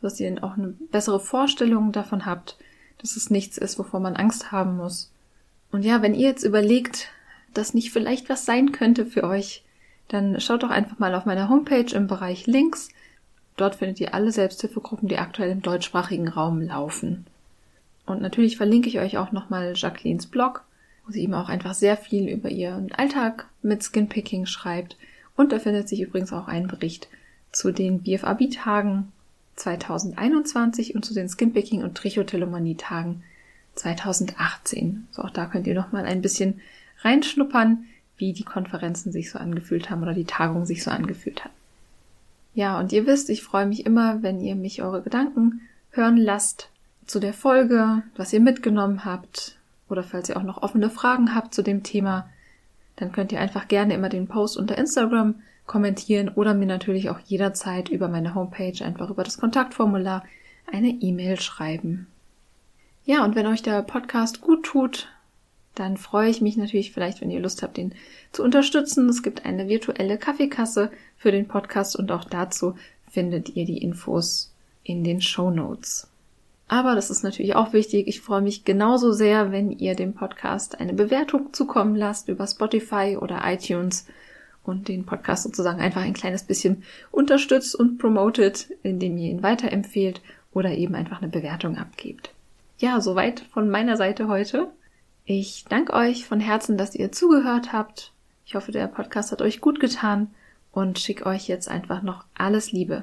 dass 0.00 0.18
ihr 0.18 0.42
auch 0.42 0.56
eine 0.56 0.68
bessere 0.90 1.20
Vorstellung 1.20 1.92
davon 1.92 2.24
habt, 2.24 2.56
dass 2.98 3.16
es 3.16 3.30
nichts 3.30 3.58
ist, 3.58 3.78
wovor 3.78 4.00
man 4.00 4.16
Angst 4.16 4.50
haben 4.50 4.76
muss. 4.76 5.12
Und 5.72 5.84
ja, 5.84 6.02
wenn 6.02 6.14
ihr 6.14 6.28
jetzt 6.28 6.44
überlegt, 6.44 7.08
dass 7.52 7.74
nicht 7.74 7.92
vielleicht 7.92 8.28
was 8.28 8.46
sein 8.46 8.72
könnte 8.72 9.04
für 9.06 9.24
euch, 9.24 9.62
dann 10.08 10.40
schaut 10.40 10.62
doch 10.62 10.70
einfach 10.70 10.98
mal 10.98 11.14
auf 11.14 11.26
meiner 11.26 11.48
Homepage 11.48 11.94
im 11.94 12.06
Bereich 12.06 12.46
Links. 12.46 12.88
Dort 13.56 13.76
findet 13.76 14.00
ihr 14.00 14.14
alle 14.14 14.32
Selbsthilfegruppen, 14.32 15.08
die 15.08 15.18
aktuell 15.18 15.50
im 15.50 15.62
deutschsprachigen 15.62 16.28
Raum 16.28 16.62
laufen. 16.62 17.26
Und 18.10 18.22
natürlich 18.22 18.56
verlinke 18.56 18.88
ich 18.88 18.98
euch 18.98 19.18
auch 19.18 19.32
nochmal 19.32 19.74
Jacquelines 19.76 20.26
Blog, 20.26 20.64
wo 21.06 21.12
sie 21.12 21.22
eben 21.22 21.34
auch 21.34 21.48
einfach 21.48 21.74
sehr 21.74 21.96
viel 21.96 22.28
über 22.28 22.50
ihren 22.50 22.92
Alltag 22.92 23.48
mit 23.62 23.82
Skinpicking 23.82 24.46
schreibt 24.46 24.96
und 25.40 25.52
da 25.52 25.58
findet 25.58 25.88
sich 25.88 26.02
übrigens 26.02 26.34
auch 26.34 26.48
ein 26.48 26.66
Bericht 26.66 27.08
zu 27.50 27.72
den 27.72 28.02
BFAB-Tagen 28.02 29.10
2021 29.56 30.94
und 30.94 31.02
zu 31.02 31.14
den 31.14 31.30
Skinpicking 31.30 31.82
und 31.82 31.94
Trichotillomanie-Tagen 31.94 33.22
2018. 33.74 35.08
So, 35.10 35.22
auch 35.22 35.30
da 35.30 35.46
könnt 35.46 35.66
ihr 35.66 35.74
nochmal 35.74 36.04
ein 36.04 36.20
bisschen 36.20 36.60
reinschnuppern, 37.00 37.86
wie 38.18 38.34
die 38.34 38.44
Konferenzen 38.44 39.12
sich 39.12 39.30
so 39.30 39.38
angefühlt 39.38 39.88
haben 39.88 40.02
oder 40.02 40.12
die 40.12 40.26
Tagung 40.26 40.66
sich 40.66 40.82
so 40.82 40.90
angefühlt 40.90 41.42
hat. 41.42 41.52
Ja, 42.54 42.78
und 42.78 42.92
ihr 42.92 43.06
wisst, 43.06 43.30
ich 43.30 43.42
freue 43.42 43.64
mich 43.64 43.86
immer, 43.86 44.22
wenn 44.22 44.42
ihr 44.42 44.56
mich 44.56 44.82
eure 44.82 45.00
Gedanken 45.00 45.62
hören 45.92 46.18
lasst 46.18 46.68
zu 47.06 47.20
der 47.20 47.32
Folge, 47.34 48.02
was 48.16 48.32
ihr 48.32 48.40
mitgenommen 48.40 49.04
habt 49.04 49.56
oder 49.88 50.02
falls 50.02 50.28
ihr 50.28 50.36
auch 50.36 50.42
noch 50.42 50.62
offene 50.62 50.90
Fragen 50.90 51.34
habt 51.34 51.54
zu 51.54 51.62
dem 51.62 51.82
Thema, 51.82 52.28
dann 52.96 53.12
könnt 53.12 53.32
ihr 53.32 53.40
einfach 53.40 53.68
gerne 53.68 53.94
immer 53.94 54.08
den 54.08 54.28
Post 54.28 54.56
unter 54.56 54.78
Instagram 54.78 55.36
kommentieren 55.66 56.28
oder 56.28 56.54
mir 56.54 56.66
natürlich 56.66 57.10
auch 57.10 57.18
jederzeit 57.20 57.88
über 57.88 58.08
meine 58.08 58.34
Homepage 58.34 58.84
einfach 58.84 59.10
über 59.10 59.24
das 59.24 59.38
Kontaktformular 59.38 60.24
eine 60.70 60.88
E-Mail 60.88 61.40
schreiben. 61.40 62.06
Ja, 63.04 63.24
und 63.24 63.34
wenn 63.34 63.46
euch 63.46 63.62
der 63.62 63.82
Podcast 63.82 64.40
gut 64.40 64.64
tut, 64.64 65.08
dann 65.74 65.96
freue 65.96 66.28
ich 66.28 66.40
mich 66.40 66.56
natürlich 66.56 66.92
vielleicht, 66.92 67.20
wenn 67.20 67.30
ihr 67.30 67.40
Lust 67.40 67.62
habt, 67.62 67.76
den 67.76 67.94
zu 68.32 68.42
unterstützen. 68.42 69.08
Es 69.08 69.22
gibt 69.22 69.46
eine 69.46 69.68
virtuelle 69.68 70.18
Kaffeekasse 70.18 70.90
für 71.16 71.32
den 71.32 71.48
Podcast 71.48 71.96
und 71.96 72.12
auch 72.12 72.24
dazu 72.24 72.74
findet 73.08 73.56
ihr 73.56 73.64
die 73.64 73.78
Infos 73.78 74.52
in 74.82 75.04
den 75.04 75.20
Show 75.20 75.50
Notes. 75.50 76.09
Aber 76.70 76.94
das 76.94 77.10
ist 77.10 77.24
natürlich 77.24 77.56
auch 77.56 77.72
wichtig. 77.72 78.06
Ich 78.06 78.20
freue 78.20 78.42
mich 78.42 78.64
genauso 78.64 79.10
sehr, 79.10 79.50
wenn 79.50 79.72
ihr 79.72 79.96
dem 79.96 80.14
Podcast 80.14 80.78
eine 80.78 80.92
Bewertung 80.92 81.52
zukommen 81.52 81.96
lasst 81.96 82.28
über 82.28 82.46
Spotify 82.46 83.18
oder 83.20 83.40
iTunes 83.44 84.06
und 84.62 84.86
den 84.86 85.04
Podcast 85.04 85.42
sozusagen 85.42 85.80
einfach 85.80 86.02
ein 86.02 86.12
kleines 86.12 86.44
bisschen 86.44 86.84
unterstützt 87.10 87.74
und 87.74 87.98
promotet, 87.98 88.70
indem 88.84 89.18
ihr 89.18 89.32
ihn 89.32 89.42
weiterempfehlt 89.42 90.22
oder 90.52 90.70
eben 90.70 90.94
einfach 90.94 91.20
eine 91.20 91.32
Bewertung 91.32 91.76
abgebt. 91.76 92.30
Ja, 92.78 93.00
soweit 93.00 93.40
von 93.52 93.68
meiner 93.68 93.96
Seite 93.96 94.28
heute. 94.28 94.68
Ich 95.24 95.64
danke 95.68 95.92
euch 95.92 96.24
von 96.24 96.38
Herzen, 96.38 96.78
dass 96.78 96.94
ihr 96.94 97.10
zugehört 97.10 97.72
habt. 97.72 98.12
Ich 98.46 98.54
hoffe, 98.54 98.70
der 98.70 98.86
Podcast 98.86 99.32
hat 99.32 99.42
euch 99.42 99.60
gut 99.60 99.80
getan 99.80 100.28
und 100.70 101.00
schicke 101.00 101.26
euch 101.26 101.48
jetzt 101.48 101.68
einfach 101.68 102.02
noch 102.02 102.26
alles 102.34 102.70
Liebe. 102.70 103.02